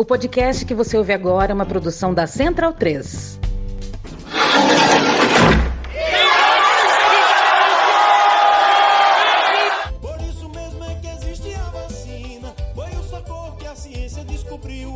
O 0.00 0.04
podcast 0.04 0.64
que 0.64 0.74
você 0.74 0.96
ouve 0.96 1.12
agora 1.12 1.50
é 1.50 1.54
uma 1.54 1.66
produção 1.66 2.14
da 2.14 2.24
Central 2.24 2.72
3. 2.72 3.40
Por 10.00 10.20
isso 10.20 10.48
mesmo 10.50 10.84
é 10.84 10.94
que 10.94 11.08
existe 11.08 11.52
a 11.52 11.70
vacina. 11.70 12.54
Foi 12.76 12.90
o 12.90 13.02
socorro 13.02 13.56
que 13.56 13.66
a 13.66 13.74
ciência 13.74 14.22
descobriu. 14.22 14.94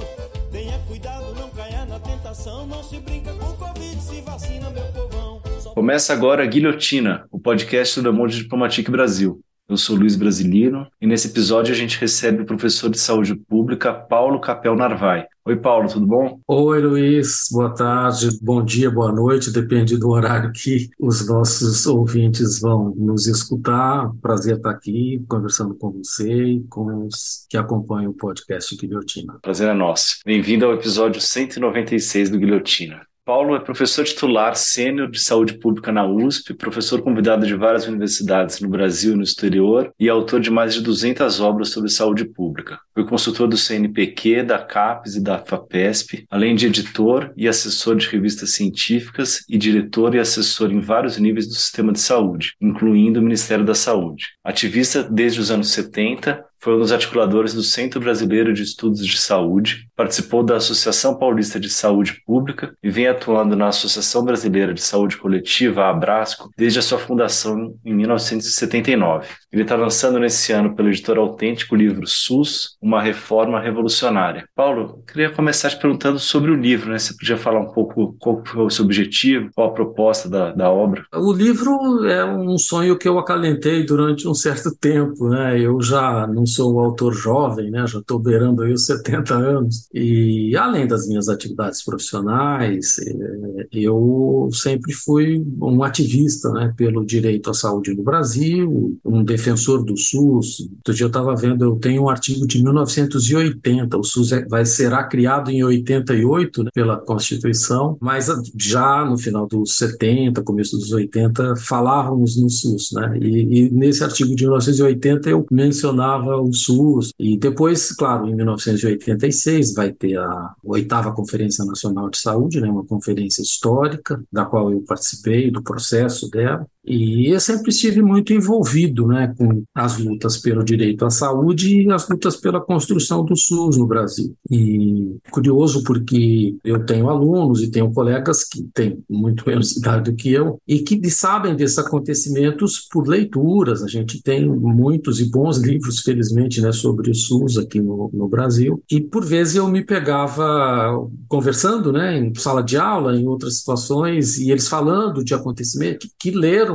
Tenha 0.52 0.78
cuidado, 0.86 1.34
não 1.34 1.50
caia 1.50 1.84
na 1.84 1.98
tentação. 1.98 2.64
Não 2.68 2.84
se 2.84 3.00
brinca 3.00 3.32
com 3.32 3.56
Covid, 3.56 4.00
se 4.00 4.20
vacina, 4.20 4.70
meu 4.70 4.84
povão. 4.92 5.42
Só 5.58 5.74
Começa 5.74 6.12
agora 6.12 6.44
a 6.44 6.46
Guilhotina, 6.46 7.26
o 7.32 7.40
podcast 7.40 8.00
do 8.00 8.08
Amor 8.08 8.28
de 8.28 8.36
Diplomatique 8.36 8.88
Brasil. 8.88 9.42
Eu 9.68 9.76
sou 9.76 9.96
Luiz 9.96 10.16
Brasilino 10.16 10.86
e 11.00 11.06
nesse 11.06 11.28
episódio 11.28 11.72
a 11.72 11.76
gente 11.76 11.98
recebe 11.98 12.42
o 12.42 12.46
professor 12.46 12.90
de 12.90 12.98
saúde 12.98 13.34
pública 13.34 13.94
Paulo 13.94 14.40
Capel 14.40 14.74
Narvai. 14.74 15.26
Oi, 15.44 15.56
Paulo, 15.56 15.88
tudo 15.88 16.06
bom? 16.06 16.40
Oi, 16.46 16.80
Luiz, 16.80 17.48
boa 17.50 17.72
tarde, 17.74 18.28
bom 18.42 18.62
dia, 18.62 18.90
boa 18.90 19.10
noite, 19.10 19.50
depende 19.50 19.96
do 19.96 20.10
horário 20.10 20.52
que 20.52 20.90
os 21.00 21.26
nossos 21.26 21.86
ouvintes 21.86 22.60
vão 22.60 22.94
nos 22.96 23.26
escutar. 23.26 24.10
Prazer 24.20 24.56
estar 24.56 24.70
aqui 24.70 25.24
conversando 25.26 25.74
com 25.74 25.90
você 25.90 26.30
e 26.30 26.64
com 26.68 27.06
os 27.06 27.46
que 27.48 27.56
acompanham 27.56 28.10
o 28.10 28.14
podcast 28.14 28.76
Guilhotina. 28.76 29.38
Prazer 29.40 29.68
é 29.68 29.74
nosso. 29.74 30.18
Bem-vindo 30.24 30.66
ao 30.66 30.74
episódio 30.74 31.20
196 31.20 32.30
do 32.30 32.38
Guilhotina. 32.38 33.00
Paulo 33.24 33.54
é 33.54 33.60
professor 33.60 34.04
titular 34.04 34.56
sênior 34.56 35.08
de 35.08 35.20
saúde 35.20 35.54
pública 35.54 35.92
na 35.92 36.04
USP, 36.04 36.54
professor 36.54 37.00
convidado 37.02 37.46
de 37.46 37.54
várias 37.54 37.86
universidades 37.86 38.60
no 38.60 38.68
Brasil 38.68 39.12
e 39.12 39.16
no 39.16 39.22
exterior 39.22 39.92
e 39.98 40.08
autor 40.08 40.40
de 40.40 40.50
mais 40.50 40.74
de 40.74 40.80
200 40.80 41.40
obras 41.40 41.68
sobre 41.68 41.88
saúde 41.88 42.24
pública. 42.24 42.80
Foi 42.92 43.06
consultor 43.06 43.46
do 43.46 43.56
CNPq, 43.56 44.42
da 44.42 44.58
CAPES 44.58 45.14
e 45.14 45.22
da 45.22 45.38
FAPESP, 45.38 46.26
além 46.28 46.56
de 46.56 46.66
editor 46.66 47.32
e 47.36 47.46
assessor 47.46 47.94
de 47.94 48.08
revistas 48.08 48.50
científicas 48.50 49.44
e 49.48 49.56
diretor 49.56 50.16
e 50.16 50.18
assessor 50.18 50.72
em 50.72 50.80
vários 50.80 51.16
níveis 51.16 51.46
do 51.46 51.54
sistema 51.54 51.92
de 51.92 52.00
saúde, 52.00 52.56
incluindo 52.60 53.20
o 53.20 53.22
Ministério 53.22 53.64
da 53.64 53.74
Saúde. 53.74 54.30
Ativista 54.42 55.00
desde 55.00 55.38
os 55.38 55.48
anos 55.52 55.70
70, 55.70 56.44
foi 56.62 56.76
um 56.76 56.78
dos 56.78 56.92
articuladores 56.92 57.52
do 57.52 57.62
Centro 57.62 57.98
Brasileiro 57.98 58.54
de 58.54 58.62
Estudos 58.62 59.04
de 59.04 59.18
Saúde, 59.18 59.88
participou 59.96 60.44
da 60.44 60.56
Associação 60.56 61.18
Paulista 61.18 61.58
de 61.58 61.68
Saúde 61.68 62.22
Pública 62.24 62.72
e 62.80 62.88
vem 62.88 63.08
atuando 63.08 63.56
na 63.56 63.66
Associação 63.66 64.24
Brasileira 64.24 64.72
de 64.72 64.80
Saúde 64.80 65.16
Coletiva, 65.16 65.82
a 65.82 65.90
Abrasco, 65.90 66.50
desde 66.56 66.78
a 66.78 66.82
sua 66.82 66.98
fundação 66.98 67.74
em 67.84 67.92
1979. 67.92 69.26
Ele 69.52 69.62
está 69.62 69.74
lançando 69.74 70.20
nesse 70.20 70.52
ano 70.52 70.76
pela 70.76 70.88
editora 70.88 71.18
Autêntico 71.18 71.74
o 71.74 71.78
livro 71.78 72.06
SUS, 72.06 72.76
uma 72.80 73.02
reforma 73.02 73.60
revolucionária. 73.60 74.46
Paulo, 74.54 75.02
queria 75.06 75.30
começar 75.30 75.68
te 75.68 75.78
perguntando 75.78 76.20
sobre 76.20 76.52
o 76.52 76.56
livro, 76.56 76.92
né? 76.92 76.98
Você 76.98 77.14
podia 77.14 77.36
falar 77.36 77.58
um 77.58 77.72
pouco 77.72 78.14
qual 78.20 78.40
foi 78.44 78.64
o 78.64 78.70
seu 78.70 78.84
objetivo, 78.84 79.50
qual 79.52 79.68
a 79.68 79.74
proposta 79.74 80.28
da, 80.28 80.52
da 80.52 80.70
obra? 80.70 81.04
O 81.12 81.32
livro 81.32 82.06
é 82.06 82.24
um 82.24 82.56
sonho 82.56 82.96
que 82.96 83.08
eu 83.08 83.18
acalentei 83.18 83.84
durante 83.84 84.28
um 84.28 84.34
certo 84.34 84.70
tempo, 84.80 85.28
né? 85.28 85.58
Eu 85.58 85.82
já 85.82 86.24
não 86.28 86.46
sou 86.54 86.74
um 86.74 86.80
autor 86.80 87.14
jovem, 87.14 87.70
né? 87.70 87.86
Já 87.86 87.98
estou 87.98 88.18
beirando 88.18 88.62
aí 88.62 88.72
os 88.72 88.86
70 88.86 89.34
anos. 89.34 89.88
E 89.92 90.56
além 90.56 90.86
das 90.86 91.06
minhas 91.06 91.28
atividades 91.28 91.84
profissionais, 91.84 92.98
eh, 92.98 93.66
eu 93.72 94.48
sempre 94.52 94.92
fui 94.92 95.44
um 95.60 95.82
ativista, 95.82 96.50
né? 96.50 96.72
Pelo 96.76 97.04
direito 97.04 97.50
à 97.50 97.54
saúde 97.54 97.94
no 97.94 98.02
Brasil, 98.02 98.98
um 99.04 99.24
defensor 99.24 99.84
do 99.84 99.96
SUS. 99.96 100.68
Outro 100.76 100.94
dia 100.94 101.04
eu 101.04 101.08
estava 101.08 101.34
vendo, 101.34 101.64
eu 101.64 101.76
tenho 101.76 102.02
um 102.02 102.08
artigo 102.08 102.46
de 102.46 102.62
1980, 102.62 103.96
o 103.96 104.04
SUS 104.04 104.32
é, 104.32 104.44
vai 104.46 104.64
será 104.64 105.04
criado 105.04 105.50
em 105.50 105.62
88 105.64 106.64
né, 106.64 106.70
pela 106.74 106.96
Constituição, 106.96 107.96
mas 108.00 108.28
já 108.58 109.04
no 109.04 109.18
final 109.18 109.46
dos 109.46 109.76
70, 109.76 110.42
começo 110.42 110.76
dos 110.76 110.92
80, 110.92 111.56
falávamos 111.56 112.40
no 112.40 112.48
SUS, 112.48 112.90
né? 112.92 113.18
E, 113.20 113.66
e 113.66 113.70
nesse 113.70 114.02
artigo 114.04 114.34
de 114.34 114.44
1980 114.44 115.30
eu 115.30 115.46
mencionava 115.50 116.41
o 116.42 116.52
SUS 116.52 117.12
e 117.18 117.36
depois, 117.38 117.92
claro, 117.92 118.28
em 118.28 118.34
1986 118.34 119.74
vai 119.74 119.92
ter 119.92 120.18
a 120.18 120.54
oitava 120.64 121.12
Conferência 121.12 121.64
Nacional 121.64 122.10
de 122.10 122.18
Saúde, 122.18 122.60
né? 122.60 122.68
Uma 122.68 122.84
conferência 122.84 123.42
histórica 123.42 124.22
da 124.32 124.44
qual 124.44 124.70
eu 124.70 124.82
participei 124.82 125.50
do 125.50 125.62
processo 125.62 126.30
dela. 126.30 126.66
E 126.84 127.32
eu 127.32 127.38
sempre 127.40 127.70
estive 127.70 128.02
muito 128.02 128.32
envolvido 128.32 129.06
né, 129.06 129.32
com 129.38 129.62
as 129.74 129.98
lutas 129.98 130.36
pelo 130.36 130.64
direito 130.64 131.04
à 131.04 131.10
saúde 131.10 131.82
e 131.82 131.92
as 131.92 132.08
lutas 132.08 132.36
pela 132.36 132.60
construção 132.60 133.24
do 133.24 133.36
SUS 133.36 133.76
no 133.78 133.86
Brasil. 133.86 134.34
E 134.50 135.16
curioso 135.30 135.84
porque 135.84 136.56
eu 136.64 136.84
tenho 136.84 137.08
alunos 137.08 137.62
e 137.62 137.70
tenho 137.70 137.92
colegas 137.92 138.44
que 138.44 138.62
têm 138.74 139.02
muito 139.08 139.44
menos 139.46 139.76
idade 139.76 140.10
do 140.10 140.16
que 140.16 140.32
eu 140.32 140.58
e 140.66 140.80
que 140.80 141.08
sabem 141.08 141.54
desses 141.54 141.78
acontecimentos 141.78 142.80
por 142.90 143.06
leituras. 143.06 143.82
A 143.82 143.88
gente 143.88 144.20
tem 144.22 144.48
muitos 144.48 145.20
e 145.20 145.30
bons 145.30 145.58
livros, 145.62 146.00
felizmente, 146.00 146.60
né, 146.60 146.72
sobre 146.72 147.10
o 147.10 147.14
SUS 147.14 147.58
aqui 147.58 147.80
no, 147.80 148.10
no 148.12 148.28
Brasil. 148.28 148.82
E 148.90 149.00
por 149.00 149.24
vezes 149.24 149.56
eu 149.56 149.68
me 149.68 149.84
pegava 149.84 151.08
conversando 151.28 151.92
né, 151.92 152.18
em 152.18 152.34
sala 152.34 152.62
de 152.62 152.76
aula, 152.76 153.16
em 153.16 153.26
outras 153.26 153.58
situações, 153.58 154.38
e 154.38 154.50
eles 154.50 154.68
falando 154.68 155.24
de 155.24 155.34
acontecimentos 155.34 156.08
que, 156.18 156.30
que 156.30 156.30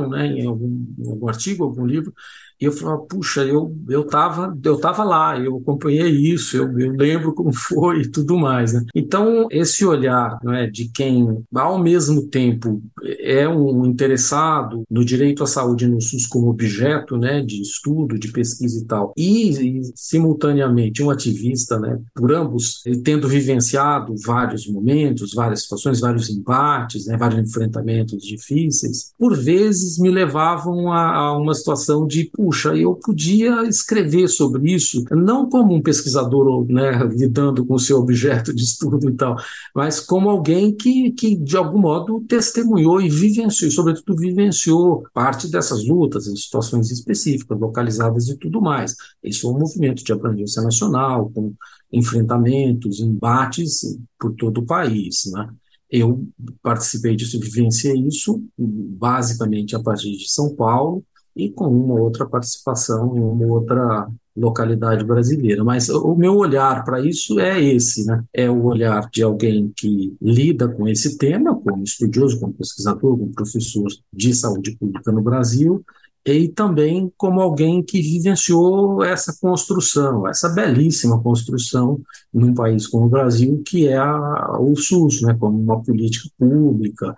né, 0.08 0.26
em 0.26 0.46
algum, 0.46 0.66
em 0.98 1.08
algum 1.10 1.28
artigo, 1.28 1.64
algum 1.64 1.86
livro, 1.86 2.12
e 2.60 2.64
eu 2.64 2.72
falava, 2.72 3.02
puxa, 3.02 3.42
eu 3.42 3.76
eu 3.88 4.02
estava 4.02 4.56
eu 4.64 4.78
tava 4.78 5.04
lá, 5.04 5.38
eu 5.38 5.56
acompanhei 5.56 6.10
isso, 6.10 6.56
eu, 6.56 6.78
eu 6.78 6.92
lembro 6.92 7.34
como 7.34 7.52
foi 7.54 8.02
e 8.02 8.10
tudo 8.10 8.36
mais. 8.38 8.72
Né? 8.72 8.84
Então, 8.94 9.46
esse 9.50 9.84
olhar 9.84 10.38
né, 10.42 10.66
de 10.66 10.90
quem, 10.92 11.42
ao 11.54 11.78
mesmo 11.78 12.26
tempo, 12.28 12.82
é 13.20 13.48
um 13.48 13.84
interessado 13.86 14.82
no 14.90 15.04
direito 15.04 15.42
à 15.42 15.46
saúde 15.46 15.86
no 15.86 16.00
SUS 16.00 16.26
como 16.26 16.48
objeto 16.48 17.16
né, 17.16 17.42
de 17.42 17.60
estudo, 17.60 18.18
de 18.18 18.30
pesquisa 18.32 18.80
e 18.82 18.86
tal, 18.86 19.12
e, 19.16 19.50
e 19.50 19.82
simultaneamente 19.94 21.02
um 21.02 21.10
ativista, 21.10 21.78
né, 21.78 21.98
por 22.14 22.32
ambos, 22.32 22.82
tendo 23.04 23.28
vivenciado 23.28 24.14
vários 24.24 24.66
momentos, 24.66 25.34
várias 25.34 25.62
situações, 25.62 26.00
vários 26.00 26.28
embates, 26.28 27.06
né, 27.06 27.16
vários 27.16 27.48
enfrentamentos 27.48 28.22
difíceis, 28.22 29.12
por 29.18 29.36
vezes 29.36 29.98
me 29.98 30.10
levavam 30.10 30.92
a, 30.92 31.16
a 31.16 31.38
uma 31.38 31.54
situação 31.54 32.06
de 32.06 32.30
puxa, 32.48 32.74
eu 32.74 32.94
podia 32.94 33.64
escrever 33.64 34.26
sobre 34.26 34.72
isso, 34.72 35.04
não 35.10 35.50
como 35.50 35.74
um 35.74 35.82
pesquisador 35.82 36.66
né, 36.66 37.04
lidando 37.12 37.64
com 37.66 37.74
o 37.74 37.78
seu 37.78 37.98
objeto 37.98 38.54
de 38.54 38.62
estudo 38.62 39.06
e 39.10 39.12
tal, 39.12 39.36
mas 39.74 40.00
como 40.00 40.30
alguém 40.30 40.74
que, 40.74 41.10
que 41.12 41.36
de 41.36 41.58
algum 41.58 41.78
modo 41.78 42.24
testemunhou 42.26 43.02
e 43.02 43.10
vivenciou, 43.10 43.68
e 43.68 43.72
sobretudo 43.72 44.16
vivenciou 44.16 45.04
parte 45.12 45.46
dessas 45.46 45.86
lutas 45.86 46.26
em 46.26 46.34
situações 46.36 46.90
específicas, 46.90 47.60
localizadas 47.60 48.28
e 48.28 48.38
tudo 48.38 48.62
mais. 48.62 48.96
Isso 49.22 49.46
é 49.46 49.50
um 49.50 49.58
movimento 49.58 50.02
de 50.02 50.10
abrangência 50.10 50.62
nacional, 50.62 51.30
com 51.34 51.52
enfrentamentos, 51.92 53.00
embates 53.00 53.98
por 54.18 54.32
todo 54.34 54.62
o 54.62 54.66
país, 54.66 55.30
né? 55.32 55.50
Eu 55.90 56.26
participei 56.62 57.14
disso, 57.14 57.40
vivenciei 57.40 57.98
isso, 58.06 58.42
basicamente 58.58 59.76
a 59.76 59.82
partir 59.82 60.16
de 60.16 60.30
São 60.30 60.54
Paulo, 60.54 61.02
e 61.38 61.48
com 61.48 61.68
uma 61.68 61.94
outra 61.94 62.26
participação 62.26 63.16
em 63.16 63.20
uma 63.20 63.46
outra 63.46 64.08
localidade 64.36 65.04
brasileira. 65.04 65.62
Mas 65.62 65.88
o 65.88 66.14
meu 66.16 66.36
olhar 66.36 66.84
para 66.84 67.00
isso 67.00 67.38
é 67.38 67.62
esse, 67.62 68.04
né? 68.04 68.24
É 68.34 68.50
o 68.50 68.64
olhar 68.64 69.08
de 69.08 69.22
alguém 69.22 69.72
que 69.76 70.16
lida 70.20 70.68
com 70.68 70.88
esse 70.88 71.16
tema, 71.16 71.54
como 71.54 71.84
estudioso, 71.84 72.40
como 72.40 72.52
pesquisador, 72.52 73.16
como 73.16 73.32
professor 73.32 73.86
de 74.12 74.34
saúde 74.34 74.76
pública 74.76 75.12
no 75.12 75.22
Brasil, 75.22 75.84
e 76.26 76.48
também 76.48 77.10
como 77.16 77.40
alguém 77.40 77.82
que 77.82 78.02
vivenciou 78.02 79.02
essa 79.02 79.34
construção, 79.40 80.28
essa 80.28 80.48
belíssima 80.48 81.22
construção 81.22 82.00
num 82.34 82.52
país 82.52 82.86
como 82.86 83.06
o 83.06 83.08
Brasil, 83.08 83.62
que 83.64 83.88
é 83.88 83.96
a, 83.96 84.58
o 84.60 84.74
SUS, 84.76 85.22
né? 85.22 85.36
Como 85.38 85.58
uma 85.58 85.80
política 85.82 86.28
pública, 86.36 87.16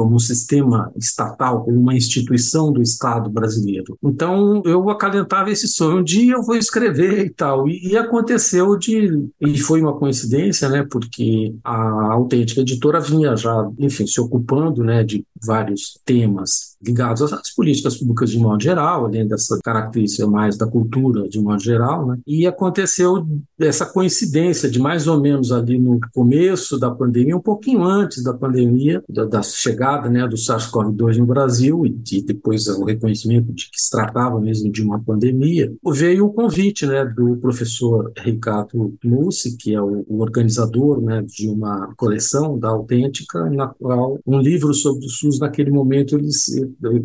como 0.00 0.16
um 0.16 0.18
sistema 0.18 0.90
estatal, 0.96 1.62
como 1.62 1.78
uma 1.78 1.94
instituição 1.94 2.72
do 2.72 2.80
Estado 2.80 3.28
brasileiro. 3.28 3.98
Então 4.02 4.62
eu 4.64 4.88
acalentava 4.88 5.50
esse 5.50 5.68
sonho, 5.68 5.98
um 5.98 6.02
dia 6.02 6.32
eu 6.32 6.42
vou 6.42 6.56
escrever 6.56 7.26
e 7.26 7.28
tal. 7.28 7.68
E, 7.68 7.90
e 7.90 7.98
aconteceu 7.98 8.78
de. 8.78 9.28
E 9.38 9.58
foi 9.58 9.82
uma 9.82 9.94
coincidência, 9.94 10.70
né? 10.70 10.86
Porque 10.90 11.54
a 11.62 12.12
autêntica 12.14 12.62
editora 12.62 12.98
vinha 12.98 13.36
já, 13.36 13.70
enfim, 13.78 14.06
se 14.06 14.18
ocupando 14.18 14.82
né, 14.82 15.04
de 15.04 15.22
vários 15.44 16.00
temas 16.02 16.69
ligados 16.82 17.32
às 17.32 17.50
políticas 17.54 17.96
públicas 17.96 18.30
de 18.30 18.38
modo 18.38 18.62
geral, 18.62 19.06
além 19.06 19.26
dessa 19.26 19.58
característica 19.62 20.26
mais 20.26 20.56
da 20.56 20.66
cultura 20.66 21.28
de 21.28 21.40
modo 21.40 21.62
geral, 21.62 22.06
né? 22.06 22.18
E 22.26 22.46
aconteceu 22.46 23.26
essa 23.58 23.84
coincidência 23.84 24.70
de 24.70 24.78
mais 24.78 25.06
ou 25.06 25.20
menos 25.20 25.52
ali 25.52 25.78
no 25.78 26.00
começo 26.12 26.78
da 26.78 26.90
pandemia, 26.90 27.36
um 27.36 27.40
pouquinho 27.40 27.82
antes 27.82 28.22
da 28.22 28.32
pandemia, 28.32 29.02
da, 29.08 29.24
da 29.24 29.42
chegada 29.42 30.08
né, 30.08 30.26
do 30.26 30.36
SARS-CoV-2 30.36 31.16
no 31.16 31.26
Brasil 31.26 31.84
e, 31.84 31.90
de, 31.90 32.22
depois 32.22 32.66
o 32.68 32.84
reconhecimento 32.84 33.52
de 33.52 33.70
que 33.70 33.80
se 33.80 33.90
tratava 33.90 34.40
mesmo 34.40 34.70
de 34.70 34.82
uma 34.82 34.98
pandemia, 34.98 35.72
veio 35.92 36.26
o 36.26 36.32
convite 36.32 36.86
né, 36.86 37.04
do 37.04 37.36
professor 37.36 38.12
Ricardo 38.16 38.94
Mussi, 39.04 39.56
que 39.56 39.74
é 39.74 39.82
o, 39.82 40.04
o 40.08 40.20
organizador 40.20 41.00
né, 41.00 41.22
de 41.22 41.48
uma 41.48 41.92
coleção 41.96 42.58
da 42.58 42.68
Autêntica, 42.68 43.50
na 43.50 43.68
qual 43.68 44.18
um 44.26 44.38
livro 44.38 44.72
sobre 44.72 45.04
o 45.04 45.10
SUS, 45.10 45.38
naquele 45.38 45.70
momento, 45.70 46.16
eles 46.16 46.48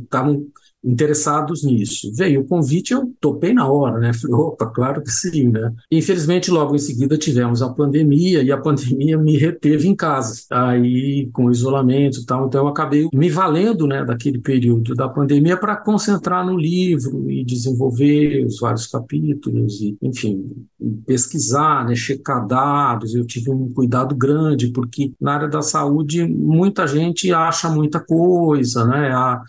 estavam 0.04 0.52
interessados 0.86 1.64
nisso. 1.64 2.12
Veio 2.16 2.42
o 2.42 2.48
convite, 2.48 2.94
eu 2.94 3.12
topei 3.20 3.54
na 3.54 3.68
hora, 3.68 3.98
né? 4.00 4.14
Falei, 4.14 4.36
opa, 4.36 4.68
claro 4.68 5.02
que 5.02 5.10
sim, 5.10 5.50
né? 5.50 5.74
Infelizmente, 5.92 6.52
logo 6.52 6.76
em 6.76 6.80
seguida 6.80 7.18
tivemos 7.18 7.62
a 7.62 7.70
pandemia 7.70 8.44
e 8.44 8.52
a 8.52 8.58
pandemia 8.62 9.18
me 9.18 9.36
reteve 9.36 9.88
em 9.88 9.96
casa, 9.96 10.44
aí 10.52 11.28
com 11.34 11.50
isolamento 11.50 12.20
e 12.20 12.26
tal, 12.26 12.48
então 12.48 12.62
eu 12.62 12.68
acabei 12.68 13.08
me 13.14 13.30
valendo, 13.30 13.88
né, 13.88 14.06
daquele 14.06 14.40
período 14.40 14.94
da 14.94 15.10
pandemia 15.10 15.58
para 15.58 15.76
concentrar 15.76 16.46
no 16.46 16.58
livro 16.58 17.30
e 17.32 17.44
desenvolver 17.44 18.46
os 18.46 18.60
vários 18.60 18.88
capítulos 18.88 19.82
e, 19.82 19.98
enfim, 20.02 20.66
pesquisar, 21.06 21.86
né, 21.86 21.96
checar 21.96 22.46
dados. 22.46 23.16
Eu 23.16 23.26
tive 23.26 23.50
um 23.50 23.72
cuidado 23.74 24.16
grande 24.16 24.72
porque 24.72 25.14
na 25.20 25.34
área 25.34 25.48
da 25.48 25.62
saúde 25.62 26.26
muita 26.28 26.86
gente 26.86 27.34
acha 27.34 27.70
muita 27.70 28.00
coisa, 28.00 28.86
né? 28.86 29.12
A, 29.12 29.42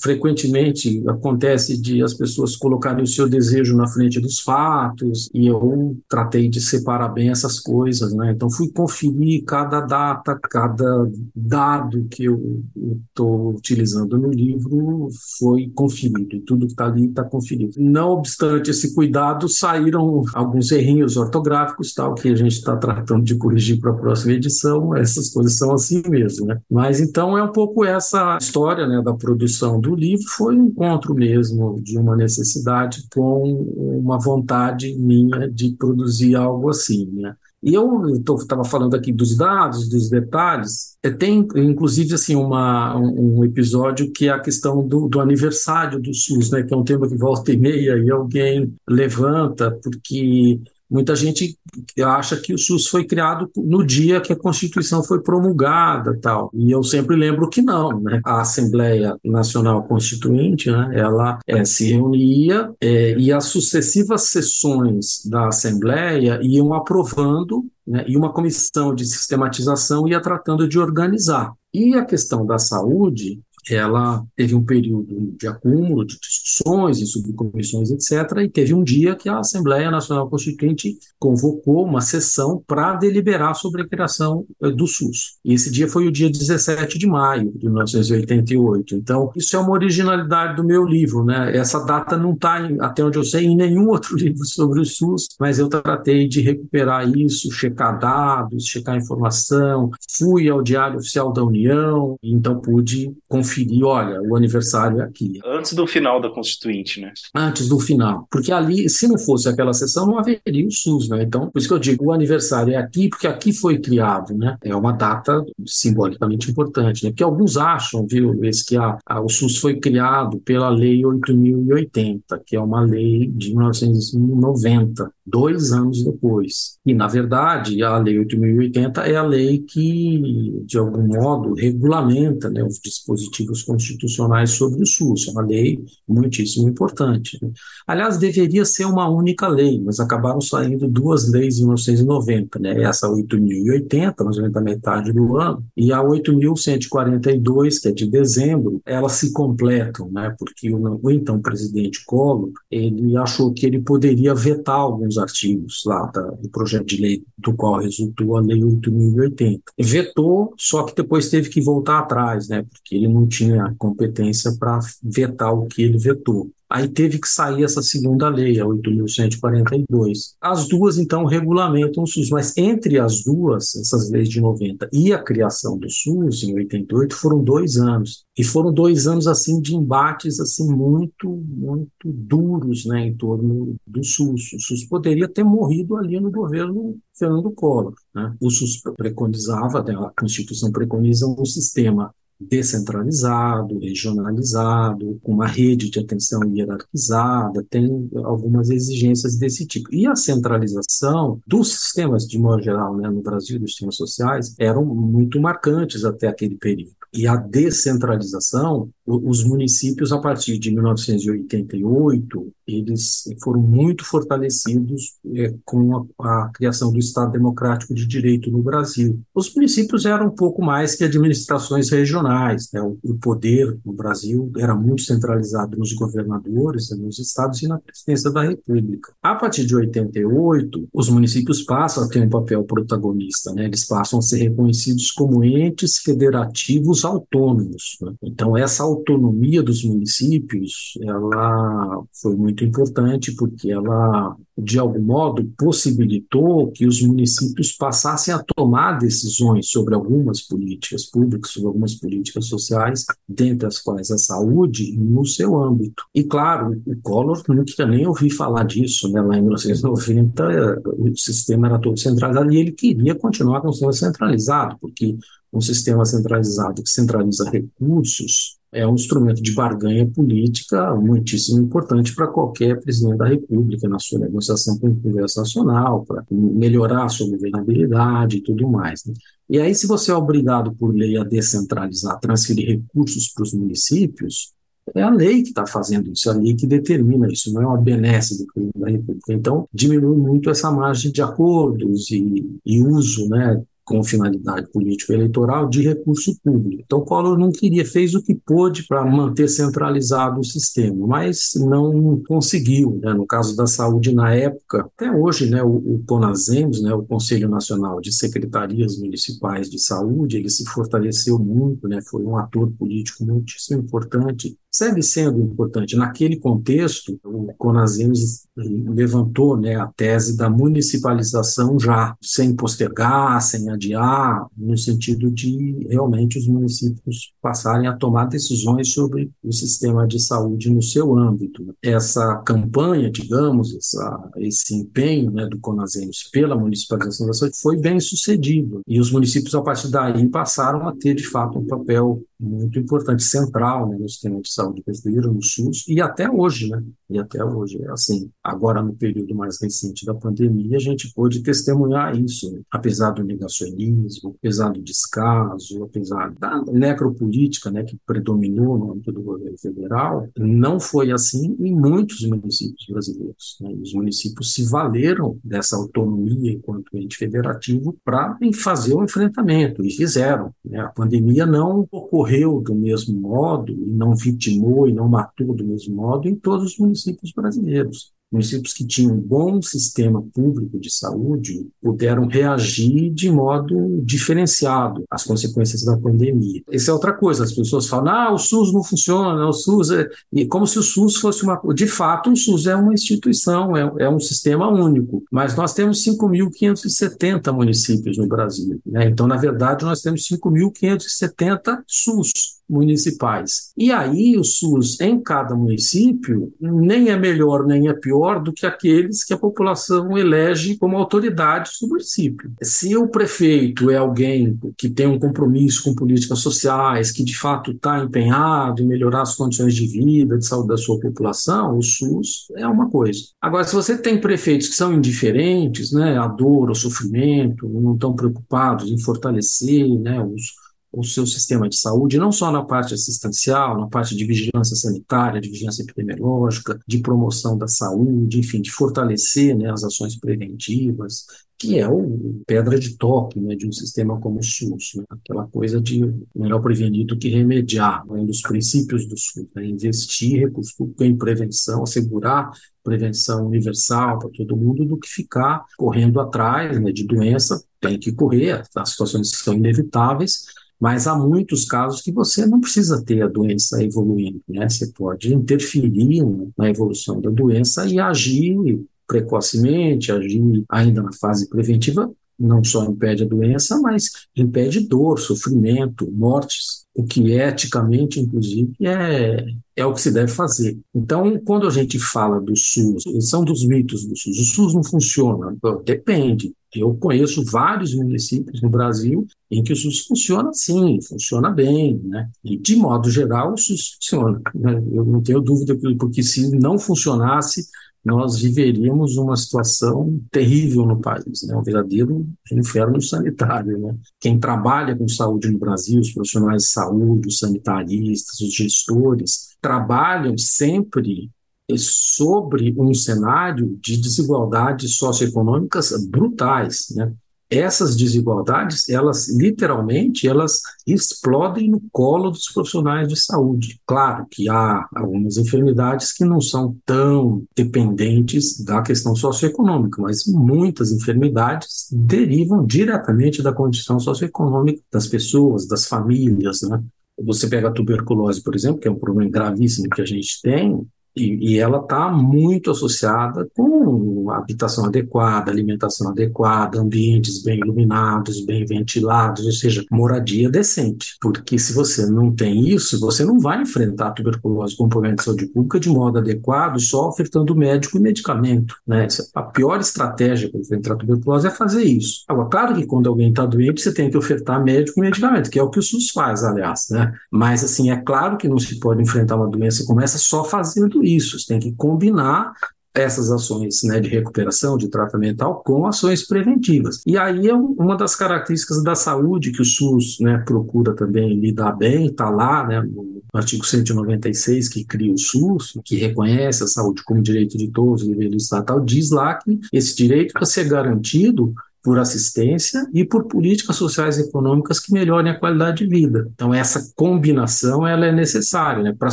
frequentemente 0.00 1.02
acontece 1.08 1.80
de 1.80 2.02
as 2.02 2.14
pessoas 2.14 2.56
colocarem 2.56 3.02
o 3.02 3.06
seu 3.06 3.28
desejo 3.28 3.76
na 3.76 3.86
frente 3.86 4.20
dos 4.20 4.40
fatos 4.40 5.30
e 5.32 5.46
eu 5.46 5.96
tratei 6.08 6.48
de 6.48 6.60
separar 6.60 7.08
bem 7.08 7.30
essas 7.30 7.58
coisas, 7.58 8.12
né? 8.12 8.32
Então 8.32 8.50
fui 8.50 8.70
conferir 8.70 9.44
cada 9.44 9.80
data, 9.80 10.38
cada 10.38 11.10
dado 11.34 12.06
que 12.10 12.24
eu 12.24 12.62
estou 13.08 13.54
utilizando 13.54 14.18
no 14.18 14.30
livro 14.30 15.08
foi 15.38 15.70
conferido, 15.74 16.40
tudo 16.46 16.66
que 16.66 16.72
está 16.72 16.86
ali 16.86 17.06
está 17.06 17.24
conferido. 17.24 17.72
Não 17.78 18.10
obstante 18.10 18.70
esse 18.70 18.94
cuidado, 18.94 19.48
saíram 19.48 20.22
alguns 20.34 20.70
errinhos 20.72 21.16
ortográficos, 21.16 21.94
tal 21.94 22.14
que 22.14 22.28
a 22.28 22.34
gente 22.34 22.52
está 22.52 22.76
tratando 22.76 23.24
de 23.24 23.36
corrigir 23.36 23.80
para 23.80 23.92
a 23.92 23.94
próxima 23.94 24.32
edição. 24.32 24.94
Essas 24.94 25.30
coisas 25.30 25.56
são 25.56 25.72
assim 25.72 26.02
mesmo, 26.08 26.46
né? 26.46 26.58
Mas 26.70 27.00
então 27.00 27.36
é 27.36 27.42
um 27.42 27.52
pouco 27.52 27.84
essa 27.84 28.36
história, 28.40 28.86
né, 28.86 29.00
da 29.02 29.14
produção 29.14 29.69
do 29.78 29.94
livro 29.94 30.24
foi 30.26 30.56
um 30.56 30.68
encontro 30.68 31.14
mesmo 31.14 31.78
de 31.82 31.98
uma 31.98 32.16
necessidade 32.16 33.04
com 33.12 33.52
uma 33.76 34.18
vontade 34.18 34.96
minha 34.96 35.50
de 35.50 35.72
produzir 35.72 36.34
algo 36.34 36.70
assim, 36.70 37.10
né? 37.12 37.36
E 37.62 37.74
eu 37.74 38.06
estava 38.38 38.64
falando 38.64 38.96
aqui 38.96 39.12
dos 39.12 39.36
dados, 39.36 39.86
dos 39.88 40.08
detalhes. 40.08 40.96
É, 41.02 41.10
tem, 41.10 41.46
inclusive, 41.56 42.14
assim, 42.14 42.34
uma, 42.34 42.96
um, 42.96 43.44
episódio 43.44 44.10
que 44.10 44.28
é 44.28 44.30
a 44.30 44.40
questão 44.40 44.86
do, 44.86 45.08
do, 45.08 45.20
aniversário 45.20 46.00
do 46.00 46.14
SUS, 46.14 46.50
né, 46.50 46.62
que 46.62 46.72
é 46.72 46.76
um 46.76 46.84
tema 46.84 47.06
que 47.06 47.16
volta 47.16 47.52
e 47.52 47.58
meia 47.58 47.98
e 47.98 48.10
alguém 48.10 48.74
levanta, 48.88 49.70
porque 49.82 50.58
Muita 50.90 51.14
gente 51.14 51.56
acha 52.02 52.36
que 52.36 52.52
o 52.52 52.58
SUS 52.58 52.88
foi 52.88 53.04
criado 53.04 53.48
no 53.56 53.84
dia 53.84 54.20
que 54.20 54.32
a 54.32 54.36
Constituição 54.36 55.04
foi 55.04 55.22
promulgada, 55.22 56.18
tal. 56.20 56.50
E 56.52 56.70
eu 56.70 56.82
sempre 56.82 57.14
lembro 57.14 57.48
que 57.48 57.62
não, 57.62 58.00
né? 58.00 58.20
A 58.24 58.40
Assembleia 58.40 59.16
Nacional 59.24 59.84
Constituinte, 59.84 60.70
né? 60.70 60.90
Ela 60.94 61.38
é, 61.46 61.64
se 61.64 61.92
reunia 61.92 62.72
é, 62.80 63.16
e 63.16 63.32
as 63.32 63.44
sucessivas 63.44 64.22
sessões 64.22 65.24
da 65.24 65.48
Assembleia 65.48 66.40
iam 66.42 66.74
aprovando 66.74 67.64
né, 67.86 68.04
e 68.06 68.16
uma 68.16 68.32
comissão 68.32 68.94
de 68.94 69.04
sistematização 69.04 70.06
ia 70.06 70.20
tratando 70.20 70.68
de 70.68 70.78
organizar. 70.78 71.52
E 71.72 71.94
a 71.94 72.04
questão 72.04 72.44
da 72.44 72.58
saúde, 72.58 73.40
ela 73.74 74.24
teve 74.36 74.54
um 74.54 74.64
período 74.64 75.34
de 75.38 75.46
acúmulo 75.46 76.04
de 76.04 76.18
discussões 76.18 77.00
em 77.00 77.06
subcomissões, 77.06 77.90
etc., 77.90 78.38
e 78.42 78.48
teve 78.48 78.74
um 78.74 78.82
dia 78.82 79.14
que 79.14 79.28
a 79.28 79.38
Assembleia 79.38 79.90
Nacional 79.90 80.28
Constituinte 80.28 80.96
convocou 81.18 81.84
uma 81.84 82.00
sessão 82.00 82.62
para 82.66 82.94
deliberar 82.94 83.54
sobre 83.54 83.82
a 83.82 83.88
criação 83.88 84.44
eh, 84.62 84.70
do 84.70 84.86
SUS. 84.86 85.38
E 85.44 85.54
esse 85.54 85.70
dia 85.70 85.88
foi 85.88 86.06
o 86.06 86.12
dia 86.12 86.30
17 86.30 86.98
de 86.98 87.06
maio 87.06 87.52
de 87.54 87.66
1988. 87.66 88.94
Então, 88.96 89.30
isso 89.36 89.54
é 89.56 89.58
uma 89.58 89.72
originalidade 89.72 90.56
do 90.56 90.64
meu 90.64 90.84
livro, 90.84 91.24
né? 91.24 91.56
Essa 91.56 91.84
data 91.84 92.16
não 92.16 92.32
está, 92.32 92.68
até 92.80 93.04
onde 93.04 93.18
eu 93.18 93.24
sei, 93.24 93.44
em 93.44 93.56
nenhum 93.56 93.88
outro 93.90 94.16
livro 94.16 94.44
sobre 94.44 94.80
o 94.80 94.84
SUS, 94.84 95.28
mas 95.38 95.58
eu 95.58 95.68
tratei 95.68 96.26
de 96.26 96.40
recuperar 96.40 97.08
isso, 97.16 97.52
checar 97.52 97.98
dados, 97.98 98.64
checar 98.64 98.96
informação, 98.96 99.90
fui 100.18 100.48
ao 100.48 100.62
Diário 100.62 100.98
Oficial 100.98 101.32
da 101.32 101.44
União, 101.44 102.16
e 102.22 102.32
então 102.32 102.60
pude 102.60 103.12
conferir 103.28 103.59
conferir, 103.60 103.84
olha, 103.84 104.20
o 104.22 104.36
aniversário 104.36 105.00
é 105.00 105.04
aqui. 105.04 105.40
Antes 105.44 105.74
do 105.74 105.86
final 105.86 106.20
da 106.20 106.30
Constituinte, 106.30 107.00
né? 107.00 107.12
Antes 107.34 107.68
do 107.68 107.78
final. 107.78 108.26
Porque 108.30 108.52
ali, 108.52 108.88
se 108.88 109.06
não 109.06 109.18
fosse 109.18 109.48
aquela 109.48 109.72
sessão, 109.72 110.06
não 110.06 110.18
haveria 110.18 110.66
o 110.66 110.70
SUS, 110.70 111.08
né? 111.08 111.22
Então, 111.22 111.50
por 111.50 111.58
isso 111.58 111.68
que 111.68 111.74
eu 111.74 111.78
digo, 111.78 112.06
o 112.06 112.12
aniversário 112.12 112.74
é 112.74 112.76
aqui, 112.76 113.08
porque 113.08 113.26
aqui 113.26 113.52
foi 113.52 113.78
criado, 113.78 114.34
né? 114.34 114.56
É 114.62 114.74
uma 114.74 114.92
data 114.92 115.44
simbolicamente 115.66 116.50
importante, 116.50 117.04
né? 117.04 117.10
Porque 117.10 117.22
alguns 117.22 117.56
acham, 117.56 118.06
viu, 118.06 118.44
esse 118.44 118.64
que 118.64 118.76
a, 118.76 118.98
a, 119.06 119.20
o 119.20 119.28
SUS 119.28 119.58
foi 119.58 119.78
criado 119.78 120.38
pela 120.40 120.68
Lei 120.68 121.04
8080, 121.04 122.42
que 122.46 122.56
é 122.56 122.60
uma 122.60 122.80
lei 122.82 123.26
de 123.26 123.50
1990, 123.50 125.10
dois 125.30 125.72
anos 125.72 126.04
depois. 126.04 126.78
E, 126.84 126.94
na 126.94 127.06
verdade, 127.06 127.82
a 127.82 127.96
Lei 127.98 128.18
8080 128.18 129.02
é 129.02 129.16
a 129.16 129.22
lei 129.22 129.58
que, 129.58 130.62
de 130.64 130.78
algum 130.78 131.06
modo, 131.06 131.54
regulamenta 131.54 132.50
né, 132.50 132.62
os 132.64 132.78
dispositivos 132.78 133.62
constitucionais 133.62 134.50
sobre 134.50 134.82
o 134.82 134.86
SUS, 134.86 135.28
é 135.28 135.30
uma 135.30 135.42
lei 135.42 135.82
muitíssimo 136.08 136.68
importante. 136.68 137.38
Né? 137.40 137.50
Aliás, 137.86 138.18
deveria 138.18 138.64
ser 138.64 138.84
uma 138.84 139.08
única 139.08 139.46
lei, 139.48 139.80
mas 139.80 140.00
acabaram 140.00 140.40
saindo 140.40 140.88
duas 140.88 141.30
leis 141.30 141.58
em 141.58 141.62
1990, 141.62 142.58
né? 142.58 142.82
essa 142.82 143.08
8.080, 143.08 144.24
mais 144.24 144.36
ou 144.36 144.42
menos 144.42 144.52
da 144.52 144.60
metade 144.60 145.12
do 145.12 145.36
ano, 145.36 145.64
e 145.76 145.92
a 145.92 146.02
8.142, 146.02 147.80
que 147.80 147.88
é 147.88 147.92
de 147.92 148.06
dezembro, 148.06 148.80
elas 148.84 149.12
se 149.12 149.32
completam, 149.32 150.10
né? 150.10 150.34
porque 150.38 150.72
o, 150.72 151.00
o 151.02 151.10
então 151.10 151.40
presidente 151.40 152.04
Collor, 152.04 152.50
ele 152.70 153.16
achou 153.16 153.52
que 153.52 153.66
ele 153.66 153.80
poderia 153.80 154.34
vetar 154.34 154.76
alguns 154.76 155.18
artigos 155.20 155.82
lá 155.86 156.06
da, 156.06 156.22
do 156.22 156.48
projeto 156.48 156.86
de 156.86 157.00
lei 157.00 157.24
do 157.38 157.54
qual 157.54 157.80
resultou 157.80 158.36
a 158.36 158.40
lei 158.40 158.60
8.080. 158.60 159.60
Vetou, 159.78 160.54
só 160.56 160.82
que 160.84 160.94
depois 160.94 161.28
teve 161.28 161.48
que 161.48 161.60
voltar 161.60 162.00
atrás, 162.00 162.48
né? 162.48 162.64
porque 162.64 162.96
ele 162.96 163.08
não 163.08 163.26
tinha 163.26 163.74
competência 163.78 164.52
para 164.58 164.80
vetar 165.02 165.54
o 165.54 165.66
que 165.66 165.82
ele 165.82 165.98
vetou. 165.98 166.50
Aí 166.70 166.86
teve 166.88 167.18
que 167.18 167.26
sair 167.26 167.64
essa 167.64 167.82
segunda 167.82 168.28
lei, 168.28 168.60
a 168.60 168.64
8.142. 168.64 170.34
As 170.40 170.68
duas, 170.68 170.98
então, 170.98 171.24
regulamentam 171.24 172.04
o 172.04 172.06
SUS, 172.06 172.30
mas 172.30 172.56
entre 172.56 172.96
as 172.96 173.24
duas, 173.24 173.74
essas 173.74 174.08
leis 174.08 174.28
de 174.28 174.40
90 174.40 174.88
e 174.92 175.12
a 175.12 175.20
criação 175.20 175.76
do 175.76 175.90
SUS, 175.90 176.44
em 176.44 176.54
88, 176.54 177.12
foram 177.12 177.42
dois 177.42 177.76
anos. 177.76 178.24
E 178.38 178.44
foram 178.44 178.72
dois 178.72 179.08
anos, 179.08 179.26
assim, 179.26 179.60
de 179.60 179.74
embates, 179.74 180.38
assim, 180.38 180.72
muito, 180.72 181.28
muito 181.28 181.90
duros, 182.04 182.86
né, 182.86 183.08
em 183.08 183.16
torno 183.16 183.74
do 183.84 184.04
SUS. 184.04 184.52
O 184.52 184.60
SUS 184.60 184.84
poderia 184.84 185.26
ter 185.26 185.42
morrido 185.42 185.96
ali 185.96 186.20
no 186.20 186.30
governo 186.30 186.96
Fernando 187.12 187.50
Collor. 187.50 187.94
Né? 188.14 188.32
O 188.40 188.48
SUS 188.48 188.80
preconizava, 188.96 189.82
né, 189.82 189.92
a 189.94 190.12
Constituição 190.18 190.70
preconiza 190.70 191.26
um 191.26 191.44
sistema 191.44 192.14
descentralizado, 192.40 193.78
regionalizado, 193.78 195.20
com 195.22 195.32
uma 195.32 195.46
rede 195.46 195.90
de 195.90 195.98
atenção 195.98 196.40
hierarquizada, 196.44 197.64
tem 197.68 198.08
algumas 198.24 198.70
exigências 198.70 199.36
desse 199.36 199.66
tipo. 199.66 199.92
E 199.94 200.06
a 200.06 200.16
centralização 200.16 201.40
dos 201.46 201.72
sistemas, 201.72 202.26
de 202.26 202.38
modo 202.38 202.62
geral, 202.62 202.96
né, 202.96 203.08
no 203.10 203.20
Brasil, 203.20 203.58
dos 203.58 203.72
sistemas 203.72 203.96
sociais, 203.96 204.54
eram 204.58 204.84
muito 204.84 205.40
marcantes 205.40 206.04
até 206.04 206.28
aquele 206.28 206.56
período 206.56 206.99
e 207.12 207.26
a 207.26 207.36
descentralização, 207.36 208.88
os 209.04 209.42
municípios, 209.42 210.12
a 210.12 210.18
partir 210.18 210.58
de 210.58 210.70
1988, 210.70 212.52
eles 212.66 213.24
foram 213.42 213.60
muito 213.60 214.04
fortalecidos 214.04 215.16
é, 215.34 215.52
com 215.64 216.06
a, 216.20 216.44
a, 216.44 216.50
criação 216.54 216.92
do 216.92 216.98
Estado 216.98 217.32
Democrático 217.32 217.92
de 217.92 218.06
Direito 218.06 218.48
no 218.50 218.62
Brasil. 218.62 219.20
Os 219.34 219.52
municípios 219.52 220.06
eram 220.06 220.28
um 220.28 220.34
pouco 220.34 220.62
mais 220.62 220.94
que 220.94 221.02
administrações 221.02 221.90
regionais, 221.90 222.68
né? 222.72 222.80
o, 222.80 222.96
o, 223.02 223.18
poder 223.18 223.76
no 223.84 223.92
Brasil 223.92 224.52
era 224.56 224.74
muito 224.76 225.02
centralizado 225.02 225.76
nos 225.76 225.92
governadores, 225.92 226.90
nos 226.96 227.18
estados 227.18 227.60
e 227.62 227.66
na 227.66 227.80
presidência 227.80 228.30
da 228.30 228.42
República. 228.42 229.12
A 229.20 229.34
partir 229.34 229.66
de 229.66 229.74
88, 229.74 230.88
os 230.92 231.08
municípios 231.08 231.62
passam 231.62 232.04
a 232.04 232.08
ter 232.08 232.22
um 232.22 232.28
papel 232.28 232.62
protagonista, 232.62 233.52
né? 233.52 233.64
eles 233.64 233.84
passam 233.84 234.20
a 234.20 234.22
ser 234.22 234.38
reconhecidos 234.38 235.10
como 235.10 235.42
entes 235.44 235.98
federativos 235.98 236.99
municípios 237.00 237.04
autônomos. 237.04 237.96
Né? 238.00 238.12
Então, 238.22 238.56
essa 238.56 238.82
autonomia 238.82 239.62
dos 239.62 239.84
municípios, 239.84 240.98
ela 241.02 242.02
foi 242.20 242.36
muito 242.36 242.64
importante 242.64 243.34
porque 243.34 243.70
ela, 243.70 244.36
de 244.56 244.78
algum 244.78 245.00
modo, 245.00 245.50
possibilitou 245.58 246.70
que 246.70 246.86
os 246.86 247.02
municípios 247.02 247.72
passassem 247.72 248.34
a 248.34 248.42
tomar 248.56 248.98
decisões 248.98 249.68
sobre 249.68 249.94
algumas 249.94 250.42
políticas 250.42 251.06
públicas, 251.06 251.50
sobre 251.50 251.68
algumas 251.68 251.94
políticas 251.94 252.46
sociais, 252.46 253.04
dentre 253.28 253.66
as 253.66 253.78
quais 253.78 254.10
a 254.10 254.18
saúde, 254.18 254.96
no 254.96 255.24
seu 255.24 255.60
âmbito. 255.60 256.04
E, 256.14 256.22
claro, 256.24 256.80
o 256.86 256.96
Collor 257.02 257.42
nunca 257.48 257.86
nem 257.86 258.06
ouvi 258.06 258.30
falar 258.30 258.64
disso, 258.64 259.10
né? 259.12 259.20
lá 259.20 259.36
em 259.36 259.42
1990 259.42 260.80
o 260.98 261.16
sistema 261.16 261.68
era 261.68 261.78
todo 261.78 261.98
centralizado 261.98 262.52
e 262.52 262.58
ele 262.58 262.72
queria 262.72 263.14
continuar 263.14 263.60
com 263.60 263.68
o 263.68 263.72
sistema 263.72 263.92
centralizado, 263.92 264.76
porque 264.80 265.16
um 265.52 265.60
sistema 265.60 266.04
centralizado 266.04 266.82
que 266.82 266.90
centraliza 266.90 267.48
recursos 267.50 268.60
é 268.72 268.86
um 268.86 268.94
instrumento 268.94 269.42
de 269.42 269.52
barganha 269.52 270.06
política 270.06 270.94
muitíssimo 270.94 271.60
importante 271.60 272.14
para 272.14 272.28
qualquer 272.28 272.80
presidente 272.80 273.18
da 273.18 273.26
República 273.26 273.88
na 273.88 273.98
sua 273.98 274.20
negociação 274.20 274.78
com 274.78 274.88
o 274.88 275.00
Congresso 275.00 275.40
Nacional, 275.40 276.04
para 276.04 276.24
melhorar 276.30 277.04
a 277.04 277.08
sua 277.08 277.28
governabilidade 277.28 278.36
e 278.36 278.42
tudo 278.42 278.68
mais. 278.68 279.04
Né? 279.04 279.14
E 279.48 279.58
aí, 279.58 279.74
se 279.74 279.88
você 279.88 280.12
é 280.12 280.14
obrigado 280.14 280.72
por 280.72 280.94
lei 280.94 281.16
a 281.16 281.24
descentralizar, 281.24 282.20
transferir 282.20 282.68
recursos 282.68 283.32
para 283.34 283.42
os 283.42 283.52
municípios, 283.52 284.52
é 284.94 285.02
a 285.02 285.10
lei 285.10 285.42
que 285.42 285.48
está 285.48 285.66
fazendo 285.66 286.12
isso, 286.12 286.28
é 286.28 286.32
a 286.32 286.36
lei 286.36 286.54
que 286.54 286.66
determina 286.66 287.26
isso, 287.28 287.52
não 287.52 287.62
é 287.62 287.66
uma 287.66 287.80
benesse 287.80 288.38
do 288.38 288.46
presidente 288.52 288.78
da 288.78 288.88
República. 288.88 289.32
Então, 289.32 289.68
diminui 289.72 290.16
muito 290.16 290.48
essa 290.48 290.70
margem 290.70 291.10
de 291.10 291.22
acordos 291.22 292.10
e, 292.10 292.58
e 292.64 292.80
uso 292.80 293.28
né, 293.28 293.60
com 293.84 294.04
finalidade 294.04 294.70
político-eleitoral 294.70 295.68
de 295.68 295.82
recurso 295.82 296.38
público. 296.42 296.82
Então, 296.84 297.00
Collor 297.00 297.38
não 297.38 297.50
queria, 297.50 297.84
fez 297.84 298.14
o 298.14 298.22
que 298.22 298.34
pôde 298.34 298.86
para 298.86 299.04
manter 299.04 299.48
centralizado 299.48 300.40
o 300.40 300.44
sistema, 300.44 301.06
mas 301.06 301.52
não 301.56 302.22
conseguiu. 302.26 303.00
Né? 303.02 303.12
No 303.14 303.26
caso 303.26 303.56
da 303.56 303.66
saúde, 303.66 304.14
na 304.14 304.34
época, 304.34 304.88
até 304.96 305.10
hoje, 305.10 305.50
né, 305.50 305.62
o, 305.62 305.76
o 305.76 306.04
CONASEMS, 306.06 306.82
né, 306.82 306.94
o 306.94 307.02
Conselho 307.02 307.48
Nacional 307.48 308.00
de 308.00 308.12
Secretarias 308.12 308.98
Municipais 308.98 309.68
de 309.68 309.78
Saúde, 309.78 310.36
ele 310.36 310.50
se 310.50 310.64
fortaleceu 310.66 311.38
muito, 311.38 311.88
né, 311.88 312.00
foi 312.02 312.22
um 312.22 312.36
ator 312.36 312.70
político 312.78 313.24
muitíssimo 313.24 313.82
importante 313.82 314.56
segue 314.70 315.02
sendo 315.02 315.40
importante. 315.40 315.96
Naquele 315.96 316.36
contexto, 316.36 317.18
o 317.24 317.52
Conazems 317.58 318.46
levantou 318.56 319.56
né, 319.56 319.76
a 319.76 319.86
tese 319.86 320.36
da 320.36 320.48
municipalização 320.48 321.78
já, 321.78 322.14
sem 322.22 322.54
postergar, 322.54 323.40
sem 323.42 323.68
adiar, 323.70 324.46
no 324.56 324.76
sentido 324.76 325.30
de 325.30 325.86
realmente 325.88 326.38
os 326.38 326.46
municípios 326.46 327.32
passarem 327.42 327.88
a 327.88 327.96
tomar 327.96 328.26
decisões 328.26 328.92
sobre 328.92 329.30
o 329.42 329.52
sistema 329.52 330.06
de 330.06 330.20
saúde 330.20 330.70
no 330.70 330.82
seu 330.82 331.16
âmbito. 331.16 331.74
Essa 331.82 332.36
campanha, 332.46 333.10
digamos, 333.10 333.74
essa, 333.74 334.30
esse 334.36 334.74
empenho 334.74 335.30
né, 335.30 335.46
do 335.46 335.58
Conazems 335.58 336.28
pela 336.30 336.56
municipalização 336.56 337.26
da 337.26 337.32
saúde 337.32 337.58
foi 337.60 337.76
bem 337.76 337.98
sucedido. 337.98 338.82
E 338.86 339.00
os 339.00 339.10
municípios, 339.10 339.54
a 339.54 339.62
partir 339.62 339.88
daí, 339.88 340.28
passaram 340.28 340.86
a 340.88 340.94
ter, 340.94 341.14
de 341.14 341.26
fato, 341.26 341.58
um 341.58 341.66
papel 341.66 342.22
muito 342.40 342.78
importante, 342.78 343.22
central 343.22 343.88
né, 343.88 343.98
no 343.98 344.08
sistema 344.08 344.40
de 344.40 344.50
saúde 344.50 344.82
brasileiro, 344.84 345.32
no 345.32 345.42
SUS, 345.42 345.86
e 345.86 346.00
até 346.00 346.30
hoje, 346.30 346.68
né? 346.70 346.82
E 347.10 347.18
até 347.18 347.44
hoje, 347.44 347.82
é 347.82 347.90
assim, 347.90 348.30
agora 348.42 348.80
no 348.80 348.94
período 348.94 349.34
mais 349.34 349.60
recente 349.60 350.06
da 350.06 350.14
pandemia, 350.14 350.76
a 350.76 350.80
gente 350.80 351.12
pôde 351.12 351.42
testemunhar 351.42 352.16
isso, 352.16 352.52
né? 352.52 352.60
apesar 352.70 353.10
do 353.10 353.24
negacionismo, 353.24 354.36
apesar 354.38 354.70
do 354.70 354.80
descaso, 354.80 355.82
apesar 355.82 356.32
da 356.38 356.62
necropolítica, 356.72 357.70
né, 357.70 357.82
que 357.82 357.98
predominou 358.06 358.78
no 358.78 358.92
âmbito 358.92 359.10
do 359.10 359.22
governo 359.22 359.58
federal, 359.58 360.28
não 360.38 360.78
foi 360.78 361.10
assim 361.10 361.56
em 361.58 361.74
muitos 361.74 362.24
municípios 362.28 362.86
brasileiros. 362.88 363.56
Né? 363.60 363.74
Os 363.82 363.92
municípios 363.92 364.54
se 364.54 364.64
valeram 364.64 365.36
dessa 365.42 365.76
autonomia 365.76 366.52
enquanto 366.52 366.96
ente 366.96 367.16
federativo 367.16 367.96
para 368.04 368.38
fazer 368.54 368.94
o 368.94 369.02
enfrentamento, 369.02 369.84
e 369.84 369.90
fizeram. 369.90 370.52
Né? 370.64 370.78
A 370.78 370.88
pandemia 370.88 371.44
não 371.44 371.88
ocorreu 371.90 372.60
do 372.60 372.74
mesmo 372.74 373.20
modo 373.20 373.72
e 373.72 373.86
não 373.86 374.14
vitimou 374.14 374.88
e 374.88 374.92
não 374.92 375.08
matou 375.08 375.54
do 375.54 375.64
mesmo 375.64 375.96
modo 375.96 376.28
em 376.28 376.36
todos 376.36 376.72
os 376.72 376.78
municípios 376.78 376.99
brasileiros 377.34 378.12
municípios 378.30 378.72
que 378.72 378.86
tinham 378.86 379.14
um 379.14 379.20
bom 379.20 379.60
sistema 379.60 380.22
público 380.32 380.78
de 380.78 380.90
saúde 380.90 381.66
puderam 381.82 382.26
reagir 382.26 383.10
de 383.10 383.30
modo 383.30 384.00
diferenciado 384.04 385.04
às 385.10 385.24
consequências 385.24 385.82
da 385.84 385.96
pandemia. 385.96 386.62
Essa 386.70 386.92
é 386.92 386.94
outra 386.94 387.12
coisa, 387.12 387.42
as 387.42 387.52
pessoas 387.52 387.88
falam, 387.88 388.12
ah, 388.12 388.32
o 388.32 388.38
SUS 388.38 388.72
não 388.72 388.84
funciona, 388.84 389.46
o 389.46 389.52
SUS 389.52 389.90
é... 389.90 390.08
E 390.32 390.46
como 390.46 390.66
se 390.66 390.78
o 390.78 390.82
SUS 390.82 391.16
fosse 391.16 391.42
uma... 391.42 391.60
De 391.74 391.86
fato, 391.86 392.30
o 392.30 392.36
SUS 392.36 392.66
é 392.66 392.76
uma 392.76 392.94
instituição, 392.94 393.76
é, 393.76 394.04
é 394.04 394.08
um 394.08 394.20
sistema 394.20 394.68
único, 394.68 395.24
mas 395.30 395.56
nós 395.56 395.74
temos 395.74 396.04
5.570 396.04 397.52
municípios 397.52 398.16
no 398.16 398.28
Brasil. 398.28 398.80
Né? 398.86 399.08
Então, 399.08 399.26
na 399.26 399.36
verdade, 399.36 399.84
nós 399.84 400.00
temos 400.02 400.28
5.570 400.28 401.82
SUS 401.86 402.59
municipais. 402.70 403.72
E 403.76 403.90
aí 403.90 404.36
o 404.38 404.44
SUS 404.44 405.00
em 405.00 405.20
cada 405.20 405.54
município 405.54 406.52
nem 406.60 407.08
é 407.08 407.18
melhor 407.18 407.66
nem 407.66 407.88
é 407.88 407.92
pior 407.92 408.42
do 408.42 408.52
que 408.52 408.64
aqueles 408.64 409.24
que 409.24 409.34
a 409.34 409.38
população 409.38 410.16
elege 410.16 410.76
como 410.76 410.96
autoridade 410.96 411.70
do 411.80 411.88
município. 411.88 412.52
Se 412.62 412.96
o 412.96 413.08
prefeito 413.08 413.90
é 413.90 413.96
alguém 413.96 414.58
que 414.78 414.88
tem 414.88 415.06
um 415.06 415.18
compromisso 415.18 415.82
com 415.82 415.94
políticas 415.94 416.38
sociais, 416.38 417.10
que 417.10 417.24
de 417.24 417.36
fato 417.36 417.72
está 417.72 418.02
empenhado 418.02 418.82
em 418.82 418.86
melhorar 418.86 419.22
as 419.22 419.34
condições 419.34 419.74
de 419.74 419.86
vida, 419.86 420.38
de 420.38 420.46
saúde 420.46 420.68
da 420.68 420.76
sua 420.76 421.00
população, 421.00 421.76
o 421.76 421.82
SUS 421.82 422.46
é 422.56 422.66
uma 422.66 422.88
coisa. 422.88 423.20
Agora, 423.40 423.64
se 423.64 423.74
você 423.74 423.98
tem 423.98 424.20
prefeitos 424.20 424.68
que 424.68 424.74
são 424.74 424.94
indiferentes, 424.94 425.92
né, 425.92 426.16
a 426.18 426.26
dor, 426.26 426.70
o 426.70 426.74
sofrimento, 426.74 427.68
não 427.68 427.94
estão 427.94 428.14
preocupados 428.14 428.90
em 428.90 428.98
fortalecer 428.98 429.88
né, 429.98 430.22
os 430.22 430.59
o 430.92 431.04
seu 431.04 431.24
sistema 431.26 431.68
de 431.68 431.76
saúde, 431.76 432.18
não 432.18 432.32
só 432.32 432.50
na 432.50 432.64
parte 432.64 432.94
assistencial, 432.94 433.78
na 433.78 433.86
parte 433.86 434.16
de 434.16 434.24
vigilância 434.24 434.74
sanitária, 434.74 435.40
de 435.40 435.48
vigilância 435.48 435.82
epidemiológica, 435.82 436.78
de 436.86 436.98
promoção 436.98 437.56
da 437.56 437.68
saúde, 437.68 438.40
enfim, 438.40 438.60
de 438.60 438.70
fortalecer 438.70 439.56
né, 439.56 439.70
as 439.70 439.84
ações 439.84 440.18
preventivas, 440.18 441.26
que 441.60 441.78
é 441.78 441.86
o 441.86 442.40
pedra 442.46 442.78
de 442.78 442.96
toque 442.96 443.38
né, 443.38 443.54
de 443.54 443.68
um 443.68 443.72
sistema 443.72 444.18
como 444.18 444.40
o 444.40 444.42
SUS, 444.42 444.92
né? 444.96 445.04
aquela 445.10 445.46
coisa 445.46 445.78
de 445.78 446.00
melhor 446.34 446.60
prevenir 446.60 447.06
do 447.06 447.18
que 447.18 447.28
remediar, 447.28 448.04
né, 448.06 448.18
um 448.18 448.24
dos 448.24 448.40
princípios 448.40 449.06
do 449.06 449.16
SUS, 449.16 449.46
né, 449.54 449.66
investir 449.66 450.40
recursos 450.40 450.72
públicos 450.72 451.06
em 451.06 451.16
prevenção, 451.16 451.82
assegurar 451.82 452.50
prevenção 452.82 453.46
universal 453.46 454.18
para 454.18 454.30
todo 454.30 454.56
mundo, 454.56 454.86
do 454.86 454.98
que 454.98 455.06
ficar 455.06 455.64
correndo 455.76 456.18
atrás 456.18 456.80
né, 456.80 456.90
de 456.90 457.06
doença, 457.06 457.62
tem 457.78 457.98
que 457.98 458.10
correr, 458.10 458.62
as 458.74 458.90
situações 458.90 459.30
são 459.30 459.52
inevitáveis, 459.52 460.46
mas 460.80 461.06
há 461.06 461.14
muitos 461.14 461.66
casos 461.66 462.00
que 462.00 462.10
você 462.10 462.46
não 462.46 462.60
precisa 462.60 463.04
ter 463.04 463.22
a 463.22 463.28
doença 463.28 463.82
evoluindo, 463.84 464.40
né? 464.48 464.66
Você 464.68 464.86
pode 464.92 465.34
interferir 465.34 466.22
na 466.56 466.70
evolução 466.70 467.20
da 467.20 467.28
doença 467.28 467.86
e 467.86 468.00
agir 468.00 468.82
precocemente, 469.06 470.10
agir 470.10 470.64
ainda 470.68 471.02
na 471.02 471.12
fase 471.12 471.48
preventiva, 471.48 472.10
não 472.38 472.64
só 472.64 472.84
impede 472.84 473.24
a 473.24 473.26
doença, 473.26 473.78
mas 473.78 474.10
impede 474.34 474.80
dor, 474.80 475.20
sofrimento, 475.20 476.10
mortes, 476.10 476.86
o 476.94 477.04
que 477.04 477.32
eticamente, 477.32 478.20
inclusive, 478.20 478.72
é, 478.82 479.46
é 479.76 479.86
o 479.86 479.92
que 479.92 480.00
se 480.00 480.12
deve 480.12 480.32
fazer. 480.32 480.78
Então, 480.94 481.38
quando 481.44 481.66
a 481.66 481.70
gente 481.70 481.98
fala 481.98 482.40
do 482.40 482.56
SUS, 482.56 483.04
são 483.20 483.44
dos 483.44 483.64
mitos 483.64 484.04
do 484.04 484.16
SUS, 484.16 484.38
o 484.38 484.44
SUS 484.44 484.74
não 484.74 484.82
funciona, 484.82 485.56
depende. 485.84 486.52
Eu 486.74 486.94
conheço 486.94 487.44
vários 487.44 487.94
municípios 487.94 488.60
no 488.62 488.68
Brasil 488.68 489.26
em 489.50 489.62
que 489.62 489.72
o 489.72 489.76
SUS 489.76 490.06
funciona 490.06 490.52
sim, 490.52 491.00
funciona 491.02 491.50
bem, 491.50 492.00
né? 492.04 492.30
E 492.44 492.56
de 492.56 492.76
modo 492.76 493.10
geral 493.10 493.54
o 493.54 493.58
SUS 493.58 493.94
funciona. 493.94 494.40
Né? 494.54 494.74
Eu 494.92 495.04
não 495.04 495.20
tenho 495.20 495.40
dúvida 495.40 495.76
porque 495.98 496.22
se 496.22 496.48
não 496.58 496.78
funcionasse 496.78 497.66
nós 498.04 498.40
viveríamos 498.40 499.16
uma 499.16 499.36
situação 499.36 500.20
terrível 500.30 500.86
no 500.86 501.00
país, 501.00 501.42
né? 501.46 501.54
um 501.56 501.62
verdadeiro 501.62 502.26
inferno 502.50 503.00
sanitário. 503.00 503.78
Né? 503.78 503.96
Quem 504.18 504.38
trabalha 504.38 504.96
com 504.96 505.06
saúde 505.06 505.50
no 505.50 505.58
Brasil, 505.58 506.00
os 506.00 506.12
profissionais 506.12 506.62
de 506.62 506.68
saúde, 506.70 507.28
os 507.28 507.38
sanitaristas, 507.38 508.40
os 508.40 508.54
gestores, 508.54 509.56
trabalham 509.60 510.36
sempre 510.38 511.30
sobre 511.76 512.74
um 512.76 512.92
cenário 512.94 513.78
de 513.80 513.96
desigualdades 513.96 514.96
socioeconômicas 514.96 515.92
brutais. 516.08 516.86
Né? 516.96 517.12
Essas 517.50 517.96
desigualdades, 517.96 518.88
elas 518.88 519.28
literalmente, 519.28 520.28
elas 520.28 520.60
explodem 520.86 521.68
no 521.68 521.82
colo 521.90 522.30
dos 522.30 522.44
profissionais 522.52 523.08
de 523.08 523.16
saúde. 523.16 523.80
Claro 523.84 524.26
que 524.30 524.48
há 524.48 524.86
algumas 524.94 525.36
enfermidades 525.36 526.12
que 526.12 526.24
não 526.24 526.40
são 526.40 526.76
tão 526.86 527.42
dependentes 527.56 528.62
da 528.64 528.80
questão 528.82 529.16
socioeconômica, 529.16 530.00
mas 530.00 530.24
muitas 530.26 530.92
enfermidades 530.92 531.88
derivam 531.90 532.64
diretamente 532.64 533.42
da 533.42 533.52
condição 533.52 533.98
socioeconômica 533.98 534.80
das 534.92 535.08
pessoas, 535.08 535.66
das 535.66 535.86
famílias, 535.86 536.62
né? 536.62 536.80
Você 537.22 537.48
pega 537.48 537.68
a 537.68 537.72
tuberculose, 537.72 538.42
por 538.42 538.54
exemplo, 538.54 538.80
que 538.80 538.88
é 538.88 538.90
um 538.90 538.98
problema 538.98 539.30
gravíssimo 539.30 539.90
que 539.90 540.00
a 540.00 540.06
gente 540.06 540.40
tem, 540.40 540.86
e, 541.16 541.52
e 541.52 541.58
ela 541.58 541.78
está 541.78 542.10
muito 542.10 542.70
associada 542.70 543.48
com 543.54 544.30
habitação 544.30 544.86
adequada, 544.86 545.50
alimentação 545.50 546.10
adequada, 546.10 546.80
ambientes 546.80 547.42
bem 547.42 547.58
iluminados, 547.58 548.44
bem 548.44 548.64
ventilados, 548.64 549.44
ou 549.44 549.52
seja, 549.52 549.84
moradia 549.90 550.48
decente. 550.48 551.16
Porque 551.20 551.58
se 551.58 551.72
você 551.72 552.06
não 552.06 552.32
tem 552.32 552.68
isso, 552.68 553.00
você 553.00 553.24
não 553.24 553.38
vai 553.38 553.62
enfrentar 553.62 554.12
tuberculose 554.12 554.76
com 554.76 554.88
problema 554.88 555.16
de 555.16 555.24
saúde 555.24 555.46
pública 555.46 555.80
de 555.80 555.88
modo 555.88 556.18
adequado, 556.18 556.78
só 556.80 557.08
ofertando 557.08 557.54
médico 557.56 557.96
e 557.96 558.00
medicamento. 558.00 558.76
Né? 558.86 559.06
É 559.06 559.08
a 559.34 559.42
pior 559.42 559.80
estratégia 559.80 560.50
para 560.50 560.60
enfrentar 560.60 560.96
tuberculose 560.96 561.46
é 561.46 561.50
fazer 561.50 561.84
isso. 561.84 562.24
Agora, 562.28 562.48
claro 562.48 562.74
que 562.74 562.86
quando 562.86 563.08
alguém 563.08 563.30
está 563.30 563.44
doente, 563.46 563.80
você 563.80 563.92
tem 563.92 564.10
que 564.10 564.16
ofertar 564.16 564.62
médico 564.62 565.00
e 565.00 565.02
medicamento, 565.02 565.50
que 565.50 565.58
é 565.58 565.62
o 565.62 565.70
que 565.70 565.78
o 565.78 565.82
SUS 565.82 566.10
faz, 566.10 566.44
aliás. 566.44 566.88
Né? 566.90 567.12
Mas, 567.30 567.64
assim, 567.64 567.90
é 567.90 567.96
claro 567.96 568.36
que 568.36 568.48
não 568.48 568.58
se 568.58 568.78
pode 568.78 569.02
enfrentar 569.02 569.36
uma 569.36 569.48
doença 569.48 569.84
como 569.84 570.00
essa 570.00 570.18
só 570.18 570.44
fazendo 570.44 570.99
isso, 571.02 571.38
você 571.38 571.46
tem 571.48 571.60
que 571.60 571.72
combinar 571.72 572.52
essas 572.92 573.30
ações 573.30 573.82
né, 573.84 574.00
de 574.00 574.08
recuperação, 574.08 574.76
de 574.76 574.88
tratamento 574.88 575.44
com 575.64 575.86
ações 575.86 576.26
preventivas. 576.26 577.00
E 577.06 577.16
aí 577.16 577.48
é 577.48 577.54
uma 577.54 577.96
das 577.96 578.16
características 578.16 578.82
da 578.82 578.94
saúde 578.94 579.52
que 579.52 579.62
o 579.62 579.64
SUS 579.64 580.18
né, 580.20 580.38
procura 580.38 580.94
também 580.94 581.38
lidar 581.38 581.72
bem, 581.72 582.06
está 582.06 582.28
lá 582.28 582.66
né, 582.66 582.82
no 582.82 583.22
artigo 583.32 583.64
196 583.64 584.68
que 584.68 584.84
cria 584.84 585.12
o 585.12 585.18
SUS, 585.18 585.78
que 585.84 585.96
reconhece 585.96 586.64
a 586.64 586.66
saúde 586.66 587.02
como 587.04 587.22
direito 587.22 587.56
de 587.56 587.68
todos, 587.68 588.06
nível 588.06 588.36
estatal, 588.36 588.80
diz 588.80 589.10
lá 589.10 589.34
que 589.34 589.60
esse 589.72 589.96
direito 589.96 590.32
para 590.32 590.44
ser 590.44 590.68
garantido 590.68 591.54
por 591.82 591.98
assistência 591.98 592.86
e 592.92 593.04
por 593.04 593.24
políticas 593.24 593.76
sociais 593.76 594.18
e 594.18 594.22
econômicas 594.22 594.80
que 594.80 594.92
melhorem 594.92 595.32
a 595.32 595.38
qualidade 595.38 595.84
de 595.84 595.86
vida. 595.86 596.28
Então 596.34 596.52
essa 596.52 596.92
combinação 596.94 597.86
ela 597.86 598.06
é 598.06 598.12
necessária 598.12 598.82
né, 598.82 598.94
para 598.96 599.08
a 599.08 599.12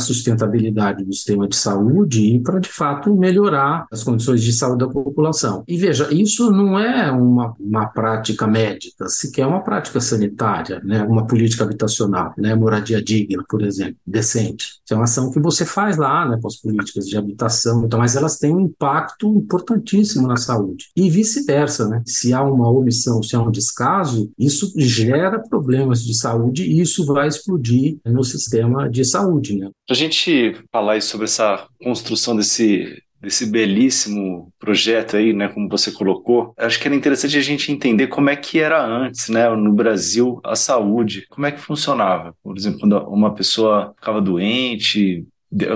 sustentabilidade 0.00 1.04
do 1.04 1.12
sistema 1.12 1.48
de 1.48 1.56
saúde 1.56 2.22
e 2.22 2.40
para 2.40 2.58
de 2.58 2.68
fato 2.68 3.14
melhorar 3.14 3.86
as 3.90 4.02
condições 4.02 4.42
de 4.42 4.52
saúde 4.52 4.84
da 4.84 4.88
população. 4.88 5.64
E 5.66 5.76
veja, 5.76 6.08
isso 6.12 6.50
não 6.50 6.78
é 6.78 7.10
uma, 7.10 7.54
uma 7.58 7.86
prática 7.86 8.46
médica, 8.46 9.08
sequer 9.08 9.46
uma 9.46 9.62
prática 9.62 10.00
sanitária, 10.00 10.80
né, 10.84 11.02
uma 11.04 11.26
política 11.26 11.64
habitacional, 11.64 12.34
né, 12.36 12.54
moradia 12.54 13.02
digna, 13.02 13.44
por 13.48 13.62
exemplo, 13.62 13.96
decente. 14.06 14.80
Isso 14.84 14.92
é 14.92 14.96
uma 14.96 15.04
ação 15.04 15.30
que 15.30 15.40
você 15.40 15.64
faz 15.64 15.96
lá, 15.96 16.28
né, 16.28 16.38
com 16.40 16.48
as 16.48 16.56
políticas 16.56 17.06
de 17.06 17.16
habitação, 17.16 17.84
então, 17.84 17.98
mas 17.98 18.16
elas 18.16 18.38
têm 18.38 18.54
um 18.54 18.60
impacto 18.60 19.28
importantíssimo 19.28 20.26
na 20.26 20.36
saúde. 20.36 20.86
E 20.96 21.08
vice-versa, 21.10 21.88
né? 21.88 22.02
Se 22.06 22.32
há 22.32 22.42
um 22.42 22.57
uma 22.58 22.70
omissão, 22.70 23.22
se 23.22 23.34
é 23.34 23.38
um 23.38 23.50
descaso, 23.50 24.30
isso 24.38 24.72
gera 24.76 25.38
problemas 25.38 26.04
de 26.04 26.16
saúde 26.16 26.64
e 26.64 26.80
isso 26.80 27.06
vai 27.06 27.28
explodir 27.28 27.98
no 28.04 28.24
sistema 28.24 28.88
de 28.88 29.04
saúde. 29.04 29.56
Né? 29.56 29.70
Para 29.86 29.94
a 29.94 29.98
gente 29.98 30.56
falar 30.72 31.00
sobre 31.02 31.24
essa 31.26 31.66
construção 31.82 32.36
desse 32.36 33.02
desse 33.20 33.46
belíssimo 33.46 34.52
projeto 34.58 35.16
aí, 35.16 35.32
né, 35.32 35.48
como 35.48 35.68
você 35.68 35.90
colocou, 35.90 36.54
acho 36.56 36.80
que 36.80 36.86
era 36.86 36.94
interessante 36.94 37.36
a 37.36 37.40
gente 37.40 37.72
entender 37.72 38.06
como 38.06 38.30
é 38.30 38.36
que 38.36 38.60
era 38.60 38.84
antes, 38.84 39.28
né, 39.28 39.48
no 39.50 39.72
Brasil, 39.72 40.40
a 40.44 40.54
saúde, 40.54 41.26
como 41.28 41.46
é 41.46 41.52
que 41.52 41.60
funcionava. 41.60 42.34
Por 42.42 42.56
exemplo, 42.56 42.80
quando 42.80 42.96
uma 43.08 43.34
pessoa 43.34 43.92
ficava 43.96 44.20
doente, 44.20 45.26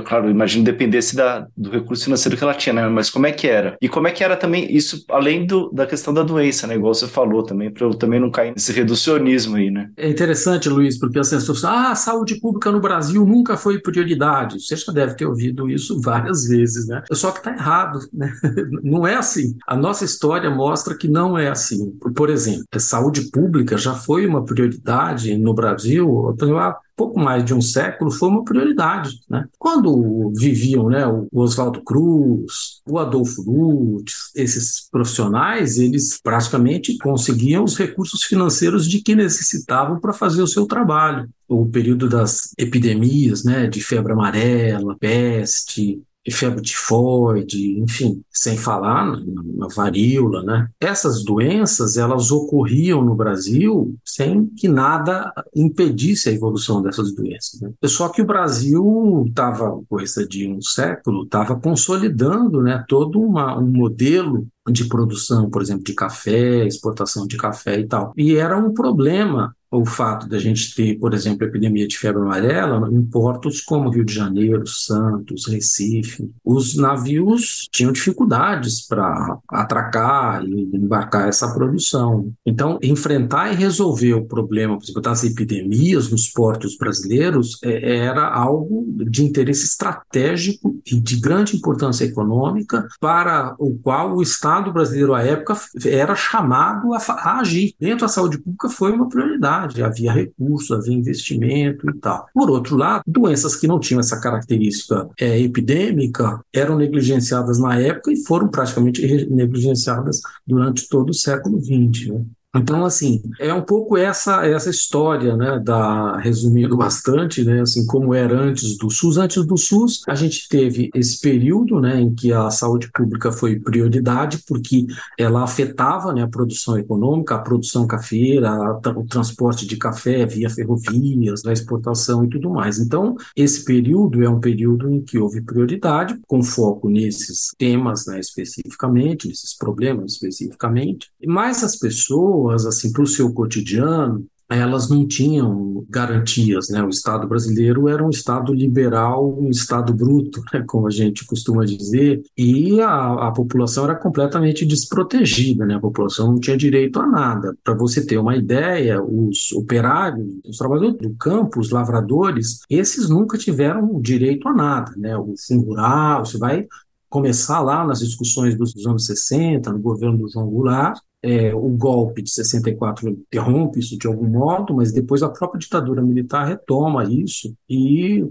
claro, 0.05 0.31
imagino 0.31 0.65
dependesse 0.65 1.17
da, 1.17 1.47
do 1.57 1.71
recurso 1.71 2.05
financeiro 2.05 2.37
que 2.37 2.45
ela 2.45 2.55
tinha, 2.55 2.73
né? 2.73 2.89
Mas 2.89 3.09
como 3.09 3.27
é 3.27 3.33
que 3.33 3.47
era? 3.47 3.77
E 3.81 3.89
como 3.89 4.07
é 4.07 4.11
que 4.11 4.23
era 4.23 4.37
também 4.37 4.75
isso, 4.75 5.05
além 5.09 5.47
do, 5.47 5.71
da 5.71 5.87
questão 5.87 6.13
da 6.13 6.23
doença, 6.23 6.67
né? 6.67 6.75
Igual 6.75 6.95
você 6.95 7.09
falou 7.09 7.43
também, 7.43 7.71
para 7.71 7.87
eu 7.87 7.95
também 7.95 8.21
não 8.21 8.31
cair 8.31 8.53
nesse 8.53 8.73
reducionismo 8.73 9.57
aí, 9.57 9.71
né? 9.71 9.91
É 9.97 10.09
interessante, 10.09 10.69
Luiz, 10.69 10.99
porque 10.99 11.19
as 11.19 11.31
pessoas 11.31 11.65
ah, 11.65 11.93
a 11.93 11.95
saúde 11.95 12.41
pública 12.41 12.71
no 12.71 12.81
Brasil 12.81 13.25
nunca 13.25 13.57
foi 13.57 13.81
prioridade. 13.81 14.61
Você 14.61 14.77
já 14.77 14.93
deve 14.93 15.15
ter 15.15 15.27
ouvido 15.27 15.69
isso 15.71 16.01
várias 16.01 16.47
vezes, 16.47 16.87
né? 16.87 17.03
Só 17.13 17.31
que 17.31 17.39
está 17.39 17.53
errado, 17.53 18.01
né? 18.13 18.33
Não 18.83 19.07
é 19.07 19.15
assim. 19.15 19.57
A 19.67 19.77
nossa 19.77 20.05
história 20.05 20.51
mostra 20.51 20.97
que 20.97 21.09
não 21.09 21.39
é 21.39 21.49
assim. 21.49 21.93
Por 22.15 22.31
exemplo, 22.31 22.65
a 22.73 22.79
saúde 22.79 23.31
pública 23.31 23.77
já 23.77 23.95
foi 23.95 24.27
uma 24.27 24.45
prioridade 24.45 25.37
no 25.37 25.55
Brasil, 25.55 26.35
há 26.59 26.77
pouco 27.03 27.19
mais 27.19 27.45
de 27.45 27.53
um 27.53 27.61
século, 27.61 28.13
foi 28.13 28.29
uma 28.29 28.45
prioridade. 28.45 29.19
Né? 29.29 29.45
Quando 29.59 30.33
viviam 30.37 30.89
né, 30.89 31.05
o 31.07 31.27
Oswaldo 31.33 31.83
Cruz, 31.83 32.81
o 32.89 32.97
Adolfo 32.97 33.43
Lutz, 33.43 34.31
esses 34.37 34.89
profissionais, 34.89 35.79
eles 35.79 36.21
praticamente 36.23 36.97
conseguiam 36.99 37.65
os 37.65 37.77
recursos 37.77 38.23
financeiros 38.23 38.89
de 38.89 39.03
que 39.03 39.17
necessitavam 39.17 39.99
para 39.99 40.13
fazer 40.13 40.43
o 40.43 40.47
seu 40.47 40.65
trabalho. 40.65 41.29
O 41.49 41.67
período 41.67 42.09
das 42.09 42.53
epidemias, 42.57 43.43
né, 43.43 43.67
de 43.67 43.83
febre 43.83 44.13
amarela, 44.13 44.97
peste, 44.99 46.01
febre 46.31 46.63
tifoide, 46.63 47.81
enfim, 47.81 48.23
sem 48.31 48.57
falar 48.57 49.07
na, 49.07 49.43
na, 49.57 49.69
varíola, 49.75 50.43
né? 50.43 50.69
Essas 50.81 51.25
doenças, 51.25 51.97
elas 51.97 52.31
ocorriam 52.31 53.05
no 53.05 53.15
Brasil 53.15 53.95
sem 54.05 54.47
que 54.47 54.69
nada 54.69 55.33
impedisse 55.55 56.29
a 56.29 56.33
evolução 56.33 56.81
dessas 56.81 57.13
doenças. 57.15 57.61
Né? 57.61 57.71
Só 57.85 58.09
que 58.09 58.23
o 58.23 58.27
Brasil 58.27 59.25
estava, 59.27 59.81
coisa 59.89 60.27
de 60.27 60.49
um 60.49 60.61
século, 60.61 61.25
estava 61.25 61.59
consolidando, 61.59 62.63
né, 62.63 62.85
todo 62.89 63.21
uma, 63.21 63.59
um 63.59 63.67
modelo 63.67 64.47
de 64.71 64.85
produção, 64.85 65.51
por 65.51 65.61
exemplo, 65.61 65.83
de 65.83 65.95
café, 65.95 66.65
exportação 66.67 67.27
de 67.27 67.37
café 67.37 67.81
e 67.81 67.87
tal. 67.87 68.13
E 68.17 68.37
era 68.37 68.57
um 68.57 68.73
problema 68.73 69.55
o 69.73 69.87
fato 69.87 70.29
da 70.29 70.39
gente 70.39 70.75
ter, 70.75 70.99
por 70.99 71.15
exemplo, 71.15 71.45
a 71.45 71.49
epidemia 71.49 71.89
de 71.89 71.97
febre 71.97 72.21
amarela 72.21 72.89
em 72.93 73.03
portos 73.03 73.63
como 73.63 73.89
Rio 73.89 74.05
de 74.05 74.13
Janeiro, 74.13 74.67
Santos, 74.67 75.47
Recife. 75.47 76.31
Os 76.45 76.77
navios 76.77 77.67
tinham 77.73 77.91
dificuldades 77.91 78.87
para 78.87 79.39
atracar 79.49 80.45
e 80.45 80.77
embarcar 80.77 81.27
essa 81.27 81.53
produção. 81.55 82.33
Então, 82.45 82.79
enfrentar 82.83 83.53
e 83.53 83.57
resolver 83.57 84.13
o 84.13 84.27
problema, 84.27 84.77
por 84.77 84.85
exemplo, 84.85 85.01
das 85.01 85.25
epidemias 85.25 86.11
nos 86.11 86.29
portos 86.29 86.77
brasileiros 86.77 87.59
é, 87.65 87.97
era 87.97 88.29
algo 88.29 88.87
de 89.09 89.25
interesse 89.25 89.65
estratégico 89.65 90.79
e 90.85 91.01
de 91.01 91.17
grande 91.17 91.57
importância 91.57 92.05
econômica 92.05 92.87
para 93.01 93.55
o 93.59 93.79
qual 93.79 94.17
o 94.17 94.23
Estado 94.23 94.71
brasileiro 94.71 95.15
à 95.15 95.23
época 95.23 95.57
era 95.87 96.15
chamado 96.15 96.93
a, 96.93 96.99
a 96.99 97.41
agir. 97.41 97.75
Dentro 97.81 98.01
da 98.01 98.09
saúde 98.09 98.39
pública 98.39 98.69
foi 98.69 98.93
uma 98.93 99.09
prioridade 99.09 99.62
havia 99.83 100.13
recurso, 100.13 100.75
havia 100.75 100.95
investimento 100.95 101.89
e 101.89 101.95
tal. 101.99 102.27
Por 102.35 102.51
outro 102.51 102.77
lado, 102.77 103.03
doenças 103.07 103.57
que 103.57 103.67
não 103.67 103.79
tinham 103.79 104.01
essa 104.01 104.21
característica 104.21 105.09
é, 105.19 105.39
epidêmica 105.41 106.41
eram 106.53 106.77
negligenciadas 106.77 107.59
na 107.59 107.79
época 107.79 108.13
e 108.13 108.25
foram 108.25 108.49
praticamente 108.49 109.03
negligenciadas 109.31 110.21
durante 110.47 110.89
todo 110.89 111.11
o 111.11 111.15
século 111.15 111.61
XX. 111.61 112.09
Né? 112.09 112.25
Então, 112.55 112.85
assim, 112.85 113.23
é 113.41 113.53
um 113.55 113.63
pouco 113.63 113.97
essa 113.97 114.47
essa 114.47 114.69
história, 114.69 115.35
né, 115.37 115.59
da 115.59 116.19
resumindo 116.19 116.77
bastante, 116.77 117.43
né, 117.45 117.63
assim 117.63 117.87
como 117.87 118.13
era 118.13 118.39
antes 118.39 118.77
do 118.77 118.91
SUS. 118.91 119.17
Antes 119.17 119.47
do 119.47 119.57
SUS, 119.57 120.03
a 120.07 120.15
gente 120.15 120.47
teve 120.49 120.91
esse 120.95 121.19
período, 121.19 121.81
né, 121.81 121.99
em 121.99 122.15
que 122.15 122.31
a 122.31 122.51
saúde 122.51 122.91
pública 122.93 123.33
foi 123.33 123.59
prioridade, 123.59 124.43
porque 124.47 124.87
ela 125.19 125.43
afetava, 125.43 126.13
né, 126.13 126.23
a 126.23 126.29
produção 126.29 126.79
econômica, 126.79 127.37
a 127.37 127.39
produção 127.39 127.87
cafeira, 127.87 128.53
o 128.97 129.07
transporte 129.07 129.67
de 129.67 129.77
café 129.79 130.27
via 130.27 130.51
ferrovias, 130.51 131.45
a 131.47 131.53
exportação 131.53 132.25
e 132.25 132.29
tudo 132.29 132.51
mais. 132.51 132.79
Então, 132.79 133.17
esse 133.35 133.65
período 133.65 134.23
é 134.23 134.29
um 134.29 134.41
período 134.41 134.91
em 134.91 135.01
que 135.01 135.19
houve 135.19 135.41
prioridade, 135.41 136.21
com 136.27 136.43
foco 136.43 136.91
nesses 136.91 137.51
temas, 137.57 138.07
né, 138.07 138.21
especificamente, 138.21 139.27
nesses 139.27 139.57
problemas 139.57 140.13
especificamente. 140.13 141.09
Mas 141.27 141.65
as 141.65 141.77
pessoas 141.77 142.42
pessoas, 142.43 142.67
assim, 142.67 142.93
para 142.93 143.03
o 143.03 143.07
seu 143.07 143.33
cotidiano, 143.33 144.27
elas 144.51 144.91
não 144.91 145.07
tinham 145.09 145.83
garantias, 145.89 146.69
né? 146.69 146.83
O 146.83 146.91
Estado 146.91 147.27
brasileiro 147.27 147.89
era 147.89 148.05
um 148.05 148.11
Estado 148.11 148.53
liberal, 148.53 149.35
um 149.41 149.49
Estado 149.49 149.95
bruto, 149.95 150.43
né? 150.53 150.63
como 150.67 150.87
a 150.87 150.91
gente 150.91 151.25
costuma 151.25 151.65
dizer, 151.65 152.23
e 152.37 152.79
a, 152.79 153.29
a 153.29 153.33
população 153.33 153.85
era 153.85 153.95
completamente 153.95 154.67
desprotegida, 154.67 155.65
né? 155.65 155.77
A 155.77 155.81
população 155.81 156.33
não 156.33 156.39
tinha 156.39 156.57
direito 156.57 157.01
a 157.01 157.07
nada. 157.07 157.57
Para 157.65 157.75
você 157.75 158.05
ter 158.05 158.19
uma 158.19 158.37
ideia, 158.37 159.03
os 159.03 159.53
operários, 159.53 160.29
os 160.47 160.59
trabalhadores 160.59 160.99
do 160.99 161.15
campo, 161.15 161.59
os 161.59 161.71
lavradores, 161.71 162.61
esses 162.69 163.09
nunca 163.09 163.39
tiveram 163.39 163.99
direito 164.03 164.47
a 164.49 164.53
nada, 164.53 164.93
né? 164.99 165.17
O 165.17 165.35
fundo 165.47 165.65
rural, 165.65 166.27
você 166.27 166.37
vai 166.37 166.67
começar 167.09 167.61
lá 167.61 167.87
nas 167.87 168.01
discussões 168.01 168.55
dos 168.55 168.87
anos 168.87 169.07
60, 169.07 169.73
no 169.73 169.79
governo 169.79 170.19
do 170.19 170.29
João 170.31 170.47
Goulart, 170.47 170.99
é, 171.23 171.55
o 171.55 171.69
golpe 171.69 172.21
de 172.21 172.31
64 172.31 173.09
interrompe 173.09 173.79
isso 173.79 173.97
de 173.97 174.07
algum 174.07 174.27
modo, 174.27 174.75
mas 174.75 174.93
depois 174.93 175.23
a 175.23 175.29
própria 175.29 175.59
ditadura 175.59 176.03
militar 176.03 176.47
retoma 176.47 177.05
isso 177.05 177.55
e 177.69 178.29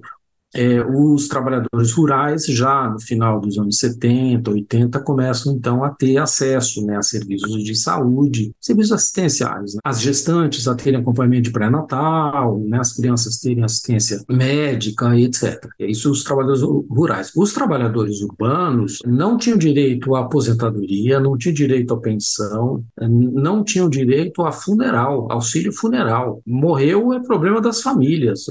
é, 0.54 0.84
os 0.86 1.28
trabalhadores 1.28 1.92
rurais, 1.94 2.46
já 2.46 2.90
no 2.90 3.00
final 3.00 3.40
dos 3.40 3.58
anos 3.58 3.78
70, 3.78 4.52
80, 4.52 5.00
começam 5.00 5.54
então 5.54 5.84
a 5.84 5.90
ter 5.90 6.18
acesso 6.18 6.86
né, 6.86 6.98
a 6.98 7.02
serviços 7.02 7.64
de 7.64 7.76
saúde, 7.76 8.52
serviços 8.60 8.92
assistenciais. 8.92 9.76
Né? 9.76 9.80
As 9.84 10.02
gestantes 10.02 10.68
a 10.68 10.76
terem 10.76 11.00
acompanhamento 11.00 11.44
de 11.44 11.52
pré-natal, 11.52 12.60
né, 12.60 12.80
as 12.80 12.94
crianças 12.94 13.40
terem 13.40 13.64
assistência 13.64 14.22
médica, 14.30 15.18
etc. 15.18 15.68
Isso 15.80 16.12
os 16.12 16.24
trabalhadores 16.24 16.62
rurais. 16.62 17.32
Os 17.36 17.54
trabalhadores 17.54 18.22
urbanos 18.22 19.00
não 19.06 19.38
tinham 19.38 19.58
direito 19.58 20.16
à 20.16 20.22
aposentadoria, 20.22 21.20
não 21.20 21.38
tinham 21.38 21.54
direito 21.54 21.94
à 21.94 21.98
pensão, 21.98 22.84
não 23.00 23.64
tinham 23.64 23.90
direito 23.90 24.42
a 24.44 24.52
funeral, 24.52 25.32
auxílio 25.32 25.72
funeral. 25.72 26.42
Morreu 26.46 27.14
é 27.14 27.20
problema 27.20 27.62
das 27.62 27.82
famílias. 27.82 28.46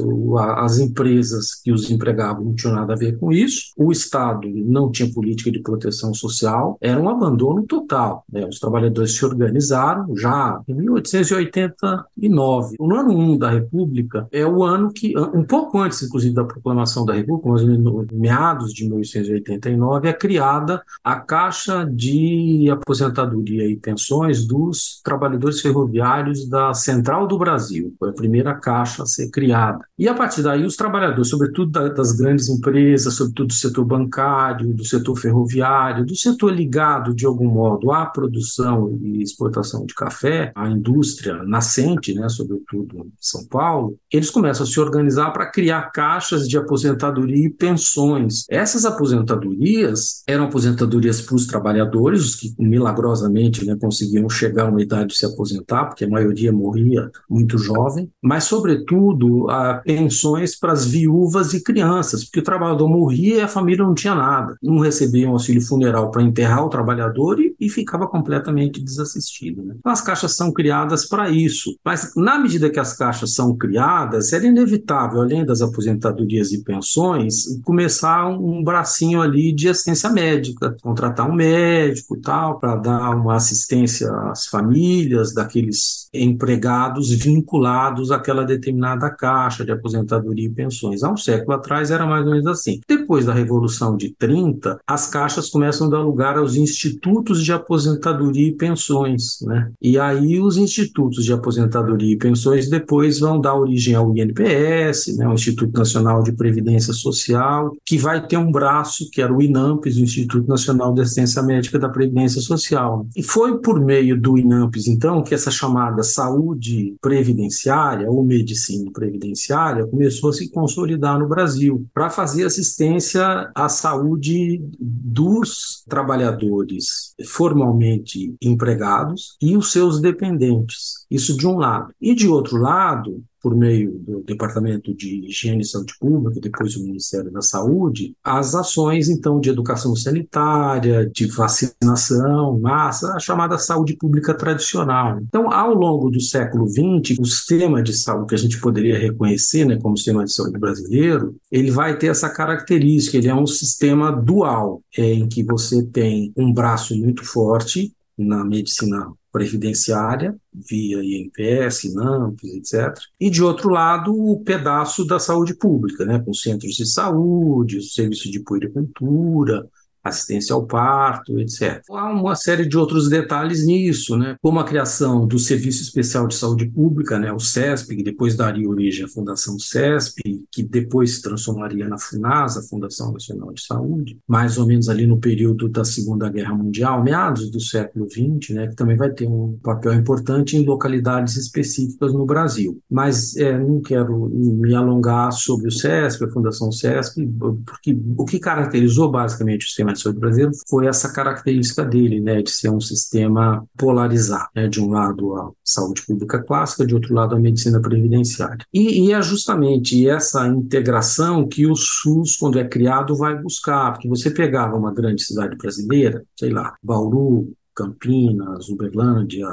As 0.57 0.79
empresas 0.79 1.55
que 1.55 1.73
os 1.73 1.90
empregavam 1.91 2.45
não 2.45 2.55
tinham 2.55 2.75
nada 2.75 2.93
a 2.93 2.97
ver 2.97 3.19
com 3.19 3.33
isso, 3.33 3.73
o 3.77 3.93
Estado 3.93 4.49
não 4.49 4.91
tinha 4.91 5.13
política 5.13 5.51
de 5.51 5.61
proteção 5.61 6.15
social, 6.15 6.79
era 6.81 7.01
um 7.01 7.09
abandono 7.09 7.65
total. 7.65 8.25
Né? 8.31 8.47
Os 8.47 8.59
trabalhadores 8.59 9.17
se 9.17 9.25
organizaram 9.25 10.17
já 10.17 10.61
em 10.69 10.75
1889. 10.75 12.77
O 12.79 12.95
ano 12.95 13.11
1 13.11 13.39
da 13.39 13.51
República 13.51 14.29
é 14.33 14.47
o 14.47 14.63
ano 14.63 14.93
que, 14.93 15.19
um 15.19 15.45
pouco 15.45 15.79
antes, 15.79 16.03
inclusive, 16.03 16.35
da 16.35 16.45
proclamação 16.45 17.05
da 17.05 17.15
República, 17.15 17.67
menos 17.67 18.07
meados 18.13 18.73
de 18.73 18.89
1889, 18.89 20.09
é 20.09 20.13
criada 20.13 20.83
a 21.03 21.17
Caixa 21.17 21.85
de 21.85 22.69
Aposentadoria 22.71 23.69
e 23.69 23.77
Pensões 23.77 24.47
dos 24.47 25.01
Trabalhadores 25.05 25.61
Ferroviários 25.61 26.49
da 26.49 26.73
Central 26.75 27.27
do 27.27 27.39
Brasil. 27.39 27.95
Foi 27.99 28.11
a 28.11 28.15
primeira 28.15 28.55
caixa 28.55 29.03
a 29.03 29.07
ser 29.07 29.31
criada. 29.31 29.81
E 29.99 30.09
a 30.09 30.15
partir 30.15 30.43
daí, 30.43 30.65
os 30.65 30.77
trabalhadores, 30.77 31.29
sobretudo 31.29 31.71
da, 31.71 31.80
das 31.89 32.13
grandes 32.13 32.49
empresas, 32.49 33.15
sobretudo 33.15 33.49
do 33.49 33.55
setor 33.55 33.85
bancário, 33.85 34.75
do 34.75 34.85
setor 34.85 35.17
ferroviário, 35.17 36.05
do 36.05 36.17
setor 36.17 36.53
ligado 36.53 37.15
de 37.15 37.27
algum 37.27 37.49
modo 37.49 37.91
à 37.91 38.07
produção 38.07 38.99
e 39.03 39.23
exportação 39.23 39.85
de 39.87 39.95
café, 39.95 40.53
à 40.55 40.69
indústria 40.69 41.43
nascente, 41.43 42.15
né, 42.15 42.29
sobretudo 42.29 42.99
em 42.99 43.13
São 43.19 43.45
Paulo, 43.47 43.97
eles 44.13 44.31
começam 44.31 44.65
a 44.65 44.69
se 44.69 44.79
organizar 44.81 45.31
para 45.33 45.51
criar 45.51 45.91
caixas 45.93 46.49
de 46.49 46.57
aposentadoria 46.59 47.47
e 47.47 47.51
pensões. 47.51 48.45
Essas 48.49 48.85
aposentadorias 48.85 50.23
eram 50.27 50.45
aposentadorias 50.45 51.21
para 51.21 51.37
os 51.37 51.47
trabalhadores, 51.47 52.25
os 52.25 52.35
que 52.35 52.55
milagrosamente 52.59 53.65
né, 53.65 53.77
conseguiam 53.81 54.29
chegar 54.29 54.67
a 54.67 54.71
uma 54.71 54.83
idade 54.83 55.11
de 55.11 55.19
se 55.19 55.27
aposentar, 55.27 55.87
porque 55.87 56.05
a 56.05 56.09
maioria 56.09 56.53
morria 56.53 57.11
muito 57.29 57.59
jovem, 57.59 58.11
mas, 58.23 58.45
sobretudo, 58.45 59.49
a 59.51 59.75
pensões 59.75 60.59
para 60.59 60.73
as 60.73 60.87
viúvas 60.87 61.55
e 61.55 61.63
crianças 61.71 62.25
porque 62.25 62.41
o 62.41 62.45
trabalhador 62.45 62.89
morria 62.89 63.37
e 63.37 63.41
a 63.41 63.49
família 63.49 63.85
não 63.85 63.95
tinha 63.95 64.15
nada. 64.15 64.57
Não 64.63 64.79
recebia 64.79 65.29
um 65.29 65.33
auxílio 65.33 65.63
funeral 65.63 66.11
para 66.11 66.23
enterrar 66.23 66.65
o 66.65 66.69
trabalhador 66.69 67.41
e, 67.41 67.55
e 67.61 67.69
ficava 67.69 68.07
completamente 68.07 68.83
desassistido. 68.83 69.63
Né? 69.63 69.75
Então, 69.79 69.93
as 69.93 70.01
caixas 70.01 70.35
são 70.35 70.53
criadas 70.53 71.07
para 71.07 71.31
isso. 71.31 71.77
Mas, 71.85 72.13
na 72.17 72.39
medida 72.39 72.71
que 72.71 72.81
as 72.81 72.97
caixas 72.97 73.35
são 73.35 73.57
criadas, 73.57 74.33
era 74.33 74.47
inevitável, 74.47 75.21
além 75.21 75.45
das 75.45 75.63
aposentadorias 75.63 76.53
e 76.53 76.63
pensões, 76.63 77.61
começar 77.63 78.27
um 78.29 78.63
bracinho 78.63 79.21
ali 79.23 79.53
de 79.53 79.69
assistência 79.69 80.11
médica, 80.11 80.77
contratar 80.83 81.29
um 81.29 81.35
médico 81.35 82.17
e 82.17 82.21
tal, 82.21 82.59
para 82.59 82.77
dar 82.77 83.17
uma 83.17 83.37
assistência 83.37 84.11
às 84.31 84.47
famílias 84.47 85.33
daqueles 85.33 86.09
empregados 86.13 87.11
vinculados 87.11 88.11
àquela 88.11 88.45
determinada 88.45 89.11
caixa 89.11 89.65
de 89.65 89.73
aposentadoria 89.73 90.47
e 90.47 90.53
pensões. 90.53 91.03
Há 91.03 91.11
um 91.11 91.17
século 91.17 91.55
atrás, 91.61 91.91
era 91.91 92.07
mais 92.07 92.25
ou 92.25 92.33
menos 92.33 92.47
assim. 92.47 92.81
Depois 92.89 93.27
da 93.27 93.33
Revolução 93.33 93.97
de 93.97 94.15
30, 94.19 94.81
as 94.87 95.07
caixas 95.09 95.49
começam 95.49 95.87
a 95.87 95.91
dar 95.91 96.01
lugar 96.01 96.37
aos 96.37 96.57
institutos 96.57 97.45
de 97.45 97.53
aposentadoria 97.53 98.49
e 98.49 98.57
pensões, 98.57 99.39
né? 99.43 99.71
E 99.81 99.99
aí 99.99 100.41
os 100.41 100.57
institutos 100.57 101.25
de 101.25 101.33
aposentadoria 101.33 102.15
e 102.15 102.19
pensões 102.19 102.69
depois 102.69 103.21
vão 103.21 103.41
dar 103.41 103.55
origem 103.55 103.95
ao 103.95 104.17
INPS, 104.17 105.17
né, 105.17 105.29
o 105.29 105.35
Instituto 105.35 105.77
Nacional 105.77 106.23
de 106.23 106.33
Previdência 106.33 106.93
Social, 106.93 107.73
que 107.85 107.99
vai 107.99 108.27
ter 108.27 108.37
um 108.37 108.51
braço 108.51 109.09
que 109.11 109.21
era 109.21 109.33
o 109.33 109.43
INAMPES, 109.43 109.97
o 109.97 110.03
Instituto 110.03 110.49
Nacional 110.49 110.95
de 110.95 111.03
Assistência 111.03 111.43
Médica 111.43 111.79
da 111.79 111.89
Previdência 111.89 112.41
Social. 112.41 113.07
E 113.17 113.23
foi 113.23 113.59
por 113.59 113.81
meio 113.81 114.21
do 114.21 114.39
INAMPES, 114.39 114.89
então, 114.89 115.23
que 115.23 115.35
essa 115.35 115.51
chamada 115.51 116.03
saúde 116.03 116.95
previdenciária 117.01 118.11
ou 118.11 118.25
medicina 118.25 118.91
previdenciária 118.93 119.87
começou 119.87 120.31
a 120.31 120.33
se 120.33 120.51
consolidar 120.51 121.19
no 121.19 121.29
Brasil. 121.29 121.50
Brasil 121.51 121.89
para 121.93 122.11
fazer 122.11 122.45
assistência 122.45 123.51
à 123.55 123.69
saúde 123.69 124.63
dos 124.79 125.85
trabalhadores 125.89 127.15
formalmente 127.27 128.35
empregados 128.41 129.37
e 129.43 129.57
os 129.57 129.73
seus 129.73 130.01
dependentes. 130.01 131.07
Isso 131.11 131.37
de 131.37 131.47
um 131.47 131.57
lado. 131.57 131.93
E 132.01 132.15
de 132.15 132.29
outro 132.29 132.57
lado, 132.57 133.23
por 133.43 133.57
meio 133.57 133.99
do 133.99 134.23
Departamento 134.23 134.95
de 134.95 135.27
Higiene 135.27 135.63
e 135.63 135.67
Saúde 135.67 135.95
Pública, 135.99 136.41
depois 136.41 136.75
do 136.75 136.85
Ministério 136.85 137.31
da 137.31 137.41
Saúde, 137.41 138.15
as 138.23 138.55
ações, 138.55 139.09
então, 139.09 139.41
de 139.41 139.51
educação 139.51 139.95
sanitária, 139.97 141.09
de 141.09 141.27
vacinação, 141.27 142.59
massa, 142.59 143.15
a 143.15 143.19
chamada 143.19 143.59
saúde 143.59 143.97
pública 143.97 144.35
tradicional. 144.35 145.19
Então, 145.21 145.53
ao 145.53 145.75
longo 145.75 146.11
do 146.11 146.21
século 146.21 146.69
XX, 146.69 147.19
o 147.19 147.25
sistema 147.25 147.83
de 147.83 147.93
saúde 147.95 148.29
que 148.29 148.35
a 148.35 148.39
gente 148.39 148.61
poderia 148.61 148.99
reconhecer 148.99 149.65
né, 149.65 149.79
como 149.81 149.97
sistema 149.97 150.25
de 150.25 150.33
saúde 150.33 150.59
brasileiro, 150.59 151.37
ele 151.51 151.71
vai 151.71 151.97
ter 151.97 152.09
essa 152.09 152.29
característica, 152.29 153.17
ele 153.17 153.29
é 153.29 153.35
um 153.35 153.47
sistema 153.47 154.11
dual, 154.11 154.83
é, 154.97 155.13
em 155.13 155.29
que 155.29 155.43
você 155.43 155.83
tem 155.83 156.33
um 156.37 156.53
braço 156.53 156.97
muito 156.97 157.25
forte 157.25 157.93
na 158.17 158.45
medicina 158.45 159.11
previdenciária, 159.33 160.37
via 160.53 160.99
INPS, 161.03 161.85
INAMPS, 161.85 162.55
etc. 162.55 162.99
E, 163.19 163.31
de 163.31 163.43
outro 163.43 163.71
lado, 163.71 164.15
o 164.15 164.43
pedaço 164.43 165.07
da 165.07 165.19
saúde 165.19 165.55
pública, 165.55 166.05
né, 166.05 166.19
com 166.19 166.35
centros 166.35 166.75
de 166.75 166.87
saúde, 166.87 167.83
serviço 167.83 168.31
de 168.31 168.41
puericultura, 168.41 169.69
assistência 170.03 170.55
ao 170.55 170.67
parto, 170.67 171.39
etc. 171.39 171.83
Há 171.91 172.11
uma 172.11 172.35
série 172.35 172.67
de 172.67 172.77
outros 172.77 173.09
detalhes 173.09 173.67
nisso, 173.67 174.17
né? 174.17 174.37
como 174.43 174.59
a 174.59 174.65
criação 174.65 175.27
do 175.27 175.39
Serviço 175.39 175.83
Especial 175.83 176.27
de 176.27 176.35
Saúde 176.35 176.67
Pública, 176.67 177.19
né? 177.19 177.33
o 177.33 177.39
CESP, 177.39 177.97
que 177.97 178.03
depois 178.03 178.35
daria 178.35 178.69
origem 178.69 179.05
à 179.05 179.09
Fundação 179.09 179.59
CESP, 179.59 180.45
que 180.51 180.63
depois 180.63 181.17
se 181.17 181.23
transformaria 181.23 181.87
na 181.89 181.99
FUNASA, 181.99 182.63
Fundação 182.69 183.13
Nacional 183.13 183.53
de 183.53 183.63
Saúde, 183.63 184.19
mais 184.27 184.59
ou 184.59 184.67
menos 184.67 184.89
ali 184.89 185.07
no 185.07 185.19
período 185.19 185.69
da 185.69 185.85
Segunda 185.85 186.29
Guerra 186.31 186.55
Mundial, 186.55 187.03
meados 187.03 187.51
do 187.51 187.61
século 187.61 188.09
XX, 188.09 188.55
né? 188.55 188.69
que 188.69 188.77
também 188.77 188.97
vai 188.97 189.11
ter 189.11 189.27
um 189.27 189.59
papel 189.63 189.93
importante 189.95 190.57
em 190.57 190.65
localidades 190.65 191.37
específicas 191.37 192.13
no 192.13 192.25
Brasil. 192.25 192.81
Mas 192.91 193.37
é, 193.37 193.59
não 193.59 193.81
quero 193.81 194.31
me 194.31 194.75
alongar 194.75 195.33
sobre 195.33 195.69
o 195.69 195.71
CESP, 195.71 196.25
a 196.25 196.31
Fundação 196.31 196.73
CESP, 196.73 197.27
porque 197.67 197.99
o 198.17 198.25
que 198.25 198.39
caracterizou 198.39 199.11
basicamente 199.11 199.65
o 199.65 199.69
sistema 199.69 199.91
de 200.01 200.05
saúde 200.05 200.21
brasileiro 200.21 200.53
foi 200.69 200.87
essa 200.87 201.13
característica 201.13 201.85
dele, 201.85 202.21
né, 202.21 202.43
de 202.43 202.51
ser 202.51 202.71
um 202.71 202.81
sistema 202.81 203.65
polarizado, 203.77 204.49
né, 204.55 204.69
de 204.69 204.81
um 204.81 204.91
lado 204.91 205.37
a 205.37 205.51
saúde 205.65 206.03
pública 206.07 206.43
clássica, 206.43 206.87
de 206.87 206.95
outro 206.95 207.15
lado 207.15 207.35
a 207.35 207.39
medicina 207.39 207.81
previdenciária. 207.81 208.65
E, 208.73 209.07
e 209.07 209.13
é 209.13 209.23
justamente 209.23 210.09
essa 210.09 210.47
integração 210.49 211.47
que 211.47 211.67
o 211.67 211.77
SUS, 211.77 212.37
quando 212.37 212.59
é 212.59 212.67
criado, 212.67 213.17
vai 213.17 213.37
buscar, 213.41 213.93
porque 213.93 214.09
você 214.09 214.31
pegava 214.31 214.77
uma 214.77 214.93
grande 214.93 215.23
cidade 215.23 215.57
brasileira, 215.57 216.25
sei 216.39 216.51
lá, 216.51 216.75
Bauru, 216.83 217.53
Campinas, 217.75 218.69
Uberlândia, 218.69 219.47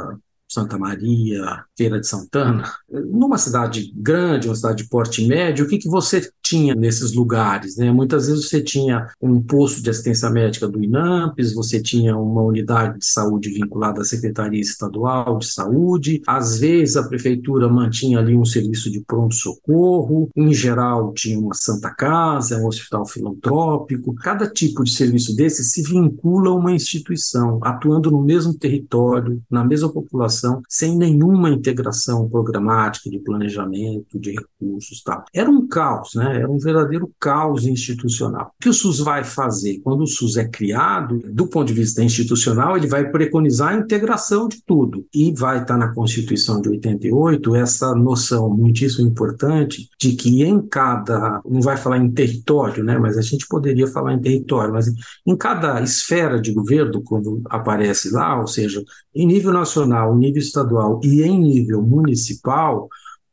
Santa 0.50 0.78
Maria, 0.78 1.64
Feira 1.78 2.00
de 2.00 2.08
Santana, 2.08 2.64
numa 2.90 3.38
cidade 3.38 3.92
grande, 3.96 4.48
uma 4.48 4.56
cidade 4.56 4.84
de 4.84 4.90
porte 4.90 5.28
médio, 5.28 5.66
o 5.66 5.68
que, 5.68 5.78
que 5.78 5.90
você 5.90 6.30
tinha 6.48 6.74
nesses 6.74 7.14
lugares? 7.14 7.76
Né? 7.76 7.92
Muitas 7.92 8.28
vezes 8.28 8.48
você 8.48 8.62
tinha 8.62 9.08
um 9.22 9.42
posto 9.42 9.82
de 9.82 9.90
assistência 9.90 10.30
médica 10.30 10.68
do 10.68 10.82
INAMPES, 10.82 11.54
você 11.54 11.82
tinha 11.82 12.16
uma 12.18 12.42
unidade 12.42 13.00
de 13.00 13.06
saúde 13.06 13.50
vinculada 13.50 14.02
à 14.02 14.06
Secretaria 14.06 14.62
Estadual 14.62 15.38
de 15.40 15.48
Saúde, 15.48 16.22
às 16.26 16.60
vezes 16.60 16.96
a 16.96 17.08
prefeitura 17.08 17.68
mantinha 17.68 18.20
ali 18.20 18.36
um 18.36 18.46
serviço 18.46 18.90
de 18.90 19.02
pronto-socorro, 19.02 20.30
em 20.36 20.54
geral 20.54 21.14
tinha 21.14 21.38
uma 21.40 21.54
Santa 21.54 21.90
Casa, 21.90 22.58
um 22.58 22.68
hospital 22.68 23.06
filantrópico. 23.06 24.16
Cada 24.16 24.50
tipo 24.50 24.84
de 24.84 24.92
serviço 24.92 25.36
desse 25.36 25.64
se 25.64 25.82
vincula 25.82 26.50
a 26.50 26.56
uma 26.56 26.72
instituição, 26.72 27.60
atuando 27.64 28.10
no 28.12 28.22
mesmo 28.22 28.54
território, 28.54 29.42
na 29.50 29.66
mesma 29.66 29.92
população, 29.92 30.62
sem 30.70 30.98
nenhuma 30.98 31.50
integração 31.50 32.30
programática 32.30 33.10
de 33.10 33.20
planejamento, 33.20 34.20
de 34.20 34.32
recursos 34.32 35.02
tal. 35.04 35.26
Era 35.34 35.50
um 35.50 35.68
caos, 35.68 36.16
né? 36.16 36.37
Era 36.38 36.52
um 36.52 36.58
verdadeiro 36.58 37.12
caos 37.20 37.66
institucional. 37.66 38.52
O 38.58 38.62
que 38.62 38.70
o 38.70 38.74
SUS 38.74 39.00
vai 39.00 39.24
fazer? 39.24 39.80
Quando 39.84 40.02
o 40.02 40.08
SUS 40.08 40.38
é 40.38 40.48
criado, 40.48 41.20
do 41.32 41.48
ponto 41.48 41.68
de 41.68 41.74
vista 41.74 42.04
institucional, 42.04 42.78
ele 42.78 42.88
vai 42.88 43.10
preconizar 43.10 43.74
a 43.74 43.78
integração 43.78 44.48
de 44.48 44.62
tudo. 44.66 45.06
E 45.14 45.34
vai 45.34 45.62
estar 45.62 45.78
na 45.78 45.94
Constituição 45.94 46.62
de 46.62 46.70
88 46.70 47.56
essa 47.56 47.94
noção 47.96 48.50
muitíssimo 48.50 49.08
importante 49.08 49.90
de 50.00 50.14
que 50.14 50.44
em 50.44 50.62
cada, 50.62 51.42
não 51.46 51.62
vai 51.62 51.78
falar 51.78 51.98
em 51.98 52.12
território, 52.12 52.84
né? 52.84 52.98
Mas 52.98 53.18
a 53.18 53.22
gente 53.22 53.48
poderia 53.48 53.88
falar 53.88 54.14
em 54.14 54.20
território, 54.20 54.74
mas 54.74 54.88
em 55.26 55.36
cada 55.36 55.82
esfera 55.82 56.40
de 56.40 56.54
governo, 56.54 57.02
quando 57.02 57.42
aparece 57.50 58.12
lá, 58.12 58.40
ou 58.40 58.48
seja, 58.48 58.84
em 59.14 59.26
nível 59.26 59.52
nacional, 59.52 60.16
em 60.16 60.20
nível 60.20 60.42
estadual 60.42 61.00
e 61.04 61.24
em 61.24 61.40
nível 61.40 61.82
municipal, 61.82 62.88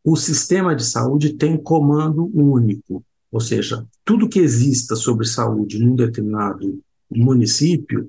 o 0.04 0.16
sistema 0.16 0.76
de 0.76 0.84
saúde 0.84 1.32
tem 1.32 1.56
comando 1.56 2.30
único, 2.34 3.02
ou 3.32 3.40
seja, 3.40 3.86
tudo 4.04 4.28
que 4.28 4.38
exista 4.38 4.94
sobre 4.94 5.26
saúde 5.26 5.78
num 5.78 5.96
determinado 5.96 6.78
município 7.10 8.06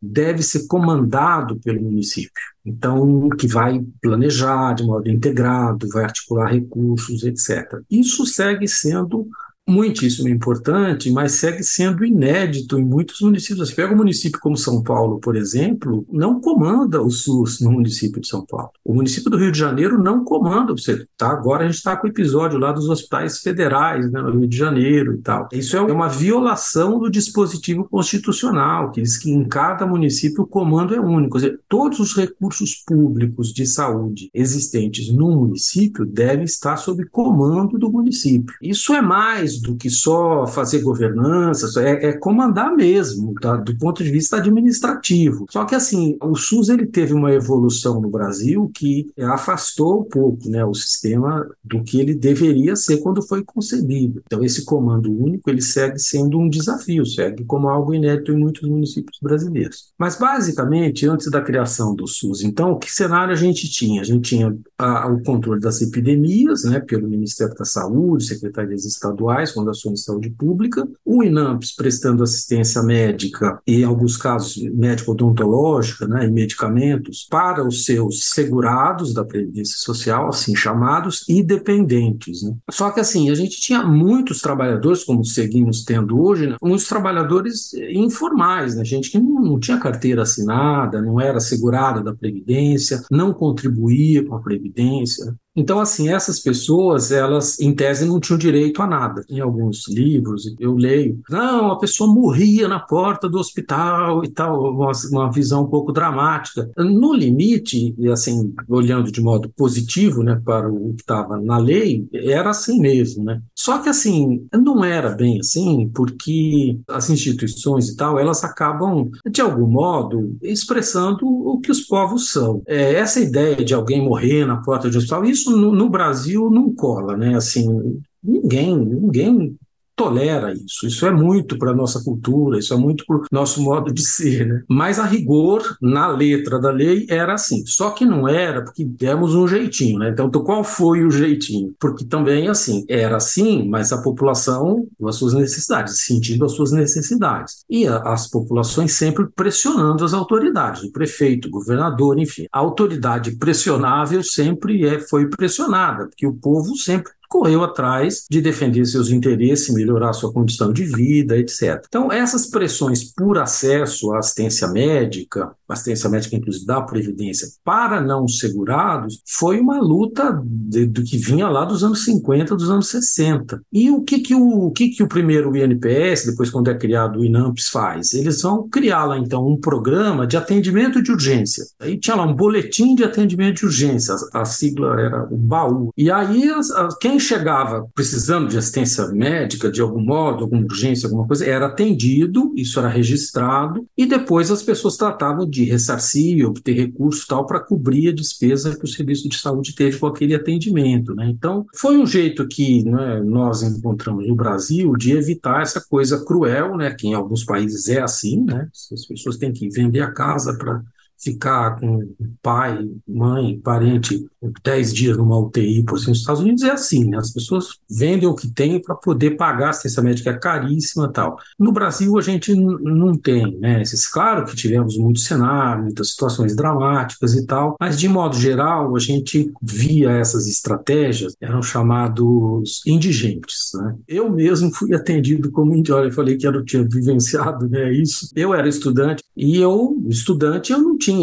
deve 0.00 0.42
ser 0.42 0.66
comandado 0.66 1.58
pelo 1.58 1.82
município. 1.82 2.42
Então, 2.64 3.28
que 3.30 3.46
vai 3.46 3.84
planejar 4.00 4.74
de 4.74 4.84
modo 4.84 5.10
integrado, 5.10 5.88
vai 5.88 6.04
articular 6.04 6.52
recursos, 6.52 7.24
etc. 7.24 7.80
Isso 7.90 8.24
segue 8.26 8.68
sendo 8.68 9.26
muitíssimo 9.66 10.28
importante, 10.28 11.10
mas 11.10 11.32
segue 11.32 11.62
sendo 11.62 12.04
inédito 12.04 12.78
em 12.78 12.84
muitos 12.84 13.20
municípios. 13.20 13.68
Você 13.68 13.74
pega 13.74 13.94
um 13.94 13.96
município 13.96 14.38
como 14.38 14.56
São 14.56 14.82
Paulo, 14.82 15.18
por 15.18 15.36
exemplo, 15.36 16.06
não 16.12 16.40
comanda 16.40 17.02
o 17.02 17.10
SUS 17.10 17.60
no 17.60 17.72
município 17.72 18.20
de 18.20 18.28
São 18.28 18.44
Paulo. 18.44 18.70
O 18.84 18.94
município 18.94 19.30
do 19.30 19.38
Rio 19.38 19.50
de 19.50 19.58
Janeiro 19.58 20.02
não 20.02 20.22
comanda. 20.22 20.72
Você 20.72 21.06
tá 21.16 21.28
agora 21.28 21.64
a 21.64 21.66
gente 21.66 21.76
está 21.76 21.96
com 21.96 22.06
o 22.06 22.10
episódio 22.10 22.58
lá 22.58 22.72
dos 22.72 22.88
hospitais 22.88 23.38
federais, 23.38 24.10
né, 24.10 24.20
no 24.20 24.38
Rio 24.38 24.46
de 24.46 24.56
Janeiro 24.56 25.14
e 25.14 25.18
tal. 25.18 25.48
Isso 25.52 25.76
é 25.76 25.80
uma 25.80 26.08
violação 26.08 26.98
do 26.98 27.10
dispositivo 27.10 27.88
constitucional, 27.88 28.90
que 28.90 29.00
diz 29.00 29.16
que 29.16 29.30
em 29.30 29.44
cada 29.44 29.86
município 29.86 30.44
o 30.44 30.46
comando 30.46 30.94
é 30.94 31.00
único. 31.00 31.38
Dizer, 31.38 31.58
todos 31.68 32.00
os 32.00 32.14
recursos 32.14 32.74
públicos 32.86 33.52
de 33.52 33.66
saúde 33.66 34.28
existentes 34.34 35.10
no 35.10 35.30
município 35.30 36.04
devem 36.04 36.44
estar 36.44 36.76
sob 36.76 37.04
comando 37.06 37.78
do 37.78 37.90
município. 37.90 38.54
Isso 38.60 38.92
é 38.92 39.00
mais 39.00 39.53
mais 39.54 39.60
do 39.60 39.76
que 39.76 39.90
só 39.90 40.46
fazer 40.46 40.80
governança, 40.80 41.80
é, 41.80 42.08
é 42.08 42.12
comandar 42.12 42.74
mesmo, 42.74 43.34
tá? 43.34 43.56
do 43.56 43.76
ponto 43.76 44.02
de 44.02 44.10
vista 44.10 44.36
administrativo. 44.36 45.46
Só 45.50 45.64
que 45.64 45.74
assim, 45.74 46.16
o 46.22 46.34
SUS 46.34 46.68
ele 46.68 46.86
teve 46.86 47.12
uma 47.12 47.32
evolução 47.32 48.00
no 48.00 48.10
Brasil 48.10 48.70
que 48.74 49.10
afastou 49.20 50.00
um 50.00 50.04
pouco 50.04 50.48
né, 50.48 50.64
o 50.64 50.74
sistema 50.74 51.46
do 51.62 51.82
que 51.82 52.00
ele 52.00 52.14
deveria 52.14 52.76
ser 52.76 52.98
quando 52.98 53.22
foi 53.22 53.42
concebido. 53.44 54.22
Então 54.26 54.42
esse 54.42 54.64
comando 54.64 55.12
único 55.12 55.50
ele 55.50 55.62
segue 55.62 55.98
sendo 55.98 56.38
um 56.38 56.48
desafio, 56.48 57.04
segue 57.06 57.44
como 57.44 57.68
algo 57.68 57.94
inédito 57.94 58.32
em 58.32 58.38
muitos 58.38 58.68
municípios 58.68 59.18
brasileiros. 59.22 59.92
Mas 59.98 60.16
basicamente, 60.16 61.06
antes 61.06 61.30
da 61.30 61.40
criação 61.40 61.94
do 61.94 62.06
SUS, 62.06 62.42
então, 62.42 62.78
que 62.78 62.90
cenário 62.90 63.32
a 63.32 63.36
gente 63.36 63.70
tinha? 63.70 64.00
A 64.00 64.04
gente 64.04 64.28
tinha 64.28 64.56
a, 64.78 65.06
o 65.08 65.22
controle 65.22 65.60
das 65.60 65.80
epidemias, 65.82 66.64
né, 66.64 66.80
pelo 66.80 67.08
Ministério 67.08 67.54
da 67.54 67.64
Saúde, 67.64 68.24
secretarias 68.24 68.84
estaduais, 68.84 69.43
fundações 69.52 70.00
de 70.00 70.04
saúde 70.04 70.30
pública, 70.30 70.86
o 71.04 71.22
INAMPS 71.22 71.74
prestando 71.74 72.22
assistência 72.22 72.82
médica 72.82 73.60
e, 73.66 73.80
em 73.80 73.84
alguns 73.84 74.16
casos, 74.16 74.56
médico-odontológica 74.72 76.06
né, 76.06 76.26
e 76.26 76.30
medicamentos 76.30 77.26
para 77.30 77.66
os 77.66 77.84
seus 77.84 78.30
segurados 78.30 79.12
da 79.12 79.24
Previdência 79.24 79.76
Social, 79.78 80.28
assim 80.28 80.54
chamados, 80.54 81.24
e 81.28 81.42
dependentes. 81.42 82.42
Né? 82.42 82.54
Só 82.70 82.90
que, 82.90 83.00
assim, 83.00 83.30
a 83.30 83.34
gente 83.34 83.60
tinha 83.60 83.82
muitos 83.82 84.40
trabalhadores, 84.40 85.04
como 85.04 85.24
seguimos 85.24 85.84
tendo 85.84 86.20
hoje, 86.20 86.46
né, 86.46 86.56
muitos 86.62 86.88
trabalhadores 86.88 87.72
informais, 87.74 88.76
né, 88.76 88.84
gente 88.84 89.10
que 89.10 89.18
não, 89.18 89.40
não 89.40 89.60
tinha 89.60 89.78
carteira 89.78 90.22
assinada, 90.22 91.00
não 91.00 91.20
era 91.20 91.40
segurada 91.40 92.02
da 92.02 92.14
Previdência, 92.14 93.02
não 93.10 93.32
contribuía 93.32 94.24
com 94.24 94.34
a 94.34 94.40
Previdência. 94.40 95.34
Então, 95.56 95.78
assim, 95.78 96.08
essas 96.08 96.40
pessoas, 96.40 97.12
elas, 97.12 97.60
em 97.60 97.74
tese, 97.74 98.04
não 98.04 98.18
tinham 98.18 98.38
direito 98.38 98.82
a 98.82 98.86
nada. 98.86 99.24
Em 99.28 99.40
alguns 99.40 99.88
livros, 99.88 100.54
eu 100.58 100.74
leio, 100.74 101.20
não, 101.30 101.70
a 101.70 101.78
pessoa 101.78 102.12
morria 102.12 102.66
na 102.66 102.80
porta 102.80 103.28
do 103.28 103.38
hospital 103.38 104.24
e 104.24 104.28
tal, 104.28 104.72
uma, 104.72 104.92
uma 105.10 105.32
visão 105.32 105.64
um 105.64 105.70
pouco 105.70 105.92
dramática. 105.92 106.70
No 106.76 107.14
limite, 107.14 107.94
e 107.96 108.08
assim, 108.08 108.52
olhando 108.68 109.12
de 109.12 109.20
modo 109.20 109.48
positivo, 109.56 110.22
né, 110.22 110.40
para 110.44 110.68
o 110.70 110.94
que 110.94 111.02
estava 111.02 111.40
na 111.40 111.58
lei, 111.58 112.08
era 112.12 112.50
assim 112.50 112.80
mesmo, 112.80 113.24
né? 113.24 113.40
Só 113.54 113.78
que, 113.78 113.88
assim, 113.88 114.46
não 114.52 114.84
era 114.84 115.10
bem 115.10 115.38
assim, 115.38 115.90
porque 115.94 116.78
as 116.88 117.08
instituições 117.10 117.88
e 117.88 117.96
tal, 117.96 118.18
elas 118.18 118.42
acabam, 118.44 119.10
de 119.30 119.40
algum 119.40 119.66
modo, 119.66 120.36
expressando 120.42 121.26
o 121.26 121.60
que 121.60 121.70
os 121.70 121.80
povos 121.80 122.30
são. 122.30 122.62
É, 122.66 122.94
essa 122.94 123.20
ideia 123.20 123.64
de 123.64 123.74
alguém 123.74 124.02
morrer 124.02 124.44
na 124.46 124.56
porta 124.56 124.90
de 124.90 124.96
um 124.96 124.98
hospital, 124.98 125.24
isso 125.24 125.43
isso 125.44 125.56
no, 125.56 125.72
no 125.72 125.88
Brasil 125.88 126.50
não 126.50 126.74
cola, 126.74 127.16
né? 127.16 127.36
Assim, 127.36 128.00
ninguém, 128.22 128.76
ninguém 128.76 129.56
tolera 129.96 130.52
isso. 130.52 130.86
Isso 130.86 131.06
é 131.06 131.10
muito 131.10 131.58
para 131.58 131.70
a 131.70 131.74
nossa 131.74 132.02
cultura, 132.02 132.58
isso 132.58 132.74
é 132.74 132.76
muito 132.76 133.04
para 133.06 133.16
o 133.16 133.24
nosso 133.30 133.62
modo 133.62 133.92
de 133.92 134.04
ser. 134.04 134.46
Né? 134.46 134.62
Mas 134.68 134.98
a 134.98 135.04
rigor, 135.04 135.76
na 135.80 136.06
letra 136.08 136.58
da 136.58 136.70
lei, 136.70 137.06
era 137.08 137.34
assim. 137.34 137.64
Só 137.66 137.90
que 137.90 138.04
não 138.04 138.28
era 138.28 138.62
porque 138.62 138.84
demos 138.84 139.34
um 139.34 139.46
jeitinho. 139.46 139.98
Né? 139.98 140.10
Então, 140.10 140.30
qual 140.30 140.64
foi 140.64 141.04
o 141.04 141.10
jeitinho? 141.10 141.74
Porque 141.78 142.04
também, 142.04 142.48
assim, 142.48 142.84
era 142.88 143.16
assim, 143.16 143.68
mas 143.68 143.92
a 143.92 144.02
população, 144.02 144.86
as 145.06 145.16
suas 145.16 145.34
necessidades, 145.34 146.00
sentindo 146.00 146.44
as 146.44 146.52
suas 146.52 146.72
necessidades. 146.72 147.64
E 147.68 147.86
a, 147.86 147.98
as 147.98 148.28
populações 148.28 148.92
sempre 148.92 149.26
pressionando 149.34 150.04
as 150.04 150.12
autoridades, 150.12 150.82
o 150.82 150.92
prefeito, 150.92 151.48
o 151.48 151.50
governador, 151.50 152.18
enfim. 152.18 152.46
A 152.52 152.58
autoridade 152.58 153.36
pressionável 153.36 154.22
sempre 154.22 154.86
é, 154.86 154.98
foi 154.98 155.28
pressionada, 155.28 156.06
porque 156.06 156.26
o 156.26 156.34
povo 156.34 156.76
sempre 156.76 157.12
correu 157.34 157.64
atrás 157.64 158.26
de 158.30 158.40
defender 158.40 158.86
seus 158.86 159.10
interesses, 159.10 159.74
melhorar 159.74 160.12
sua 160.12 160.32
condição 160.32 160.72
de 160.72 160.84
vida, 160.84 161.36
etc. 161.36 161.84
Então, 161.88 162.12
essas 162.12 162.46
pressões 162.46 163.02
por 163.02 163.38
acesso 163.38 164.12
à 164.12 164.20
assistência 164.20 164.68
médica, 164.68 165.50
assistência 165.68 166.08
médica 166.08 166.36
inclusive 166.36 166.66
da 166.66 166.80
Previdência, 166.80 167.48
para 167.64 168.00
não 168.00 168.28
segurados, 168.28 169.20
foi 169.26 169.60
uma 169.60 169.80
luta 169.80 170.32
do 170.42 171.02
que 171.02 171.16
vinha 171.16 171.48
lá 171.48 171.64
dos 171.64 171.82
anos 171.82 172.04
50, 172.04 172.54
dos 172.54 172.70
anos 172.70 172.88
60. 172.88 173.60
E 173.72 173.90
o 173.90 174.02
que, 174.02 174.18
que, 174.18 174.34
o, 174.34 174.66
o, 174.66 174.70
que, 174.70 174.90
que 174.90 175.02
o 175.02 175.08
primeiro 175.08 175.56
INPS, 175.56 176.26
depois 176.26 176.50
quando 176.50 176.70
é 176.70 176.74
criado 176.74 177.20
o 177.20 177.24
INAMPS, 177.24 177.68
faz? 177.68 178.12
Eles 178.14 178.42
vão 178.42 178.68
criar 178.68 179.04
lá, 179.04 179.18
então, 179.18 179.46
um 179.46 179.58
programa 179.58 180.26
de 180.26 180.36
atendimento 180.36 181.02
de 181.02 181.10
urgência. 181.10 181.64
Aí 181.80 181.98
tinha 181.98 182.16
lá 182.16 182.24
um 182.24 182.34
boletim 182.34 182.94
de 182.94 183.04
atendimento 183.04 183.58
de 183.58 183.66
urgência, 183.66 184.14
a, 184.32 184.42
a 184.42 184.44
sigla 184.44 185.00
era 185.00 185.24
o 185.30 185.36
BAU. 185.36 185.92
E 185.96 186.10
aí, 186.10 186.48
as, 186.50 186.68
quem 187.00 187.18
chegava 187.18 187.86
precisando 187.94 188.48
de 188.48 188.58
assistência 188.58 189.06
médica, 189.08 189.70
de 189.70 189.80
algum 189.80 190.02
modo, 190.02 190.44
alguma 190.44 190.62
urgência, 190.62 191.06
alguma 191.06 191.26
coisa, 191.26 191.46
era 191.46 191.66
atendido, 191.66 192.52
isso 192.56 192.78
era 192.78 192.88
registrado, 192.88 193.86
e 193.96 194.06
depois 194.06 194.50
as 194.50 194.62
pessoas 194.62 194.96
tratavam 194.96 195.48
de 195.48 195.63
ressarcir, 195.64 196.46
obter 196.46 196.74
recursos 196.74 197.26
tal 197.26 197.46
para 197.46 197.60
cobrir 197.60 198.08
a 198.08 198.14
despesa 198.14 198.76
que 198.76 198.84
o 198.84 198.88
serviço 198.88 199.28
de 199.28 199.36
saúde 199.36 199.74
teve 199.74 199.98
com 199.98 200.06
aquele 200.06 200.34
atendimento. 200.34 201.14
Né? 201.14 201.28
Então, 201.28 201.66
foi 201.74 201.96
um 201.96 202.06
jeito 202.06 202.46
que 202.46 202.84
né, 202.84 203.20
nós 203.22 203.62
encontramos 203.62 204.26
no 204.26 204.34
Brasil 204.34 204.94
de 204.96 205.12
evitar 205.12 205.62
essa 205.62 205.80
coisa 205.80 206.24
cruel, 206.24 206.76
né, 206.76 206.94
que 206.94 207.08
em 207.08 207.14
alguns 207.14 207.44
países 207.44 207.88
é 207.88 208.00
assim, 208.00 208.44
né? 208.44 208.68
as 208.72 209.06
pessoas 209.06 209.36
têm 209.36 209.52
que 209.52 209.68
vender 209.68 210.00
a 210.00 210.12
casa 210.12 210.56
para 210.56 210.82
ficar 211.24 211.80
com 211.80 212.14
pai, 212.42 212.86
mãe, 213.08 213.58
parente 213.58 214.24
10 214.62 214.94
dias 214.94 215.16
numa 215.16 215.38
UTI, 215.38 215.82
por 215.84 215.94
exemplo, 215.94 216.10
nos 216.10 216.20
Estados 216.20 216.42
Unidos 216.42 216.62
é 216.62 216.70
assim, 216.70 217.06
né? 217.06 217.16
as 217.16 217.32
pessoas 217.32 217.78
vendem 217.90 218.28
o 218.28 218.34
que 218.34 218.48
tem 218.48 218.80
para 218.80 218.94
poder 218.94 219.32
pagar 219.32 219.68
a 219.68 219.70
assistência 219.70 220.02
médica 220.02 220.30
é 220.30 220.38
caríssima 220.38 221.10
tal. 221.10 221.38
No 221.58 221.72
Brasil 221.72 222.16
a 222.18 222.20
gente 222.20 222.54
não 222.54 223.16
tem, 223.16 223.58
né? 223.58 223.82
Claro 224.12 224.44
que 224.44 224.54
tivemos 224.54 224.98
muitos 224.98 225.24
cenários, 225.24 225.84
muitas 225.84 226.10
situações 226.10 226.54
dramáticas 226.54 227.34
e 227.34 227.46
tal, 227.46 227.76
mas 227.80 227.98
de 227.98 228.08
modo 228.08 228.36
geral 228.36 228.94
a 228.94 228.98
gente 228.98 229.52
via 229.62 230.10
essas 230.10 230.46
estratégias, 230.46 231.34
eram 231.40 231.62
chamados 231.62 232.82
indigentes, 232.86 233.70
né? 233.74 233.96
Eu 234.06 234.30
mesmo 234.30 234.72
fui 234.72 234.94
atendido 234.94 235.50
como 235.50 235.74
indigente, 235.74 235.84
eu 236.04 236.12
falei 236.12 236.36
que 236.36 236.46
eu 236.46 236.64
tinha 236.64 236.82
vivenciado, 236.82 237.68
né, 237.68 237.92
isso. 237.92 238.30
Eu 238.34 238.54
era 238.54 238.68
estudante 238.68 239.22
e 239.36 239.56
eu, 239.56 239.96
estudante, 240.08 240.72
eu 240.72 240.78
não 240.78 240.96
tinha, 240.96 241.13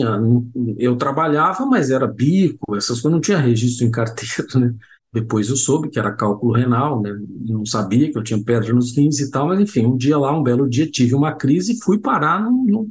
eu 0.77 0.95
trabalhava, 0.97 1.65
mas 1.65 1.89
era 1.91 2.07
bico, 2.07 2.75
essas 2.75 3.01
coisas, 3.01 3.11
não 3.11 3.21
tinha 3.21 3.37
registro 3.37 3.85
em 3.85 3.91
carteira, 3.91 4.47
né? 4.59 4.75
Depois 5.13 5.49
eu 5.49 5.57
soube 5.57 5.89
que 5.89 5.99
era 5.99 6.13
cálculo 6.13 6.53
renal, 6.53 7.01
né? 7.01 7.13
Não 7.45 7.65
sabia 7.65 8.09
que 8.09 8.17
eu 8.17 8.23
tinha 8.23 8.41
pedra 8.41 8.73
nos 8.73 8.95
rins 8.95 9.19
e 9.19 9.29
tal, 9.29 9.47
mas 9.47 9.59
enfim, 9.59 9.85
um 9.85 9.97
dia 9.97 10.17
lá, 10.17 10.31
um 10.31 10.41
belo 10.41 10.69
dia, 10.69 10.89
tive 10.89 11.13
uma 11.13 11.33
crise 11.33 11.73
e 11.73 11.83
fui 11.83 11.99
parar 11.99 12.41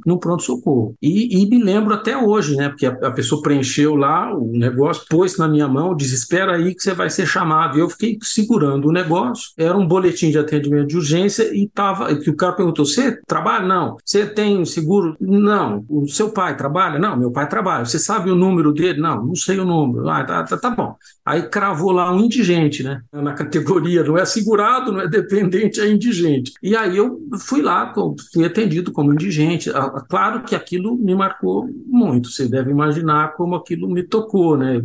no, 0.05 0.19
pronto-socorro. 0.19 0.95
E, 1.01 1.41
e, 1.41 1.49
me 1.49 1.63
lembro 1.63 1.95
até 1.95 2.15
hoje, 2.15 2.55
né? 2.55 2.69
Porque 2.69 2.85
a, 2.85 2.91
a, 2.91 3.11
pessoa 3.11 3.41
preencheu 3.41 3.95
lá 3.95 4.31
o 4.35 4.51
negócio, 4.51 5.03
pôs 5.09 5.35
na 5.37 5.47
minha 5.47 5.67
mão, 5.67 5.95
disse: 5.95 6.13
Espera 6.13 6.55
aí 6.55 6.75
que 6.75 6.83
você 6.83 6.93
vai 6.93 7.09
ser 7.09 7.25
chamado. 7.25 7.77
E 7.77 7.81
eu 7.81 7.89
fiquei 7.89 8.19
segurando 8.21 8.87
o 8.87 8.91
negócio. 8.91 9.51
Era 9.57 9.75
um 9.75 9.87
boletim 9.87 10.29
de 10.29 10.37
atendimento 10.37 10.89
de 10.89 10.97
urgência 10.97 11.43
e 11.55 11.67
tava. 11.67 12.15
Que 12.15 12.29
o 12.29 12.35
cara 12.35 12.53
perguntou: 12.53 12.85
Você 12.85 13.19
trabalha? 13.25 13.65
Não. 13.65 13.97
Você 14.05 14.27
tem 14.27 14.63
seguro? 14.65 15.15
Não. 15.19 15.83
O 15.89 16.07
seu 16.07 16.29
pai 16.29 16.55
trabalha? 16.55 16.99
Não, 16.99 17.17
meu 17.17 17.31
pai 17.31 17.49
trabalha. 17.49 17.83
Você 17.83 17.97
sabe 17.97 18.29
o 18.29 18.35
número 18.35 18.71
dele? 18.71 19.01
Não, 19.01 19.25
não 19.25 19.35
sei 19.35 19.59
o 19.59 19.65
número. 19.65 20.07
Ah, 20.07 20.23
tá, 20.23 20.43
tá, 20.43 20.57
tá 20.57 20.69
bom. 20.69 20.95
Aí 21.25 21.43
cravou 21.49 21.91
lá 21.91 22.10
um 22.11 22.19
indigente, 22.19 22.83
né? 22.83 23.01
Na 23.11 23.33
categoria, 23.33 24.03
não 24.03 24.17
é 24.17 24.25
segurado, 24.25 24.91
não 24.91 25.01
é 25.01 25.07
dependente, 25.07 25.79
é 25.79 25.89
indigente. 25.89 26.53
E 26.61 26.75
aí 26.75 26.97
eu 26.97 27.19
fui 27.39 27.61
lá, 27.61 27.93
fui 28.33 28.45
atendido 28.45 28.91
como 28.91 29.13
indigente. 29.13 29.69
Ah, 29.69 30.03
claro 30.09 30.43
que 30.43 30.55
aquilo 30.55 30.97
me 30.97 31.15
marcou 31.15 31.69
muito, 31.85 32.29
você 32.29 32.47
deve 32.47 32.71
imaginar 32.71 33.33
como 33.35 33.55
aquilo 33.55 33.89
me 33.89 34.03
tocou, 34.03 34.57
né? 34.57 34.81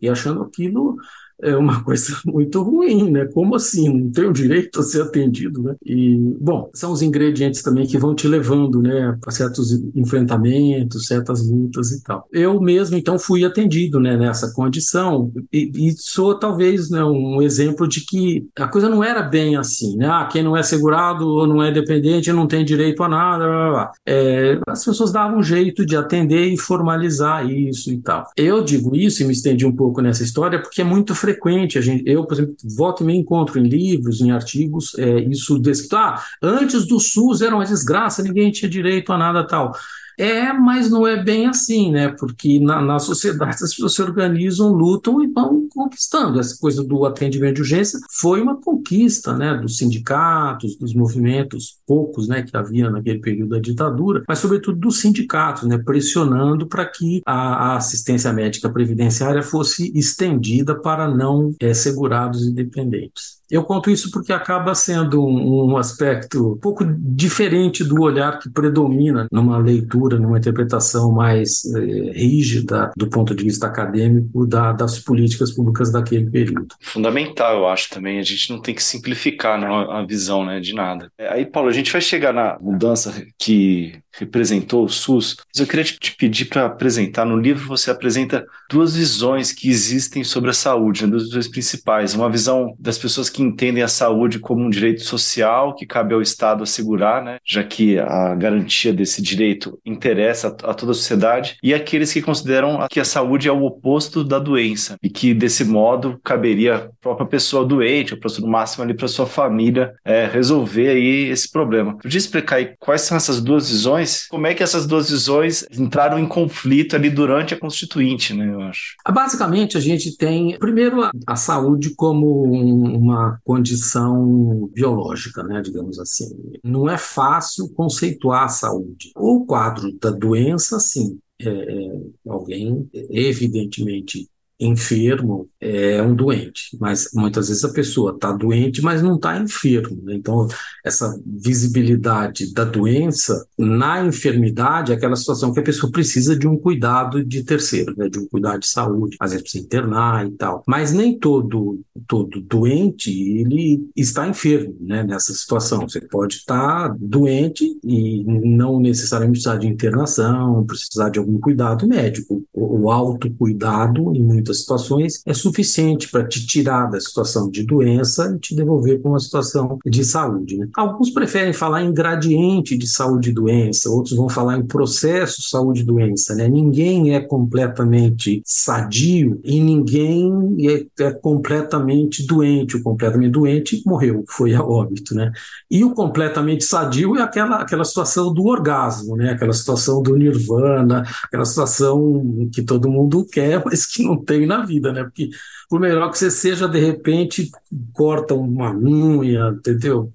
E 0.00 0.08
achando 0.08 0.42
aquilo 0.42 0.96
é 1.42 1.56
uma 1.56 1.82
coisa 1.84 2.16
muito 2.24 2.62
ruim, 2.62 3.10
né? 3.10 3.26
Como 3.26 3.54
assim? 3.54 3.88
Não 3.88 4.10
tenho 4.10 4.32
direito 4.32 4.80
a 4.80 4.82
ser 4.82 5.02
atendido, 5.02 5.62
né? 5.62 5.74
E, 5.84 6.16
bom, 6.40 6.70
são 6.74 6.92
os 6.92 7.02
ingredientes 7.02 7.62
também 7.62 7.86
que 7.86 7.98
vão 7.98 8.14
te 8.14 8.26
levando, 8.26 8.80
né, 8.80 9.16
a 9.26 9.30
certos 9.30 9.72
enfrentamentos, 9.94 11.06
certas 11.06 11.48
lutas 11.48 11.90
e 11.92 12.02
tal. 12.02 12.26
Eu 12.32 12.60
mesmo, 12.60 12.96
então, 12.96 13.18
fui 13.18 13.44
atendido, 13.44 14.00
né, 14.00 14.16
nessa 14.16 14.52
condição 14.52 15.32
e, 15.52 15.70
e 15.74 15.92
sou 15.96 16.38
talvez 16.38 16.90
né, 16.90 17.04
um 17.04 17.42
exemplo 17.42 17.86
de 17.88 18.04
que 18.04 18.46
a 18.56 18.68
coisa 18.68 18.88
não 18.88 19.02
era 19.02 19.22
bem 19.22 19.56
assim, 19.56 19.96
né? 19.96 20.06
Ah, 20.08 20.28
quem 20.30 20.42
não 20.42 20.56
é 20.56 20.62
segurado 20.62 21.26
ou 21.26 21.46
não 21.46 21.62
é 21.62 21.70
dependente 21.70 22.32
não 22.32 22.46
tem 22.46 22.64
direito 22.64 23.02
a 23.02 23.08
nada, 23.08 23.44
blá, 23.44 23.56
blá, 23.56 23.70
blá. 23.70 23.92
É, 24.06 24.58
as 24.68 24.84
pessoas 24.84 25.12
davam 25.12 25.38
um 25.38 25.42
jeito 25.42 25.84
de 25.84 25.96
atender 25.96 26.46
e 26.46 26.58
formalizar 26.58 27.48
isso 27.50 27.92
e 27.92 27.98
tal. 27.98 28.24
Eu 28.36 28.62
digo 28.62 28.94
isso 28.94 29.22
e 29.22 29.26
me 29.26 29.32
estendi 29.32 29.66
um 29.66 29.74
pouco 29.74 30.00
nessa 30.00 30.22
história 30.22 30.60
porque 30.60 30.80
é 30.80 30.84
muito 30.84 31.14
frequente. 31.26 31.78
A 31.78 31.80
gente, 31.80 32.04
eu, 32.06 32.24
por 32.24 32.34
exemplo, 32.34 32.54
volto 32.76 33.02
e 33.02 33.06
me 33.06 33.16
encontro 33.16 33.58
em 33.58 33.64
livros, 33.64 34.20
em 34.20 34.30
artigos, 34.30 34.96
é, 34.98 35.20
isso 35.20 35.58
descrito. 35.58 35.96
Ah, 35.96 36.22
antes 36.42 36.86
do 36.86 37.00
SUS 37.00 37.42
era 37.42 37.54
uma 37.54 37.64
desgraça, 37.64 38.22
ninguém 38.22 38.50
tinha 38.50 38.70
direito 38.70 39.12
a 39.12 39.18
nada 39.18 39.46
tal. 39.46 39.72
É, 40.18 40.52
mas 40.52 40.90
não 40.90 41.06
é 41.06 41.22
bem 41.22 41.46
assim, 41.46 41.90
né? 41.92 42.08
Porque 42.08 42.58
na, 42.58 42.80
na 42.80 42.98
sociedade 42.98 43.56
as 43.62 43.70
pessoas 43.70 43.94
se 43.94 44.02
organizam, 44.02 44.72
lutam 44.72 45.22
e 45.22 45.26
vão 45.26 45.68
conquistando. 45.68 46.40
Essa 46.40 46.58
coisa 46.58 46.82
do 46.82 47.04
atendimento 47.04 47.56
de 47.56 47.60
urgência 47.60 47.98
foi 48.10 48.40
uma 48.40 48.56
conquista, 48.56 49.36
né? 49.36 49.54
Dos 49.54 49.76
sindicatos, 49.76 50.76
dos 50.76 50.94
movimentos, 50.94 51.78
poucos, 51.86 52.28
né? 52.28 52.42
Que 52.42 52.56
havia 52.56 52.90
naquele 52.90 53.20
período 53.20 53.50
da 53.50 53.58
ditadura, 53.58 54.24
mas 54.26 54.38
sobretudo 54.38 54.78
dos 54.78 55.00
sindicatos, 55.00 55.64
né? 55.64 55.78
Pressionando 55.78 56.66
para 56.66 56.86
que 56.86 57.20
a, 57.26 57.72
a, 57.72 57.76
assistência 57.76 58.32
médica 58.32 58.70
previdenciária 58.70 59.42
fosse 59.42 59.92
estendida 59.96 60.74
para 60.80 61.08
não 61.08 61.54
é, 61.60 61.74
segurados 61.74 62.46
e 62.46 62.52
dependentes. 62.52 63.35
Eu 63.50 63.62
conto 63.62 63.90
isso 63.90 64.10
porque 64.10 64.32
acaba 64.32 64.74
sendo 64.74 65.24
um, 65.24 65.76
aspecto 65.76 66.52
um 66.52 66.58
pouco 66.58 66.84
diferente 66.84 67.84
do 67.84 68.02
olhar 68.02 68.38
que 68.38 68.50
predomina 68.50 69.26
numa 69.30 69.58
leitura, 69.58 70.18
numa 70.18 70.38
interpretação 70.38 71.12
mais 71.12 71.64
eh, 71.64 72.12
rígida 72.12 72.90
do 72.96 73.08
ponto 73.08 73.34
de 73.34 73.44
vista 73.44 73.66
acadêmico 73.66 74.46
da, 74.46 74.72
das 74.72 74.98
políticas 74.98 75.52
públicas 75.52 75.92
daquele 75.92 76.30
período. 76.30 76.74
Fundamental, 76.80 77.58
eu 77.58 77.68
acho 77.68 77.90
também. 77.90 78.18
A 78.18 78.22
gente 78.22 78.50
não 78.50 78.60
tem 78.60 78.74
que 78.74 78.82
simplificar 78.82 79.62
a 79.62 80.04
visão 80.04 80.44
né, 80.44 80.60
de 80.60 80.74
nada. 80.74 81.10
Aí, 81.30 81.46
Paulo, 81.46 81.68
a 81.68 81.72
gente 81.72 81.92
vai 81.92 82.00
chegar 82.00 82.32
na 82.32 82.58
mudança 82.60 83.14
que 83.38 83.98
representou 84.18 84.84
o 84.84 84.88
SUS, 84.88 85.36
mas 85.52 85.60
eu 85.60 85.66
queria 85.66 85.84
te 85.84 86.14
pedir 86.16 86.46
para 86.46 86.66
apresentar. 86.66 87.24
No 87.24 87.38
livro 87.38 87.66
você 87.66 87.90
apresenta 87.90 88.44
duas 88.70 88.96
visões 88.96 89.52
que 89.52 89.68
existem 89.68 90.24
sobre 90.24 90.50
a 90.50 90.54
saúde, 90.54 91.04
né, 91.04 91.10
duas 91.10 91.24
visões 91.24 91.48
principais. 91.48 92.14
Uma 92.14 92.30
visão 92.30 92.74
das 92.78 92.98
pessoas 92.98 93.28
que 93.28 93.42
entendem 93.42 93.82
a 93.82 93.88
saúde 93.88 94.38
como 94.38 94.64
um 94.64 94.70
direito 94.70 95.02
social 95.02 95.74
que 95.74 95.86
cabe 95.86 96.14
ao 96.14 96.22
Estado 96.22 96.62
assegurar, 96.62 97.22
né, 97.22 97.38
já 97.44 97.62
que 97.62 97.98
a 97.98 98.34
garantia 98.34 98.92
desse 98.92 99.20
direito 99.22 99.78
interessa 99.84 100.48
a, 100.48 100.70
a 100.70 100.74
toda 100.74 100.92
a 100.92 100.94
sociedade, 100.94 101.56
e 101.62 101.74
aqueles 101.74 102.12
que 102.12 102.22
consideram 102.22 102.86
que 102.90 103.00
a 103.00 103.04
saúde 103.04 103.48
é 103.48 103.52
o 103.52 103.64
oposto 103.64 104.24
da 104.24 104.38
doença 104.38 104.96
e 105.02 105.08
que 105.08 105.34
desse 105.34 105.64
modo 105.64 106.18
caberia 106.24 106.76
a 106.76 106.88
própria 107.00 107.26
pessoa 107.26 107.64
doente, 107.64 108.14
ou 108.14 108.20
no 108.40 108.48
máximo 108.48 108.84
ali 108.84 108.94
para 108.94 109.08
sua 109.08 109.26
família 109.26 109.94
é, 110.04 110.26
resolver 110.26 110.88
aí 110.88 111.28
esse 111.30 111.50
problema. 111.50 111.96
Podia 111.98 112.18
explicar 112.18 112.56
aí 112.56 112.74
quais 112.78 113.02
são 113.02 113.16
essas 113.16 113.40
duas 113.40 113.68
visões 113.70 114.05
visões, 114.06 114.26
como 114.28 114.46
é 114.46 114.54
que 114.54 114.62
essas 114.62 114.86
duas 114.86 115.10
visões 115.10 115.66
entraram 115.72 116.18
em 116.18 116.26
conflito 116.26 116.94
ali 116.94 117.10
durante 117.10 117.54
a 117.54 117.58
Constituinte, 117.58 118.32
né, 118.32 118.52
eu 118.52 118.60
acho. 118.62 118.96
Basicamente, 119.12 119.76
a 119.76 119.80
gente 119.80 120.16
tem, 120.16 120.56
primeiro, 120.58 121.02
a, 121.02 121.10
a 121.26 121.36
saúde 121.36 121.94
como 121.94 122.46
um, 122.46 122.96
uma 122.96 123.38
condição 123.44 124.70
biológica, 124.72 125.42
né, 125.42 125.60
digamos 125.60 125.98
assim. 125.98 126.28
Não 126.62 126.88
é 126.88 126.96
fácil 126.96 127.68
conceituar 127.70 128.44
a 128.44 128.48
saúde. 128.48 129.10
O 129.16 129.44
quadro 129.44 129.92
da 130.00 130.10
doença, 130.10 130.78
sim, 130.78 131.18
é, 131.40 131.48
é 131.48 132.00
alguém 132.26 132.88
evidentemente 133.10 134.28
enfermo 134.58 135.48
é 135.60 136.00
um 136.02 136.14
doente, 136.14 136.76
mas 136.80 137.10
muitas 137.12 137.48
vezes 137.48 137.64
a 137.64 137.72
pessoa 137.72 138.12
está 138.12 138.32
doente, 138.32 138.80
mas 138.80 139.02
não 139.02 139.16
está 139.16 139.38
enfermo. 139.38 140.00
Né? 140.02 140.14
Então, 140.14 140.48
essa 140.84 141.18
visibilidade 141.26 142.52
da 142.52 142.64
doença 142.64 143.46
na 143.58 144.04
enfermidade 144.04 144.92
é 144.92 144.94
aquela 144.94 145.16
situação 145.16 145.52
que 145.52 145.60
a 145.60 145.64
pessoa 145.64 145.92
precisa 145.92 146.36
de 146.36 146.46
um 146.46 146.56
cuidado 146.56 147.24
de 147.24 147.44
terceiro, 147.44 147.94
né? 147.96 148.08
de 148.08 148.18
um 148.18 148.26
cuidado 148.26 148.60
de 148.60 148.68
saúde, 148.68 149.16
às 149.20 149.30
vezes 149.30 149.42
precisa 149.42 149.64
internar 149.64 150.26
e 150.26 150.30
tal. 150.32 150.62
Mas 150.66 150.92
nem 150.92 151.18
todo, 151.18 151.80
todo 152.06 152.40
doente 152.40 153.10
ele 153.10 153.86
está 153.94 154.26
enfermo 154.26 154.74
né? 154.80 155.04
nessa 155.04 155.34
situação. 155.34 155.86
Você 155.88 156.00
pode 156.00 156.36
estar 156.36 156.88
tá 156.88 156.96
doente 156.98 157.78
e 157.84 158.24
não 158.24 158.80
necessariamente 158.80 159.40
precisar 159.40 159.58
de 159.58 159.66
internação, 159.66 160.64
precisar 160.64 161.10
de 161.10 161.18
algum 161.18 161.38
cuidado 161.38 161.86
médico. 161.86 162.42
O, 162.52 162.84
o 162.84 162.90
autocuidado, 162.90 164.14
em 164.14 164.22
muitas 164.46 164.60
situações, 164.60 165.20
é 165.26 165.34
suficiente 165.34 166.08
para 166.08 166.26
te 166.26 166.46
tirar 166.46 166.86
da 166.86 167.00
situação 167.00 167.50
de 167.50 167.64
doença 167.64 168.32
e 168.34 168.38
te 168.38 168.54
devolver 168.54 169.00
para 169.00 169.10
uma 169.10 169.18
situação 169.18 169.78
de 169.84 170.04
saúde. 170.04 170.56
Né? 170.56 170.68
Alguns 170.76 171.10
preferem 171.10 171.52
falar 171.52 171.82
em 171.82 171.92
gradiente 171.92 172.76
de 172.76 172.86
saúde 172.86 173.30
e 173.30 173.32
doença, 173.32 173.90
outros 173.90 174.16
vão 174.16 174.28
falar 174.28 174.56
em 174.56 174.64
processo 174.64 175.42
saúde 175.42 175.80
e 175.80 175.84
doença. 175.84 176.34
Né? 176.34 176.48
Ninguém 176.48 177.14
é 177.14 177.20
completamente 177.20 178.40
sadio 178.44 179.40
e 179.44 179.60
ninguém 179.60 180.56
é, 180.68 181.04
é 181.04 181.10
completamente 181.10 182.26
doente. 182.26 182.76
O 182.76 182.82
completamente 182.82 183.32
doente 183.32 183.82
morreu, 183.84 184.24
foi 184.28 184.54
a 184.54 184.62
óbito. 184.62 185.14
Né? 185.14 185.32
E 185.70 185.82
o 185.82 185.92
completamente 185.92 186.64
sadio 186.64 187.16
é 187.16 187.22
aquela, 187.22 187.56
aquela 187.56 187.84
situação 187.84 188.32
do 188.32 188.46
orgasmo, 188.46 189.16
né? 189.16 189.30
aquela 189.30 189.52
situação 189.52 190.02
do 190.02 190.16
nirvana, 190.16 191.04
aquela 191.24 191.44
situação 191.44 192.48
que 192.52 192.62
todo 192.62 192.90
mundo 192.90 193.24
quer, 193.24 193.62
mas 193.64 193.86
que 193.86 194.02
não 194.02 194.16
tem 194.16 194.35
na 194.44 194.64
vida, 194.64 194.92
né? 194.92 195.04
Porque 195.04 195.30
por 195.68 195.80
melhor 195.80 196.10
que 196.10 196.18
você 196.18 196.30
seja, 196.30 196.68
de 196.68 196.78
repente 196.78 197.50
corta 197.92 198.34
uma 198.34 198.74
unha, 198.76 199.54
entendeu? 199.56 200.10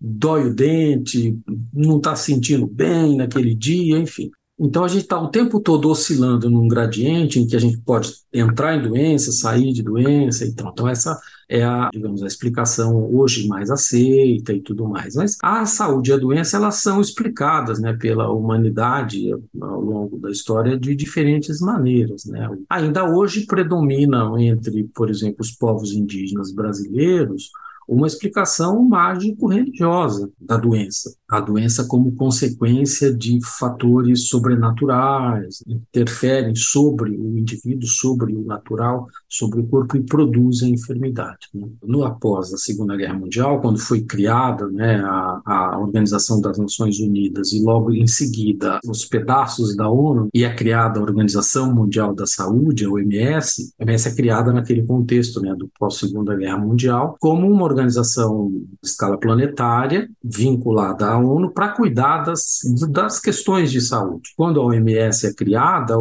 Dói 0.00 0.48
o 0.48 0.54
dente, 0.54 1.38
não 1.72 1.96
está 1.96 2.14
sentindo 2.14 2.66
bem 2.66 3.16
naquele 3.16 3.54
dia, 3.54 3.98
enfim. 3.98 4.30
Então 4.58 4.84
a 4.84 4.88
gente 4.88 5.02
está 5.02 5.20
o 5.20 5.28
tempo 5.28 5.60
todo 5.60 5.90
oscilando 5.90 6.48
num 6.48 6.68
gradiente 6.68 7.38
em 7.38 7.46
que 7.46 7.56
a 7.56 7.58
gente 7.58 7.78
pode 7.78 8.12
entrar 8.32 8.76
em 8.76 8.82
doença, 8.82 9.32
sair 9.32 9.72
de 9.72 9.82
doença, 9.82 10.46
então, 10.46 10.70
então 10.70 10.88
essa 10.88 11.18
é 11.48 11.62
a, 11.62 11.90
digamos, 11.92 12.22
a 12.22 12.26
explicação 12.26 13.08
hoje 13.14 13.46
mais 13.46 13.70
aceita 13.70 14.52
e 14.52 14.60
tudo 14.60 14.86
mais. 14.88 15.14
Mas 15.14 15.36
a 15.42 15.64
saúde 15.64 16.10
e 16.10 16.14
a 16.14 16.16
doença, 16.16 16.56
elas 16.56 16.76
são 16.76 17.00
explicadas, 17.00 17.80
né, 17.80 17.92
pela 17.92 18.30
humanidade 18.30 19.32
ao 19.60 19.80
longo 19.80 20.18
da 20.18 20.30
história 20.30 20.78
de 20.78 20.94
diferentes 20.94 21.60
maneiras, 21.60 22.24
né. 22.24 22.48
Ainda 22.68 23.04
hoje 23.04 23.46
predominam 23.46 24.38
entre, 24.38 24.84
por 24.94 25.10
exemplo, 25.10 25.38
os 25.40 25.52
povos 25.52 25.92
indígenas 25.92 26.52
brasileiros 26.52 27.50
uma 27.88 28.06
explicação 28.06 28.82
mágico-religiosa 28.82 30.30
da 30.40 30.56
doença. 30.56 31.14
A 31.28 31.40
doença 31.40 31.84
como 31.84 32.12
consequência 32.12 33.12
de 33.12 33.38
fatores 33.44 34.28
sobrenaturais, 34.28 35.62
interferem 35.66 36.54
sobre 36.54 37.10
o 37.10 37.38
indivíduo, 37.38 37.88
sobre 37.88 38.34
o 38.34 38.44
natural, 38.44 39.08
sobre 39.28 39.60
o 39.60 39.66
corpo 39.66 39.96
e 39.96 40.02
produzem 40.02 40.72
enfermidade. 40.72 41.48
Né? 41.54 41.68
No 41.82 42.04
após 42.04 42.52
a 42.52 42.56
Segunda 42.56 42.96
Guerra 42.96 43.14
Mundial, 43.14 43.60
quando 43.60 43.78
foi 43.78 44.02
criada 44.02 44.66
né, 44.68 45.00
a, 45.04 45.42
a 45.44 45.78
Organização 45.78 46.40
das 46.40 46.58
Nações 46.58 46.98
Unidas 47.00 47.52
e 47.52 47.62
logo 47.62 47.92
em 47.92 48.06
seguida 48.06 48.78
os 48.86 49.04
pedaços 49.04 49.76
da 49.76 49.88
ONU 49.88 50.28
e 50.34 50.44
é 50.44 50.54
criada 50.54 50.98
a 50.98 51.02
Organização 51.02 51.74
Mundial 51.74 52.14
da 52.14 52.26
Saúde, 52.26 52.84
a 52.84 52.90
OMS, 52.90 53.72
a 53.78 53.84
OMS 53.84 54.08
é 54.08 54.14
criada 54.14 54.52
naquele 54.52 54.84
contexto 54.84 55.40
né, 55.40 55.54
do 55.54 55.68
pós-Segunda 55.78 56.34
Guerra 56.36 56.58
Mundial 56.58 57.16
como 57.20 57.50
uma 57.50 57.64
organização 57.76 58.50
de 58.50 58.88
escala 58.88 59.18
planetária 59.18 60.08
vinculada 60.22 61.06
à 61.06 61.18
ONU 61.18 61.50
para 61.52 61.68
cuidar 61.68 62.24
das, 62.24 62.60
das 62.88 63.20
questões 63.20 63.70
de 63.70 63.80
saúde. 63.80 64.32
Quando 64.36 64.60
a 64.60 64.64
OMS 64.64 65.26
é 65.26 65.34
criada, 65.34 65.94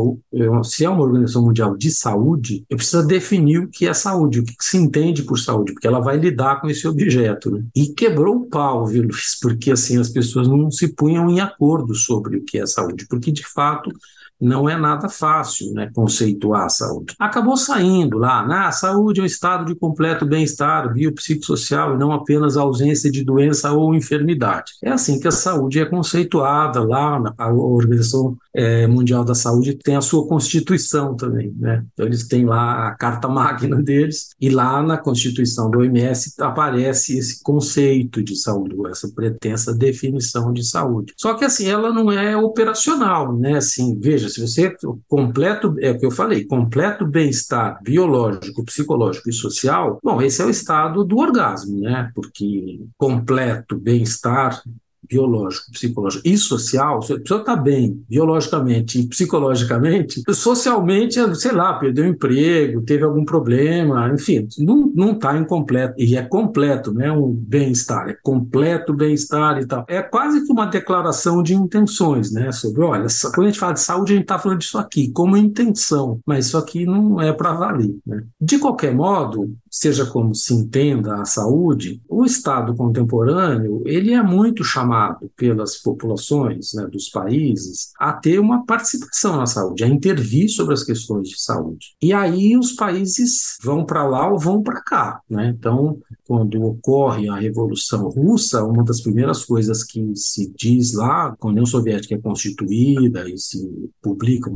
se 0.64 0.86
é 0.86 0.90
uma 0.90 1.04
Organização 1.04 1.44
Mundial 1.44 1.76
de 1.76 1.92
Saúde, 1.92 2.66
eu 2.70 2.78
preciso 2.78 3.06
definir 3.06 3.60
o 3.60 3.68
que 3.68 3.88
é 3.88 3.94
saúde, 3.94 4.40
o 4.40 4.44
que 4.44 4.56
se 4.60 4.78
entende 4.78 5.24
por 5.24 5.38
saúde, 5.38 5.74
porque 5.74 5.88
ela 5.88 6.00
vai 6.00 6.18
lidar 6.18 6.62
com 6.62 6.70
esse 6.70 6.88
objeto. 6.88 7.52
Né? 7.52 7.64
E 7.76 7.88
quebrou 7.88 8.38
o 8.38 8.46
pau, 8.48 8.86
viu, 8.86 9.04
Luiz? 9.04 9.38
Porque 9.42 9.72
assim 9.72 10.00
as 10.00 10.10
pessoas 10.10 10.48
não 10.48 10.72
se 10.72 10.88
punham 10.88 11.30
em 11.30 11.40
acordo 11.40 11.94
sobre 11.94 12.38
o 12.38 12.44
que 12.44 12.58
é 12.58 12.66
saúde, 12.66 13.06
porque 13.10 13.32
de 13.32 13.46
fato 13.46 13.92
não 14.40 14.70
é 14.70 14.78
nada 14.78 15.10
fácil 15.10 15.74
né, 15.74 15.90
conceituar 15.94 16.66
a 16.66 16.70
saúde. 16.70 17.16
Acabou 17.20 17.58
saindo 17.58 18.18
lá, 18.18 18.46
né, 18.46 18.56
a 18.56 18.72
saúde 18.72 19.20
é 19.20 19.24
um 19.24 19.26
estado 19.26 19.66
de 19.66 19.76
completo 19.76 20.26
bem-estar 20.26 20.94
biopsicossocial 20.94 21.96
e 21.96 21.98
não 21.98 22.12
apenas 22.12 22.58
ausência 22.58 23.12
de 23.12 23.24
doença 23.24 23.72
ou 23.72 23.96
enfermidade. 23.96 24.74
É 24.84 24.92
assim 24.92 25.20
que 25.20 25.28
a 25.28 25.32
saúde 25.32 25.80
é 25.80 25.86
conceituada 25.86 26.84
lá, 26.84 27.22
a 27.38 27.52
Organização 27.52 28.38
é, 28.54 28.88
Mundial 28.88 29.24
da 29.24 29.36
Saúde 29.36 29.76
tem 29.76 29.96
a 29.96 30.02
sua 30.02 30.28
constituição 30.28 31.16
também. 31.16 31.54
Né? 31.58 31.84
Então, 31.94 32.06
eles 32.06 32.28
têm 32.28 32.46
lá 32.46 32.88
a 32.88 32.96
carta 32.96 33.28
magna 33.28 33.82
deles 33.82 34.30
e 34.40 34.50
lá 34.50 34.82
na 34.82 34.98
constituição 34.98 35.70
do 35.70 35.80
OMS 35.80 36.34
aparece 36.40 37.18
esse 37.18 37.44
conceito 37.44 38.24
de 38.24 38.36
saúde, 38.36 38.76
essa 38.90 39.10
pretensa 39.10 39.74
definição 39.74 40.54
de 40.54 40.64
saúde. 40.64 41.14
Só 41.18 41.34
que 41.34 41.46
assim, 41.46 41.68
ela 41.68 41.92
não 41.92 42.12
é 42.12 42.36
operacional, 42.38 43.38
né? 43.38 43.58
Assim, 43.58 44.00
veja, 44.00 44.25
seja, 44.30 44.48
se 44.48 44.48
você 44.48 44.76
completo, 45.08 45.76
é 45.80 45.92
o 45.92 46.00
que 46.00 46.06
eu 46.06 46.12
falei, 46.12 46.46
completo 46.46 47.06
bem-estar 47.06 47.82
biológico, 47.84 48.66
psicológico 48.66 49.30
e 49.30 49.34
social, 49.34 50.00
bom, 50.04 50.22
esse 50.22 50.42
é 50.42 50.46
o 50.46 50.50
estado 50.50 51.04
do 51.04 51.18
orgasmo, 51.18 51.80
né? 51.80 52.12
Porque 52.14 52.82
completo 52.98 53.78
bem-estar 53.78 54.62
biológico, 55.10 55.72
psicológico 55.72 56.28
e 56.28 56.38
social, 56.38 57.02
se 57.02 57.14
a 57.14 57.20
pessoa 57.20 57.40
está 57.40 57.56
bem 57.56 58.04
biologicamente 58.10 59.00
e 59.00 59.08
psicologicamente, 59.08 60.22
socialmente, 60.34 61.20
sei 61.36 61.52
lá, 61.52 61.74
perdeu 61.74 62.06
o 62.06 62.08
emprego, 62.08 62.82
teve 62.82 63.04
algum 63.04 63.26
problema, 63.26 64.12
enfim, 64.14 64.48
não 64.60 65.12
está 65.12 65.38
incompleto. 65.38 65.96
E 65.98 66.16
é 66.16 66.22
completo, 66.22 66.94
não 66.94 67.02
é 67.02 67.12
um 67.12 67.32
bem-estar, 67.32 68.10
é 68.10 68.18
completo 68.24 68.94
bem-estar 68.94 69.60
e 69.62 69.66
tal. 69.66 69.86
É 69.88 70.02
quase 70.02 70.46
que 70.46 70.52
uma 70.52 70.66
declaração 70.66 71.42
de 71.42 71.54
intenções, 71.54 72.32
né? 72.32 72.52
Sobre, 72.52 72.82
olha, 72.82 73.08
quando 73.34 73.48
a 73.48 73.50
gente 73.50 73.60
fala 73.60 73.74
de 73.74 73.82
saúde, 73.82 74.14
a 74.14 74.16
gente 74.16 74.24
está 74.24 74.40
falando 74.40 74.60
disso 74.60 74.78
aqui, 74.78 75.12
como 75.12 75.38
intenção, 75.38 76.20
mas 76.26 76.48
isso 76.48 76.58
aqui 76.58 76.86
não 76.86 77.22
é 77.22 77.32
para 77.34 77.54
valer. 77.54 77.96
Né? 78.06 78.24
De 78.40 78.58
qualquer 78.58 78.94
modo, 78.94 79.56
seja 79.70 80.06
como 80.06 80.34
se 80.34 80.54
entenda 80.54 81.16
a 81.16 81.26
saúde, 81.26 82.02
o 82.08 82.26
Estado 82.26 82.76
contemporâneo 82.76 83.82
ele 83.86 84.14
é 84.14 84.24
muito 84.24 84.64
chamado 84.64 84.95
pelas 85.36 85.78
populações 85.78 86.74
né, 86.74 86.88
dos 86.88 87.10
países 87.10 87.92
a 88.00 88.14
ter 88.14 88.40
uma 88.40 88.66
participação 88.66 89.38
na 89.38 89.46
saúde, 89.46 89.84
a 89.84 89.88
intervir 89.88 90.50
sobre 90.50 90.74
as 90.74 90.84
questões 90.84 91.30
de 91.30 91.42
saúde. 91.42 91.96
E 92.02 92.14
aí 92.14 92.58
os 92.58 92.74
países 92.74 93.58
vão 93.62 93.86
para 93.86 94.08
lá 94.08 94.32
ou 94.32 94.40
vão 94.40 94.62
para 94.62 94.82
cá. 94.82 95.22
Né? 95.30 95.54
Então, 95.58 96.00
quando 96.28 96.62
ocorre 96.64 97.30
a 97.30 97.36
Revolução 97.36 98.10
Russa, 98.10 98.64
uma 98.64 98.84
das 98.84 99.02
primeiras 99.02 99.46
coisas 99.46 99.84
que 99.84 100.16
se 100.16 100.52
diz 100.56 100.94
lá, 100.94 101.36
quando 101.40 101.56
a 101.56 101.56
União 101.56 101.66
Soviética 101.66 102.16
é 102.16 102.20
constituída 102.20 103.30
e 103.30 103.38
se 103.38 103.58
publica, 104.02 104.52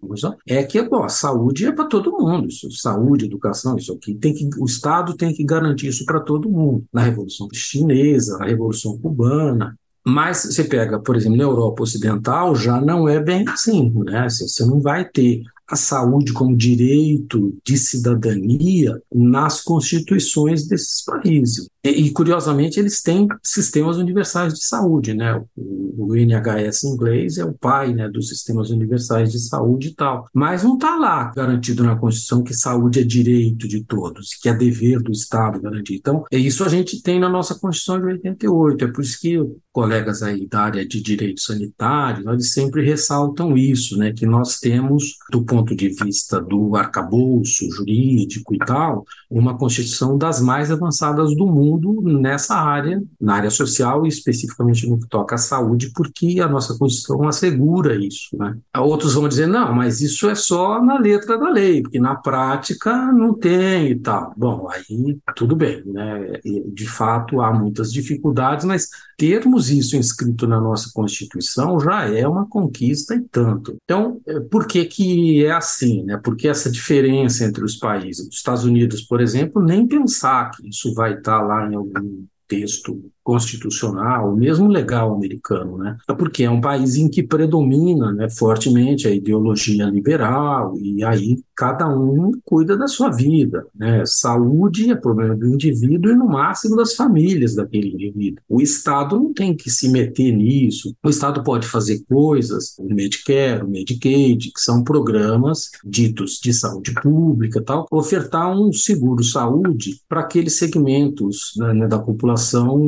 é 0.48 0.64
que 0.64 0.82
bom, 0.84 1.04
a 1.04 1.10
saúde 1.10 1.66
é 1.66 1.72
para 1.72 1.86
todo 1.86 2.18
mundo. 2.18 2.48
Isso, 2.48 2.70
saúde, 2.72 3.26
educação, 3.26 3.78
isso 3.78 3.94
aqui 3.94 4.16
tem 4.16 4.34
que 4.34 4.50
o 4.58 4.66
Estado 4.66 5.16
tem 5.16 5.34
que 5.34 5.44
garantir 5.44 5.88
isso 5.88 6.06
para 6.06 6.20
todo 6.20 6.50
mundo. 6.50 6.84
Na 6.92 7.02
Revolução 7.02 7.48
Chinesa, 7.54 8.38
na 8.38 8.46
Revolução 8.46 8.98
Cubana, 8.98 9.78
mas 10.06 10.44
você 10.44 10.64
pega, 10.64 11.00
por 11.00 11.16
exemplo, 11.16 11.38
na 11.38 11.44
Europa 11.44 11.84
Ocidental, 11.84 12.56
já 12.56 12.80
não 12.80 13.08
é 13.08 13.20
bem 13.22 13.48
assim, 13.48 13.92
né? 14.06 14.28
Você 14.30 14.66
não 14.66 14.80
vai 14.80 15.06
ter 15.06 15.44
a 15.70 15.76
saúde 15.76 16.34
como 16.34 16.58
direito 16.58 17.56
de 17.64 17.78
cidadania 17.78 19.00
nas 19.14 19.62
constituições 19.62 20.68
desses 20.68 21.04
países. 21.06 21.70
E, 21.84 21.90
e, 21.90 22.12
curiosamente, 22.12 22.80
eles 22.80 23.02
têm 23.02 23.28
sistemas 23.42 23.98
universais 23.98 24.54
de 24.54 24.66
saúde, 24.66 25.14
né? 25.14 25.42
O, 25.56 26.08
o 26.10 26.16
NHS 26.16 26.84
inglês 26.84 27.38
é 27.38 27.46
o 27.46 27.54
pai 27.54 27.94
né, 27.94 28.10
dos 28.10 28.28
sistemas 28.30 28.70
universais 28.70 29.32
de 29.32 29.40
saúde 29.40 29.90
e 29.90 29.96
tal. 29.96 30.26
Mas 30.34 30.64
não 30.64 30.76
está 30.76 30.96
lá 30.96 31.32
garantido 31.34 31.84
na 31.84 31.96
Constituição 31.96 32.44
que 32.44 32.54
saúde 32.54 33.00
é 33.00 33.04
direito 33.04 33.68
de 33.68 33.84
todos, 33.84 34.36
que 34.36 34.50
é 34.50 34.54
dever 34.54 35.02
do 35.02 35.12
Estado 35.12 35.62
garantir. 35.62 35.96
Então, 35.96 36.26
é 36.32 36.38
isso 36.38 36.64
a 36.66 36.70
gente 36.70 37.02
tem 37.02 37.20
na 37.20 37.30
nossa 37.30 37.56
Constituição 37.56 38.00
de 38.00 38.14
88. 38.14 38.86
É 38.86 38.88
por 38.92 39.02
isso 39.02 39.20
que 39.20 39.40
colegas 39.72 40.22
aí 40.22 40.46
da 40.48 40.62
área 40.62 40.86
de 40.86 41.02
direito 41.02 41.40
sanitário, 41.40 42.30
eles 42.30 42.52
sempre 42.52 42.84
ressaltam 42.84 43.58
isso, 43.58 43.98
né? 43.98 44.12
Que 44.12 44.26
nós 44.26 44.60
temos, 44.60 45.16
do 45.32 45.46
ponto 45.46 45.74
de 45.74 45.90
vista 45.90 46.42
do 46.42 46.76
arcabouço 46.76 47.70
jurídico 47.72 48.54
e 48.54 48.58
tal, 48.58 49.06
uma 49.30 49.58
Constituição 49.58 50.18
das 50.18 50.42
mais 50.42 50.70
avançadas 50.72 51.34
do 51.36 51.48
mundo 51.48 51.69
mundo 51.70 52.02
nessa 52.02 52.56
área, 52.56 53.02
na 53.20 53.36
área 53.36 53.50
social 53.50 54.06
e 54.06 54.10
especificamente 54.10 54.88
no 54.88 55.00
que 55.00 55.08
toca 55.08 55.36
à 55.36 55.38
saúde, 55.38 55.92
porque 55.94 56.40
a 56.40 56.48
nossa 56.48 56.78
Constituição 56.78 57.28
assegura 57.28 57.96
isso. 57.96 58.36
Né? 58.38 58.58
Outros 58.78 59.14
vão 59.14 59.28
dizer, 59.28 59.48
não, 59.48 59.74
mas 59.74 60.02
isso 60.02 60.30
é 60.30 60.36
só 60.36 60.84
na 60.84 61.00
letra 61.00 61.38
da 61.38 61.50
lei, 61.50 61.82
porque 61.82 62.00
na 62.00 62.16
prática 62.16 63.12
não 63.12 63.34
tem 63.34 63.92
e 63.92 63.96
tal. 63.96 64.34
Bom, 64.36 64.68
aí 64.70 65.18
tudo 65.36 65.56
bem, 65.56 65.84
né? 65.86 66.40
De 66.74 66.88
fato 66.88 67.42
há 67.42 67.54
muitas 67.54 67.92
dificuldades, 67.92 68.66
mas 68.66 68.90
termos 69.18 69.70
isso 69.70 69.96
inscrito 69.96 70.48
na 70.48 70.60
nossa 70.60 70.90
Constituição 70.94 71.80
já 71.80 72.06
é 72.06 72.28
uma 72.28 72.48
conquista 72.48 73.16
e 73.16 73.22
tanto. 73.22 73.78
Então, 73.84 74.22
é, 74.26 74.40
por 74.40 74.66
que 74.66 74.86
que 74.86 75.46
é 75.46 75.52
assim, 75.52 76.04
né? 76.04 76.20
Porque 76.24 76.48
essa 76.48 76.72
diferença 76.72 77.44
entre 77.44 77.64
os 77.64 77.76
países, 77.76 78.28
os 78.28 78.36
Estados 78.36 78.64
Unidos, 78.64 79.02
por 79.02 79.22
exemplo, 79.22 79.62
nem 79.62 79.88
pensar 79.88 80.52
que 80.52 80.70
isso 80.70 80.94
vai 80.94 81.16
estar 81.16 81.42
lá 81.42 81.59
em 81.68 81.76
algum 81.76 82.26
texto 82.48 83.12
constitucional, 83.30 84.36
mesmo 84.36 84.68
legal 84.68 85.14
americano, 85.14 85.78
né? 85.78 85.96
É 86.10 86.14
porque 86.16 86.46
é 86.46 86.50
um 86.50 86.60
país 86.60 86.96
em 86.96 87.08
que 87.08 87.22
predomina 87.22 88.12
né, 88.12 88.28
fortemente 88.28 89.08
a 89.08 89.12
ideologia 89.12 89.86
liberal 89.86 90.76
e 90.82 91.04
aí 91.04 91.38
cada 91.56 91.88
um 91.88 92.32
cuida 92.44 92.76
da 92.76 92.88
sua 92.88 93.12
vida, 93.12 93.68
né? 93.76 94.02
Saúde 94.04 94.90
é 94.90 94.96
problema 94.96 95.36
do 95.36 95.46
indivíduo 95.46 96.12
e 96.12 96.16
no 96.16 96.26
máximo 96.26 96.76
das 96.76 96.96
famílias 96.96 97.54
daquele 97.54 97.90
indivíduo. 97.94 98.42
O 98.50 98.62
Estado 98.62 99.16
não 99.16 99.32
tem 99.32 99.56
que 99.56 99.70
se 99.70 99.90
meter 99.90 100.32
nisso. 100.32 100.96
O 101.04 101.10
Estado 101.10 101.44
pode 101.44 101.68
fazer 101.68 102.02
coisas, 102.10 102.76
o 102.80 102.92
Medicare, 102.92 103.64
o 103.64 103.70
Medicaid, 103.70 104.52
que 104.52 104.60
são 104.60 104.84
programas 104.84 105.70
ditos 105.86 106.40
de 106.42 106.52
saúde 106.52 106.96
pública, 106.96 107.62
tal, 107.62 107.86
ofertar 107.92 108.58
um 108.60 108.74
seguro 108.74 109.24
saúde 109.24 110.02
para 110.10 110.22
aqueles 110.22 110.58
segmentos 110.58 111.54
né, 111.58 111.88
da 111.88 112.00
população 112.00 112.80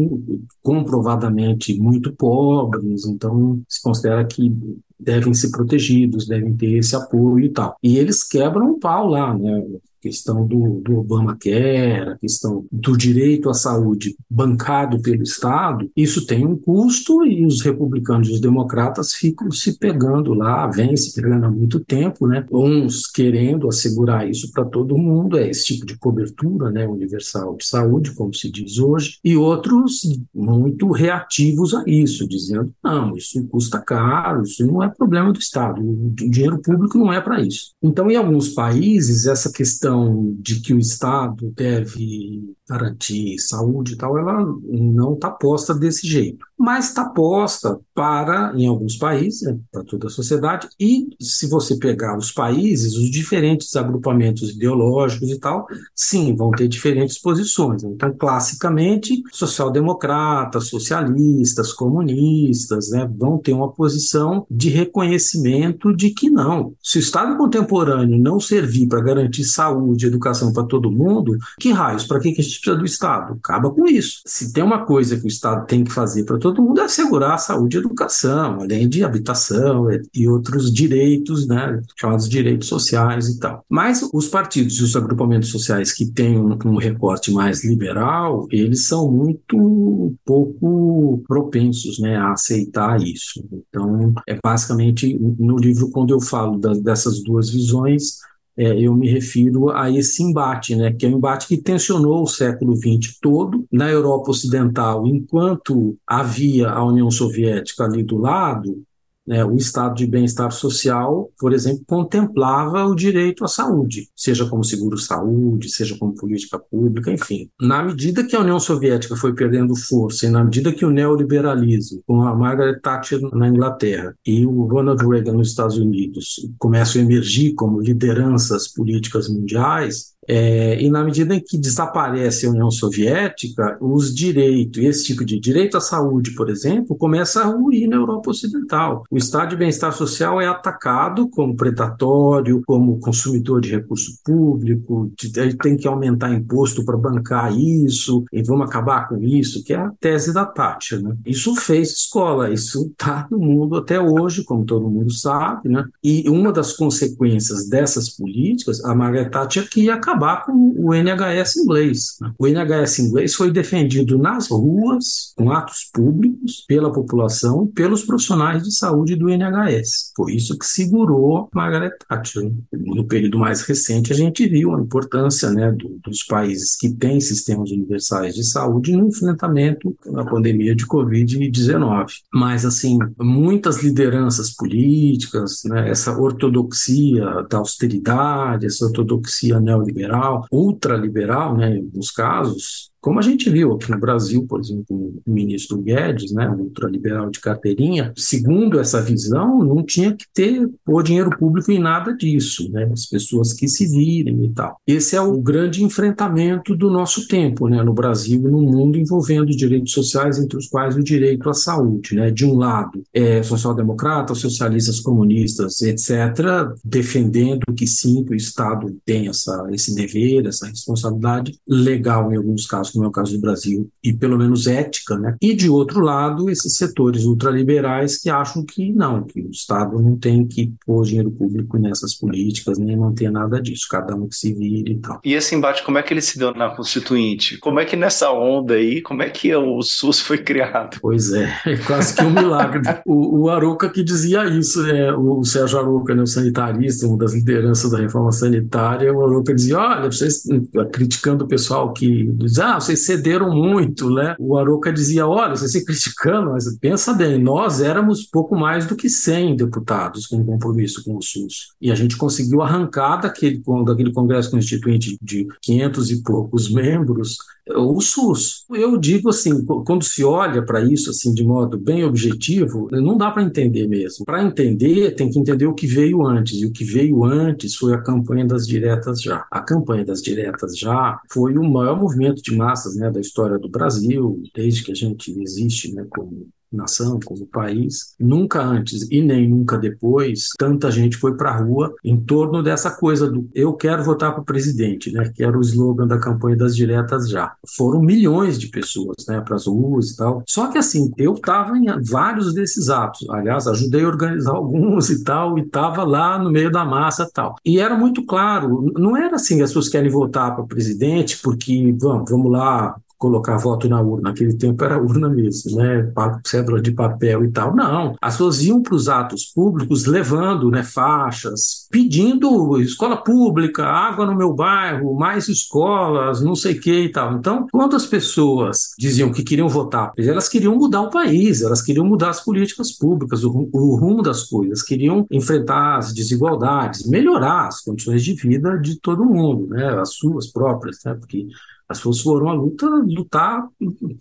comprovadamente 0.62 1.80
muito 1.80 2.14
pobres, 2.14 3.06
então 3.06 3.62
se 3.68 3.82
considera 3.82 4.26
que 4.26 4.52
devem 5.00 5.34
ser 5.34 5.50
protegidos, 5.50 6.28
devem 6.28 6.56
ter 6.56 6.78
esse 6.78 6.96
apoio 6.96 7.46
e 7.46 7.50
tal. 7.50 7.76
E 7.82 7.98
eles 7.98 8.24
quebram 8.24 8.72
o 8.72 8.80
pau 8.80 9.08
lá, 9.08 9.36
né? 9.36 9.66
Questão 10.02 10.46
do, 10.46 10.82
do 10.82 11.00
Obamacare, 11.00 12.12
a 12.12 12.18
questão 12.18 12.66
do 12.72 12.98
direito 12.98 13.50
à 13.50 13.54
saúde 13.54 14.16
bancado 14.30 15.00
pelo 15.02 15.24
Estado, 15.24 15.90
isso 15.96 16.26
tem 16.26 16.46
um 16.46 16.58
custo 16.58 17.26
e 17.26 17.46
os 17.46 17.62
republicanos 17.62 18.30
e 18.30 18.34
os 18.34 18.42
democratas 18.42 19.14
ficam 19.14 19.52
se 19.52 19.78
pegando 19.78 20.34
lá, 20.34 20.68
vem 20.68 20.98
se 20.98 21.14
pegando 21.14 21.46
há 21.46 21.52
muito 21.52 21.80
tempo, 21.80 22.28
né? 22.28 22.46
Uns 22.52 23.06
querendo 23.08 23.68
assegurar 23.68 24.28
isso 24.30 24.52
para 24.52 24.66
todo 24.66 24.98
mundo, 24.98 25.38
é 25.38 25.50
esse 25.50 25.66
tipo 25.66 25.86
de 25.86 25.98
cobertura 25.98 26.72
né, 26.72 26.88
universal 26.88 27.56
de 27.56 27.66
saúde, 27.66 28.14
como 28.14 28.34
se 28.34 28.52
diz 28.52 28.80
hoje, 28.80 29.20
e 29.24 29.36
outros 29.36 30.02
muito 30.34 30.92
reativos 30.92 31.74
a 31.74 31.84
isso, 31.86 32.28
dizendo, 32.28 32.74
não, 32.84 33.16
isso 33.16 33.44
custa 33.48 33.80
caro, 33.80 34.44
isso 34.44 34.66
não 34.66 34.82
é 34.82 34.90
problema 34.90 35.32
do 35.32 35.40
Estado, 35.40 35.82
o 35.82 36.12
dinheiro 36.16 36.60
público 36.62 36.98
não 36.98 37.12
é 37.12 37.22
para 37.22 37.42
isso. 37.42 37.74
Então, 37.82 38.10
em 38.10 38.16
alguns 38.16 38.50
países, 38.50 39.26
essa 39.26 39.52
questão 39.52 39.91
questão 39.92 40.36
de 40.40 40.62
que 40.62 40.74
o 40.74 40.80
Estado 40.80 41.52
deve 41.56 42.56
garantir 42.72 43.38
saúde 43.40 43.94
e 43.94 43.98
tal, 43.98 44.18
ela 44.18 44.46
não 44.70 45.14
está 45.14 45.30
posta 45.30 45.74
desse 45.74 46.08
jeito. 46.08 46.46
Mas 46.58 46.90
está 46.90 47.10
posta 47.10 47.80
para, 47.94 48.54
em 48.56 48.68
alguns 48.68 48.96
países, 48.96 49.42
né, 49.42 49.58
para 49.72 49.84
toda 49.84 50.08
a 50.08 50.10
sociedade, 50.10 50.68
e 50.80 51.10
se 51.20 51.48
você 51.48 51.76
pegar 51.76 52.18
os 52.18 52.32
países, 52.32 52.96
os 52.96 53.10
diferentes 53.10 53.76
agrupamentos 53.76 54.52
ideológicos 54.52 55.30
e 55.30 55.40
tal, 55.40 55.66
sim, 55.96 56.36
vão 56.36 56.52
ter 56.52 56.68
diferentes 56.68 57.20
posições. 57.20 57.84
Então, 57.84 58.14
classicamente, 58.16 59.22
social-democratas, 59.32 60.68
socialistas, 60.68 61.74
comunistas, 61.74 62.90
né, 62.90 63.10
vão 63.18 63.38
ter 63.38 63.54
uma 63.54 63.72
posição 63.72 64.46
de 64.50 64.70
reconhecimento 64.70 65.96
de 65.96 66.12
que 66.12 66.30
não. 66.30 66.74
Se 66.82 66.98
o 66.98 67.00
Estado 67.00 67.38
contemporâneo 67.38 68.18
não 68.20 68.40
servir 68.40 68.88
para 68.88 69.02
garantir 69.02 69.44
saúde 69.44 70.06
e 70.06 70.08
educação 70.08 70.54
para 70.54 70.64
todo 70.64 70.92
mundo, 70.92 71.38
que 71.60 71.72
raios, 71.72 72.06
para 72.06 72.20
que 72.20 72.30
a 72.30 72.44
gente 72.44 72.61
precisa 72.62 72.78
do 72.78 72.86
Estado? 72.86 73.34
Acaba 73.34 73.70
com 73.72 73.86
isso. 73.86 74.22
Se 74.26 74.54
tem 74.54 74.64
uma 74.64 74.86
coisa 74.86 75.18
que 75.18 75.26
o 75.26 75.28
Estado 75.28 75.66
tem 75.66 75.84
que 75.84 75.92
fazer 75.92 76.24
para 76.24 76.38
todo 76.38 76.62
mundo 76.62 76.80
é 76.80 76.84
assegurar 76.86 77.34
a 77.34 77.38
saúde 77.38 77.78
e 77.78 77.80
educação, 77.80 78.62
além 78.62 78.88
de 78.88 79.04
habitação 79.04 79.88
e 80.14 80.28
outros 80.28 80.72
direitos, 80.72 81.48
né, 81.48 81.82
chamados 82.00 82.30
direitos 82.30 82.68
sociais 82.68 83.28
e 83.28 83.40
tal. 83.40 83.66
Mas 83.70 84.08
os 84.14 84.28
partidos 84.28 84.76
e 84.80 84.84
os 84.84 84.96
agrupamentos 84.96 85.50
sociais 85.50 85.92
que 85.92 86.06
têm 86.06 86.38
um, 86.38 86.58
um 86.66 86.78
recorte 86.78 87.32
mais 87.32 87.64
liberal, 87.64 88.48
eles 88.52 88.88
são 88.88 89.12
muito 89.12 90.14
pouco 90.26 91.24
propensos 91.28 92.00
né, 92.00 92.16
a 92.16 92.32
aceitar 92.32 93.02
isso. 93.02 93.44
Então, 93.52 94.14
é 94.28 94.38
basicamente 94.44 95.18
no 95.20 95.58
livro, 95.58 95.90
quando 95.90 96.14
eu 96.14 96.20
falo 96.20 96.58
dessas 96.82 97.24
duas 97.24 97.50
visões, 97.50 98.20
é, 98.58 98.80
eu 98.80 98.94
me 98.94 99.10
refiro 99.10 99.70
a 99.70 99.90
esse 99.90 100.22
embate, 100.24 100.76
né, 100.76 100.92
que 100.92 101.06
é 101.06 101.10
um 101.10 101.18
embate 101.18 101.48
que 101.48 101.58
tensionou 101.58 102.24
o 102.24 102.28
século 102.28 102.76
XX 102.76 103.18
todo 103.22 103.66
na 103.72 103.90
Europa 103.90 104.32
Ocidental, 104.32 105.08
enquanto 105.08 105.98
havia 106.06 106.70
a 106.70 106.84
União 106.84 107.10
Soviética 107.10 107.86
ali 107.86 108.04
do 108.04 108.18
lado, 108.18 108.84
né, 109.26 109.46
o 109.46 109.56
estado 109.56 109.96
de 109.96 110.08
bem-estar 110.08 110.52
social, 110.52 111.32
por 111.40 111.54
exemplo, 111.54 111.84
contemplava 111.88 112.86
o 112.86 112.96
direito 112.96 113.44
à 113.44 113.48
saúde, 113.48 114.10
seja 114.16 114.46
como 114.48 114.64
seguro-saúde, 114.64 115.70
seja 115.70 115.98
como 115.98 116.16
política 116.16 116.60
pública, 116.60 117.12
enfim. 117.12 117.50
Na 117.60 117.84
medida 117.84 118.26
que 118.26 118.36
a 118.36 118.40
União 118.40 118.60
Soviética 118.60 119.16
foi 119.16 119.34
perdendo 119.34 119.76
força 119.76 120.26
e 120.26 120.30
na 120.30 120.44
medida 120.44 120.74
que 120.74 120.86
o 120.86 120.90
neoliberalismo, 120.90 122.02
com 122.06 122.24
a 122.24 122.36
Margaret 122.36 122.80
Thatcher 122.82 123.22
na 123.34 123.48
Inglaterra 123.48 124.16
e 124.26 124.46
o 124.46 124.64
Ronald 124.66 125.06
Reagan 125.08 125.34
nos 125.34 125.50
Estados 125.50 125.78
Unidos, 125.78 126.48
começam 126.58 127.02
a 127.02 127.06
emergir 127.06 127.54
como 127.54 127.80
lideranças 127.80 128.68
políticas 128.68 129.30
mundiais, 129.30 130.12
é, 130.28 130.82
e 130.82 130.90
na 130.90 131.04
medida 131.04 131.36
em 131.36 131.40
que 131.40 131.58
desaparece 131.58 132.46
a 132.46 132.50
União 132.50 132.70
Soviética, 132.70 133.78
os 133.82 134.14
direitos, 134.14 134.84
esse 134.84 135.06
tipo 135.06 135.26
de 135.26 135.40
direito 135.40 135.78
à 135.78 135.82
saúde, 135.82 136.36
por 136.36 136.50
exemplo, 136.50 136.96
começa 136.96 137.42
a 137.42 137.46
ruir 137.46 137.88
na 137.88 137.96
Europa 137.96 138.30
Ocidental. 138.30 139.04
O 139.10 139.18
estado 139.18 139.50
de 139.50 139.56
bem-estar 139.56 139.94
social 139.94 140.40
é 140.40 140.48
atacado 140.48 141.28
como 141.30 141.56
predatório, 141.56 142.62
como 142.66 143.00
consumidor 143.00 143.62
de 143.62 143.72
recurso 143.72 144.20
público, 144.24 145.12
de, 145.18 145.32
tem 145.58 145.76
que 145.76 145.88
aumentar 145.88 146.32
imposto 146.32 146.86
para 146.86 146.98
bancar 146.98 147.58
isso, 147.58 148.24
e 148.32 148.44
vamos 148.44 148.68
acabar 148.68 149.08
com 149.08 149.18
isso, 149.24 149.64
que 149.64 149.74
é 149.74 149.78
a 149.78 149.92
tese 150.00 150.34
da 150.34 150.46
Thatcher. 150.46 151.02
Né? 151.02 151.16
Isso 151.26 151.56
fez 151.56 151.92
escola, 151.92 152.52
isso 152.52 152.88
está 152.92 153.28
no 153.32 153.40
mundo 153.40 153.78
até 153.78 154.00
hoje, 154.00 154.44
como 154.44 154.66
todo 154.66 154.90
mundo 154.90 155.12
sabe, 155.12 155.70
né? 155.70 155.84
e 156.04 156.30
uma 156.30 156.52
das 156.52 156.74
consequências 156.74 157.68
dessas 157.68 158.10
políticas, 158.10 158.84
a 158.86 158.94
Margaret 158.94 159.30
Thatcher 159.30 159.70
que 159.70 159.82
ia 159.82 159.96
acabar 160.12 160.46
com 160.46 160.74
o 160.78 160.94
NHS 160.94 161.58
inglês. 161.58 162.18
O 162.38 162.48
NHS 162.48 163.00
inglês 163.00 163.34
foi 163.34 163.52
defendido 163.52 164.18
nas 164.18 164.50
ruas, 164.50 165.34
com 165.38 165.52
atos 165.52 165.90
públicos, 165.94 166.66
pela 166.68 166.92
população, 166.92 167.68
pelos 167.68 168.04
profissionais 168.04 168.64
de 168.64 168.72
saúde 168.74 169.16
do 169.16 169.30
NHS. 169.30 170.12
Foi 170.16 170.34
isso 170.34 170.58
que 170.58 170.66
segurou 170.66 171.50
Margaret 171.54 171.94
Thatcher. 172.08 172.52
No 172.74 173.06
período 173.06 173.40
mais 173.40 173.62
recente, 173.62 174.12
a 174.12 174.16
gente 174.16 174.48
viu 174.48 174.76
a 174.76 174.82
importância 174.82 175.50
né, 175.50 175.72
do, 175.72 176.00
dos 176.04 176.24
países 176.24 176.76
que 176.76 176.90
têm 176.90 177.20
sistemas 177.20 177.72
universais 177.72 178.36
de 178.36 178.44
saúde 178.44 178.96
no 178.96 179.08
enfrentamento 179.08 179.96
da 180.06 180.26
pandemia 180.26 180.76
de 180.76 180.86
Covid-19. 180.86 182.08
Mas, 182.34 182.66
assim, 182.66 183.00
muitas 183.20 183.82
lideranças 183.82 184.54
políticas, 184.54 185.62
né, 185.66 185.90
essa 185.90 186.18
ortodoxia 186.18 187.26
da 187.50 187.60
austeridade, 187.60 188.66
essa 188.66 188.86
ortodoxia 188.86 189.60
neoliberal, 189.60 190.01
liberal, 190.02 190.46
ultraliberal, 190.52 191.56
né, 191.56 191.78
alguns 191.78 192.12
casos, 192.12 192.91
como 193.02 193.18
a 193.18 193.22
gente 193.24 193.50
viu 193.50 193.74
aqui 193.74 193.90
no 193.90 194.00
Brasil, 194.00 194.46
por 194.48 194.60
exemplo, 194.60 194.86
o 194.90 195.22
ministro 195.26 195.78
Guedes, 195.80 196.32
né, 196.32 196.48
ultraliberal 196.48 197.32
de 197.32 197.40
carteirinha, 197.40 198.14
segundo 198.16 198.80
essa 198.80 199.02
visão, 199.02 199.64
não 199.64 199.84
tinha 199.84 200.16
que 200.16 200.26
ter 200.32 200.70
pôr 200.86 201.02
dinheiro 201.02 201.36
público 201.38 201.72
em 201.72 201.80
nada 201.80 202.16
disso, 202.16 202.72
né, 202.72 202.88
as 202.94 203.08
pessoas 203.08 203.54
que 203.54 203.68
se 203.68 203.88
virem 203.88 204.46
e 204.46 204.50
tal. 204.50 204.78
Esse 204.86 205.16
é 205.16 205.22
o 205.22 205.42
grande 205.42 205.84
enfrentamento 205.84 206.76
do 206.76 206.92
nosso 206.92 207.28
tempo, 207.28 207.68
né, 207.68 207.82
no 207.82 207.94
Brasil 207.94 208.40
e 208.48 208.52
no 208.52 208.62
mundo, 208.62 209.00
envolvendo 209.00 209.48
direitos 209.48 209.94
sociais, 209.94 210.38
entre 210.38 210.58
os 210.58 210.68
quais 210.68 210.96
o 210.96 211.04
direito 211.04 211.50
à 211.50 211.54
saúde. 211.54 212.16
Né. 212.16 212.30
De 212.30 212.46
um 212.46 212.56
lado, 212.56 213.02
é, 213.12 213.42
social-democratas, 213.42 214.38
socialistas, 214.38 215.00
comunistas, 215.00 215.82
etc., 215.82 216.72
defendendo 216.86 217.74
que 217.76 217.88
sim, 217.88 218.24
que 218.24 218.34
o 218.34 218.36
Estado 218.36 218.96
tem 219.04 219.28
essa, 219.28 219.68
esse 219.72 219.96
dever, 219.96 220.46
essa 220.46 220.68
responsabilidade 220.68 221.58
legal 221.68 222.32
em 222.32 222.38
alguns 222.38 222.68
casos 222.68 222.91
como 222.92 223.06
é 223.06 223.08
o 223.08 223.12
caso 223.12 223.34
do 223.34 223.42
Brasil, 223.42 223.90
e 224.04 224.14
pelo 224.14 224.38
menos 224.38 224.68
ética, 224.68 225.18
né? 225.18 225.36
E 225.42 225.54
de 225.54 225.70
outro 225.70 226.02
lado, 226.02 226.50
esses 226.50 226.76
setores 226.76 227.26
ultraliberais 227.26 228.18
que 228.18 228.30
acham 228.30 228.66
que 228.66 228.92
não, 228.92 229.24
que 229.24 229.42
o 229.42 229.50
Estado 229.50 230.00
não 230.00 230.18
tem 230.18 230.46
que 230.46 230.74
pôr 230.86 231.04
dinheiro 231.06 231.32
público 231.32 231.78
nessas 231.78 232.16
políticas, 232.16 232.78
nem 232.78 232.96
manter 232.96 233.32
nada 233.32 233.62
disso, 233.62 233.88
cada 233.90 234.16
um 234.16 234.28
que 234.28 234.36
se 234.36 234.54
vire 234.54 234.94
e 234.94 235.00
tal. 235.00 235.20
E 235.24 235.34
esse 235.34 235.56
embate, 235.56 235.84
como 235.84 235.98
é 235.98 236.04
que 236.04 236.14
ele 236.14 236.22
se 236.22 236.38
deu 236.38 236.54
na 236.54 236.70
Constituinte? 236.70 237.58
Como 237.58 237.80
é 237.80 237.86
que 237.86 237.96
nessa 237.96 238.32
onda 238.32 238.76
aí, 238.76 239.02
como 239.02 239.24
é 239.24 239.30
que 239.30 239.54
o 239.56 239.82
SUS 239.82 240.20
foi 240.20 240.38
criado? 240.40 240.98
Pois 241.02 241.32
é, 241.32 241.50
é 241.66 241.78
quase 241.78 242.16
que 242.16 242.24
um 242.24 242.30
milagre. 242.30 242.82
o, 243.06 243.44
o 243.44 243.50
Aruca 243.50 243.90
que 243.90 244.04
dizia 244.04 244.46
isso, 244.46 244.82
né? 244.84 245.12
O 245.14 245.44
Sérgio 245.44 245.80
Aruca, 245.80 246.16
né, 246.16 246.22
o 246.22 246.28
sanitarista, 246.28 247.08
uma 247.08 247.18
das 247.18 247.34
lideranças 247.34 247.92
da 247.92 248.00
reforma 248.00 248.32
sanitária, 248.32 249.14
o 249.14 249.24
Aruca 249.24 249.54
dizia, 249.54 249.78
olha, 249.78 250.12
vocês 250.12 250.44
criticando 250.92 251.46
o 251.46 251.48
pessoal 251.48 251.94
que 251.94 252.26
diz, 252.34 252.60
ah, 252.60 252.80
vocês 252.82 253.06
cederam 253.06 253.54
muito, 253.54 254.10
né? 254.10 254.36
O 254.40 254.58
Aroca 254.58 254.92
dizia, 254.92 255.28
olha, 255.28 255.56
vocês 255.56 255.72
se 255.72 255.86
criticando, 255.86 256.52
mas 256.52 256.78
pensa 256.78 257.14
bem, 257.14 257.38
nós 257.38 257.82
éramos 257.82 258.24
pouco 258.24 258.56
mais 258.56 258.86
do 258.86 258.96
que 258.96 259.10
100 259.10 259.56
deputados 259.56 260.28
com 260.28 260.44
compromisso 260.46 261.04
com 261.04 261.18
o 261.18 261.22
SUS. 261.22 261.74
E 261.80 261.92
a 261.92 261.96
gente 261.96 262.18
conseguiu 262.18 262.62
arrancar 262.62 263.18
daquele, 263.18 263.62
daquele 263.86 264.12
Congresso 264.12 264.52
Constituinte 264.52 265.18
de 265.22 265.48
500 265.62 266.12
e 266.12 266.24
poucos 266.24 266.70
membros 266.72 267.38
o 267.76 268.02
SUS. 268.02 268.66
Eu 268.72 268.98
digo 268.98 269.30
assim, 269.30 269.64
quando 269.86 270.04
se 270.04 270.24
olha 270.24 270.64
para 270.64 270.82
isso 270.82 271.10
assim 271.10 271.34
de 271.34 271.44
modo 271.44 271.78
bem 271.78 272.04
objetivo, 272.04 272.88
não 272.92 273.18
dá 273.18 273.32
para 273.32 273.44
entender 273.44 273.88
mesmo. 273.88 274.26
Para 274.26 274.44
entender, 274.44 275.12
tem 275.12 275.30
que 275.30 275.40
entender 275.40 275.68
o 275.68 275.74
que 275.74 275.88
veio 275.88 276.26
antes. 276.26 276.62
E 276.62 276.66
o 276.66 276.72
que 276.72 276.84
veio 276.84 277.24
antes 277.24 277.76
foi 277.76 277.94
a 277.94 278.02
campanha 278.02 278.46
das 278.46 278.68
diretas 278.68 279.22
já. 279.22 279.46
A 279.52 279.62
campanha 279.62 280.04
das 280.04 280.22
diretas 280.22 280.78
já 280.78 281.20
foi 281.30 281.58
o 281.58 281.64
maior 281.64 282.00
movimento 282.00 282.42
de 282.42 282.56
massas 282.72 282.96
né, 282.96 283.12
da 283.12 283.20
história 283.20 283.60
do 283.60 283.70
Brasil, 283.70 284.42
desde 284.56 284.84
que 284.84 284.92
a 284.92 284.96
gente 284.96 285.30
existe 285.42 285.94
né, 285.94 286.06
como 286.10 286.50
nação, 286.72 287.20
como 287.24 287.46
país, 287.46 288.16
nunca 288.20 288.62
antes 288.62 289.08
e 289.12 289.22
nem 289.22 289.50
nunca 289.50 289.78
depois, 289.78 290.50
tanta 290.58 290.90
gente 290.90 291.18
foi 291.18 291.36
para 291.36 291.52
a 291.52 291.58
rua 291.58 291.94
em 292.04 292.20
torno 292.20 292.64
dessa 292.64 292.92
coisa 292.92 293.30
do 293.30 293.50
eu 293.54 293.74
quero 293.74 294.04
votar 294.04 294.32
para 294.32 294.42
o 294.42 294.46
presidente, 294.46 295.12
né? 295.12 295.32
Que 295.36 295.44
era 295.44 295.58
o 295.58 295.62
slogan 295.62 296.08
da 296.08 296.20
campanha 296.20 296.56
das 296.56 296.76
diretas 296.76 297.30
já. 297.30 297.54
Foram 297.76 298.02
milhões 298.02 298.58
de 298.58 298.68
pessoas, 298.68 299.26
né? 299.28 299.42
Para 299.42 299.56
as 299.56 299.68
ruas 299.68 300.12
e 300.12 300.18
tal. 300.18 300.44
Só 300.48 300.68
que 300.68 300.78
assim, 300.78 301.12
eu 301.18 301.34
estava 301.34 301.78
em 301.78 301.86
vários 302.04 302.54
desses 302.54 302.90
atos. 302.90 303.30
Aliás, 303.30 303.68
ajudei 303.68 304.04
a 304.04 304.08
organizar 304.08 304.52
alguns 304.56 305.10
e 305.10 305.24
tal, 305.24 305.58
e 305.58 305.62
estava 305.62 306.04
lá 306.04 306.38
no 306.38 306.52
meio 306.52 306.72
da 306.72 306.86
massa 306.86 307.24
e 307.24 307.32
tal. 307.32 307.56
E 307.66 307.80
era 307.80 307.96
muito 307.96 308.26
claro, 308.26 308.92
não 308.96 309.18
era 309.18 309.36
assim, 309.36 309.62
as 309.62 309.70
pessoas 309.70 309.90
querem 309.90 310.10
votar 310.10 310.54
para 310.54 310.64
o 310.64 310.68
presidente 310.68 311.40
porque, 311.42 311.96
vamos, 312.00 312.30
vamos 312.30 312.52
lá, 312.52 312.96
colocar 313.22 313.58
voto 313.58 313.88
na 313.88 314.02
urna. 314.02 314.32
Naquele 314.32 314.56
tempo 314.56 314.84
era 314.84 315.00
urna 315.00 315.30
mesmo, 315.30 315.78
né? 315.78 316.12
Cédula 316.44 316.82
de 316.82 316.92
papel 316.92 317.46
e 317.46 317.52
tal. 317.52 317.76
Não. 317.76 318.16
As 318.20 318.34
pessoas 318.34 318.64
iam 318.64 318.82
para 318.82 318.96
os 318.96 319.08
atos 319.08 319.46
públicos 319.46 320.06
levando 320.06 320.72
né, 320.72 320.82
faixas, 320.82 321.88
pedindo 321.92 322.80
escola 322.82 323.18
pública, 323.18 323.86
água 323.86 324.26
no 324.26 324.36
meu 324.36 324.54
bairro, 324.54 325.14
mais 325.14 325.48
escolas, 325.48 326.42
não 326.42 326.56
sei 326.56 326.74
o 326.74 326.82
que 326.82 327.04
e 327.04 327.12
tal. 327.12 327.34
Então, 327.34 327.68
quando 327.72 327.96
as 327.96 328.08
pessoas 328.08 328.92
diziam 328.98 329.32
que 329.32 329.44
queriam 329.44 329.70
votar, 329.70 330.12
elas 330.18 330.50
queriam 330.50 330.76
mudar 330.76 331.02
o 331.02 331.12
país, 331.12 331.62
elas 331.62 331.82
queriam 331.82 332.06
mudar 332.06 332.30
as 332.30 332.44
políticas 332.44 332.92
públicas, 332.92 333.44
o, 333.44 333.70
o 333.72 333.96
rumo 333.96 334.24
das 334.24 334.44
coisas, 334.44 334.82
queriam 334.82 335.28
enfrentar 335.30 335.98
as 335.98 336.12
desigualdades, 336.14 337.08
melhorar 337.08 337.68
as 337.68 337.82
condições 337.82 338.24
de 338.24 338.34
vida 338.34 338.78
de 338.78 339.00
todo 339.00 339.24
mundo, 339.24 339.68
né? 339.68 340.00
As 340.00 340.16
suas 340.16 340.48
próprias, 340.48 340.98
né? 341.06 341.14
Porque 341.14 341.46
As 341.92 341.98
pessoas 341.98 342.22
foram 342.22 342.50
à 342.50 342.54
luta 342.54 342.88
lutar 342.88 343.68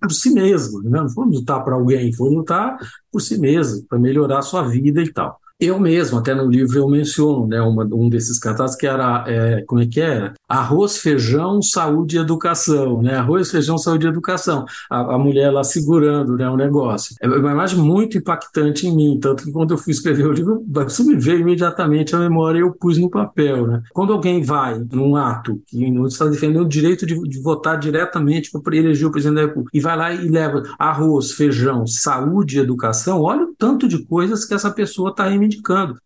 por 0.00 0.12
si 0.12 0.30
mesmas, 0.30 0.84
né? 0.84 1.00
não 1.00 1.08
foram 1.08 1.30
lutar 1.30 1.64
para 1.64 1.74
alguém, 1.74 2.12
foram 2.12 2.38
lutar 2.38 2.76
por 3.10 3.20
si 3.20 3.38
mesmas, 3.38 3.82
para 3.82 3.98
melhorar 3.98 4.38
a 4.38 4.42
sua 4.42 4.62
vida 4.62 5.02
e 5.02 5.12
tal. 5.12 5.39
Eu 5.60 5.78
mesmo, 5.78 6.18
até 6.18 6.34
no 6.34 6.48
livro 6.48 6.78
eu 6.78 6.88
menciono, 6.88 7.46
né, 7.46 7.60
uma, 7.60 7.84
um 7.84 8.08
desses 8.08 8.38
cartazes 8.38 8.76
que 8.76 8.86
era, 8.86 9.24
é, 9.28 9.62
como 9.66 9.82
é 9.82 9.86
que 9.86 10.00
era? 10.00 10.32
Arroz, 10.48 10.96
feijão, 10.98 11.60
saúde 11.60 12.16
e 12.16 12.18
educação, 12.18 13.02
né? 13.02 13.16
Arroz, 13.16 13.50
feijão, 13.50 13.76
saúde 13.76 14.06
e 14.06 14.08
educação. 14.08 14.64
A, 14.88 15.16
a 15.16 15.18
mulher 15.18 15.50
lá 15.50 15.62
segurando, 15.62 16.36
né, 16.36 16.48
o 16.48 16.56
negócio. 16.56 17.14
É 17.20 17.28
uma 17.28 17.52
imagem 17.52 17.78
muito 17.78 18.16
impactante 18.16 18.86
em 18.86 18.96
mim, 18.96 19.18
tanto 19.20 19.44
que 19.44 19.52
quando 19.52 19.72
eu 19.72 19.78
fui 19.78 19.92
escrever 19.92 20.26
o 20.26 20.32
livro, 20.32 20.64
isso 20.86 21.06
me 21.06 21.16
veio 21.16 21.40
imediatamente 21.40 22.16
à 22.16 22.18
memória 22.18 22.58
e 22.58 22.62
eu 22.62 22.72
pus 22.72 22.96
no 22.96 23.10
papel, 23.10 23.66
né? 23.66 23.82
Quando 23.92 24.12
alguém 24.12 24.42
vai 24.42 24.82
num 24.90 25.14
ato 25.14 25.60
que 25.66 25.84
está 26.06 26.26
defendendo 26.26 26.62
o 26.62 26.68
direito 26.68 27.04
de, 27.04 27.14
de 27.20 27.40
votar 27.42 27.78
diretamente 27.78 28.50
para 28.50 28.76
eleger 28.76 29.06
o 29.06 29.12
presidente 29.12 29.36
da 29.36 29.46
República 29.46 29.76
e 29.76 29.80
vai 29.80 29.96
lá 29.96 30.14
e 30.14 30.28
leva 30.28 30.62
arroz, 30.78 31.32
feijão, 31.32 31.86
saúde 31.86 32.56
e 32.56 32.60
educação, 32.60 33.20
olha 33.20 33.44
o 33.44 33.54
tanto 33.58 33.86
de 33.86 34.04
coisas 34.04 34.44
que 34.44 34.54
essa 34.54 34.70
pessoa 34.70 35.10
está 35.10 35.28
reivindicando, 35.28 35.49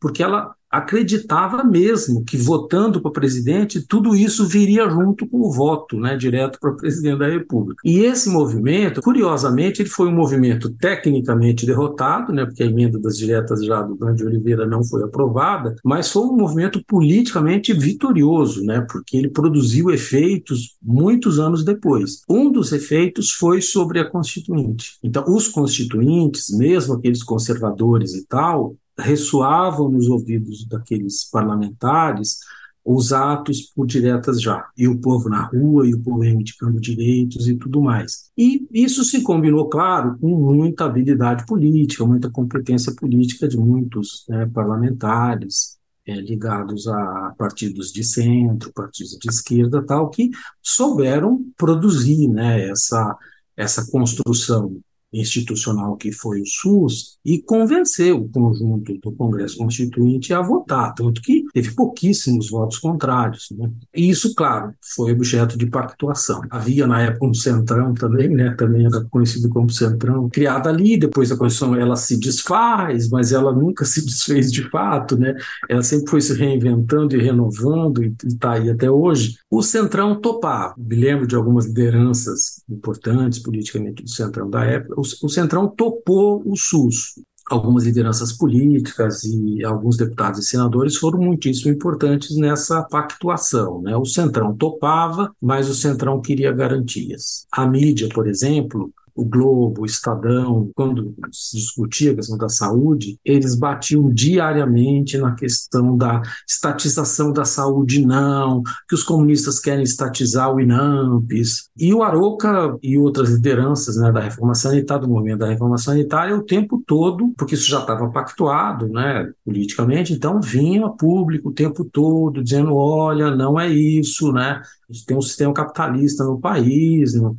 porque 0.01 0.23
ela 0.23 0.55
acreditava 0.75 1.63
mesmo 1.63 2.25
que 2.25 2.37
votando 2.37 3.01
para 3.01 3.11
presidente, 3.13 3.87
tudo 3.87 4.15
isso 4.15 4.45
viria 4.45 4.89
junto 4.91 5.27
com 5.27 5.41
o 5.41 5.53
voto, 5.53 5.97
né, 5.99 6.17
direto 6.17 6.59
para 6.61 6.73
presidente 6.73 7.19
da 7.19 7.29
República. 7.29 7.81
E 7.85 8.01
esse 8.01 8.29
movimento, 8.29 9.01
curiosamente, 9.01 9.83
ele 9.83 9.89
foi 9.89 10.09
um 10.09 10.15
movimento 10.15 10.69
tecnicamente 10.71 11.65
derrotado, 11.65 12.33
né, 12.33 12.45
porque 12.45 12.65
a 12.65 12.67
emenda 12.67 12.99
das 12.99 13.17
diretas 13.17 13.65
já 13.65 13.83
do 13.83 13.95
Grande 13.95 14.25
Oliveira 14.25 14.67
não 14.67 14.83
foi 14.83 15.05
aprovada, 15.05 15.77
mas 15.85 16.11
foi 16.11 16.23
um 16.23 16.37
movimento 16.37 16.83
politicamente 16.89 17.73
vitorioso, 17.73 18.65
né, 18.65 18.85
porque 18.91 19.17
ele 19.17 19.29
produziu 19.29 19.93
efeitos 19.93 20.77
muitos 20.83 21.39
anos 21.39 21.65
depois. 21.65 22.23
Um 22.29 22.51
dos 22.51 22.73
efeitos 22.73 23.31
foi 23.31 23.61
sobre 23.63 24.01
a 24.01 24.11
Constituinte. 24.11 24.99
Então, 25.05 25.25
os 25.29 25.47
constituintes, 25.47 26.51
mesmo 26.51 26.95
aqueles 26.95 27.23
conservadores 27.23 28.15
e 28.15 28.27
tal, 28.27 28.77
ressoavam 28.99 29.89
nos 29.91 30.09
ouvidos 30.09 30.67
daqueles 30.67 31.29
parlamentares 31.31 32.39
os 32.85 33.13
atos 33.15 33.63
por 33.63 33.87
diretas 33.87 34.43
já, 34.43 34.69
e 34.77 34.87
o 34.87 35.01
povo 35.01 35.31
na 35.31 35.45
rua, 35.47 35.89
e 35.89 35.95
o 35.95 36.01
povo 36.01 36.21
reivindicando 36.21 36.79
direitos 36.79 37.49
e 37.49 37.57
tudo 37.57 37.81
mais. 37.81 38.31
E 38.37 38.67
isso 38.71 39.03
se 39.05 39.23
combinou, 39.23 39.69
claro, 39.71 40.19
com 40.19 40.29
muita 40.29 40.85
habilidade 40.85 41.47
política, 41.47 42.05
muita 42.05 42.31
competência 42.31 42.95
política 42.95 43.49
de 43.49 43.57
muitos 43.57 44.27
né, 44.29 44.45
parlamentares, 44.53 45.79
é, 46.07 46.15
ligados 46.21 46.87
a 46.87 47.35
partidos 47.39 47.91
de 47.91 48.05
centro, 48.05 48.71
partidos 48.75 49.17
de 49.19 49.31
esquerda, 49.31 49.83
tal, 49.83 50.11
que 50.11 50.31
souberam 50.63 51.43
produzir 51.57 52.29
né, 52.29 52.69
essa, 52.69 53.17
essa 53.57 53.91
construção 53.91 54.77
institucional 55.15 55.97
que 55.97 56.11
foi 56.11 56.41
o 56.41 56.47
SUS 56.47 57.19
e 57.25 57.41
convencer 57.41 58.13
o 58.13 58.29
conjunto 58.29 58.99
do 58.99 59.13
Congresso 59.13 59.57
Constituinte 59.57 60.35
a 60.35 60.43
votar, 60.43 60.93
tanto 60.95 61.23
que 61.23 61.45
teve 61.55 61.71
pouquíssimos 61.71 62.51
votos 62.51 62.79
contrários. 62.79 63.49
Né? 63.57 63.71
E 63.95 64.11
isso, 64.11 64.35
claro, 64.35 64.75
foi 64.95 65.13
objeto 65.13 65.57
de 65.57 65.67
pactuação. 65.67 66.43
Havia 66.51 66.87
na 66.87 67.01
época 67.01 67.27
um 67.27 67.35
centrão 67.35 67.95
também, 67.95 68.29
né? 68.29 68.55
também 68.59 68.85
era 68.85 69.05
conhecido 69.05 69.49
como 69.49 69.71
centrão, 69.71 70.29
criado 70.29 70.69
ali, 70.69 70.99
depois 70.99 71.31
a 71.31 71.37
Constituição 71.37 71.77
ela 71.77 71.97
se 71.97 72.19
desfaz, 72.19 73.09
mas 73.09 73.33
ela 73.33 73.53
nunca 73.53 73.85
se 73.87 74.05
desfez 74.05 74.51
de 74.51 74.69
fato, 74.69 75.17
né? 75.17 75.35
ela 75.69 75.83
sempre 75.83 76.11
foi 76.11 76.21
se 76.21 76.35
reinventando 76.35 77.17
e 77.17 77.23
renovando 77.23 78.03
e 78.03 78.15
está 78.25 78.55
aí 78.55 78.69
até 78.69 78.91
hoje. 78.91 79.37
O 79.49 79.63
centrão 79.63 80.21
topava, 80.21 80.75
me 80.77 80.97
lembro 80.97 81.27
de 81.27 81.37
algumas 81.37 81.67
lideranças 81.67 82.63
importantes 82.69 83.39
politicamente 83.39 84.03
do 84.03 84.11
centrão 84.11 84.51
da 84.51 84.65
época, 84.65 85.04
o, 85.23 85.29
Centrão 85.29 85.69
topou 85.69 86.43
o 86.45 86.57
SUS. 86.57 87.15
Algumas 87.47 87.85
lideranças 87.85 88.33
políticas 88.33 89.23
e 89.23 89.63
alguns 89.65 89.99
deputados 89.99 90.41
e 90.41 90.45
senadores 90.45 90.97
foram 90.97 91.21
muitíssimo 91.21 91.71
importantes 91.71 92.37
nessa 92.37 92.83
pactuação. 92.83 93.83
Né? 93.83 93.95
O 93.97 94.07
Centrão 94.07 94.57
topava, 94.57 95.31
mas 95.41 95.69
o 95.69 95.75
Centrão 95.75 96.23
queria 96.23 96.53
garantias. 96.53 97.47
A 97.53 97.67
mídia, 97.67 98.09
por 98.09 98.27
exemplo, 98.27 98.91
o 99.15 99.25
Globo, 99.25 99.83
o 99.83 99.87
Estadão, 99.87 100.71
quando 100.75 101.15
se 101.33 101.57
discutia 101.57 102.13
a 102.13 102.15
questão 102.15 102.37
da 102.37 102.49
saúde, 102.49 103.19
eles 103.25 103.55
batiam 103.55 104.13
diariamente 104.13 105.17
na 105.19 105.35
questão 105.35 105.97
da 105.97 106.21
estatização 106.49 107.33
da 107.33 107.45
saúde, 107.45 108.05
não, 108.05 108.63
que 108.89 108.95
os 108.95 109.03
comunistas 109.03 109.61
querem 109.61 109.85
estatizar 109.85 110.53
o 110.53 110.61
INAMPES. 110.61 111.69
E 111.79 111.95
o 111.95 112.03
Aroca 112.03 112.77
e 112.83 112.99
outras 112.99 113.31
lideranças 113.31 113.97
né, 113.97 114.11
da 114.11 114.21
reforma 114.21 114.55
sanitária, 114.55 115.07
do 115.07 115.13
movimento 115.13 115.41
da 115.41 115.49
reforma 115.49 115.79
sanitária, 115.79 116.37
o 116.37 116.43
tempo 116.43 116.83
todo, 116.87 117.33
porque 117.37 117.55
isso 117.55 117.69
já 117.69 117.81
estava 117.81 118.11
pactuado 118.11 118.89
né, 118.89 119.31
politicamente, 119.45 120.13
então 120.13 120.41
vinha 120.41 120.89
público 120.89 121.51
o 121.51 121.53
tempo 121.53 121.85
todo 121.85 122.43
dizendo: 122.43 122.75
olha, 122.75 123.35
não 123.35 123.59
é 123.59 123.69
isso, 123.69 124.33
né? 124.33 124.61
A 124.89 124.93
gente 124.93 125.07
tem 125.07 125.17
um 125.17 125.23
sistema 125.23 125.53
capitalista 125.53 126.25
no 126.25 126.41
país, 126.41 127.15
não, 127.15 127.35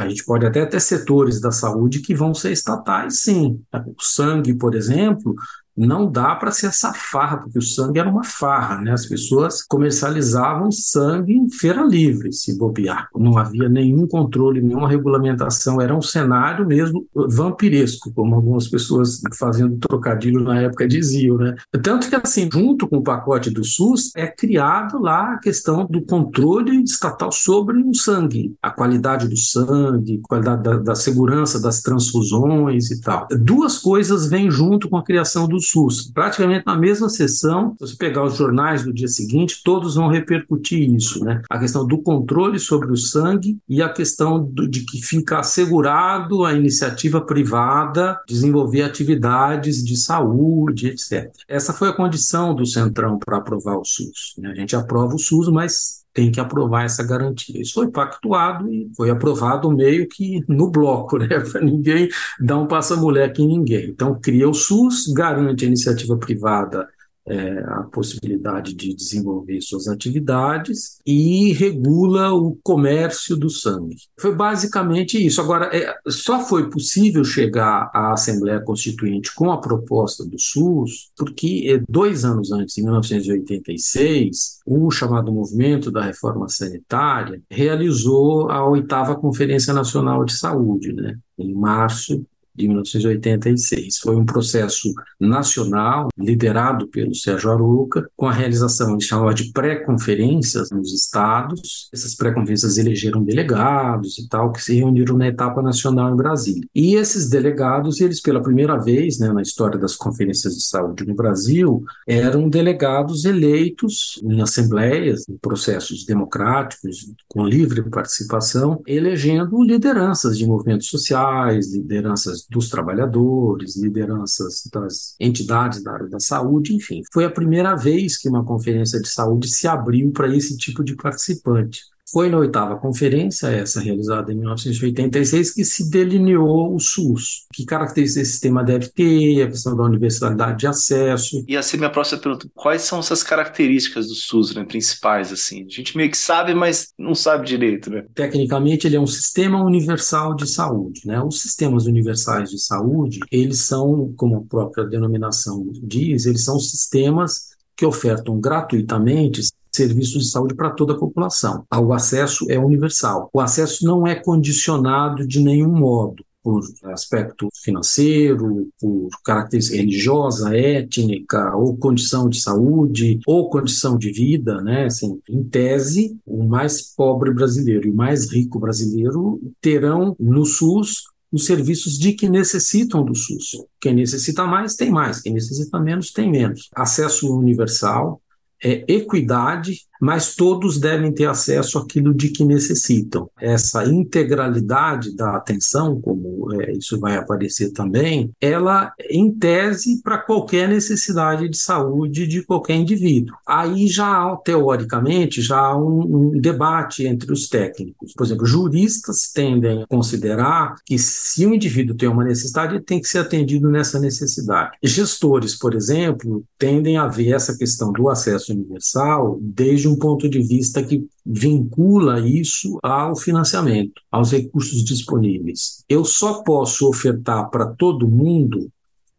a 0.00 0.08
gente 0.08 0.24
pode 0.24 0.46
até 0.46 0.64
ter 0.64 0.80
setores 0.80 1.40
da 1.40 1.52
saúde 1.52 2.00
que 2.00 2.14
vão 2.14 2.32
ser 2.32 2.52
estatais, 2.52 3.20
sim. 3.20 3.62
O 3.72 4.02
sangue, 4.02 4.54
por 4.54 4.74
exemplo, 4.74 5.34
não 5.76 6.10
dá 6.10 6.34
para 6.34 6.50
ser 6.50 6.66
essa 6.66 6.92
farra, 6.92 7.38
porque 7.38 7.58
o 7.58 7.62
sangue 7.62 7.98
era 7.98 8.08
uma 8.08 8.24
farra, 8.24 8.80
né? 8.80 8.92
As 8.92 9.06
pessoas 9.06 9.62
comercializavam 9.62 10.70
sangue 10.70 11.32
em 11.32 11.48
feira 11.48 11.82
livre, 11.82 12.32
se 12.32 12.56
bobear. 12.56 13.08
Não 13.16 13.38
havia 13.38 13.68
nenhum 13.68 14.06
controle, 14.06 14.60
nenhuma 14.60 14.88
regulamentação, 14.88 15.80
era 15.80 15.94
um 15.94 16.02
cenário 16.02 16.66
mesmo 16.66 17.06
vampiresco, 17.14 18.12
como 18.12 18.34
algumas 18.34 18.68
pessoas 18.68 19.20
fazendo 19.38 19.78
trocadilho 19.78 20.40
na 20.40 20.60
época 20.60 20.88
diziam, 20.88 21.36
né? 21.36 21.54
Tanto 21.82 22.08
que, 22.08 22.16
assim, 22.16 22.48
junto 22.52 22.88
com 22.88 22.98
o 22.98 23.02
pacote 23.02 23.50
do 23.50 23.64
SUS, 23.64 24.10
é 24.16 24.26
criado 24.26 25.00
lá 25.00 25.34
a 25.34 25.38
questão 25.38 25.86
do 25.86 26.02
controle 26.02 26.82
estatal 26.82 27.32
sobre 27.32 27.78
o 27.78 27.94
sangue, 27.94 28.54
a 28.62 28.70
qualidade 28.70 29.28
do 29.28 29.36
sangue, 29.36 30.20
qualidade 30.28 30.62
da, 30.62 30.76
da 30.78 30.94
segurança 30.94 31.60
das 31.60 31.80
transfusões 31.80 32.90
e 32.90 33.00
tal. 33.00 33.26
Duas 33.30 33.78
coisas 33.78 34.28
vêm 34.28 34.50
junto 34.50 34.88
com 34.88 34.96
a 34.96 35.04
criação 35.04 35.46
do 35.46 35.59
SUS. 35.60 36.10
Praticamente 36.12 36.64
na 36.66 36.76
mesma 36.76 37.08
sessão, 37.08 37.74
se 37.78 37.88
você 37.88 37.96
pegar 37.96 38.24
os 38.24 38.36
jornais 38.36 38.84
do 38.84 38.92
dia 38.92 39.08
seguinte, 39.08 39.60
todos 39.64 39.94
vão 39.94 40.08
repercutir 40.08 40.88
isso, 40.94 41.24
né? 41.24 41.42
A 41.50 41.58
questão 41.58 41.86
do 41.86 41.98
controle 41.98 42.58
sobre 42.58 42.90
o 42.90 42.96
sangue 42.96 43.58
e 43.68 43.82
a 43.82 43.88
questão 43.88 44.42
do, 44.42 44.68
de 44.68 44.84
que 44.84 45.00
fica 45.02 45.38
assegurado 45.38 46.44
a 46.44 46.52
iniciativa 46.52 47.20
privada 47.20 48.20
desenvolver 48.26 48.82
atividades 48.82 49.84
de 49.84 49.96
saúde, 49.96 50.88
etc. 50.88 51.32
Essa 51.48 51.72
foi 51.72 51.88
a 51.88 51.92
condição 51.92 52.54
do 52.54 52.66
Centrão 52.66 53.18
para 53.18 53.38
aprovar 53.38 53.76
o 53.76 53.84
SUS. 53.84 54.34
Né? 54.38 54.50
A 54.50 54.54
gente 54.54 54.76
aprova 54.76 55.14
o 55.14 55.18
SUS, 55.18 55.48
mas 55.48 55.99
tem 56.12 56.30
que 56.30 56.40
aprovar 56.40 56.84
essa 56.84 57.02
garantia. 57.02 57.60
Isso 57.60 57.74
foi 57.74 57.90
pactuado 57.90 58.68
e 58.72 58.90
foi 58.96 59.10
aprovado 59.10 59.70
meio 59.70 60.08
que 60.08 60.44
no 60.48 60.70
bloco, 60.70 61.16
né? 61.18 61.28
Para 61.28 61.60
ninguém 61.60 62.08
dar 62.40 62.58
um 62.58 62.66
passa-moleque 62.66 63.42
em 63.42 63.46
ninguém. 63.48 63.90
Então, 63.90 64.18
cria 64.20 64.48
o 64.48 64.54
SUS, 64.54 65.06
garante 65.12 65.64
a 65.64 65.68
iniciativa 65.68 66.16
privada 66.16 66.88
é, 67.26 67.58
a 67.66 67.82
possibilidade 67.82 68.74
de 68.74 68.94
desenvolver 68.94 69.60
suas 69.60 69.86
atividades 69.88 70.98
e 71.06 71.52
regula 71.52 72.32
o 72.32 72.58
comércio 72.62 73.36
do 73.36 73.50
sangue. 73.50 73.96
Foi 74.18 74.34
basicamente 74.34 75.24
isso. 75.24 75.40
Agora, 75.40 75.70
é, 75.76 75.94
só 76.08 76.40
foi 76.40 76.70
possível 76.70 77.24
chegar 77.24 77.90
à 77.94 78.12
Assembleia 78.12 78.60
Constituinte 78.60 79.34
com 79.34 79.50
a 79.50 79.60
proposta 79.60 80.24
do 80.24 80.38
SUS 80.38 81.10
porque 81.16 81.66
é, 81.68 81.82
dois 81.88 82.24
anos 82.24 82.52
antes, 82.52 82.76
em 82.78 82.82
1986, 82.82 84.60
o 84.66 84.90
chamado 84.90 85.32
Movimento 85.32 85.90
da 85.90 86.02
Reforma 86.02 86.48
Sanitária 86.48 87.40
realizou 87.50 88.50
a 88.50 88.66
oitava 88.68 89.16
Conferência 89.16 89.72
Nacional 89.72 90.24
de 90.24 90.32
Saúde, 90.32 90.92
né? 90.92 91.18
em 91.38 91.54
março 91.54 92.24
de 92.60 92.68
1986. 92.68 93.98
Foi 93.98 94.16
um 94.16 94.24
processo 94.24 94.92
nacional, 95.18 96.08
liderado 96.18 96.88
pelo 96.88 97.14
Sérgio 97.14 97.50
Aruca, 97.50 98.08
com 98.16 98.26
a 98.26 98.32
realização, 98.32 98.92
ele 98.92 99.00
chamava 99.00 99.34
de 99.34 99.52
pré-conferências 99.52 100.70
nos 100.70 100.92
estados. 100.92 101.88
Essas 101.92 102.14
pré-conferências 102.14 102.78
elegeram 102.78 103.22
delegados 103.22 104.18
e 104.18 104.28
tal, 104.28 104.52
que 104.52 104.62
se 104.62 104.74
reuniram 104.74 105.16
na 105.16 105.28
etapa 105.28 105.62
nacional 105.62 106.12
em 106.12 106.16
Brasília. 106.16 106.68
E 106.74 106.94
esses 106.94 107.28
delegados, 107.28 108.00
eles 108.00 108.20
pela 108.20 108.42
primeira 108.42 108.76
vez 108.76 109.18
né, 109.18 109.32
na 109.32 109.42
história 109.42 109.78
das 109.78 109.96
conferências 109.96 110.54
de 110.54 110.62
saúde 110.62 111.06
no 111.06 111.14
Brasil, 111.14 111.82
eram 112.06 112.48
delegados 112.48 113.24
eleitos 113.24 114.20
em 114.22 114.40
assembleias, 114.40 115.28
em 115.28 115.36
processos 115.36 116.04
democráticos, 116.04 117.12
com 117.28 117.44
livre 117.46 117.80
participação, 117.90 118.82
elegendo 118.86 119.62
lideranças 119.62 120.38
de 120.38 120.46
movimentos 120.46 120.88
sociais, 120.88 121.72
lideranças 121.72 122.46
dos 122.50 122.68
trabalhadores, 122.68 123.76
lideranças 123.76 124.68
das 124.72 125.14
entidades 125.20 125.82
da 125.82 125.92
área 125.92 126.08
da 126.08 126.18
saúde, 126.18 126.74
enfim. 126.74 127.02
Foi 127.12 127.24
a 127.24 127.30
primeira 127.30 127.76
vez 127.76 128.18
que 128.18 128.28
uma 128.28 128.44
conferência 128.44 129.00
de 129.00 129.08
saúde 129.08 129.48
se 129.48 129.68
abriu 129.68 130.10
para 130.10 130.34
esse 130.34 130.56
tipo 130.56 130.82
de 130.82 130.96
participante. 130.96 131.82
Foi 132.12 132.28
na 132.28 132.38
oitava 132.38 132.76
conferência, 132.76 133.46
essa 133.48 133.80
realizada 133.80 134.32
em 134.32 134.36
1986, 134.36 135.54
que 135.54 135.64
se 135.64 135.90
delineou 135.90 136.74
o 136.74 136.80
SUS. 136.80 137.46
Que 137.52 137.64
características 137.64 138.22
esse 138.22 138.32
sistema 138.32 138.64
deve 138.64 138.88
ter, 138.88 139.42
a 139.42 139.46
questão 139.46 139.76
da 139.76 139.84
universalidade 139.84 140.58
de 140.58 140.66
acesso. 140.66 141.44
E 141.46 141.56
assim, 141.56 141.76
minha 141.76 141.90
próxima 141.90 142.20
pergunta, 142.20 142.48
quais 142.54 142.82
são 142.82 142.98
essas 142.98 143.22
características 143.22 144.08
do 144.08 144.14
SUS, 144.14 144.54
né, 144.54 144.64
principais, 144.64 145.32
assim? 145.32 145.64
A 145.64 145.68
gente 145.68 145.96
meio 145.96 146.10
que 146.10 146.18
sabe, 146.18 146.54
mas 146.54 146.88
não 146.98 147.14
sabe 147.14 147.46
direito, 147.46 147.90
né? 147.90 148.04
Tecnicamente, 148.14 148.86
ele 148.86 148.96
é 148.96 149.00
um 149.00 149.06
sistema 149.06 149.62
universal 149.62 150.34
de 150.34 150.46
saúde, 150.46 151.02
né? 151.04 151.22
Os 151.22 151.40
sistemas 151.40 151.86
universais 151.86 152.50
de 152.50 152.58
saúde, 152.58 153.20
eles 153.30 153.60
são, 153.60 154.12
como 154.16 154.36
a 154.36 154.42
própria 154.42 154.84
denominação 154.84 155.66
diz, 155.82 156.26
eles 156.26 156.44
são 156.44 156.58
sistemas 156.58 157.50
que 157.76 157.86
ofertam 157.86 158.38
gratuitamente 158.38 159.40
serviços 159.80 160.24
de 160.24 160.30
saúde 160.30 160.54
para 160.54 160.70
toda 160.70 160.92
a 160.92 160.98
população. 160.98 161.64
O 161.74 161.92
acesso 161.92 162.46
é 162.50 162.58
universal. 162.58 163.30
O 163.32 163.40
acesso 163.40 163.84
não 163.84 164.06
é 164.06 164.14
condicionado 164.14 165.26
de 165.26 165.40
nenhum 165.40 165.72
modo 165.72 166.24
por 166.42 166.62
aspecto 166.84 167.48
financeiro, 167.62 168.68
por 168.80 169.08
característica 169.24 169.76
religiosa, 169.76 170.56
étnica, 170.56 171.54
ou 171.54 171.76
condição 171.76 172.28
de 172.28 172.40
saúde, 172.40 173.20
ou 173.26 173.50
condição 173.50 173.98
de 173.98 174.10
vida, 174.10 174.60
né? 174.62 174.86
Assim, 174.86 175.20
em 175.28 175.42
tese, 175.44 176.16
o 176.24 176.42
mais 176.44 176.94
pobre 176.94 177.32
brasileiro 177.32 177.86
e 177.86 177.90
o 177.90 177.94
mais 177.94 178.32
rico 178.32 178.58
brasileiro 178.58 179.40
terão 179.60 180.16
no 180.18 180.44
SUS 180.44 181.04
os 181.32 181.46
serviços 181.46 181.96
de 181.96 182.12
que 182.12 182.28
necessitam 182.28 183.04
do 183.04 183.14
SUS. 183.14 183.64
Quem 183.80 183.94
necessita 183.94 184.44
mais, 184.46 184.74
tem 184.74 184.90
mais. 184.90 185.20
Quem 185.20 185.32
necessita 185.32 185.78
menos, 185.78 186.10
tem 186.10 186.28
menos. 186.28 186.68
Acesso 186.74 187.36
universal, 187.36 188.20
é, 188.62 188.84
equidade 188.88 189.88
mas 190.00 190.34
todos 190.34 190.78
devem 190.78 191.12
ter 191.12 191.26
acesso 191.26 191.78
àquilo 191.78 192.14
de 192.14 192.30
que 192.30 192.44
necessitam. 192.44 193.28
Essa 193.38 193.84
integralidade 193.84 195.14
da 195.14 195.36
atenção, 195.36 196.00
como 196.00 196.52
é, 196.54 196.72
isso 196.72 196.98
vai 196.98 197.16
aparecer 197.16 197.70
também, 197.72 198.30
ela, 198.40 198.92
em 199.10 199.30
tese, 199.30 200.00
para 200.02 200.18
qualquer 200.18 200.68
necessidade 200.68 201.48
de 201.48 201.56
saúde 201.56 202.26
de 202.26 202.42
qualquer 202.42 202.76
indivíduo. 202.76 203.36
Aí 203.46 203.86
já 203.86 204.06
há, 204.06 204.36
teoricamente, 204.36 205.42
já 205.42 205.58
há 205.58 205.76
um, 205.76 206.32
um 206.34 206.40
debate 206.40 207.06
entre 207.06 207.32
os 207.32 207.48
técnicos. 207.48 208.14
Por 208.14 208.24
exemplo, 208.24 208.46
juristas 208.46 209.30
tendem 209.32 209.82
a 209.82 209.86
considerar 209.86 210.76
que 210.86 210.98
se 210.98 211.46
o 211.46 211.54
indivíduo 211.54 211.96
tem 211.96 212.08
uma 212.08 212.24
necessidade, 212.24 212.74
ele 212.74 212.84
tem 212.84 213.00
que 213.00 213.08
ser 213.08 213.18
atendido 213.18 213.68
nessa 213.68 213.98
necessidade. 213.98 214.76
Gestores, 214.82 215.56
por 215.56 215.74
exemplo, 215.74 216.44
tendem 216.58 216.96
a 216.96 217.06
ver 217.06 217.32
essa 217.32 217.56
questão 217.56 217.92
do 217.92 218.08
acesso 218.08 218.52
universal 218.52 219.38
desde 219.40 219.89
um 219.90 219.98
ponto 219.98 220.28
de 220.28 220.40
vista 220.40 220.82
que 220.82 221.06
vincula 221.24 222.20
isso 222.20 222.78
ao 222.82 223.16
financiamento, 223.16 224.00
aos 224.10 224.32
recursos 224.32 224.84
disponíveis. 224.84 225.84
Eu 225.88 226.04
só 226.04 226.42
posso 226.42 226.88
ofertar 226.88 227.50
para 227.50 227.66
todo 227.66 228.08
mundo 228.08 228.70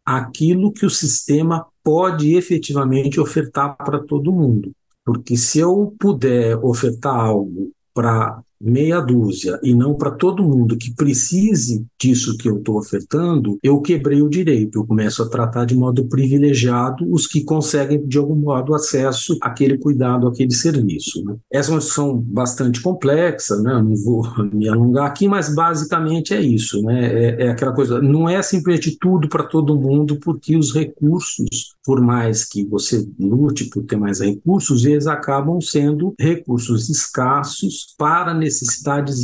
aquilo 0.04 0.72
que 0.72 0.84
o 0.84 0.90
sistema 0.90 1.66
pode 1.82 2.34
efetivamente 2.34 3.20
ofertar 3.20 3.76
para 3.76 4.00
todo 4.00 4.32
mundo. 4.32 4.72
Porque 5.04 5.36
se 5.36 5.58
eu 5.58 5.94
puder 5.98 6.56
ofertar 6.64 7.14
algo 7.14 7.72
para 7.92 8.40
meia 8.62 9.00
dúzia 9.00 9.58
e 9.62 9.74
não 9.74 9.94
para 9.94 10.12
todo 10.12 10.44
mundo 10.44 10.76
que 10.76 10.94
precise 10.94 11.84
disso 12.00 12.36
que 12.36 12.48
eu 12.48 12.58
estou 12.58 12.78
ofertando, 12.78 13.58
eu 13.62 13.80
quebrei 13.80 14.22
o 14.22 14.28
direito. 14.28 14.78
Eu 14.78 14.86
começo 14.86 15.22
a 15.22 15.28
tratar 15.28 15.64
de 15.64 15.74
modo 15.74 16.04
privilegiado 16.04 17.04
os 17.12 17.26
que 17.26 17.42
conseguem, 17.42 18.06
de 18.06 18.18
algum 18.18 18.36
modo, 18.36 18.74
acesso 18.74 19.36
àquele 19.40 19.76
cuidado, 19.78 20.28
àquele 20.28 20.52
serviço. 20.52 21.24
Né? 21.24 21.36
Essa 21.52 21.70
é 21.70 21.72
uma 21.74 21.78
discussão 21.80 22.16
bastante 22.16 22.80
complexa, 22.80 23.56
né? 23.60 23.82
não 23.82 23.96
vou 23.96 24.22
me 24.52 24.68
alongar 24.68 25.06
aqui, 25.06 25.26
mas 25.26 25.52
basicamente 25.54 26.32
é 26.32 26.40
isso. 26.40 26.82
Né? 26.82 27.06
É, 27.06 27.46
é 27.46 27.50
aquela 27.50 27.72
coisa, 27.72 28.00
não 28.00 28.28
é 28.28 28.40
simplesmente 28.42 28.96
tudo 29.00 29.28
para 29.28 29.44
todo 29.44 29.78
mundo, 29.78 30.18
porque 30.20 30.56
os 30.56 30.72
recursos, 30.72 31.74
por 31.84 32.00
mais 32.00 32.44
que 32.44 32.64
você 32.64 33.06
lute 33.18 33.64
por 33.66 33.82
ter 33.84 33.96
mais 33.96 34.20
recursos, 34.20 34.84
eles 34.84 35.06
acabam 35.06 35.60
sendo 35.60 36.14
recursos 36.18 36.88
escassos 36.88 37.94
para 37.98 38.32
necessidades 38.32 38.51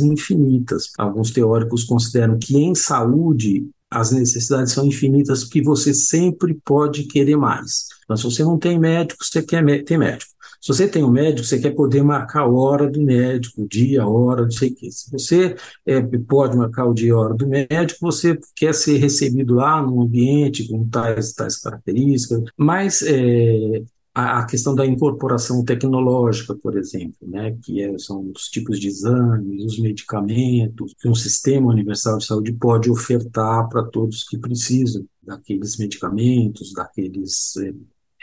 infinitas. 0.01 0.91
Alguns 0.97 1.31
teóricos 1.31 1.83
consideram 1.83 2.37
que 2.39 2.57
em 2.57 2.73
saúde 2.73 3.69
as 3.91 4.11
necessidades 4.11 4.71
são 4.73 4.85
infinitas 4.85 5.43
porque 5.43 5.63
você 5.63 5.93
sempre 5.93 6.53
pode 6.63 7.03
querer 7.03 7.35
mais. 7.35 7.87
Então, 8.03 8.15
se 8.15 8.23
você 8.23 8.43
não 8.43 8.57
tem 8.57 8.79
médico, 8.79 9.23
você 9.23 9.41
quer 9.41 9.83
ter 9.83 9.97
médico. 9.97 10.31
Se 10.61 10.67
você 10.67 10.87
tem 10.87 11.03
um 11.03 11.09
médico, 11.09 11.47
você 11.47 11.57
quer 11.57 11.71
poder 11.71 12.03
marcar 12.03 12.41
a 12.41 12.47
hora 12.47 12.89
do 12.89 13.01
médico, 13.01 13.61
o 13.63 13.67
dia, 13.67 14.03
a 14.03 14.09
hora, 14.09 14.43
não 14.43 14.51
sei 14.51 14.69
o 14.69 14.75
quê. 14.75 14.91
Se 14.91 15.09
você 15.09 15.55
é, 15.85 16.01
pode 16.01 16.57
marcar 16.57 16.85
o 16.85 16.93
dia 16.93 17.07
e 17.07 17.11
a 17.11 17.17
hora 17.17 17.33
do 17.33 17.47
médico, 17.47 17.99
você 18.01 18.37
quer 18.55 18.73
ser 18.73 18.97
recebido 18.97 19.55
lá 19.55 19.81
num 19.81 20.01
ambiente 20.01 20.67
com 20.67 20.87
tais, 20.89 21.31
tais 21.33 21.55
características. 21.55 22.43
Mas 22.57 23.01
é, 23.03 23.83
a, 24.19 24.45
questão 24.45 24.75
da 24.75 24.85
incorporação 24.85 25.63
tecnológica, 25.63 26.55
por 26.55 26.77
exemplo, 26.77 27.17
né, 27.21 27.57
que 27.63 27.81
é, 27.81 27.97
são 27.97 28.31
os 28.35 28.49
tipos 28.49 28.79
de 28.79 28.87
exames, 28.87 29.63
os 29.63 29.79
medicamentos, 29.79 30.93
que 30.99 31.07
um 31.07 31.15
sistema 31.15 31.71
universal 31.71 32.17
de 32.17 32.25
saúde 32.25 32.53
pode 32.53 32.89
ofertar 32.89 33.67
para 33.69 33.83
todos 33.83 34.23
que 34.23 34.37
precisam 34.37 35.05
daqueles 35.21 35.77
medicamentos, 35.77 36.73
daqueles 36.73 37.55
é, 37.57 37.73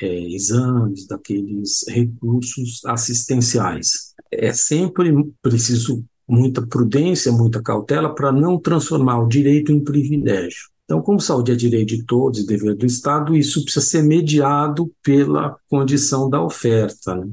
é, 0.03 0.35
exames, 0.35 1.07
daqueles 1.07 1.85
recursos 1.89 2.85
assistenciais. 2.85 4.15
É 4.31 4.53
sempre 4.53 5.13
preciso 5.41 6.05
muita 6.29 6.67
prudência, 6.67 7.31
muita 7.31 7.63
cautela 7.63 8.15
para 8.15 8.33
não 8.33 8.59
transformar 8.59 9.21
o 9.21 9.29
direito 9.29 9.73
em 9.73 9.83
privilégio. 9.83 10.69
Então, 10.87 11.03
como 11.03 11.21
saúde 11.21 11.51
é 11.51 11.57
direito 11.57 11.89
de 11.89 12.05
todos 12.05 12.39
e 12.39 12.47
dever 12.47 12.77
do 12.77 12.87
Estado, 12.87 13.37
isso 13.37 13.65
precisa 13.65 13.85
ser 13.85 14.03
mediado 14.03 14.93
pela 15.03 15.59
condição 15.69 16.31
da 16.31 16.41
oferta. 16.41 17.17
Né? 17.17 17.29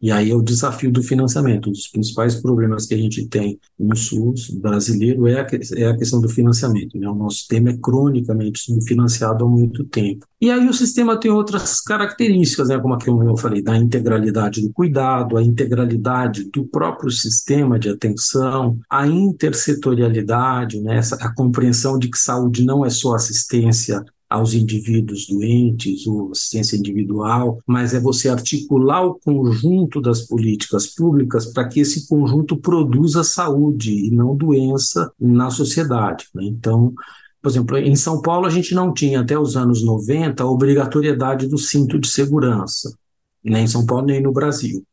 E 0.00 0.10
aí 0.10 0.30
é 0.30 0.34
o 0.34 0.42
desafio 0.42 0.90
do 0.90 1.02
financiamento. 1.02 1.68
Um 1.68 1.72
dos 1.72 1.88
principais 1.88 2.36
problemas 2.36 2.86
que 2.86 2.94
a 2.94 2.96
gente 2.96 3.26
tem 3.26 3.60
no 3.78 3.94
SUS 3.94 4.50
brasileiro 4.50 5.26
é 5.26 5.40
a, 5.40 5.46
é 5.76 5.86
a 5.86 5.96
questão 5.96 6.20
do 6.20 6.28
financiamento. 6.28 6.98
Né? 6.98 7.06
O 7.08 7.14
nosso 7.14 7.38
sistema 7.38 7.70
é 7.70 7.76
cronicamente 7.76 8.60
subfinanciado 8.60 9.44
há 9.44 9.48
muito 9.48 9.84
tempo. 9.84 10.26
E 10.40 10.50
aí 10.50 10.66
o 10.66 10.72
sistema 10.72 11.20
tem 11.20 11.30
outras 11.30 11.82
características, 11.82 12.68
né? 12.68 12.78
como 12.78 12.94
aqui 12.94 13.10
eu 13.10 13.36
falei, 13.36 13.60
da 13.60 13.76
integralidade 13.76 14.62
do 14.62 14.72
cuidado, 14.72 15.36
a 15.36 15.42
integralidade 15.42 16.44
do 16.44 16.64
próprio 16.64 17.10
sistema 17.10 17.78
de 17.78 17.90
atenção, 17.90 18.78
a 18.88 19.06
intersetorialidade, 19.06 20.80
né? 20.80 21.00
A 21.20 21.34
compreensão 21.34 21.98
de 21.98 22.08
que 22.08 22.18
saúde 22.18 22.64
não 22.64 22.84
é 22.84 22.90
só 22.90 23.14
assistência 23.14 24.02
aos 24.30 24.54
indivíduos 24.54 25.26
doentes, 25.26 26.06
ou 26.06 26.30
assistência 26.30 26.76
individual, 26.76 27.58
mas 27.66 27.92
é 27.92 27.98
você 27.98 28.28
articular 28.28 29.04
o 29.04 29.18
conjunto 29.18 30.00
das 30.00 30.22
políticas 30.22 30.86
públicas 30.86 31.46
para 31.46 31.66
que 31.66 31.80
esse 31.80 32.06
conjunto 32.06 32.56
produza 32.56 33.24
saúde 33.24 33.92
e 33.92 34.10
não 34.12 34.36
doença 34.36 35.12
na 35.18 35.50
sociedade. 35.50 36.26
Né? 36.32 36.44
Então, 36.44 36.94
por 37.42 37.50
exemplo, 37.50 37.76
em 37.76 37.96
São 37.96 38.22
Paulo 38.22 38.46
a 38.46 38.50
gente 38.50 38.72
não 38.72 38.94
tinha 38.94 39.20
até 39.20 39.36
os 39.36 39.56
anos 39.56 39.82
90 39.82 40.44
a 40.44 40.46
obrigatoriedade 40.46 41.48
do 41.48 41.58
cinto 41.58 41.98
de 41.98 42.06
segurança, 42.06 42.96
nem 43.42 43.64
em 43.64 43.68
São 43.68 43.84
Paulo 43.84 44.06
nem 44.06 44.22
no 44.22 44.32
Brasil. 44.32 44.84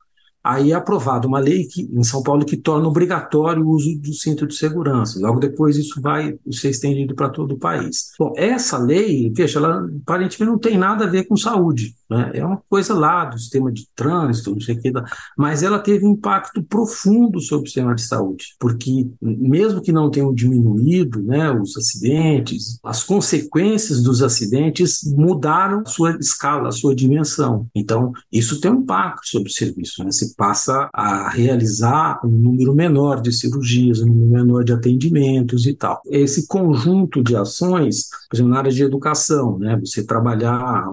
Aí 0.47 0.71
é 0.71 0.75
aprovada 0.75 1.27
uma 1.27 1.39
lei 1.39 1.65
que, 1.65 1.81
em 1.81 2.03
São 2.03 2.23
Paulo 2.23 2.45
que 2.45 2.55
torna 2.55 2.87
obrigatório 2.87 3.61
o 3.65 3.69
uso 3.69 3.99
do 3.99 4.13
cinto 4.13 4.47
de 4.47 4.55
segurança. 4.55 5.19
Logo 5.19 5.41
depois 5.41 5.75
isso 5.75 6.01
vai 6.01 6.39
ser 6.49 6.69
estendido 6.69 7.13
para 7.13 7.27
todo 7.27 7.55
o 7.55 7.59
país. 7.59 8.11
Bom, 8.17 8.31
essa 8.37 8.77
lei, 8.77 9.29
veja, 9.35 9.59
ela 9.59 9.85
aparentemente 10.01 10.49
não 10.49 10.57
tem 10.57 10.77
nada 10.77 11.03
a 11.03 11.09
ver 11.09 11.25
com 11.25 11.35
saúde. 11.35 11.93
Né? 12.09 12.31
É 12.35 12.45
uma 12.45 12.61
coisa 12.69 12.93
lá 12.93 13.25
do 13.25 13.37
sistema 13.37 13.71
de 13.71 13.87
trânsito, 13.95 14.51
não 14.51 14.61
sei 14.61 14.75
o 14.75 14.81
que, 14.81 14.91
mas 15.37 15.63
ela 15.63 15.79
teve 15.79 16.05
um 16.05 16.11
impacto 16.11 16.63
profundo 16.63 17.39
sobre 17.41 17.63
o 17.63 17.67
sistema 17.67 17.93
de 17.93 18.01
saúde, 18.01 18.55
porque 18.59 19.07
mesmo 19.21 19.81
que 19.81 19.91
não 19.91 20.09
tenham 20.09 20.33
diminuído 20.33 21.21
né, 21.21 21.51
os 21.51 21.75
acidentes, 21.75 22.79
as 22.83 23.03
consequências 23.03 24.01
dos 24.01 24.21
acidentes 24.21 25.01
mudaram 25.03 25.81
a 25.85 25.89
sua 25.89 26.17
escala, 26.17 26.69
a 26.69 26.71
sua 26.71 26.95
dimensão. 26.95 27.67
Então, 27.75 28.11
isso 28.31 28.61
tem 28.61 28.71
um 28.71 28.81
impacto 28.81 29.27
sobre 29.27 29.49
o 29.49 29.53
serviço. 29.53 30.03
Né? 30.03 30.11
Você 30.11 30.33
passa 30.35 30.89
a 30.93 31.29
realizar 31.29 32.19
um 32.23 32.29
número 32.29 32.73
menor 32.73 33.21
de 33.21 33.31
cirurgias, 33.31 34.01
um 34.01 34.05
número 34.05 34.45
menor 34.45 34.63
de 34.63 34.73
atendimentos 34.73 35.65
e 35.65 35.73
tal. 35.73 36.01
Esse 36.05 36.47
conjunto 36.47 37.23
de 37.23 37.35
ações, 37.35 38.09
por 38.29 38.35
exemplo, 38.35 38.51
na 38.51 38.59
área 38.59 38.71
de 38.71 38.83
educação, 38.83 39.57
né, 39.59 39.77
você 39.77 40.03
trabalhar 40.03 40.91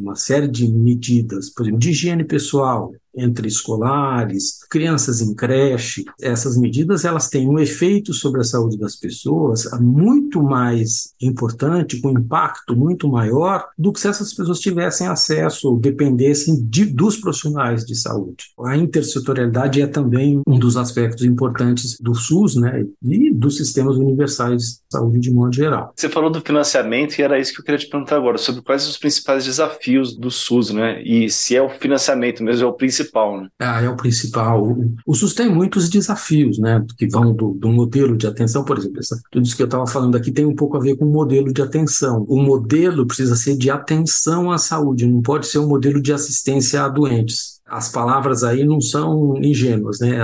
uma 0.00 0.14
série 0.14 0.48
de 0.48 0.68
medidas, 0.68 1.50
por 1.50 1.62
exemplo, 1.62 1.80
de 1.80 1.90
higiene 1.90 2.24
pessoal, 2.24 2.92
entre 3.14 3.48
escolares, 3.48 4.58
crianças 4.70 5.20
em 5.20 5.34
creche. 5.34 6.04
Essas 6.20 6.56
medidas 6.56 7.04
elas 7.04 7.28
têm 7.28 7.48
um 7.48 7.58
efeito 7.58 8.12
sobre 8.12 8.40
a 8.40 8.44
saúde 8.44 8.78
das 8.78 8.96
pessoas 8.96 9.68
muito 9.80 10.42
mais 10.42 11.12
importante, 11.20 12.00
com 12.00 12.10
impacto 12.10 12.76
muito 12.76 13.08
maior 13.08 13.66
do 13.78 13.92
que 13.92 14.00
se 14.00 14.08
essas 14.08 14.32
pessoas 14.32 14.60
tivessem 14.60 15.06
acesso 15.06 15.68
ou 15.68 15.78
dependessem 15.78 16.62
de, 16.62 16.86
dos 16.86 17.16
profissionais 17.16 17.84
de 17.84 17.94
saúde. 17.94 18.52
A 18.64 18.76
intersetorialidade 18.76 19.80
é 19.80 19.86
também 19.86 20.40
um 20.46 20.58
dos 20.58 20.76
aspectos 20.76 21.24
importantes 21.24 21.98
do 22.00 22.14
SUS, 22.14 22.56
né, 22.56 22.84
e 23.02 23.32
dos 23.32 23.56
sistemas 23.56 23.96
universais 23.96 24.62
de 24.62 24.80
saúde 24.90 25.20
de 25.20 25.30
modo 25.30 25.54
geral. 25.54 25.92
Você 25.96 26.08
falou 26.08 26.30
do 26.30 26.40
financiamento 26.40 27.18
e 27.18 27.22
era 27.22 27.38
isso 27.38 27.52
que 27.52 27.60
eu 27.60 27.64
queria 27.64 27.78
te 27.78 27.88
perguntar 27.88 28.16
agora, 28.16 28.38
sobre 28.38 28.62
quais 28.62 28.86
os 28.86 28.96
principais 28.96 29.44
desafios 29.44 30.16
do 30.16 30.30
SUS, 30.30 30.70
né? 30.70 31.02
E 31.02 31.28
se 31.30 31.56
é 31.56 31.62
o 31.62 31.68
financiamento 31.68 32.42
mesmo 32.42 32.64
é 32.64 32.68
o 32.68 32.72
principal, 32.72 33.01
né? 33.40 33.48
Ah, 33.58 33.82
é 33.82 33.88
o 33.88 33.96
principal. 33.96 34.76
O, 35.06 35.14
SUS 35.14 35.34
tem 35.34 35.48
muitos 35.48 35.88
desafios, 35.88 36.58
né? 36.58 36.84
Que 36.96 37.08
vão 37.08 37.34
do, 37.34 37.52
do 37.52 37.68
modelo 37.68 38.16
de 38.16 38.26
atenção, 38.26 38.64
por 38.64 38.78
exemplo, 38.78 38.98
essa, 39.00 39.20
tudo 39.30 39.44
isso 39.44 39.56
que 39.56 39.62
eu 39.62 39.66
estava 39.66 39.86
falando 39.86 40.16
aqui 40.16 40.30
tem 40.30 40.44
um 40.44 40.54
pouco 40.54 40.76
a 40.76 40.80
ver 40.80 40.96
com 40.96 41.04
o 41.04 41.12
modelo 41.12 41.52
de 41.52 41.62
atenção. 41.62 42.24
O 42.28 42.40
modelo 42.40 43.06
precisa 43.06 43.36
ser 43.36 43.56
de 43.56 43.70
atenção 43.70 44.50
à 44.50 44.58
saúde, 44.58 45.06
não 45.06 45.22
pode 45.22 45.46
ser 45.46 45.58
um 45.58 45.68
modelo 45.68 46.00
de 46.00 46.12
assistência 46.12 46.82
a 46.82 46.88
doentes. 46.88 47.60
As 47.66 47.88
palavras 47.88 48.44
aí 48.44 48.64
não 48.64 48.80
são 48.80 49.36
ingênuas, 49.38 50.00
né? 50.00 50.18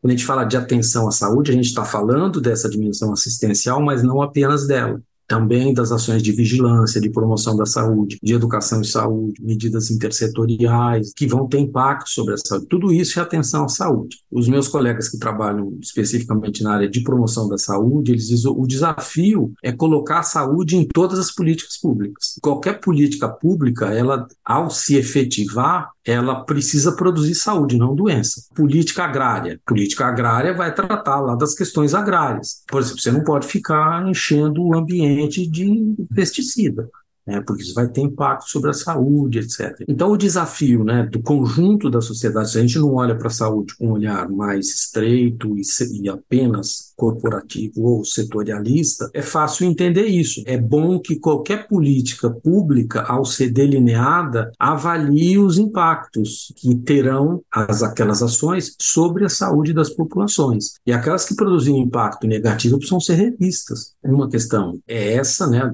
Quando 0.00 0.12
a 0.12 0.16
gente 0.16 0.24
fala 0.24 0.44
de 0.44 0.56
atenção 0.56 1.08
à 1.08 1.10
saúde, 1.10 1.50
a 1.50 1.54
gente 1.54 1.66
está 1.66 1.84
falando 1.84 2.40
dessa 2.40 2.68
dimensão 2.68 3.12
assistencial, 3.12 3.82
mas 3.82 4.02
não 4.02 4.22
apenas 4.22 4.66
dela 4.66 5.00
também 5.28 5.74
das 5.74 5.92
ações 5.92 6.22
de 6.22 6.32
vigilância, 6.32 7.00
de 7.00 7.10
promoção 7.10 7.54
da 7.54 7.66
saúde, 7.66 8.18
de 8.22 8.32
educação 8.32 8.80
e 8.80 8.86
saúde, 8.86 9.40
medidas 9.40 9.90
intersetoriais 9.90 11.12
que 11.14 11.26
vão 11.26 11.46
ter 11.46 11.58
impacto 11.58 12.08
sobre 12.08 12.34
a 12.34 12.38
saúde. 12.38 12.66
Tudo 12.68 12.92
isso 12.92 13.20
é 13.20 13.22
atenção 13.22 13.66
à 13.66 13.68
saúde. 13.68 14.16
Os 14.32 14.48
meus 14.48 14.68
colegas 14.68 15.08
que 15.10 15.18
trabalham 15.18 15.76
especificamente 15.82 16.62
na 16.62 16.74
área 16.74 16.88
de 16.88 17.02
promoção 17.02 17.46
da 17.46 17.58
saúde, 17.58 18.12
eles 18.12 18.28
dizem 18.28 18.50
o 18.50 18.66
desafio 18.66 19.52
é 19.62 19.70
colocar 19.70 20.20
a 20.20 20.22
saúde 20.22 20.76
em 20.76 20.86
todas 20.86 21.18
as 21.18 21.30
políticas 21.30 21.76
públicas. 21.76 22.38
Qualquer 22.40 22.80
política 22.80 23.28
pública, 23.28 23.92
ela 23.92 24.26
ao 24.42 24.70
se 24.70 24.96
efetivar, 24.96 25.90
ela 26.10 26.44
precisa 26.44 26.92
produzir 26.92 27.34
saúde, 27.34 27.76
não 27.76 27.94
doença. 27.94 28.42
Política 28.54 29.04
agrária. 29.04 29.60
Política 29.66 30.06
agrária 30.06 30.54
vai 30.54 30.74
tratar 30.74 31.20
lá 31.20 31.34
das 31.34 31.54
questões 31.54 31.94
agrárias. 31.94 32.62
Por 32.66 32.80
exemplo, 32.80 33.00
você 33.00 33.12
não 33.12 33.22
pode 33.22 33.46
ficar 33.46 34.08
enchendo 34.08 34.62
o 34.64 34.74
ambiente 34.74 35.46
de 35.46 35.94
pesticida 36.14 36.88
né, 37.28 37.42
porque 37.46 37.62
isso 37.62 37.74
vai 37.74 37.86
ter 37.86 38.00
impacto 38.00 38.48
sobre 38.48 38.70
a 38.70 38.72
saúde, 38.72 39.40
etc. 39.40 39.84
Então, 39.86 40.10
o 40.10 40.16
desafio 40.16 40.82
né, 40.82 41.06
do 41.12 41.20
conjunto 41.20 41.90
da 41.90 42.00
sociedade, 42.00 42.50
se 42.50 42.56
a 42.56 42.62
gente 42.62 42.78
não 42.78 42.94
olha 42.94 43.14
para 43.14 43.26
a 43.26 43.30
saúde 43.30 43.76
com 43.76 43.88
um 43.88 43.92
olhar 43.92 44.26
mais 44.30 44.68
estreito 44.68 45.54
e, 45.58 45.60
e 46.00 46.08
apenas 46.08 46.94
corporativo 46.96 47.82
ou 47.82 48.04
setorialista, 48.04 49.10
é 49.12 49.20
fácil 49.20 49.66
entender 49.66 50.06
isso. 50.06 50.42
É 50.46 50.56
bom 50.56 50.98
que 50.98 51.16
qualquer 51.16 51.68
política 51.68 52.30
pública, 52.30 53.02
ao 53.02 53.26
ser 53.26 53.50
delineada, 53.50 54.50
avalie 54.58 55.38
os 55.38 55.58
impactos 55.58 56.50
que 56.56 56.74
terão 56.76 57.42
as, 57.52 57.82
aquelas 57.82 58.22
ações 58.22 58.74
sobre 58.80 59.26
a 59.26 59.28
saúde 59.28 59.74
das 59.74 59.90
populações. 59.90 60.76
E 60.86 60.92
aquelas 60.92 61.26
que 61.26 61.36
produzem 61.36 61.78
impacto 61.78 62.26
negativo 62.26 62.78
precisam 62.78 63.00
ser 63.00 63.16
revistas. 63.16 63.92
Uma 64.02 64.30
questão 64.30 64.80
é 64.88 65.12
essa, 65.12 65.46
né, 65.46 65.70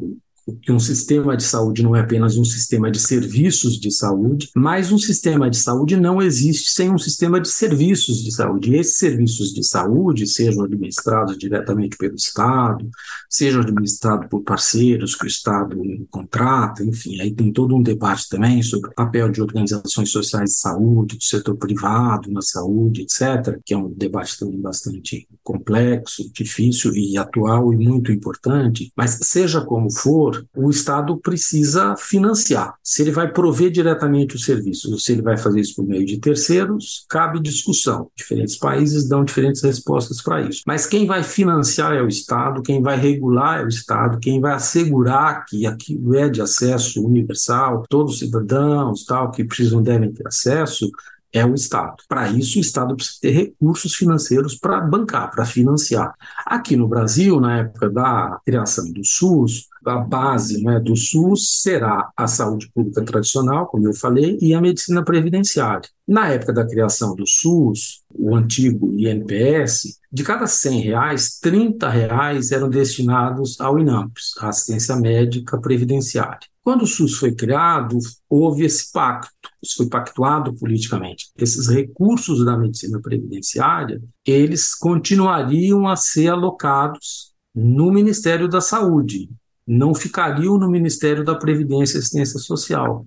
que 0.62 0.72
um 0.72 0.78
sistema 0.78 1.36
de 1.36 1.42
saúde 1.42 1.82
não 1.82 1.96
é 1.96 2.00
apenas 2.00 2.36
um 2.36 2.44
sistema 2.44 2.90
de 2.90 2.98
serviços 2.98 3.78
de 3.78 3.90
saúde, 3.90 4.50
mas 4.54 4.92
um 4.92 4.98
sistema 4.98 5.48
de 5.48 5.56
saúde 5.56 5.96
não 5.96 6.20
existe 6.20 6.70
sem 6.70 6.90
um 6.90 6.98
sistema 6.98 7.40
de 7.40 7.48
serviços 7.48 8.22
de 8.22 8.32
saúde. 8.32 8.70
E 8.70 8.76
esses 8.76 8.98
serviços 8.98 9.52
de 9.52 9.62
saúde, 9.64 10.26
sejam 10.26 10.64
administrados 10.64 11.38
diretamente 11.38 11.96
pelo 11.96 12.14
Estado, 12.14 12.88
sejam 13.28 13.62
administrados 13.62 14.28
por 14.28 14.42
parceiros 14.42 15.14
que 15.14 15.24
o 15.24 15.28
Estado 15.28 15.76
contrata, 16.10 16.84
enfim, 16.84 17.20
aí 17.20 17.32
tem 17.32 17.52
todo 17.52 17.74
um 17.74 17.82
debate 17.82 18.28
também 18.28 18.62
sobre 18.62 18.90
o 18.90 18.94
papel 18.94 19.30
de 19.30 19.40
organizações 19.40 20.10
sociais 20.10 20.50
de 20.50 20.56
saúde, 20.56 21.16
do 21.16 21.22
setor 21.24 21.56
privado 21.56 22.30
na 22.30 22.42
saúde, 22.42 23.02
etc., 23.02 23.58
que 23.64 23.74
é 23.74 23.76
um 23.76 23.90
debate 23.90 24.38
também 24.38 24.60
bastante 24.60 25.26
complexo, 25.42 26.30
difícil 26.32 26.94
e 26.94 27.16
atual 27.16 27.72
e 27.72 27.76
muito 27.76 28.12
importante, 28.12 28.92
mas 28.96 29.18
seja 29.22 29.60
como 29.60 29.90
for, 29.90 30.33
o 30.56 30.70
Estado 30.70 31.16
precisa 31.18 31.96
financiar. 31.96 32.74
Se 32.82 33.02
ele 33.02 33.10
vai 33.10 33.30
prover 33.32 33.70
diretamente 33.70 34.36
os 34.36 34.44
serviços 34.44 34.92
ou 34.92 34.98
se 34.98 35.12
ele 35.12 35.22
vai 35.22 35.36
fazer 35.36 35.60
isso 35.60 35.76
por 35.76 35.86
meio 35.86 36.04
de 36.04 36.18
terceiros, 36.18 37.04
cabe 37.08 37.40
discussão. 37.40 38.10
Diferentes 38.16 38.56
países 38.56 39.08
dão 39.08 39.24
diferentes 39.24 39.62
respostas 39.62 40.22
para 40.22 40.42
isso. 40.42 40.62
Mas 40.66 40.86
quem 40.86 41.06
vai 41.06 41.22
financiar 41.22 41.92
é 41.92 42.02
o 42.02 42.08
Estado, 42.08 42.62
quem 42.62 42.82
vai 42.82 42.96
regular 42.96 43.60
é 43.60 43.64
o 43.64 43.68
Estado, 43.68 44.18
quem 44.18 44.40
vai 44.40 44.54
assegurar 44.54 45.44
que 45.46 45.66
aquilo 45.66 46.14
é 46.14 46.28
de 46.28 46.40
acesso 46.40 47.04
universal, 47.04 47.84
todos 47.88 48.14
os 48.14 48.18
cidadãos 48.18 49.04
tal 49.04 49.30
que 49.30 49.44
precisam 49.44 49.82
devem 49.82 50.12
ter 50.12 50.26
acesso, 50.26 50.90
é 51.34 51.44
o 51.44 51.52
Estado. 51.52 51.96
Para 52.08 52.30
isso, 52.30 52.58
o 52.58 52.60
Estado 52.60 52.94
precisa 52.94 53.18
ter 53.20 53.30
recursos 53.32 53.96
financeiros 53.96 54.54
para 54.54 54.80
bancar, 54.80 55.32
para 55.32 55.44
financiar. 55.44 56.14
Aqui 56.46 56.76
no 56.76 56.86
Brasil, 56.86 57.40
na 57.40 57.58
época 57.58 57.90
da 57.90 58.38
criação 58.46 58.92
do 58.92 59.04
SUS, 59.04 59.66
a 59.84 59.98
base 59.98 60.62
né, 60.62 60.78
do 60.78 60.96
SUS 60.96 61.60
será 61.60 62.08
a 62.16 62.28
saúde 62.28 62.70
pública 62.72 63.04
tradicional, 63.04 63.66
como 63.66 63.86
eu 63.86 63.92
falei, 63.92 64.38
e 64.40 64.54
a 64.54 64.60
medicina 64.60 65.04
previdenciária. 65.04 65.88
Na 66.06 66.28
época 66.28 66.52
da 66.52 66.64
criação 66.64 67.16
do 67.16 67.26
SUS, 67.26 68.04
o 68.14 68.36
antigo 68.36 68.94
INPS, 68.96 69.98
de 70.12 70.22
cada 70.22 70.46
100 70.46 70.80
reais, 70.82 71.38
30 71.40 71.88
reais 71.88 72.52
eram 72.52 72.70
destinados 72.70 73.60
ao 73.60 73.76
INAMPS, 73.78 74.34
assistência 74.40 74.94
médica 74.94 75.60
previdenciária. 75.60 76.53
Quando 76.64 76.82
o 76.82 76.86
SUS 76.86 77.18
foi 77.18 77.34
criado, 77.34 77.98
houve 78.26 78.64
esse 78.64 78.90
pacto, 78.90 79.30
isso 79.62 79.76
foi 79.76 79.86
pactuado 79.86 80.54
politicamente. 80.54 81.30
Esses 81.36 81.68
recursos 81.68 82.42
da 82.42 82.56
medicina 82.56 82.98
previdenciária, 83.02 84.02
eles 84.24 84.74
continuariam 84.74 85.86
a 85.86 85.94
ser 85.94 86.28
alocados 86.28 87.34
no 87.54 87.92
Ministério 87.92 88.48
da 88.48 88.62
Saúde, 88.62 89.28
não 89.66 89.94
ficariam 89.94 90.56
no 90.56 90.70
Ministério 90.70 91.22
da 91.22 91.34
Previdência 91.34 91.96
e 91.96 91.98
Assistência 91.98 92.38
Social, 92.38 93.06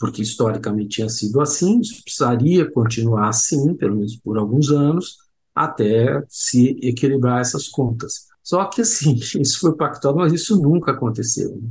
porque 0.00 0.20
historicamente 0.20 0.96
tinha 0.96 1.08
sido 1.08 1.40
assim, 1.40 1.78
isso 1.80 2.02
precisaria 2.02 2.68
continuar 2.68 3.28
assim, 3.28 3.72
pelo 3.74 3.94
menos 3.94 4.16
por 4.16 4.36
alguns 4.36 4.70
anos, 4.70 5.18
até 5.54 6.24
se 6.28 6.76
equilibrar 6.82 7.40
essas 7.40 7.68
contas. 7.68 8.26
Só 8.42 8.64
que 8.64 8.82
assim, 8.82 9.14
isso 9.40 9.60
foi 9.60 9.76
pactuado, 9.76 10.18
mas 10.18 10.32
isso 10.32 10.60
nunca 10.60 10.90
aconteceu. 10.90 11.56
Né? 11.56 11.70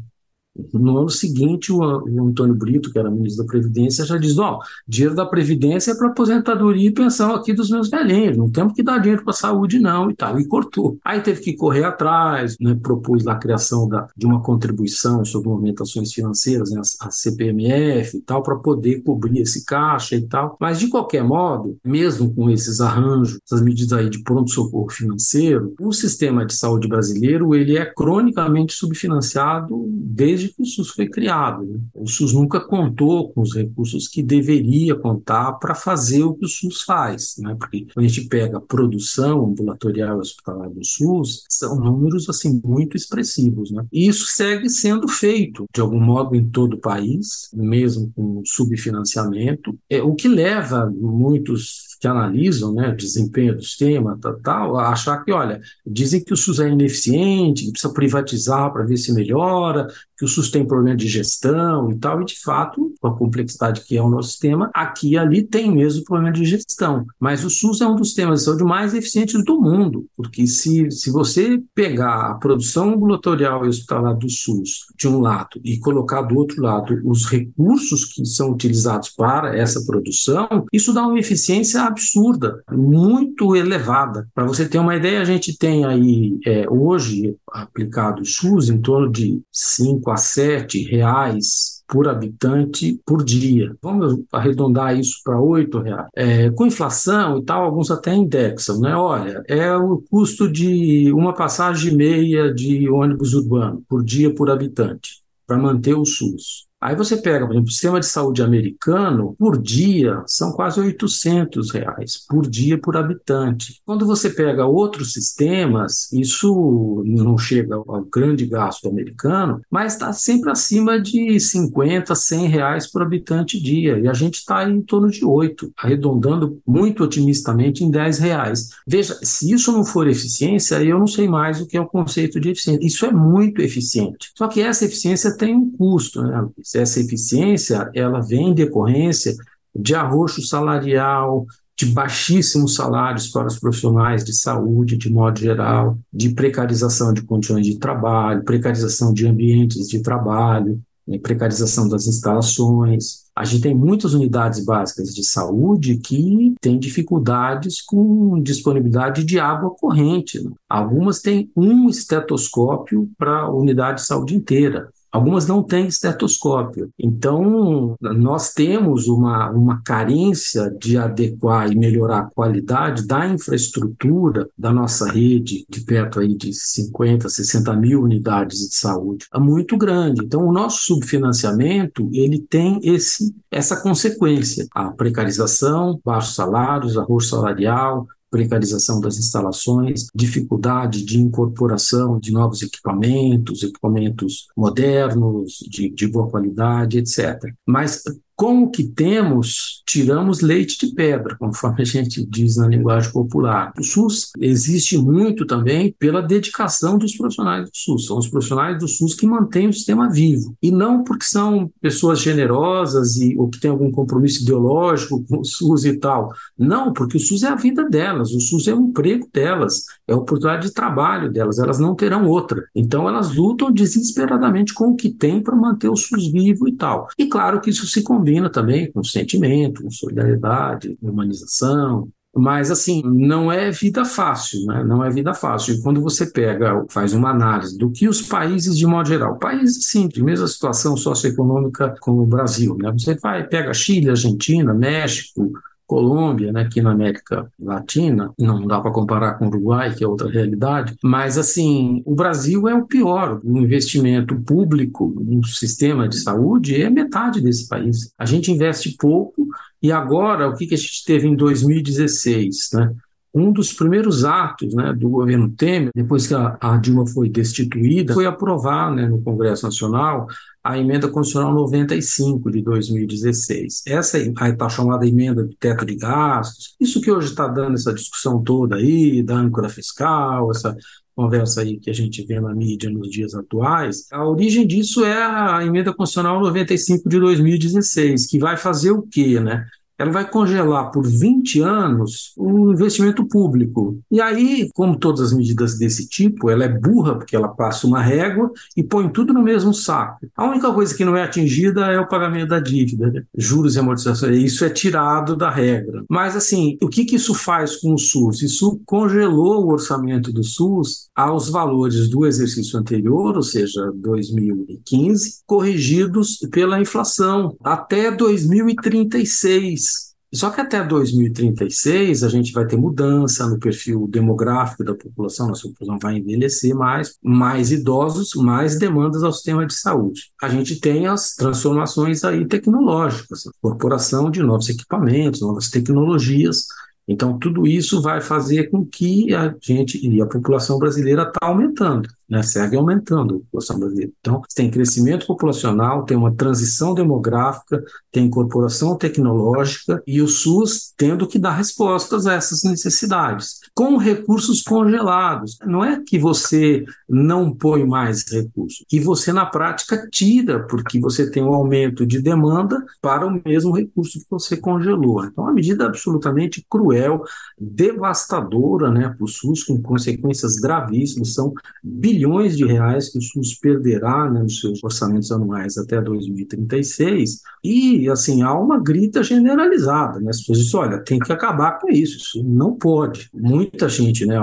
No 0.74 0.98
ano 0.98 1.10
seguinte, 1.10 1.72
o, 1.72 1.84
Antônio 1.84 2.56
Brito, 2.56 2.92
que 2.92 2.98
era 2.98 3.12
ministro 3.12 3.44
da 3.44 3.52
Previdência, 3.52 4.06
já 4.06 4.18
diz: 4.18 4.38
ó, 4.38 4.60
dinheiro 4.88 5.16
da 5.16 5.26
Previdência 5.26 5.92
é 5.92 5.96
para 5.96 6.08
aposentadoria 6.08 6.90
e 6.90 6.94
pensão 6.94 7.36
aqui 7.36 7.54
dos 7.54 7.70
meus 7.70 7.90
velhinhos, 7.90 8.38
não 8.38 8.50
temos 8.50 8.74
que 8.74 8.82
dar 8.84 9.00
dinheiro 9.00 9.24
para 9.24 9.34
saúde, 9.34 9.80
não, 9.80 10.10
e 10.10 10.16
tal. 10.16 10.40
E 10.40 10.48
cortou. 10.48 10.98
Aí 11.04 11.20
teve 11.22 11.42
que 11.42 11.54
correr 11.54 11.84
atrás, 11.84 12.56
né, 12.60 12.78
propôs 12.82 13.28
a 13.28 13.36
criação 13.36 13.88
da, 13.88 14.08
de 14.16 14.26
uma 14.26 14.42
contribuição 14.42 15.26
sobre 15.26 15.50
movimentações 15.50 16.14
financeiras, 16.14 16.72
né, 16.72 16.80
a, 16.80 17.08
a 17.08 17.12
CPMF 17.12 18.18
e 18.18 18.22
tal, 18.22 18.42
para 18.42 18.56
poder 18.56 19.02
cobrir 19.02 19.42
esse 19.42 19.66
caixa 19.66 20.16
e 20.16 20.22
tal. 20.22 20.56
Mas, 20.60 20.80
de 20.80 20.88
qualquer 20.88 21.24
modo, 21.24 21.78
mesmo 21.84 22.34
com 22.34 22.50
esses 22.50 22.80
arranjos, 22.80 23.40
essas 23.46 23.62
medidas 23.62 23.92
aí 23.94 24.10
de 24.10 24.24
pronto-socorro 24.24 24.90
financeiro, 24.90 25.74
o 25.80 25.92
sistema 25.92 26.46
de 26.46 26.56
saúde 26.56 26.88
brasileiro 26.88 27.54
ele 27.54 27.78
é 27.78 27.86
cronicamente 27.86 28.74
subfinanciado 28.74 29.86
desde 29.90 30.45
que 30.54 30.62
o 30.62 30.66
SUS 30.66 30.90
foi 30.90 31.08
criado. 31.08 31.64
Né? 31.64 31.80
O 31.94 32.08
SUS 32.08 32.34
nunca 32.34 32.60
contou 32.60 33.32
com 33.32 33.42
os 33.42 33.56
recursos 33.56 34.08
que 34.08 34.24
deveria 34.24 34.96
contar 34.96 35.54
para 35.54 35.76
fazer 35.76 36.24
o 36.24 36.34
que 36.34 36.46
o 36.46 36.50
SUS 36.50 36.82
faz, 36.82 37.36
né? 37.40 37.56
porque 37.60 37.88
quando 37.94 38.06
a 38.06 38.08
gente 38.08 38.28
pega 38.28 38.58
a 38.58 38.62
produção 38.62 39.46
ambulatorial 39.46 40.18
e 40.18 40.22
hospitalar 40.22 40.70
do 40.70 40.84
SUS, 40.84 41.44
são 41.50 41.76
números 41.76 42.30
assim 42.30 42.62
muito 42.64 42.98
expressivos. 42.98 43.72
Né? 43.72 43.86
E 43.92 44.08
isso 44.08 44.26
segue 44.28 44.70
sendo 44.70 45.08
feito, 45.08 45.66
de 45.74 45.82
algum 45.82 46.00
modo, 46.00 46.36
em 46.36 46.50
todo 46.50 46.74
o 46.74 46.82
país, 46.82 47.50
mesmo 47.54 48.12
com 48.16 48.42
subfinanciamento, 48.46 49.78
é, 49.90 50.02
o 50.02 50.16
que 50.16 50.28
leva 50.28 50.92
muitos 50.96 51.96
que 52.00 52.08
analisam 52.08 52.74
né, 52.74 52.92
desempenho 52.92 53.56
do 53.56 53.64
sistema, 53.64 54.18
tal, 54.22 54.40
tal, 54.40 54.78
a 54.78 54.90
achar 54.90 55.24
que, 55.24 55.32
olha, 55.32 55.62
dizem 55.86 56.24
que 56.24 56.34
o 56.34 56.38
SUS 56.38 56.60
é 56.60 56.70
ineficiente, 56.70 57.66
que 57.66 57.72
precisa 57.72 57.94
privatizar 57.94 58.72
para 58.72 58.86
ver 58.86 58.98
se 58.98 59.14
melhora, 59.14 59.88
que 60.18 60.26
o 60.26 60.28
SUS 60.36 60.52
tem 60.52 60.66
problema 60.66 60.96
de 60.96 61.08
gestão 61.08 61.92
e 61.92 61.98
tal, 61.98 62.22
e 62.22 62.26
de 62.26 62.40
fato, 62.42 62.94
com 63.00 63.08
a 63.08 63.18
complexidade 63.18 63.82
que 63.82 63.98
é 63.98 64.02
o 64.02 64.10
nosso 64.10 64.30
sistema, 64.30 64.70
aqui 64.74 65.12
e 65.12 65.18
ali 65.18 65.44
tem 65.44 65.72
mesmo 65.72 66.04
problema 66.04 66.32
de 66.32 66.46
gestão. 66.46 67.06
Mas 67.20 67.44
o 67.44 67.50
SUS 67.50 67.82
é 67.82 67.88
um 67.88 67.96
dos 67.96 68.10
sistemas 68.10 68.40
de 68.40 68.46
saúde 68.46 68.64
mais 68.64 68.94
eficientes 68.94 69.44
do 69.44 69.60
mundo, 69.60 70.06
porque 70.16 70.46
se, 70.48 70.90
se 70.92 71.12
você 71.12 71.62
pegar 71.74 72.32
a 72.32 72.36
produção 72.36 72.94
ambulatorial 72.94 73.66
e 73.66 73.70
hospitalar 73.70 74.16
do 74.16 74.30
SUS 74.30 74.86
de 74.98 75.08
um 75.08 75.20
lado 75.20 75.60
e 75.64 75.78
colocar 75.80 76.22
do 76.22 76.36
outro 76.38 76.62
lado 76.62 77.00
os 77.04 77.26
recursos 77.26 78.06
que 78.06 78.26
são 78.26 78.52
utilizados 78.52 79.10
para 79.10 79.56
essa 79.58 79.84
produção, 79.86 80.66
isso 80.72 80.94
dá 80.94 81.06
uma 81.06 81.20
eficiência 81.20 81.82
absurda, 81.82 82.64
muito 82.72 83.56
elevada. 83.56 84.28
Para 84.34 84.46
você 84.46 84.68
ter 84.68 84.80
uma 84.80 84.96
ideia, 84.96 85.22
a 85.22 85.26
gente 85.26 85.58
tem 85.58 85.86
aí 85.86 86.38
é, 86.46 86.66
hoje 86.70 87.36
aplicado 87.52 88.22
o 88.22 88.26
SUS 88.26 88.70
em 88.70 88.80
torno 88.80 89.12
de 89.12 89.42
5 89.52 90.12
a 90.12 90.18
7 90.26 90.84
reais 90.84 91.84
por 91.88 92.08
habitante 92.08 93.00
por 93.06 93.24
dia. 93.24 93.76
Vamos 93.82 94.24
arredondar 94.32 94.98
isso 94.98 95.22
para 95.24 95.40
oito 95.40 95.80
reais. 95.80 96.08
É, 96.16 96.50
com 96.52 96.66
inflação 96.66 97.38
e 97.38 97.46
tal, 97.46 97.64
alguns 97.64 97.92
até 97.92 98.14
indexam, 98.14 98.80
né? 98.80 98.96
Olha, 98.96 99.44
é 99.48 99.76
o 99.76 100.02
custo 100.10 100.52
de 100.52 101.12
uma 101.14 101.34
passagem 101.34 101.94
e 101.94 101.96
meia 101.96 102.54
de 102.54 102.90
ônibus 102.90 103.34
urbano 103.34 103.84
por 103.88 104.04
dia 104.04 104.34
por 104.34 104.50
habitante 104.50 105.24
para 105.46 105.58
manter 105.58 105.94
o 105.94 106.06
SUS. 106.06 106.66
Aí 106.86 106.96
você 106.96 107.18
pega, 107.18 107.48
por 107.48 107.54
exemplo, 107.54 107.68
o 107.68 107.72
sistema 107.72 108.00
de 108.00 108.06
saúde 108.06 108.44
americano, 108.44 109.36
por 109.40 109.60
dia, 109.60 110.22
são 110.28 110.52
quase 110.52 110.80
800 110.80 111.72
reais 111.72 112.24
por 112.30 112.48
dia 112.48 112.78
por 112.78 112.96
habitante. 112.96 113.82
Quando 113.84 114.06
você 114.06 114.30
pega 114.30 114.68
outros 114.68 115.12
sistemas, 115.12 116.14
isso 116.14 117.04
não 117.04 117.40
chega 117.40 117.74
ao 117.74 118.06
grande 118.06 118.46
gasto 118.46 118.88
americano, 118.88 119.62
mas 119.68 119.94
está 119.94 120.14
sempre 120.14 120.52
acima 120.52 121.02
de 121.02 121.40
50, 121.40 122.14
100 122.14 122.48
reais 122.50 122.92
por 122.92 123.02
habitante 123.02 123.60
dia. 123.60 123.98
E 123.98 124.08
a 124.08 124.14
gente 124.14 124.36
está 124.36 124.70
em 124.70 124.80
torno 124.80 125.10
de 125.10 125.26
8, 125.26 125.72
arredondando 125.76 126.62
muito 126.68 127.04
otimistamente 127.04 127.84
em 127.84 127.90
10 127.90 128.20
reais. 128.20 128.70
Veja, 128.86 129.18
se 129.24 129.52
isso 129.52 129.72
não 129.72 129.84
for 129.84 130.08
eficiência, 130.08 130.84
eu 130.84 131.00
não 131.00 131.08
sei 131.08 131.28
mais 131.28 131.60
o 131.60 131.66
que 131.66 131.78
é 131.78 131.82
o 131.82 131.88
conceito 131.88 132.40
de 132.40 132.52
eficiência. 132.52 132.86
Isso 132.86 133.08
é 133.08 133.12
muito 133.12 133.60
eficiente. 133.60 134.30
Só 134.36 134.48
que 134.48 134.62
essa 134.62 134.86
eficiência 134.86 135.36
tem 135.36 135.56
um 135.56 135.72
custo, 135.72 136.22
né? 136.22 136.48
Essa 136.76 137.00
eficiência 137.00 137.90
ela 137.94 138.20
vem 138.22 138.50
em 138.50 138.54
decorrência 138.54 139.36
de 139.76 139.94
arroxo 139.94 140.42
salarial, 140.42 141.46
de 141.78 141.88
baixíssimos 141.88 142.76
salários 142.76 143.28
para 143.28 143.48
os 143.48 143.60
profissionais 143.60 144.24
de 144.24 144.34
saúde, 144.34 144.98
de 144.98 145.12
modo 145.12 145.40
geral, 145.40 145.98
de 146.12 146.30
precarização 146.30 147.14
de 147.14 147.22
condições 147.22 147.66
de 147.66 147.78
trabalho, 147.78 148.44
precarização 148.44 149.14
de 149.14 149.28
ambientes 149.28 149.88
de 149.90 150.02
trabalho, 150.02 150.82
né, 151.06 151.20
precarização 151.20 151.88
das 151.90 152.08
instalações. 152.08 153.26
A 153.36 153.44
gente 153.44 153.64
tem 153.64 153.76
muitas 153.76 154.14
unidades 154.14 154.64
básicas 154.64 155.14
de 155.14 155.24
saúde 155.24 155.98
que 155.98 156.56
têm 156.62 156.80
dificuldades 156.80 157.82
com 157.82 158.42
disponibilidade 158.42 159.26
de 159.26 159.38
água 159.38 159.72
corrente. 159.72 160.42
Né? 160.42 160.52
Algumas 160.70 161.20
têm 161.20 161.52
um 161.56 161.90
estetoscópio 161.90 163.10
para 163.18 163.42
a 163.42 163.54
unidade 163.54 164.00
de 164.00 164.08
saúde 164.08 164.34
inteira. 164.34 164.90
Algumas 165.16 165.48
não 165.48 165.64
têm 165.64 165.88
estetoscópio. 165.88 166.90
Então, 167.00 167.96
nós 168.02 168.52
temos 168.52 169.08
uma, 169.08 169.50
uma 169.50 169.82
carência 169.82 170.70
de 170.78 170.98
adequar 170.98 171.72
e 171.72 171.76
melhorar 171.76 172.20
a 172.20 172.30
qualidade 172.30 173.08
da 173.08 173.26
infraestrutura 173.26 174.50
da 174.58 174.74
nossa 174.74 175.10
rede, 175.10 175.66
de 175.70 175.86
perto 175.86 176.20
aí 176.20 176.36
de 176.36 176.52
50, 176.52 177.30
60 177.30 177.74
mil 177.78 178.02
unidades 178.02 178.60
de 178.60 178.76
saúde, 178.76 179.26
é 179.34 179.40
muito 179.40 179.78
grande. 179.78 180.22
Então, 180.22 180.46
o 180.46 180.52
nosso 180.52 180.84
subfinanciamento, 180.84 182.10
ele 182.12 182.42
tem 182.42 182.82
esse, 182.84 183.34
essa 183.50 183.82
consequência. 183.82 184.68
A 184.76 184.92
precarização, 184.92 185.98
baixos 186.04 186.36
salários, 186.36 186.98
arroz 186.98 187.30
salarial, 187.30 188.06
precarização 188.36 189.00
das 189.00 189.18
instalações, 189.18 190.08
dificuldade 190.14 191.06
de 191.06 191.18
incorporação 191.18 192.20
de 192.20 192.34
novos 192.34 192.62
equipamentos, 192.62 193.64
equipamentos 193.64 194.48
modernos, 194.58 195.60
de, 195.70 195.90
de 195.90 196.06
boa 196.06 196.30
qualidade, 196.30 196.98
etc. 196.98 197.40
Mas 197.66 198.04
com 198.36 198.64
o 198.64 198.70
que 198.70 198.84
temos, 198.84 199.82
tiramos 199.88 200.42
leite 200.42 200.78
de 200.86 200.94
pedra, 200.94 201.38
conforme 201.38 201.82
a 201.82 201.86
gente 201.86 202.26
diz 202.26 202.58
na 202.58 202.68
linguagem 202.68 203.12
popular. 203.12 203.72
O 203.80 203.84
SUS 203.84 204.32
existe 204.40 204.98
muito 204.98 205.46
também 205.46 205.96
pela 205.98 206.22
dedicação 206.22 206.98
dos 206.98 207.16
profissionais 207.16 207.70
do 207.70 207.76
SUS. 207.76 208.08
São 208.08 208.18
os 208.18 208.28
profissionais 208.28 208.78
do 208.78 208.88
SUS 208.88 209.14
que 209.14 209.26
mantêm 209.26 209.70
o 209.70 209.74
sistema 209.74 210.10
vivo. 210.10 210.56
E 210.62 210.70
não 210.70 211.04
porque 211.04 211.26
são 211.26 211.72
pessoas 211.82 212.20
generosas 212.20 213.16
e, 213.16 213.38
ou 213.38 213.48
que 213.48 213.60
têm 213.60 213.72
algum 213.72 213.90
compromisso 213.90 214.44
ideológico 214.44 215.24
com 215.30 215.40
o 215.40 215.46
SUS 215.46 215.86
e 215.86 215.98
tal. 215.98 216.34
Não, 216.58 216.92
porque 216.92 217.16
o 217.16 217.20
SUS 217.20 217.44
é 217.44 217.48
a 217.48 217.56
vida 217.56 217.88
delas, 217.90 218.32
o 218.32 218.42
SUS 218.42 218.68
é 218.68 218.74
o 218.74 218.82
emprego 218.82 219.30
delas, 219.34 219.86
é 220.06 220.14
a 220.14 220.18
oportunidade 220.18 220.68
de 220.68 220.74
trabalho 220.74 221.32
delas, 221.32 221.58
elas 221.58 221.80
não 221.80 221.96
terão 221.96 222.28
outra. 222.28 222.66
Então 222.76 223.08
elas 223.08 223.34
lutam 223.34 223.72
desesperadamente 223.72 224.74
com 224.74 224.90
o 224.90 224.96
que 224.96 225.10
têm 225.10 225.42
para 225.42 225.56
manter 225.56 225.88
o 225.88 225.96
SUS 225.96 226.30
vivo 226.30 226.68
e 226.68 226.74
tal. 226.74 227.08
E 227.18 227.28
claro 227.28 227.62
que 227.62 227.70
isso 227.70 227.88
se 227.88 228.04
combina 228.04 228.25
também 228.50 228.92
com 228.92 229.04
sentimento, 229.04 229.84
com 229.84 229.92
solidariedade, 229.92 230.98
humanização. 231.02 232.10
Mas, 232.38 232.70
assim, 232.70 233.02
não 233.06 233.50
é 233.50 233.72
vida 233.72 234.04
fácil, 234.04 234.66
né? 234.66 234.84
Não 234.84 235.02
é 235.02 235.10
vida 235.10 235.34
fácil. 235.34 235.76
E 235.76 235.82
quando 235.82 236.02
você 236.02 236.26
pega, 236.26 236.86
faz 236.90 237.14
uma 237.14 237.30
análise 237.30 237.78
do 237.78 237.90
que 237.90 238.10
os 238.10 238.22
países, 238.22 238.78
de 238.78 238.86
modo 238.86 239.08
geral, 239.08 239.40
países, 239.40 239.86
sim, 239.86 240.10
de 240.10 240.22
mesma 240.22 240.46
situação 240.46 240.98
socioeconômica 240.98 241.96
como 242.02 242.24
o 242.24 242.28
Brasil, 242.28 242.76
né? 242.78 242.92
Você 242.92 243.16
vai, 243.16 243.48
pega 243.48 243.74
Chile, 243.74 244.10
Argentina, 244.10 244.74
México, 244.74 245.50
Colômbia, 245.88 246.52
né, 246.52 246.62
aqui 246.62 246.82
na 246.82 246.92
América 246.92 247.50
Latina, 247.60 248.34
não 248.40 248.66
dá 248.66 248.80
para 248.80 248.92
comparar 248.92 249.34
com 249.34 249.46
o 249.46 249.48
Uruguai, 249.48 249.94
que 249.94 250.04
é 250.04 250.08
outra 250.08 250.30
realidade, 250.30 250.96
mas 251.04 251.38
assim, 251.38 252.02
o 252.06 252.16
Brasil 252.16 252.68
é 252.68 252.74
o 252.74 252.86
pior. 252.86 253.40
O 253.44 253.58
investimento 253.58 254.36
público 254.42 255.14
no 255.24 255.44
sistema 255.46 256.08
de 256.08 256.20
saúde 256.20 256.82
é 256.82 256.90
metade 256.90 257.42
desse 257.42 257.68
país. 257.68 258.12
A 258.18 258.26
gente 258.26 258.52
investe 258.52 258.96
pouco 258.98 259.48
e 259.82 259.92
agora 259.92 260.50
o 260.50 260.56
que, 260.56 260.66
que 260.66 260.74
a 260.74 260.78
gente 260.78 261.06
teve 261.06 261.28
em 261.28 261.36
2016, 261.36 262.70
né? 262.74 262.92
Um 263.34 263.52
dos 263.52 263.74
primeiros 263.74 264.24
atos 264.24 264.74
né, 264.74 264.94
do 264.94 265.10
governo 265.10 265.50
Temer, 265.50 265.92
depois 265.94 266.26
que 266.26 266.34
a, 266.34 266.58
a 266.62 266.78
Dilma 266.78 267.06
foi 267.06 267.30
destituída, 267.30 268.14
foi 268.14 268.26
aprovar 268.26 268.96
né, 268.96 269.10
no 269.10 269.22
Congresso 269.22 269.66
Nacional 269.66 270.28
a 270.66 270.80
emenda 270.80 271.08
constitucional 271.08 271.54
95 271.54 272.50
de 272.50 272.64
2016. 272.64 273.84
Essa 273.86 274.18
está 274.18 274.68
chamada 274.68 275.06
emenda 275.06 275.44
do 275.44 275.54
teto 275.54 275.86
de 275.86 275.96
gastos. 275.96 276.76
Isso 276.80 277.00
que 277.00 277.12
hoje 277.12 277.28
está 277.28 277.48
dando 277.48 277.76
essa 277.76 277.94
discussão 277.94 278.42
toda 278.42 278.78
aí, 278.78 279.22
da 279.22 279.36
âncora 279.36 279.70
fiscal, 279.70 280.50
essa 280.50 280.76
conversa 281.16 281.62
aí 281.62 281.80
que 281.80 281.92
a 281.92 281.94
gente 281.94 282.26
vê 282.26 282.42
na 282.42 282.52
mídia 282.56 282.90
nos 282.90 283.12
dias 283.12 283.36
atuais, 283.36 284.08
a 284.12 284.28
origem 284.28 284.66
disso 284.66 285.06
é 285.06 285.24
a 285.24 285.64
emenda 285.64 285.94
constitucional 285.94 286.42
95 286.42 287.08
de 287.08 287.20
2016, 287.20 288.26
que 288.26 288.40
vai 288.40 288.58
fazer 288.58 288.90
o 288.90 289.04
quê, 289.04 289.40
né? 289.40 289.68
Ela 289.98 290.12
vai 290.12 290.30
congelar 290.30 290.92
por 290.92 291.06
20 291.06 291.62
anos 291.62 292.34
o 292.38 292.72
investimento 292.72 293.26
público. 293.26 294.00
E 294.12 294.20
aí, 294.22 294.70
como 294.74 294.98
todas 294.98 295.22
as 295.22 295.34
medidas 295.34 295.78
desse 295.78 296.08
tipo, 296.08 296.50
ela 296.50 296.66
é 296.66 296.70
burra, 296.70 297.16
porque 297.16 297.36
ela 297.36 297.48
passa 297.48 297.88
uma 297.88 298.02
régua 298.02 298.52
e 298.76 298.84
põe 298.84 299.10
tudo 299.10 299.34
no 299.34 299.42
mesmo 299.42 299.74
saco. 299.74 300.28
A 300.36 300.46
única 300.46 300.72
coisa 300.74 300.96
que 300.96 301.06
não 301.06 301.16
é 301.16 301.24
atingida 301.24 301.86
é 301.92 302.00
o 302.00 302.08
pagamento 302.08 302.50
da 302.50 302.60
dívida, 302.60 303.10
né? 303.10 303.24
juros 303.38 303.76
e 303.76 303.80
amortizações. 303.80 304.38
Isso 304.44 304.66
é 304.66 304.70
tirado 304.70 305.36
da 305.36 305.50
regra. 305.50 306.04
Mas, 306.10 306.36
assim, 306.36 306.78
o 306.82 306.88
que, 306.88 307.06
que 307.06 307.16
isso 307.16 307.34
faz 307.34 307.78
com 307.78 307.94
o 307.94 307.98
SUS? 307.98 308.42
Isso 308.42 308.80
congelou 308.86 309.66
o 309.66 309.72
orçamento 309.72 310.32
do 310.32 310.44
SUS 310.44 311.10
aos 311.16 311.50
valores 311.50 312.10
do 312.10 312.26
exercício 312.26 312.78
anterior, 312.78 313.36
ou 313.36 313.44
seja, 313.44 313.92
2015, 313.96 315.44
corrigidos 315.46 316.40
pela 316.52 316.80
inflação, 316.80 317.56
até 317.64 318.12
2036. 318.12 319.95
Só 320.36 320.50
que 320.50 320.60
até 320.60 320.84
2036 320.84 322.24
a 322.24 322.30
gente 322.30 322.52
vai 322.52 322.68
ter 322.68 322.78
mudança 322.78 323.48
no 323.48 323.58
perfil 323.58 324.08
demográfico 324.08 324.84
da 324.84 324.94
população, 324.94 325.48
nossa 325.48 325.68
população 325.68 325.98
vai 326.00 326.18
envelhecer 326.18 326.76
mais, 326.76 327.16
mais 327.24 327.72
idosos, 327.72 328.36
mais 328.36 328.78
demandas 328.78 329.24
ao 329.24 329.32
sistema 329.32 329.66
de 329.66 329.74
saúde. 329.74 330.32
A 330.42 330.50
gente 330.50 330.80
tem 330.80 331.08
as 331.08 331.34
transformações 331.36 332.24
aí 332.24 332.46
tecnológicas, 332.46 333.46
incorporação 333.46 334.30
de 334.30 334.44
novos 334.44 334.70
equipamentos, 334.70 335.42
novas 335.42 335.70
tecnologias. 335.70 336.68
Então 337.08 337.38
tudo 337.38 337.68
isso 337.68 338.02
vai 338.02 338.22
fazer 338.22 338.70
com 338.70 338.86
que 338.86 339.34
a 339.34 339.54
gente 339.62 340.00
e 340.06 340.22
a 340.22 340.26
população 340.26 340.80
brasileira 340.80 341.24
está 341.24 341.40
aumentando. 341.42 342.10
né? 342.28 342.42
segue 342.42 342.76
aumentando 342.76 343.36
a 343.36 343.40
população 343.40 343.80
brasileira. 343.80 344.12
Então, 344.20 344.42
tem 344.56 344.72
crescimento 344.72 345.28
populacional, 345.28 346.04
tem 346.04 346.18
uma 346.18 346.34
transição 346.34 346.94
demográfica, 346.96 347.84
tem 348.12 348.26
incorporação 348.26 348.98
tecnológica 348.98 350.02
e 350.08 350.22
o 350.22 350.28
SUS 350.28 350.94
tendo 350.98 351.28
que 351.28 351.38
dar 351.38 351.52
respostas 351.52 352.26
a 352.26 352.34
essas 352.34 352.64
necessidades, 352.64 353.60
com 353.76 353.98
recursos 353.98 354.64
congelados. 354.64 355.58
Não 355.66 355.84
é 355.84 356.02
que 356.04 356.18
você 356.18 356.84
não 357.08 357.54
põe 357.54 357.86
mais 357.86 358.24
recursos, 358.32 358.84
que 358.88 359.00
você, 359.00 359.32
na 359.32 359.46
prática, 359.46 360.08
tira, 360.12 360.66
porque 360.68 361.00
você 361.00 361.30
tem 361.30 361.44
um 361.44 361.54
aumento 361.54 362.06
de 362.06 362.22
demanda 362.22 362.84
para 363.02 363.26
o 363.28 363.42
mesmo 363.46 363.72
recurso 363.72 364.20
que 364.20 364.26
você 364.30 364.58
congelou. 364.58 365.24
Então, 365.26 365.44
uma 365.44 365.54
medida 365.54 365.86
absolutamente 365.86 366.66
cruel, 366.70 367.24
devastadora 367.60 368.92
né, 368.92 369.10
para 369.10 369.24
o 369.24 369.28
SUS, 369.28 369.64
com 369.64 369.82
consequências 369.82 370.56
gravíssimas, 370.56 371.34
são 371.34 371.54
bilhões 371.84 372.58
de 372.58 372.66
reais 372.66 373.10
que 373.10 373.20
o 373.20 373.22
SUS 373.22 373.56
perderá 373.60 374.30
né, 374.30 374.42
nos 374.42 374.60
seus 374.60 374.84
orçamentos 374.84 375.32
anuais 375.32 375.78
até 375.78 376.02
2036, 376.02 377.42
e 377.64 378.10
assim, 378.10 378.42
há 378.42 378.54
uma 378.54 378.80
grita 378.80 379.24
generalizada, 379.24 380.20
né? 380.20 380.30
As 380.30 380.40
pessoas 380.40 380.60
dizem, 380.60 380.80
olha, 380.80 381.00
tem 381.00 381.20
que 381.20 381.32
acabar 381.32 381.80
com 381.80 381.90
isso, 381.90 382.18
isso 382.18 382.44
não 382.44 382.74
pode. 382.74 383.30
Muita 383.34 383.90
gente, 383.90 384.26
né, 384.26 384.38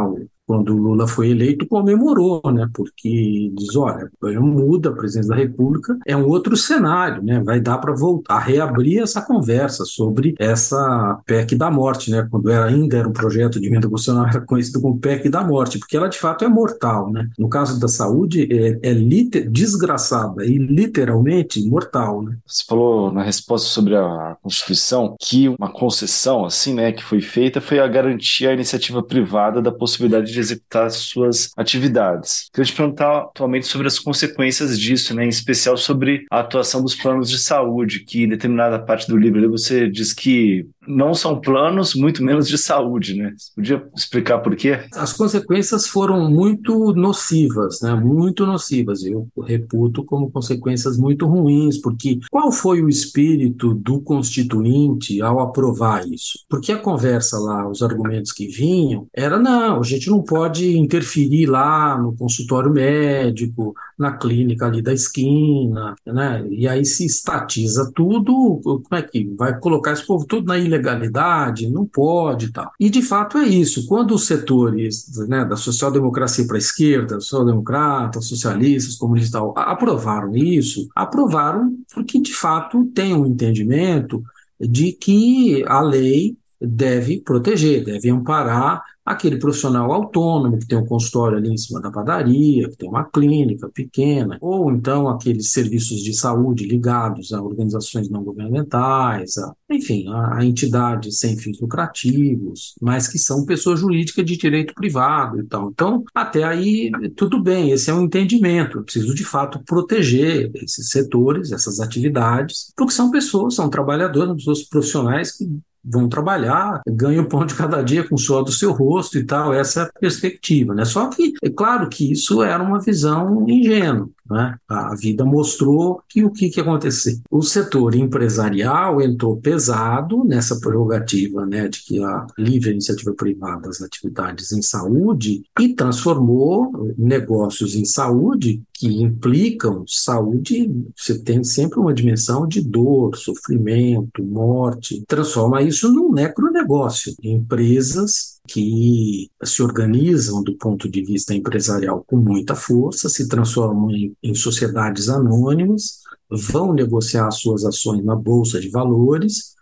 quando 0.53 0.75
o 0.75 0.77
Lula 0.77 1.09
foi 1.09 1.31
eleito, 1.31 1.67
comemorou, 1.67 2.43
né? 2.53 2.69
Porque 2.75 3.51
diz, 3.55 3.75
olha, 3.75 4.11
muda 4.39 4.91
a 4.91 4.93
presidência 4.93 5.31
da 5.31 5.37
República, 5.37 5.99
é 6.07 6.15
um 6.15 6.29
outro 6.29 6.55
cenário, 6.59 7.23
né? 7.23 7.43
Vai 7.43 7.59
dar 7.59 7.79
para 7.79 7.95
voltar, 7.95 8.39
reabrir 8.39 9.01
essa 9.01 9.23
conversa 9.23 9.87
sobre 9.87 10.35
essa 10.39 11.19
PEC 11.25 11.57
da 11.57 11.71
morte, 11.71 12.11
né? 12.11 12.29
Quando 12.31 12.51
era, 12.51 12.67
ainda 12.67 12.99
era 12.99 13.09
um 13.09 13.15
projeto 13.15 13.59
de 13.59 13.67
emenda 13.67 13.89
constitucional, 13.89 14.27
era 14.29 14.43
conhecido 14.43 14.83
como 14.83 14.99
PEC 14.99 15.31
da 15.31 15.43
morte, 15.43 15.79
porque 15.79 15.97
ela 15.97 16.09
de 16.09 16.19
fato 16.19 16.45
é 16.45 16.49
mortal, 16.49 17.11
né? 17.11 17.27
No 17.39 17.49
caso 17.49 17.81
da 17.81 17.89
saúde, 17.89 18.47
é, 18.53 18.91
é 18.91 18.93
liter, 18.93 19.49
desgraçada 19.49 20.45
e 20.45 20.59
literalmente 20.59 21.67
mortal, 21.67 22.23
né? 22.25 22.37
Você 22.47 22.63
falou 22.69 23.11
na 23.11 23.23
resposta 23.23 23.69
sobre 23.69 23.97
a 23.97 24.37
Constituição 24.43 25.17
que 25.19 25.49
uma 25.49 25.73
concessão, 25.73 26.45
assim, 26.45 26.75
né, 26.75 26.93
que 26.93 27.03
foi 27.03 27.23
feita 27.23 27.59
foi 27.59 27.79
a 27.79 27.89
garantir 27.89 28.47
a 28.47 28.53
iniciativa 28.53 29.03
privada 29.03 29.63
da 29.63 29.73
possibilidade 29.73 30.27
de 30.27 30.42
executar 30.43 30.91
suas 30.91 31.51
atividades. 31.57 32.49
Queria 32.53 32.67
te 32.67 32.77
perguntar 32.77 33.19
atualmente 33.19 33.67
sobre 33.67 33.87
as 33.87 33.99
consequências 33.99 34.79
disso, 34.79 35.15
né, 35.15 35.25
em 35.25 35.29
especial 35.29 35.77
sobre 35.77 36.25
a 36.31 36.41
atuação 36.41 36.83
dos 36.83 36.95
planos 36.95 37.31
de 37.31 37.39
saúde, 37.39 38.01
que 38.01 38.25
em 38.25 38.29
determinada 38.29 38.79
parte 38.79 39.09
do 39.09 39.17
livro 39.17 39.51
você 39.51 39.89
diz 39.89 40.13
que 40.13 40.67
não 40.87 41.15
são 41.15 41.41
planos, 41.41 41.95
muito 41.95 42.23
menos 42.23 42.49
de 42.49 42.59
saúde, 42.59 43.15
né? 43.15 43.33
Você 43.37 43.53
podia 43.55 43.87
explicar 43.97 44.39
por 44.39 44.57
quê? 44.57 44.81
As 44.95 45.13
consequências 45.13 45.87
foram 45.87 46.31
muito 46.31 46.93
nocivas, 46.93 47.81
né? 47.81 47.95
Muito 47.95 48.45
nocivas. 48.47 49.05
Eu 49.05 49.29
reputo 49.45 50.05
como 50.05 50.31
consequências 50.31 50.97
muito 50.97 51.27
ruins, 51.27 51.79
porque 51.79 52.19
qual 52.31 52.51
foi 52.51 52.83
o 52.83 52.89
espírito 52.89 53.75
do 53.75 54.01
constituinte 54.01 55.21
ao 55.23 55.41
aprovar 55.41 56.07
isso? 56.09 56.41
Porque 56.49 56.73
a 56.73 56.79
conversa 56.79 57.39
lá, 57.39 57.69
os 57.69 57.83
argumentos 57.83 58.33
que 58.33 58.47
vinham, 58.49 59.07
era 59.15 59.39
não, 59.39 59.81
a 59.81 59.85
gente 59.85 60.11
não 60.11 60.23
pode 60.23 60.77
interferir 60.77 61.47
lá 61.47 61.99
no 61.99 62.15
consultório 62.17 62.73
médico, 62.73 63.75
na 63.99 64.17
clínica 64.17 64.67
ali 64.67 64.83
da 64.83 64.93
esquina, 64.93 65.95
né? 66.07 66.45
E 66.51 66.67
aí 66.67 66.85
se 66.85 67.07
estatiza 67.07 67.91
tudo, 67.95 68.61
como 68.63 68.87
é 68.93 69.03
que 69.03 69.25
vai 69.39 69.59
colocar 69.59 69.93
esse 69.93 70.07
povo 70.07 70.27
tudo 70.27 70.47
na 70.47 70.59
ilegalidade? 70.73 71.71
Não 71.71 71.87
pode 71.87 72.47
e 72.47 72.53
tal. 72.53 72.71
E 72.79 72.91
de 72.91 73.03
fato 73.03 73.39
é 73.39 73.47
isso. 73.47 73.87
Quando 73.87 74.15
os 74.15 74.27
setores 74.27 75.11
né, 75.29 75.45
da 75.45 75.57
social-democracia 75.57 76.47
para 76.47 76.57
a 76.57 76.59
esquerda, 76.59 77.21
social-democratas, 77.21 78.27
socialistas, 78.27 78.97
comunistas 78.97 79.41
aprovaram 79.57 80.35
isso, 80.37 80.89
aprovaram 80.95 81.77
porque 81.95 82.21
de 82.21 82.35
fato 82.35 82.85
tem 82.95 83.15
um 83.15 83.27
entendimento 83.27 84.23
de 84.61 84.93
que 84.93 85.65
a 85.67 85.81
lei 85.81 86.37
deve 86.61 87.21
proteger, 87.21 87.85
deve 87.85 88.09
amparar 88.09 88.83
aquele 89.05 89.39
profissional 89.39 89.93
autônomo 89.93 90.59
que 90.59 90.67
tem 90.67 90.79
um 90.79 90.87
consultório 90.87 91.39
ali 91.39 91.51
em 91.51 91.57
cima 91.57 91.81
da 91.81 91.91
padaria, 91.91 92.69
que 92.69 92.77
tem 92.77 92.89
uma 92.89 93.05
clínica 93.05 93.69
pequena, 93.69 94.39
ou 94.41 94.71
então 94.71 95.09
aqueles 95.09 95.51
serviços 95.51 96.01
de 96.01 96.15
saúde 96.15 96.67
ligados 96.67 97.33
a 97.33 97.43
organizações 97.43 98.09
não 98.09 98.23
governamentais, 98.23 99.37
a, 99.39 99.53
enfim, 99.71 100.09
a, 100.09 100.39
a 100.39 100.45
entidades 100.45 101.19
sem 101.19 101.37
fins 101.37 101.61
lucrativos, 101.61 102.75
mas 102.81 103.09
que 103.09 103.19
são 103.19 103.45
pessoas 103.45 103.81
jurídicas 103.81 104.25
de 104.25 104.37
direito 104.37 104.75
privado 104.75 105.41
e 105.41 105.45
tal. 105.45 105.71
Então, 105.71 106.05
até 106.15 106.45
aí, 106.45 106.91
tudo 107.17 107.43
bem, 107.43 107.71
esse 107.71 107.91
é 107.91 107.95
um 107.95 108.03
entendimento. 108.03 108.79
Eu 108.79 108.85
preciso, 108.85 109.15
de 109.15 109.25
fato, 109.25 109.63
proteger 109.65 110.51
esses 110.57 110.91
setores, 110.91 111.53
essas 111.53 111.81
atividades, 111.81 112.73
porque 112.77 112.93
são 112.93 113.11
pessoas, 113.11 113.55
são 113.55 113.69
trabalhadores, 113.69 114.35
pessoas 114.37 114.63
profissionais 114.63 115.33
que 115.33 115.49
vão 115.85 116.09
trabalhar, 116.09 116.81
ganham 116.87 117.25
o 117.25 117.29
pão 117.29 117.45
de 117.45 117.55
cada 117.55 117.83
dia 117.83 118.07
com 118.07 118.15
o 118.15 118.19
suor 118.19 118.45
do 118.45 118.53
seu 118.53 118.73
rosto 118.73 119.19
e 119.19 119.25
tal, 119.25 119.53
essa 119.53 119.81
é 119.81 119.83
a 119.85 119.93
perspectiva, 120.01 120.75
né? 120.75 120.85
Só 120.85 121.09
que 121.09 121.33
é 121.43 121.51
claro 121.51 121.89
que 121.89 122.13
isso 122.13 122.43
era 122.43 122.63
uma 122.63 122.81
visão 122.81 123.45
ingênua, 123.49 124.09
né? 124.33 124.57
A 124.69 124.95
vida 124.95 125.25
mostrou 125.25 126.01
que 126.09 126.25
o 126.25 126.31
que, 126.31 126.49
que 126.49 126.61
aconteceu. 126.61 127.19
O 127.31 127.43
setor 127.43 127.95
empresarial 127.95 129.01
entrou 129.01 129.37
pesado 129.37 130.25
nessa 130.25 130.59
prerrogativa 130.59 131.47
né, 131.47 131.69
de 131.69 131.83
que 131.85 132.03
a 132.03 132.27
livre 132.39 132.71
iniciativa 132.71 133.13
privada 133.15 133.69
das 133.69 133.83
atividades 133.83 134.53
em 134.53 134.63
saúde 134.63 135.43
e 135.61 135.75
transformou 135.75 136.93
negócios 136.99 137.75
em 137.75 137.85
saúde 137.85 138.63
que 138.83 138.89
implicam 139.01 139.85
saúde, 139.87 140.69
você 140.97 141.17
tem 141.19 141.45
sempre 141.45 141.79
uma 141.79 141.95
dimensão 141.95 142.49
de 142.49 142.61
dor, 142.61 143.17
sofrimento, 143.17 144.25
morte, 144.25 145.05
transforma 145.07 145.63
isso 145.63 145.93
num 145.93 146.13
necronegócio. 146.13 147.15
Empresas 147.23 148.41
que 148.53 149.31
se 149.43 149.63
organizam 149.63 150.43
do 150.43 150.55
ponto 150.57 150.89
de 150.89 151.03
vista 151.03 151.35
empresarial 151.35 152.05
com 152.07 152.17
muita 152.17 152.55
força, 152.55 153.09
se 153.09 153.27
transformam 153.29 153.91
em, 153.91 154.15
em 154.23 154.35
sociedades 154.35 155.09
anônimas, 155.09 156.01
vão 156.31 156.73
negociar 156.75 157.31
suas 157.31 157.65
ações 157.65 158.05
na 158.05 158.15
bolsa 158.15 158.61
de 158.61 158.69
valores 158.69 159.55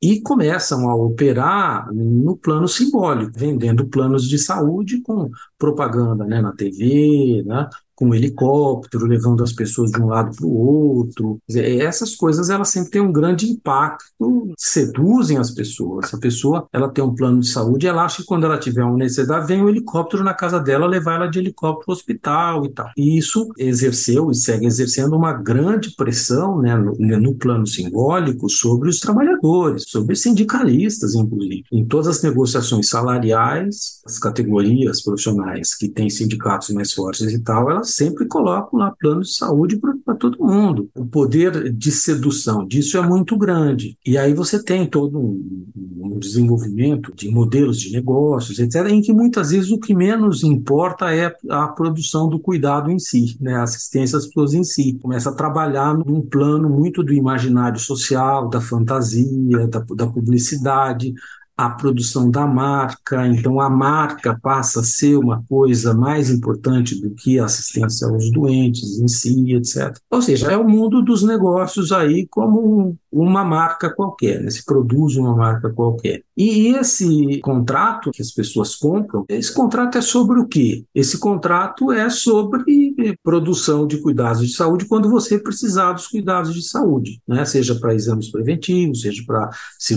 e 0.00 0.20
começam 0.20 0.88
a 0.88 0.94
operar 0.94 1.92
no 1.92 2.36
plano 2.36 2.68
simbólico, 2.68 3.32
vendendo 3.36 3.88
planos 3.88 4.26
de 4.28 4.38
saúde 4.38 5.02
com 5.02 5.30
propaganda 5.58 6.24
né, 6.24 6.40
na 6.40 6.52
TV, 6.52 7.42
né, 7.44 7.68
com 7.98 8.10
um 8.10 8.14
helicóptero, 8.14 9.06
levando 9.06 9.42
as 9.42 9.52
pessoas 9.52 9.90
de 9.90 10.00
um 10.00 10.06
lado 10.06 10.36
para 10.36 10.46
o 10.46 10.56
outro. 10.56 11.40
Dizer, 11.48 11.80
essas 11.80 12.14
coisas 12.14 12.48
elas 12.48 12.68
sempre 12.68 12.92
têm 12.92 13.00
um 13.00 13.10
grande 13.10 13.50
impacto, 13.50 14.52
seduzem 14.56 15.36
as 15.36 15.50
pessoas. 15.50 16.14
A 16.14 16.18
pessoa 16.18 16.68
ela 16.72 16.88
tem 16.88 17.02
um 17.02 17.12
plano 17.12 17.40
de 17.40 17.48
saúde, 17.48 17.88
ela 17.88 18.04
acha 18.04 18.18
que 18.18 18.28
quando 18.28 18.46
ela 18.46 18.56
tiver 18.56 18.84
uma 18.84 18.96
necessidade, 18.96 19.48
vem 19.48 19.60
um 19.60 19.68
helicóptero 19.68 20.22
na 20.22 20.32
casa 20.32 20.60
dela 20.60 20.86
levar 20.86 21.16
ela 21.16 21.26
de 21.26 21.40
helicóptero 21.40 21.86
para 21.86 21.92
o 21.92 21.96
hospital 21.96 22.64
e 22.66 22.68
tal. 22.70 22.90
E 22.96 23.18
isso 23.18 23.48
exerceu 23.58 24.30
e 24.30 24.34
segue 24.36 24.66
exercendo 24.66 25.16
uma 25.16 25.32
grande 25.32 25.90
pressão 25.96 26.62
né, 26.62 26.76
no, 26.76 26.94
no 26.94 27.34
plano 27.34 27.66
simbólico 27.66 28.48
sobre 28.48 28.88
os 28.88 29.00
trabalhadores, 29.00 29.82
sobre 29.88 30.14
sindicalistas, 30.14 31.16
inclusive. 31.16 31.64
Em 31.72 31.84
todas 31.84 32.06
as 32.06 32.22
negociações 32.22 32.88
salariais, 32.88 34.00
as 34.06 34.20
categorias 34.20 35.02
profissionais 35.02 35.74
que 35.74 35.88
têm 35.88 36.08
sindicatos 36.08 36.70
mais 36.70 36.92
fortes 36.92 37.32
e 37.32 37.40
tal, 37.40 37.68
elas 37.68 37.87
sempre 37.90 38.26
colocam 38.26 38.78
lá 38.78 38.94
plano 38.98 39.22
de 39.22 39.34
saúde 39.34 39.78
para 40.04 40.14
todo 40.14 40.44
mundo. 40.44 40.88
O 40.94 41.04
poder 41.04 41.72
de 41.72 41.90
sedução 41.90 42.66
disso 42.66 42.96
é 42.98 43.02
muito 43.06 43.36
grande. 43.36 43.96
E 44.04 44.16
aí 44.16 44.32
você 44.34 44.62
tem 44.62 44.86
todo 44.86 45.18
um, 45.18 45.66
um 46.00 46.18
desenvolvimento 46.18 47.12
de 47.14 47.30
modelos 47.30 47.80
de 47.80 47.92
negócios, 47.92 48.58
etc., 48.58 48.86
em 48.88 49.00
que 49.00 49.12
muitas 49.12 49.50
vezes 49.50 49.70
o 49.70 49.78
que 49.78 49.94
menos 49.94 50.42
importa 50.42 51.14
é 51.14 51.34
a 51.48 51.68
produção 51.68 52.28
do 52.28 52.38
cuidado 52.38 52.90
em 52.90 52.98
si, 52.98 53.36
né? 53.40 53.54
a 53.54 53.62
assistência 53.62 54.18
às 54.18 54.26
pessoas 54.26 54.54
em 54.54 54.64
si. 54.64 54.98
Começa 55.00 55.30
a 55.30 55.34
trabalhar 55.34 55.96
num 55.96 56.20
plano 56.20 56.68
muito 56.68 57.02
do 57.02 57.12
imaginário 57.12 57.78
social, 57.78 58.48
da 58.48 58.60
fantasia, 58.60 59.66
da, 59.68 59.80
da 59.80 60.06
publicidade, 60.06 61.14
a 61.58 61.68
produção 61.70 62.30
da 62.30 62.46
marca, 62.46 63.26
então 63.26 63.60
a 63.60 63.68
marca 63.68 64.38
passa 64.40 64.78
a 64.78 64.84
ser 64.84 65.16
uma 65.16 65.42
coisa 65.48 65.92
mais 65.92 66.30
importante 66.30 66.94
do 67.00 67.10
que 67.10 67.40
a 67.40 67.46
assistência 67.46 68.06
aos 68.06 68.30
doentes 68.30 69.00
em 69.00 69.08
si, 69.08 69.54
etc. 69.54 69.98
Ou 70.08 70.22
seja, 70.22 70.52
é 70.52 70.56
o 70.56 70.68
mundo 70.68 71.02
dos 71.02 71.24
negócios 71.24 71.90
aí 71.90 72.28
como 72.28 72.96
uma 73.10 73.44
marca 73.44 73.92
qualquer, 73.92 74.40
né? 74.40 74.50
se 74.50 74.64
produz 74.64 75.16
uma 75.16 75.34
marca 75.34 75.68
qualquer. 75.70 76.22
E 76.38 76.68
esse 76.68 77.40
contrato 77.40 78.12
que 78.12 78.22
as 78.22 78.30
pessoas 78.30 78.76
compram, 78.76 79.24
esse 79.28 79.52
contrato 79.52 79.98
é 79.98 80.00
sobre 80.00 80.38
o 80.38 80.46
quê? 80.46 80.84
Esse 80.94 81.18
contrato 81.18 81.90
é 81.90 82.08
sobre 82.08 83.18
produção 83.24 83.88
de 83.88 83.98
cuidados 84.00 84.46
de 84.46 84.54
saúde 84.54 84.86
quando 84.86 85.10
você 85.10 85.36
precisar 85.36 85.94
dos 85.94 86.06
cuidados 86.06 86.54
de 86.54 86.62
saúde, 86.62 87.20
né? 87.26 87.44
seja 87.44 87.74
para 87.74 87.92
exames 87.92 88.30
preventivos, 88.30 89.00
seja 89.00 89.20
para 89.26 89.50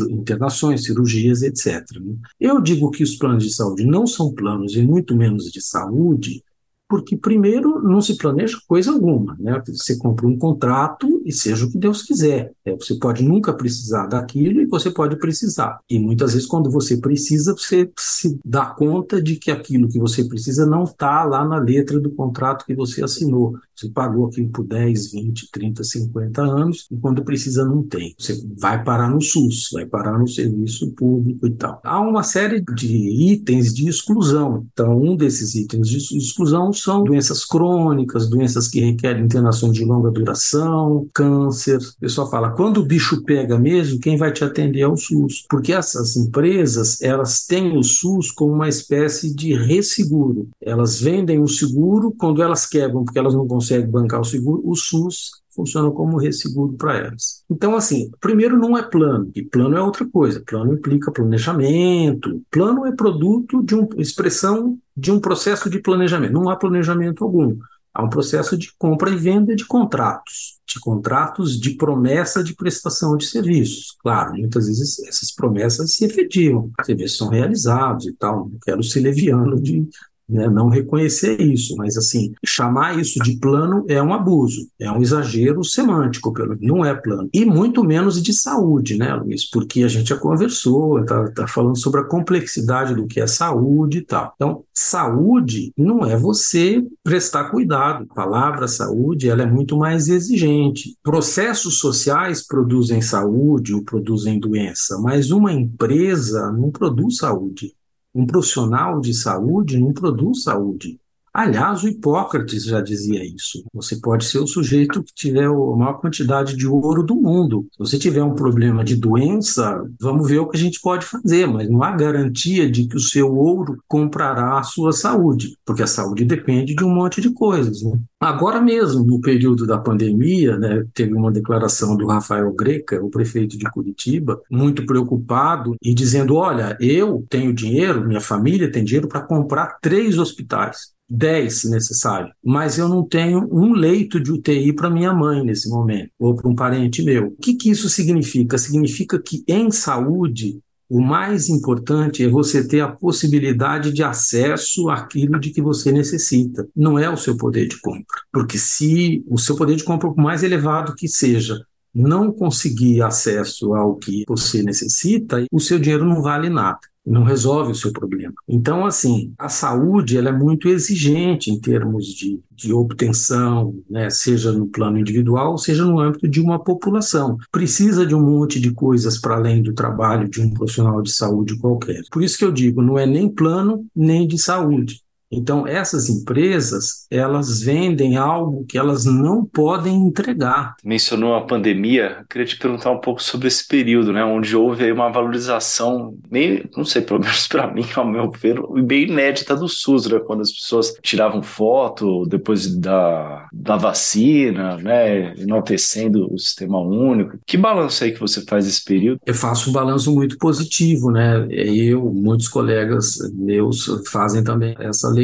internações, 0.10 0.84
cirurgias, 0.84 1.44
etc. 1.44 1.86
Né? 2.02 2.16
Eu 2.40 2.60
digo 2.60 2.90
que 2.90 3.04
os 3.04 3.16
planos 3.16 3.44
de 3.44 3.54
saúde 3.54 3.86
não 3.86 4.08
são 4.08 4.34
planos, 4.34 4.76
e 4.76 4.82
muito 4.82 5.16
menos 5.16 5.52
de 5.52 5.62
saúde, 5.62 6.44
porque, 6.92 7.16
primeiro, 7.16 7.82
não 7.82 8.02
se 8.02 8.18
planeja 8.18 8.60
coisa 8.68 8.92
alguma. 8.92 9.38
Né? 9.40 9.64
Você 9.66 9.96
compra 9.96 10.28
um 10.28 10.38
contrato 10.38 11.22
e 11.26 11.32
seja 11.32 11.66
o 11.66 11.72
que 11.72 11.78
Deus 11.78 12.04
quiser. 12.04 12.52
É, 12.66 12.76
você 12.76 12.96
pode 12.96 13.24
nunca 13.24 13.54
precisar 13.54 14.08
daquilo 14.08 14.60
e 14.60 14.66
você 14.66 14.92
pode 14.92 15.16
precisar. 15.16 15.80
E 15.90 15.98
muitas 15.98 16.34
vezes, 16.34 16.46
quando 16.46 16.70
você 16.70 16.98
precisa, 16.98 17.54
você 17.54 17.90
se 17.98 18.38
dá 18.44 18.66
conta 18.66 19.22
de 19.22 19.38
que 19.38 19.50
aquilo 19.50 19.88
que 19.88 19.98
você 19.98 20.26
precisa 20.26 20.66
não 20.66 20.84
está 20.84 21.24
lá 21.24 21.46
na 21.46 21.58
letra 21.58 21.98
do 21.98 22.12
contrato 22.12 22.66
que 22.66 22.76
você 22.76 23.02
assinou. 23.02 23.58
Você 23.82 23.90
pagou 23.90 24.28
aquilo 24.28 24.50
por 24.50 24.64
10, 24.64 25.12
20, 25.12 25.50
30, 25.52 25.84
50 25.84 26.42
anos 26.44 26.88
e 26.92 26.96
quando 26.98 27.24
precisa 27.24 27.66
não 27.66 27.82
tem. 27.82 28.14
Você 28.18 28.40
vai 28.60 28.84
parar 28.84 29.10
no 29.10 29.20
SUS, 29.20 29.70
vai 29.74 29.88
parar 29.88 30.20
no 30.20 30.28
serviço 30.28 30.92
público 30.92 31.48
e 31.48 31.52
tal. 31.52 31.82
Há 31.84 32.00
uma 32.00 32.22
série 32.22 32.62
de 32.62 33.32
itens 33.32 33.74
de 33.74 33.90
exclusão. 33.90 34.68
Então, 34.72 35.02
um 35.02 35.16
desses 35.16 35.56
itens 35.56 35.88
de 35.88 35.98
exclusão 35.98 36.72
são 36.72 37.04
doenças 37.04 37.44
crônicas, 37.44 38.30
doenças 38.30 38.68
que 38.68 38.80
requerem 38.80 39.24
internação 39.24 39.72
de 39.72 39.84
longa 39.84 40.12
duração, 40.12 41.08
câncer. 41.12 41.78
O 41.78 42.00
pessoal 42.02 42.30
fala, 42.30 42.52
quando 42.52 42.78
o 42.78 42.86
bicho 42.86 43.24
pega 43.24 43.58
mesmo, 43.58 44.00
quem 44.00 44.16
vai 44.16 44.32
te 44.32 44.44
atender 44.44 44.82
é 44.82 44.88
o 44.88 44.96
SUS. 44.96 45.44
Porque 45.50 45.74
essas 45.74 46.16
empresas, 46.16 47.02
elas 47.02 47.48
têm 47.48 47.76
o 47.78 47.84
SUS 47.84 48.32
como 48.32 48.54
uma 48.54 48.70
espécie 48.70 49.34
de 49.34 49.56
resseguro. 49.56 50.50
Elas 50.62 51.00
vendem 51.00 51.40
o 51.40 51.48
seguro 51.48 52.14
quando 52.16 52.44
elas 52.44 52.68
quebram, 52.68 53.04
porque 53.04 53.18
elas 53.18 53.34
não 53.34 53.48
conseguem 53.48 53.71
consegue 53.72 53.88
bancar 53.88 54.20
o 54.20 54.26
seguro, 54.26 54.62
o 54.66 54.76
SUS 54.76 55.32
funciona 55.54 55.90
como 55.92 56.18
resseguro 56.18 56.74
para 56.74 56.98
elas. 56.98 57.44
Então, 57.50 57.76
assim, 57.76 58.12
primeiro 58.20 58.58
não 58.58 58.78
é 58.78 58.84
plano, 58.84 59.32
e 59.36 59.44
plano 59.44 59.78
é 59.78 59.82
outra 59.82 60.08
coisa. 60.08 60.44
Plano 60.46 60.74
implica 60.74 61.12
planejamento. 61.12 62.42
Plano 62.50 62.86
é 62.86 62.92
produto 62.92 63.64
de 63.64 63.76
uma 63.76 63.88
expressão 63.98 64.78
de 64.96 65.12
um 65.12 65.20
processo 65.20 65.70
de 65.70 65.80
planejamento. 65.80 66.34
Não 66.34 66.50
há 66.50 66.56
planejamento 66.56 67.24
algum. 67.24 67.58
Há 67.94 68.04
um 68.04 68.10
processo 68.10 68.58
de 68.58 68.72
compra 68.78 69.10
e 69.10 69.18
venda 69.18 69.54
de 69.54 69.66
contratos, 69.66 70.62
de 70.66 70.80
contratos 70.80 71.60
de 71.60 71.72
promessa 71.72 72.42
de 72.42 72.56
prestação 72.56 73.18
de 73.18 73.26
serviços. 73.26 73.98
Claro, 74.02 74.34
muitas 74.34 74.68
vezes 74.68 74.98
essas 75.04 75.30
promessas 75.30 75.96
se 75.96 76.06
efetivam, 76.06 76.72
serviços 76.86 77.18
são 77.18 77.28
realizados 77.28 78.08
e 78.08 78.14
tal. 78.14 78.50
Não 78.50 78.60
quero 78.64 78.82
ser 78.82 79.02
leviano 79.02 79.62
de 79.62 79.86
né, 80.32 80.50
não 80.50 80.70
reconhecer 80.70 81.42
isso, 81.42 81.76
mas 81.78 81.98
assim, 81.98 82.34
chamar 82.46 82.98
isso 82.98 83.20
de 83.20 83.38
plano 83.38 83.86
é 83.88 84.02
um 84.02 84.14
abuso, 84.14 84.68
é 84.80 84.90
um 84.92 85.02
exagero 85.02 85.64
semântico, 85.64 86.34
pelo 86.34 86.58
não 86.62 86.86
é 86.86 86.94
plano. 86.94 87.30
E 87.34 87.46
muito 87.46 87.84
menos 87.84 88.22
de 88.22 88.34
saúde, 88.34 88.98
né, 88.98 89.14
Luiz? 89.14 89.50
Porque 89.50 89.84
a 89.84 89.88
gente 89.88 90.10
já 90.10 90.18
conversou, 90.18 91.00
está 91.00 91.30
tá 91.32 91.48
falando 91.48 91.78
sobre 91.78 92.02
a 92.02 92.06
complexidade 92.06 92.96
do 92.96 93.08
que 93.08 93.20
é 93.20 93.28
saúde 93.28 94.00
e 94.00 94.02
tal. 94.02 94.34
Então, 94.36 94.64
saúde 94.74 95.74
não 95.78 96.06
é 96.06 96.18
você 96.18 96.84
prestar 97.04 97.46
cuidado. 97.46 98.06
A 98.10 98.14
palavra 98.14 98.68
saúde 98.68 99.30
ela 99.30 99.44
é 99.44 99.46
muito 99.46 99.78
mais 99.78 100.08
exigente. 100.08 100.96
Processos 101.04 101.80
sociais 101.80 102.46
produzem 102.46 103.02
saúde 103.02 103.74
ou 103.74 103.84
produzem 103.84 104.40
doença, 104.40 104.98
mas 105.00 105.32
uma 105.32 105.52
empresa 105.52 106.52
não 106.52 106.72
produz 106.72 107.18
saúde. 107.18 107.74
Um 108.14 108.26
profissional 108.26 109.00
de 109.00 109.14
saúde 109.14 109.80
não 109.80 109.94
produz 109.94 110.44
saúde. 110.44 111.00
Aliás, 111.34 111.82
o 111.82 111.88
Hipócrates 111.88 112.66
já 112.66 112.82
dizia 112.82 113.24
isso. 113.24 113.64
Você 113.74 113.96
pode 113.96 114.26
ser 114.26 114.40
o 114.40 114.48
sujeito 114.48 115.02
que 115.02 115.14
tiver 115.14 115.46
a 115.46 115.76
maior 115.78 115.94
quantidade 115.94 116.58
de 116.58 116.68
ouro 116.68 117.04
do 117.04 117.16
mundo. 117.16 117.68
Se 117.72 117.80
você 117.80 117.98
tiver 117.98 118.22
um 118.22 118.36
problema 118.36 118.84
de 118.84 118.98
doença, 118.98 119.82
vamos 120.00 120.28
ver 120.28 120.40
o 120.40 120.50
que 120.50 120.58
a 120.58 120.60
gente 120.60 120.82
pode 120.82 121.06
fazer, 121.06 121.48
mas 121.48 121.70
não 121.70 121.82
há 121.84 121.92
garantia 121.92 122.70
de 122.70 122.86
que 122.86 122.98
o 122.98 123.00
seu 123.00 123.34
ouro 123.34 123.82
comprará 123.88 124.60
a 124.60 124.64
sua 124.64 124.92
saúde, 124.92 125.56
porque 125.66 125.84
a 125.84 125.88
saúde 125.88 126.26
depende 126.26 126.76
de 126.76 126.84
um 126.84 126.94
monte 126.94 127.22
de 127.22 127.32
coisas. 127.32 127.82
Né? 127.82 127.98
Agora 128.20 128.60
mesmo, 128.60 129.06
no 129.06 129.22
período 129.22 129.66
da 129.66 129.78
pandemia, 129.78 130.58
né, 130.58 130.84
teve 130.94 131.14
uma 131.14 131.32
declaração 131.32 131.96
do 131.96 132.08
Rafael 132.08 132.52
Greca, 132.52 133.02
o 133.02 133.10
prefeito 133.10 133.58
de 133.58 133.70
Curitiba, 133.72 134.42
muito 134.52 134.86
preocupado 134.86 135.76
e 135.82 135.94
dizendo: 135.94 136.36
Olha, 136.36 136.78
eu 136.82 137.26
tenho 137.30 137.54
dinheiro, 137.54 138.06
minha 138.06 138.22
família 138.22 138.72
tem 138.72 138.84
dinheiro 138.84 139.08
para 139.08 139.22
comprar 139.22 139.78
três 139.82 140.18
hospitais. 140.18 140.92
10 141.12 141.54
se 141.54 141.70
necessário, 141.70 142.32
mas 142.44 142.78
eu 142.78 142.88
não 142.88 143.06
tenho 143.06 143.46
um 143.52 143.74
leito 143.74 144.18
de 144.18 144.32
UTI 144.32 144.72
para 144.72 144.90
minha 144.90 145.14
mãe 145.14 145.44
nesse 145.44 145.70
momento, 145.70 146.10
ou 146.18 146.34
para 146.34 146.50
um 146.50 146.56
parente 146.56 147.04
meu. 147.04 147.28
O 147.28 147.36
que, 147.36 147.56
que 147.56 147.70
isso 147.70 147.90
significa? 147.90 148.58
Significa 148.58 149.22
que 149.22 149.44
em 149.46 149.70
saúde, 149.72 150.62
o 150.90 151.02
mais 151.02 151.50
importante 151.50 152.24
é 152.24 152.30
você 152.30 152.66
ter 152.66 152.80
a 152.80 152.88
possibilidade 152.88 153.92
de 153.92 154.04
acesso 154.04 154.90
àquilo 154.90 155.38
de 155.38 155.50
que 155.50 155.62
você 155.62 155.92
necessita. 155.92 156.68
Não 156.76 156.98
é 156.98 157.10
o 157.10 157.18
seu 157.18 157.36
poder 157.38 157.68
de 157.68 157.80
compra. 157.80 158.22
Porque 158.32 158.58
se 158.58 159.24
o 159.28 159.38
seu 159.38 159.56
poder 159.56 159.76
de 159.76 159.84
compra, 159.84 160.10
por 160.10 160.22
mais 160.22 160.44
elevado 160.44 160.96
que 160.96 161.08
seja, 161.08 161.66
não 161.94 162.32
conseguir 162.32 163.02
acesso 163.02 163.74
ao 163.74 163.96
que 163.96 164.24
você 164.28 164.64
necessita, 164.64 165.46
o 165.52 165.60
seu 165.60 165.78
dinheiro 165.78 166.06
não 166.06 166.22
vale 166.22 166.50
nada 166.50 166.80
não 167.06 167.24
resolve 167.24 167.72
o 167.72 167.76
seu 167.76 167.92
problema. 167.92 168.34
Então, 168.48 168.86
assim, 168.86 169.34
a 169.38 169.50
saúde 169.50 170.18
ela 170.18 170.30
é 170.30 170.32
muito 170.32 170.68
exigente 170.68 171.50
em 171.50 171.60
termos 171.60 172.06
de, 172.08 172.40
de 172.52 172.72
obtenção, 172.72 173.76
né, 173.90 174.10
seja 174.10 174.52
no 174.52 174.68
plano 174.68 175.00
individual, 175.00 175.58
seja 175.58 175.84
no 175.84 176.00
âmbito 176.00 176.28
de 176.28 176.40
uma 176.40 176.64
população. 176.64 177.38
Precisa 177.52 178.06
de 178.06 178.14
um 178.14 178.22
monte 178.22 178.60
de 178.60 178.72
coisas 178.72 179.18
para 179.18 179.36
além 179.36 179.62
do 179.64 179.74
trabalho 179.74 180.30
de 180.30 180.42
um 180.42 180.54
profissional 180.54 181.02
de 181.02 181.12
saúde 181.12 181.58
qualquer. 181.58 182.02
Por 182.12 182.24
isso 182.24 182.38
que 182.38 182.46
eu 182.46 182.52
digo, 182.52 182.82
não 182.82 182.98
é 182.98 183.06
nem 183.06 183.28
plano 183.28 183.86
nem 183.96 184.28
de 184.28 184.38
saúde. 184.38 185.02
Então, 185.32 185.66
essas 185.66 186.10
empresas, 186.10 187.06
elas 187.10 187.62
vendem 187.62 188.18
algo 188.18 188.66
que 188.68 188.78
elas 188.78 189.06
não 189.06 189.46
podem 189.46 189.96
entregar. 189.96 190.76
Mencionou 190.84 191.36
a 191.36 191.46
pandemia, 191.46 192.18
eu 192.20 192.26
queria 192.30 192.46
te 192.46 192.58
perguntar 192.58 192.92
um 192.92 193.00
pouco 193.00 193.24
sobre 193.24 193.48
esse 193.48 193.66
período, 193.68 194.12
né, 194.12 194.24
onde 194.24 194.56
houve 194.56 194.92
uma 194.92 195.10
valorização, 195.10 196.16
meio, 196.30 196.70
não 196.76 196.84
sei, 196.84 197.02
pelo 197.02 197.20
menos 197.22 197.48
para 197.48 197.72
mim, 197.72 197.86
ao 197.96 198.06
meu 198.06 198.30
ver, 198.30 198.60
bem 198.84 199.04
inédita 199.04 199.56
do 199.56 199.70
SUS, 199.70 200.08
né, 200.08 200.20
quando 200.20 200.42
as 200.42 200.52
pessoas 200.52 200.94
tiravam 201.02 201.42
foto 201.42 202.26
depois 202.26 202.76
da, 202.76 203.48
da 203.54 203.78
vacina, 203.78 204.78
né, 204.78 205.34
enaltecendo 205.38 206.28
o 206.32 206.38
sistema 206.38 206.80
único. 206.80 207.40
Que 207.46 207.58
balanço 207.58 208.04
aí 208.04 208.12
que 208.12 208.20
você 208.20 208.42
faz 208.42 208.66
desse 208.66 208.84
período? 208.84 209.20
Eu 209.26 209.34
faço 209.34 209.70
um 209.70 209.74
balanço 209.74 210.14
muito 210.14 210.38
positivo, 210.38 211.10
né, 211.10 211.48
eu, 211.50 212.12
muitos 212.14 212.48
colegas 212.48 213.18
meus 213.34 213.86
fazem 214.08 214.44
também 214.44 214.76
essa 214.80 215.08
leitura, 215.10 215.21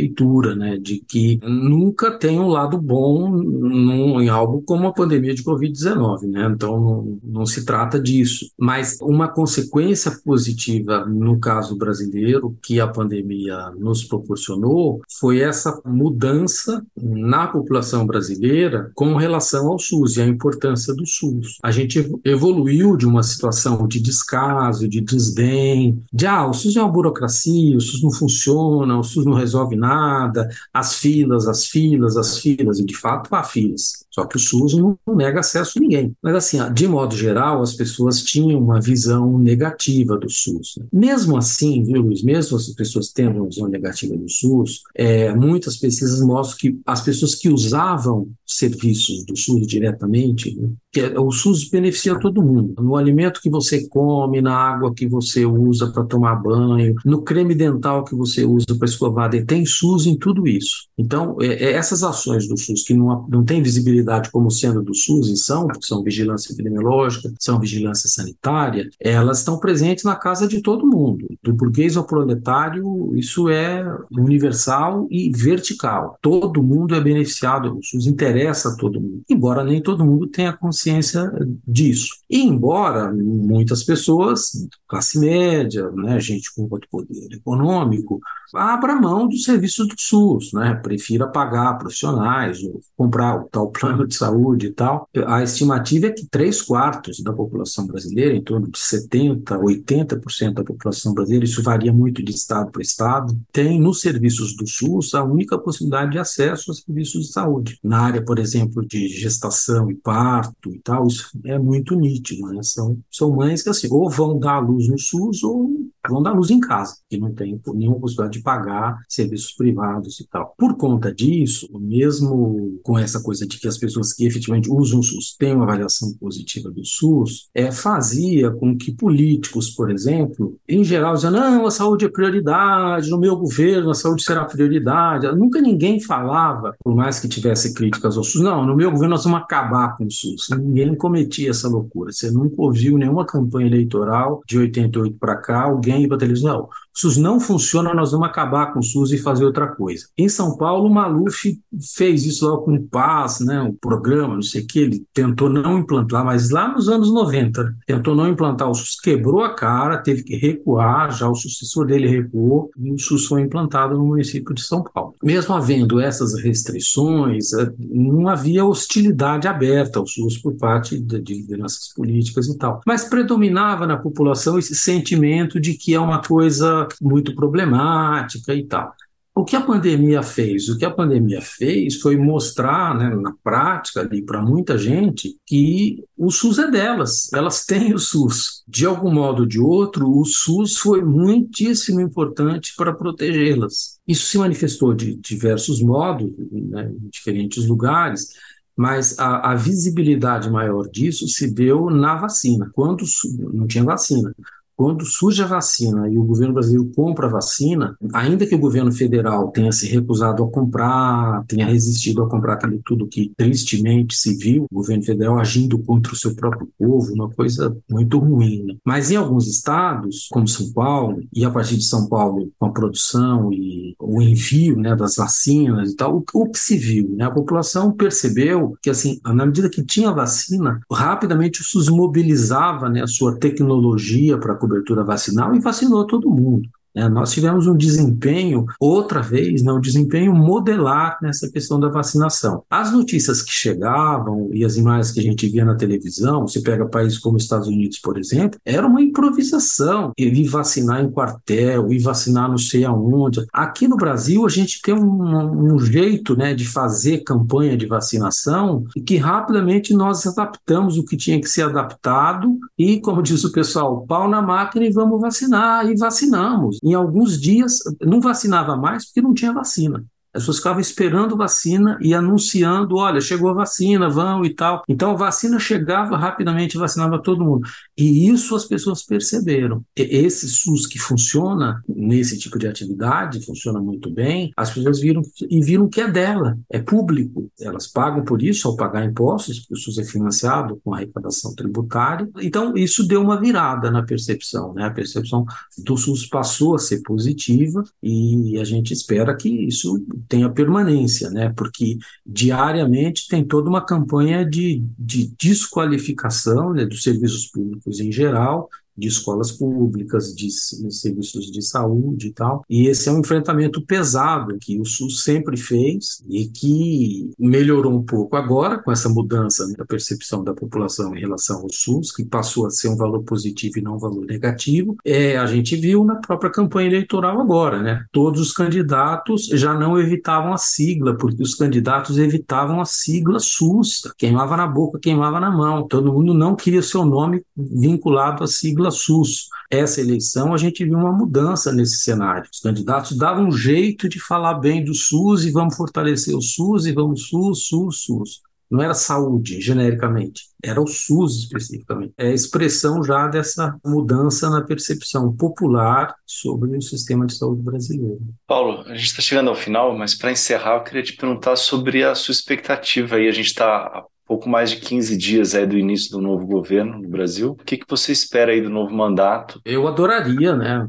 né, 0.55 0.77
de 0.77 0.99
que 0.99 1.39
nunca 1.43 2.11
tem 2.11 2.39
um 2.39 2.47
lado 2.47 2.77
bom 2.77 3.29
num, 3.29 4.21
em 4.21 4.29
algo 4.29 4.61
como 4.61 4.87
a 4.87 4.93
pandemia 4.93 5.33
de 5.33 5.43
Covid-19, 5.43 6.23
né? 6.23 6.51
Então 6.53 6.79
não, 6.79 7.19
não 7.23 7.45
se 7.45 7.65
trata 7.65 7.99
disso, 7.99 8.49
mas 8.57 8.97
uma 9.01 9.27
consequência 9.27 10.11
positiva 10.23 11.05
no 11.05 11.39
caso 11.39 11.77
brasileiro 11.77 12.57
que 12.61 12.79
a 12.79 12.87
pandemia 12.87 13.71
nos 13.77 14.03
proporcionou 14.03 15.01
foi 15.19 15.39
essa 15.39 15.79
mudança 15.85 16.85
na 16.95 17.47
população 17.47 18.05
brasileira 18.05 18.91
com 18.93 19.15
relação 19.15 19.67
ao 19.67 19.79
SUS 19.79 20.17
e 20.17 20.21
a 20.21 20.27
importância 20.27 20.93
do 20.93 21.05
SUS. 21.05 21.57
A 21.63 21.71
gente 21.71 22.09
evoluiu 22.23 22.97
de 22.97 23.05
uma 23.05 23.23
situação 23.23 23.87
de 23.87 23.99
descaso, 23.99 24.87
de 24.87 25.01
desdém, 25.01 26.03
de 26.11 26.25
ah, 26.25 26.47
o 26.47 26.53
SUS 26.53 26.75
é 26.75 26.81
uma 26.81 26.91
burocracia, 26.91 27.77
o 27.77 27.81
SUS 27.81 28.01
não 28.03 28.11
funciona, 28.11 28.97
o 28.97 29.03
SUS 29.03 29.25
não 29.25 29.33
resolve 29.33 29.75
nada 29.75 29.86
nada, 29.88 30.49
as 30.73 30.95
filas, 30.95 31.47
as 31.47 31.65
filas, 31.65 32.18
as 32.18 32.39
filas, 32.39 32.80
e 32.80 32.85
de 32.85 32.95
fato 32.95 33.34
há 33.34 33.43
filas. 33.43 34.05
Só 34.18 34.26
que 34.26 34.35
o 34.35 34.39
SUS 34.39 34.73
não, 34.73 34.97
nega 35.15 35.41
acesso 35.41 35.77
a 35.77 35.81
ninguém. 35.81 36.11
Mas, 36.23 36.35
assim, 36.35 36.57
de 36.73 36.88
modo 36.88 37.15
geral, 37.15 37.61
as 37.61 37.76
pessoas 37.76 38.23
tinham 38.23 38.59
uma 38.59 38.81
visão 38.81 39.38
negativa 39.38 40.18
do 40.18 40.27
SUS. 40.27 40.76
Né? 40.80 40.85
Mesmo 40.91 41.38
assim, 41.38 41.84
viu, 41.84 42.01
Luiz? 42.01 42.23
Mesmo 42.23 42.57
as 42.57 42.68
pessoas 42.69 43.11
tendo 43.11 43.38
uma 43.38 43.47
visão 43.47 43.68
negativa 43.68 44.18
do 44.18 44.27
SUS, 44.27 44.81
é, 44.95 45.34
muitas 45.35 45.77
pesquisas 45.77 46.19
mostram 46.22 46.57
que 46.57 46.80
as 46.85 47.01
pessoas 47.01 47.35
que 47.35 47.47
usavam 47.47 48.27
serviços 48.43 49.23
do 49.26 49.38
SUS 49.38 49.68
diretamente, 49.68 50.57
né, 50.59 50.69
é, 50.95 51.19
o 51.19 51.31
SUS 51.31 51.69
beneficia 51.69 52.19
todo 52.19 52.41
mundo. 52.41 52.73
No 52.81 52.95
alimento 52.95 53.39
que 53.39 53.51
você 53.51 53.88
come, 53.88 54.41
na 54.41 54.55
água 54.55 54.93
que 54.95 55.07
você 55.07 55.45
usa 55.45 55.91
para 55.91 56.03
tomar 56.05 56.35
banho, 56.38 56.95
no 57.05 57.22
creme 57.22 57.53
dental 57.53 58.03
que 58.03 58.15
você 58.15 58.45
usa 58.45 58.65
para 58.77 58.88
escovar, 58.88 59.30
tem 59.45 59.65
SUS 59.77 60.05
em 60.05 60.17
tudo 60.17 60.47
isso. 60.47 60.87
Então, 60.97 61.37
é, 61.41 61.47
é 61.47 61.71
essas 61.73 62.03
ações 62.03 62.47
do 62.47 62.57
SUS 62.57 62.83
que 62.83 62.93
não, 62.93 63.27
não 63.29 63.43
têm 63.43 63.61
visibilidade 63.61 64.31
como 64.31 64.49
sendo 64.49 64.81
do 64.81 64.93
SUS, 64.93 65.29
e 65.29 65.37
são, 65.37 65.67
porque 65.67 65.85
são 65.85 66.03
vigilância 66.03 66.51
epidemiológica, 66.51 67.31
são 67.39 67.59
vigilância 67.59 68.09
sanitária, 68.09 68.89
elas 68.99 69.39
estão 69.39 69.59
presentes 69.59 70.03
na 70.03 70.15
casa 70.15 70.47
de 70.47 70.61
todo 70.61 70.87
mundo. 70.87 71.27
Do 71.43 71.53
burguês 71.53 71.95
ao 71.95 72.05
proletário, 72.05 73.15
isso 73.15 73.49
é 73.49 73.85
universal 74.11 75.07
e 75.09 75.31
vertical. 75.35 76.17
Todo 76.21 76.63
mundo 76.63 76.95
é 76.95 77.01
beneficiado, 77.01 77.77
o 77.77 77.83
SUS 77.83 78.07
interessa 78.07 78.69
a 78.69 78.75
todo 78.75 78.99
mundo, 79.01 79.21
embora 79.29 79.63
nem 79.63 79.81
todo 79.81 80.05
mundo 80.05 80.27
tenha 80.27 80.53
consciência 80.53 81.31
disso. 81.67 82.17
E 82.29 82.41
embora 82.41 83.11
muitas 83.13 83.83
pessoas, 83.83 84.51
classe 84.87 85.19
média, 85.19 85.89
né, 85.91 86.19
gente 86.19 86.53
com 86.53 86.67
outro 86.69 86.87
poder 86.89 87.27
econômico, 87.31 88.19
abra 88.53 88.95
mão 88.95 89.27
do 89.27 89.37
serviço 89.37 89.66
serviços 89.68 89.88
do 89.88 89.95
SUS, 89.98 90.53
né? 90.53 90.76
Prefira 90.76 91.27
pagar 91.27 91.77
profissionais, 91.77 92.64
ou 92.64 92.80
comprar 92.95 93.41
o 93.41 93.49
tal 93.49 93.69
plano 93.72 94.07
de 94.07 94.15
saúde 94.15 94.68
e 94.68 94.72
tal. 94.72 95.07
A 95.26 95.44
estimativa 95.44 96.07
é 96.07 96.11
que 96.11 96.26
três 96.26 96.61
quartos 96.61 97.22
da 97.22 97.34
população 97.34 97.85
brasileira, 97.85 98.35
em 98.35 98.44
torno 98.44 98.69
de 98.69 98.80
70%, 98.80 99.44
80% 99.44 100.53
da 100.53 100.64
população 100.64 101.14
brasileira, 101.14 101.45
isso 101.45 101.61
varia 101.61 101.91
muito 101.91 102.23
de 102.23 102.31
estado 102.31 102.72
para 102.72 102.81
estado, 102.81 103.38
tem 103.52 103.80
nos 103.80 104.02
serviços 104.02 104.56
do 104.56 104.68
SUS 104.68 105.14
a 105.14 105.23
única 105.23 105.57
possibilidade 105.57 106.11
de 106.11 106.19
acesso 106.19 106.72
aos 106.72 106.81
serviços 106.81 107.27
de 107.27 107.31
saúde. 107.31 107.80
Na 107.84 108.02
área, 108.02 108.23
por 108.23 108.39
exemplo, 108.39 108.85
de 108.85 109.07
gestação 109.07 109.91
e 109.91 109.95
parto 109.95 110.72
e 110.72 110.80
tal, 110.80 111.07
isso 111.07 111.30
é 111.45 111.60
muito 111.60 111.95
nítido, 111.95 112.48
né? 112.48 112.61
São, 112.64 112.98
são 113.11 113.35
mães 113.35 113.64
que, 113.64 113.69
assim, 113.69 113.88
ou 113.91 114.10
vão 114.10 114.39
dar 114.39 114.56
à 114.56 114.60
luz 114.60 114.88
no 114.88 114.98
SUS 114.98 115.44
ou 115.44 115.88
vão 116.07 116.21
dar 116.21 116.33
luz 116.33 116.49
em 116.49 116.59
casa, 116.59 116.95
que 117.09 117.17
não 117.17 117.33
tem 117.33 117.59
nenhuma 117.73 117.99
possibilidade 117.99 118.37
de 118.37 118.43
pagar 118.43 118.97
serviços 119.09 119.53
privados 119.53 120.19
e 120.19 120.27
tal. 120.27 120.53
Por 120.57 120.75
conta 120.77 121.13
disso, 121.13 121.67
mesmo 121.79 122.79
com 122.83 122.97
essa 122.97 123.21
coisa 123.21 123.45
de 123.45 123.59
que 123.59 123.67
as 123.67 123.77
pessoas 123.77 124.13
que 124.13 124.25
efetivamente 124.25 124.69
usam 124.71 124.99
o 124.99 125.03
SUS 125.03 125.35
têm 125.37 125.53
uma 125.53 125.63
avaliação 125.63 126.13
positiva 126.19 126.69
do 126.69 126.83
SUS, 126.85 127.49
é, 127.53 127.71
fazia 127.71 128.51
com 128.51 128.77
que 128.77 128.93
políticos, 128.93 129.69
por 129.69 129.91
exemplo, 129.91 130.57
em 130.67 130.83
geral, 130.83 131.15
diziam, 131.15 131.31
não, 131.31 131.65
a 131.65 131.71
saúde 131.71 132.05
é 132.05 132.09
prioridade, 132.09 133.09
no 133.09 133.19
meu 133.19 133.35
governo 133.35 133.91
a 133.91 133.95
saúde 133.95 134.23
será 134.23 134.45
prioridade. 134.45 135.27
Nunca 135.35 135.61
ninguém 135.61 135.99
falava, 135.99 136.75
por 136.83 136.95
mais 136.95 137.19
que 137.19 137.27
tivesse 137.27 137.73
críticas 137.73 138.17
ao 138.17 138.23
SUS, 138.23 138.41
não, 138.41 138.65
no 138.65 138.75
meu 138.75 138.91
governo 138.91 139.15
nós 139.15 139.23
vamos 139.23 139.39
acabar 139.39 139.95
com 139.97 140.05
o 140.05 140.11
SUS. 140.11 140.47
Ninguém 140.57 140.95
cometia 140.95 141.49
essa 141.49 141.67
loucura. 141.67 142.11
Você 142.11 142.31
nunca 142.31 142.55
ouviu 142.57 142.97
nenhuma 142.97 143.25
campanha 143.25 143.67
eleitoral 143.67 144.41
de 144.47 144.57
88 144.57 145.17
para 145.19 145.35
cá, 145.37 145.63
alguém 145.63 145.96
para 146.05 146.17
televisão, 146.17 146.57
não, 146.57 146.63
o 146.63 146.69
SUS 146.93 147.17
não 147.17 147.39
funciona, 147.39 147.93
nós 147.93 148.11
vamos 148.11 148.27
acabar 148.27 148.73
com 148.73 148.79
o 148.79 148.83
SUS 148.83 149.11
e 149.11 149.17
fazer 149.17 149.45
outra 149.45 149.67
coisa. 149.67 150.07
Em 150.17 150.27
São 150.27 150.57
Paulo, 150.57 150.89
o 150.89 150.93
Maluf 150.93 151.59
fez 151.95 152.25
isso 152.25 152.49
lá 152.49 152.57
com 152.57 152.73
o 152.73 152.83
PAS, 152.83 153.39
né, 153.41 153.61
o 153.61 153.73
programa, 153.73 154.35
não 154.35 154.41
sei 154.41 154.63
o 154.63 154.67
que, 154.67 154.79
ele 154.79 155.05
tentou 155.13 155.49
não 155.49 155.77
implantar, 155.77 156.25
mas 156.25 156.49
lá 156.49 156.67
nos 156.67 156.89
anos 156.89 157.13
90, 157.13 157.75
tentou 157.85 158.15
não 158.15 158.27
implantar 158.27 158.69
o 158.69 158.73
SUS, 158.73 158.99
quebrou 158.99 159.43
a 159.43 159.53
cara, 159.53 159.97
teve 159.97 160.23
que 160.23 160.35
recuar, 160.35 161.11
já 161.11 161.29
o 161.29 161.35
sucessor 161.35 161.85
dele 161.85 162.07
recuou, 162.07 162.71
e 162.77 162.91
o 162.91 162.97
SUS 162.97 163.25
foi 163.25 163.41
implantado 163.41 163.95
no 163.95 164.05
município 164.05 164.53
de 164.53 164.63
São 164.63 164.83
Paulo. 164.83 165.15
Mesmo 165.23 165.53
havendo 165.53 165.99
essas 165.99 166.33
restrições, 166.41 167.53
eh, 167.53 167.71
não 167.77 168.27
havia 168.27 168.65
hostilidade 168.65 169.47
aberta 169.47 169.99
ao 169.99 170.07
SUS 170.07 170.37
por 170.37 170.55
parte 170.55 170.99
de 170.99 171.33
lideranças 171.33 171.93
políticas 171.95 172.47
e 172.47 172.57
tal. 172.57 172.81
Mas 172.85 173.03
predominava 173.03 173.85
na 173.85 173.97
população 173.97 174.57
esse 174.57 174.75
sentimento 174.75 175.59
de 175.59 175.76
que 175.77 175.93
é 175.93 175.99
uma 175.99 176.21
coisa 176.21 176.87
muito 177.01 177.35
problemática 177.35 178.53
e 178.53 178.65
tal. 178.65 178.93
O 179.37 179.45
que 179.45 179.55
a 179.55 179.61
pandemia 179.61 180.23
fez? 180.23 180.67
O 180.67 180.75
que 180.75 180.83
a 180.83 180.89
pandemia 180.89 181.39
fez 181.39 182.01
foi 182.01 182.17
mostrar, 182.17 182.97
né, 182.97 183.15
na 183.15 183.31
prática, 183.43 183.99
ali 183.99 184.19
para 184.23 184.41
muita 184.41 184.79
gente, 184.79 185.37
que 185.45 186.03
o 186.17 186.31
SUS 186.31 186.57
é 186.57 186.71
delas, 186.71 187.31
elas 187.31 187.63
têm 187.63 187.93
o 187.93 187.99
SUS. 187.99 188.63
De 188.67 188.83
algum 188.83 189.13
modo 189.13 189.41
ou 189.41 189.45
de 189.45 189.59
outro, 189.59 190.09
o 190.09 190.25
SUS 190.25 190.79
foi 190.79 191.03
muitíssimo 191.03 192.01
importante 192.01 192.73
para 192.75 192.91
protegê-las. 192.91 193.99
Isso 194.07 194.25
se 194.25 194.39
manifestou 194.39 194.95
de 194.95 195.15
diversos 195.17 195.83
modos, 195.83 196.31
né, 196.51 196.91
em 196.91 197.07
diferentes 197.07 197.67
lugares, 197.67 198.29
mas 198.75 199.19
a, 199.19 199.51
a, 199.51 199.55
visibilidade 199.55 200.49
maior 200.49 200.89
disso 200.89 201.27
se 201.27 201.53
deu 201.53 201.91
na 201.91 202.15
vacina, 202.15 202.71
quando 202.73 203.05
não 203.53 203.67
tinha 203.67 203.83
vacina. 203.83 204.33
Quando 204.77 205.03
surge 205.05 205.41
a 205.41 205.47
vacina 205.47 206.07
e 206.07 206.19
o 206.19 206.23
governo 206.23 206.53
brasileiro 206.53 206.91
compra 206.95 207.25
a 207.25 207.31
vacina, 207.31 207.97
ainda 208.13 208.45
que 208.45 208.53
o 208.53 208.59
governo 208.59 208.91
federal 208.91 209.49
tenha 209.49 209.71
se 209.71 209.87
recusado 209.87 210.43
a 210.43 210.51
comprar, 210.51 211.43
tenha 211.47 211.65
resistido 211.65 212.21
a 212.21 212.29
comprar 212.29 212.53
aquilo 212.53 212.79
tudo 212.85 213.07
que 213.07 213.33
tristemente 213.35 214.15
se 214.15 214.35
viu, 214.37 214.65
o 214.71 214.75
governo 214.75 215.03
federal 215.03 215.39
agindo 215.39 215.79
contra 215.79 216.13
o 216.13 216.15
seu 216.15 216.35
próprio 216.35 216.69
povo, 216.77 217.11
uma 217.11 217.27
coisa 217.27 217.75
muito 217.89 218.19
ruim. 218.19 218.65
Né? 218.65 218.75
Mas 218.85 219.09
em 219.09 219.15
alguns 219.15 219.47
estados, 219.47 220.27
como 220.31 220.47
São 220.47 220.71
Paulo, 220.71 221.23
e 221.33 221.43
a 221.43 221.49
partir 221.49 221.77
de 221.77 221.83
São 221.83 222.07
Paulo, 222.07 222.51
com 222.59 222.67
a 222.67 222.71
produção 222.71 223.51
e 223.51 223.95
o 223.99 224.21
envio 224.21 224.77
né, 224.77 224.95
das 224.95 225.15
vacinas 225.15 225.91
e 225.91 225.95
tal, 225.95 226.17
o, 226.17 226.23
o 226.35 226.51
que 226.51 226.59
se 226.59 226.77
viu? 226.77 227.15
Né? 227.17 227.25
A 227.25 227.31
população 227.31 227.91
percebeu 227.91 228.77
que, 228.79 228.91
assim, 228.91 229.19
na 229.25 229.43
medida 229.43 229.71
que 229.71 229.83
tinha 229.83 230.11
vacina, 230.11 230.79
rapidamente 230.91 231.61
o 231.61 231.63
SUS 231.63 231.89
mobilizava 231.89 232.89
né, 232.89 233.01
a 233.01 233.07
sua 233.07 233.39
tecnologia 233.39 234.37
para 234.37 234.53
cobertura 234.68 235.03
vacinal 235.03 235.56
e 235.56 235.60
vacinou 235.60 236.06
todo 236.06 236.30
mundo. 236.30 236.69
Né? 236.97 237.07
Nós 237.07 237.31
tivemos 237.31 237.67
um 237.67 237.77
desempenho, 237.77 238.65
outra 238.79 239.21
vez, 239.21 239.61
né, 239.61 239.71
um 239.71 239.79
desempenho 239.79 240.33
modelar 240.33 241.19
nessa 241.21 241.47
questão 241.49 241.79
da 241.79 241.89
vacinação. 241.89 242.63
As 242.67 242.91
notícias 242.91 243.43
que 243.43 243.51
chegavam 243.51 244.49
e 244.51 244.65
as 244.65 244.77
imagens 244.77 245.11
que 245.11 245.19
a 245.19 245.23
gente 245.23 245.47
via 245.47 245.63
na 245.63 245.75
televisão, 245.75 246.47
se 246.47 246.63
pega 246.63 246.87
países 246.87 247.19
como 247.19 247.37
Estados 247.37 247.67
Unidos, 247.67 247.99
por 247.99 248.17
exemplo, 248.17 248.59
era 248.65 248.87
uma 248.87 249.01
improvisação. 249.01 250.11
Ir 250.17 250.47
vacinar 250.47 251.03
em 251.03 251.11
quartel, 251.11 251.91
ir 251.91 251.99
vacinar 251.99 252.49
não 252.49 252.57
sei 252.57 252.83
aonde. 252.83 253.45
Aqui 253.53 253.87
no 253.87 253.97
Brasil, 253.97 254.45
a 254.45 254.49
gente 254.49 254.81
tem 254.81 254.95
um, 254.95 255.73
um 255.73 255.79
jeito 255.79 256.35
né, 256.35 256.53
de 256.53 256.65
fazer 256.65 257.19
campanha 257.19 257.77
de 257.77 257.85
vacinação 257.85 258.85
e 258.95 259.01
que 259.01 259.17
rapidamente 259.17 259.93
nós 259.93 260.25
adaptamos 260.25 260.97
o 260.97 261.03
que 261.03 261.17
tinha 261.17 261.39
que 261.39 261.49
ser 261.49 261.63
adaptado 261.63 262.57
e, 262.77 262.99
como 263.01 263.21
diz 263.27 263.43
o 263.43 263.51
pessoal, 263.51 264.05
pau 264.07 264.27
na 264.27 264.41
máquina 264.41 264.85
e 264.85 264.91
vamos 264.91 265.19
vacinar. 265.19 265.89
E 265.89 265.97
vacinamos 265.97 266.79
em 266.88 266.93
alguns 266.93 267.39
dias 267.39 267.80
não 268.01 268.22
vacinava 268.22 268.76
mais 268.77 269.05
porque 269.05 269.22
não 269.22 269.34
tinha 269.34 269.53
vacina. 269.53 270.05
As 270.38 270.43
pessoas 270.43 270.57
ficavam 270.57 270.80
esperando 270.80 271.35
vacina 271.35 271.97
e 271.99 272.14
anunciando: 272.14 272.97
olha, 272.97 273.19
chegou 273.19 273.49
a 273.49 273.53
vacina, 273.53 274.07
vão 274.07 274.45
e 274.45 274.53
tal. 274.53 274.84
Então 274.88 275.11
a 275.11 275.15
vacina 275.15 275.57
chegava 275.57 276.15
rapidamente, 276.15 276.77
vacinava 276.77 277.19
todo 277.19 277.43
mundo. 277.43 277.68
E 277.97 278.30
isso 278.30 278.55
as 278.55 278.65
pessoas 278.65 279.03
perceberam. 279.03 279.84
Esse 279.95 280.47
SUS 280.47 280.85
que 280.85 280.99
funciona 280.99 281.84
nesse 281.89 282.38
tipo 282.38 282.59
de 282.59 282.68
atividade, 282.68 283.43
funciona 283.43 283.81
muito 283.81 284.11
bem, 284.11 284.51
as 284.55 284.72
pessoas 284.72 284.99
viram 284.99 285.23
e 285.49 285.59
viram 285.59 285.89
que 285.89 286.01
é 286.01 286.07
dela, 286.07 286.55
é 286.69 286.80
público. 286.80 287.49
Elas 287.59 287.88
pagam 287.88 288.23
por 288.23 288.43
isso 288.43 288.68
ao 288.68 288.76
pagar 288.76 289.03
impostos, 289.05 289.61
porque 289.61 289.73
o 289.73 289.77
SUS 289.77 289.97
é 289.97 290.03
financiado 290.03 290.80
com 290.84 290.93
arrecadação 290.93 291.55
tributária. 291.55 292.30
Então 292.41 292.77
isso 292.77 293.07
deu 293.07 293.23
uma 293.23 293.39
virada 293.39 293.89
na 293.89 294.03
percepção. 294.03 294.72
Né? 294.76 294.85
A 294.85 294.91
percepção 294.91 295.45
do 295.80 295.97
SUS 295.97 296.27
passou 296.27 296.76
a 296.76 296.80
ser 296.80 297.01
positiva 297.01 297.84
e 298.03 298.59
a 298.59 298.64
gente 298.64 298.93
espera 298.93 299.35
que 299.35 299.49
isso 299.49 300.05
tenha 300.27 300.49
permanência, 300.49 301.29
né? 301.29 301.51
Porque 301.55 301.97
diariamente 302.25 303.27
tem 303.27 303.45
toda 303.45 303.69
uma 303.69 303.85
campanha 303.85 304.45
de, 304.45 304.83
de 304.97 305.33
desqualificação 305.39 306.73
né, 306.73 306.85
dos 306.85 307.03
serviços 307.03 307.47
públicos 307.47 307.99
em 307.99 308.11
geral, 308.11 308.69
de 308.97 309.07
escolas 309.07 309.51
públicas, 309.51 310.33
de, 310.33 310.49
serviços 310.51 311.51
de 311.51 311.61
saúde 311.61 312.27
e 312.27 312.33
tal. 312.33 312.63
E 312.69 312.87
esse 312.87 313.07
é 313.07 313.11
um 313.11 313.19
enfrentamento 313.19 313.85
pesado 313.85 314.57
que 314.59 314.79
o 314.79 314.85
SUS 314.85 315.23
sempre 315.23 315.55
fez 315.55 316.23
e 316.27 316.47
que 316.47 317.31
melhorou 317.37 317.93
um 317.93 318.03
pouco 318.03 318.35
agora 318.35 318.81
com 318.81 318.91
essa 318.91 319.07
mudança 319.09 319.67
da 319.77 319.85
percepção 319.85 320.43
da 320.43 320.53
população 320.53 321.15
em 321.15 321.19
relação 321.19 321.61
ao 321.61 321.69
SUS, 321.71 322.11
que 322.11 322.25
passou 322.25 322.65
a 322.65 322.71
ser 322.71 322.89
um 322.89 322.95
valor 322.95 323.23
positivo 323.23 323.77
e 323.77 323.81
não 323.81 323.95
um 323.95 323.99
valor 323.99 324.25
negativo. 324.25 324.95
É, 325.05 325.37
a 325.37 325.45
gente 325.45 325.75
viu 325.75 326.03
na 326.03 326.15
própria 326.15 326.49
campanha 326.49 326.87
eleitoral 326.87 327.39
agora, 327.39 327.81
né? 327.81 328.05
Todos 328.11 328.41
os 328.41 328.51
candidatos 328.51 329.47
já 329.53 329.73
não 329.73 329.99
evitavam 329.99 330.53
a 330.53 330.57
sigla, 330.57 331.15
porque 331.15 331.43
os 331.43 331.55
candidatos 331.55 332.17
evitavam 332.17 332.81
a 332.81 332.85
sigla 332.85 333.39
SUS, 333.39 334.01
queimava 334.17 334.57
na 334.57 334.65
boca, 334.65 334.99
queimava 334.99 335.39
na 335.39 335.51
mão. 335.51 335.87
Todo 335.87 336.13
mundo 336.13 336.33
não 336.33 336.55
queria 336.55 336.81
seu 336.81 337.05
nome 337.05 337.43
vinculado 337.55 338.43
à 338.43 338.47
sigla 338.47 338.86
sigla 338.88 338.91
SUS. 338.91 339.49
Essa 339.69 340.01
eleição 340.01 340.53
a 340.53 340.57
gente 340.57 340.84
viu 340.84 340.97
uma 340.97 341.11
mudança 341.11 341.73
nesse 341.73 341.97
cenário. 341.97 342.49
Os 342.51 342.59
candidatos 342.59 343.18
davam 343.18 343.47
um 343.47 343.51
jeito 343.51 344.07
de 344.07 344.19
falar 344.19 344.55
bem 344.55 344.84
do 344.84 344.93
SUS 344.93 345.45
e 345.45 345.51
vamos 345.51 345.76
fortalecer 345.76 346.35
o 346.35 346.41
SUS 346.41 346.85
e 346.85 346.93
vamos 346.93 347.27
SUS, 347.27 347.68
SUS, 347.68 348.03
SUS. 348.03 348.41
Não 348.69 348.84
era 348.84 348.93
saúde, 348.93 349.61
genericamente, 349.61 350.41
era 350.61 350.81
o 350.81 350.88
SUS 350.88 351.38
especificamente. 351.43 352.14
É 352.18 352.27
a 352.27 352.34
expressão 352.34 353.01
já 353.01 353.26
dessa 353.27 353.80
mudança 353.85 354.49
na 354.49 354.61
percepção 354.61 355.34
popular 355.34 356.14
sobre 356.26 356.76
o 356.76 356.81
sistema 356.81 357.26
de 357.26 357.38
saúde 357.38 357.61
brasileiro. 357.61 358.19
Paulo, 358.45 358.81
a 358.81 358.93
gente 358.93 359.07
está 359.07 359.22
chegando 359.22 359.49
ao 359.49 359.55
final, 359.55 359.97
mas 359.97 360.15
para 360.15 360.34
encerrar, 360.34 360.76
eu 360.76 360.84
queria 360.84 361.01
te 361.03 361.14
perguntar 361.14 361.55
sobre 361.55 362.03
a 362.03 362.14
sua 362.14 362.34
expectativa 362.34 363.15
aí. 363.15 363.30
A 363.30 363.31
gente 363.31 363.47
está 363.47 364.03
pouco 364.27 364.49
mais 364.49 364.71
de 364.71 364.77
15 364.77 365.17
dias 365.17 365.55
aí 365.55 365.65
do 365.65 365.77
início 365.77 366.11
do 366.11 366.21
novo 366.21 366.45
governo 366.45 367.01
no 367.01 367.07
Brasil. 367.07 367.51
O 367.51 367.63
que, 367.63 367.77
que 367.77 367.85
você 367.87 368.11
espera 368.11 368.51
aí 368.51 368.61
do 368.61 368.69
novo 368.69 368.93
mandato? 368.93 369.61
Eu 369.63 369.87
adoraria, 369.87 370.55
né, 370.55 370.85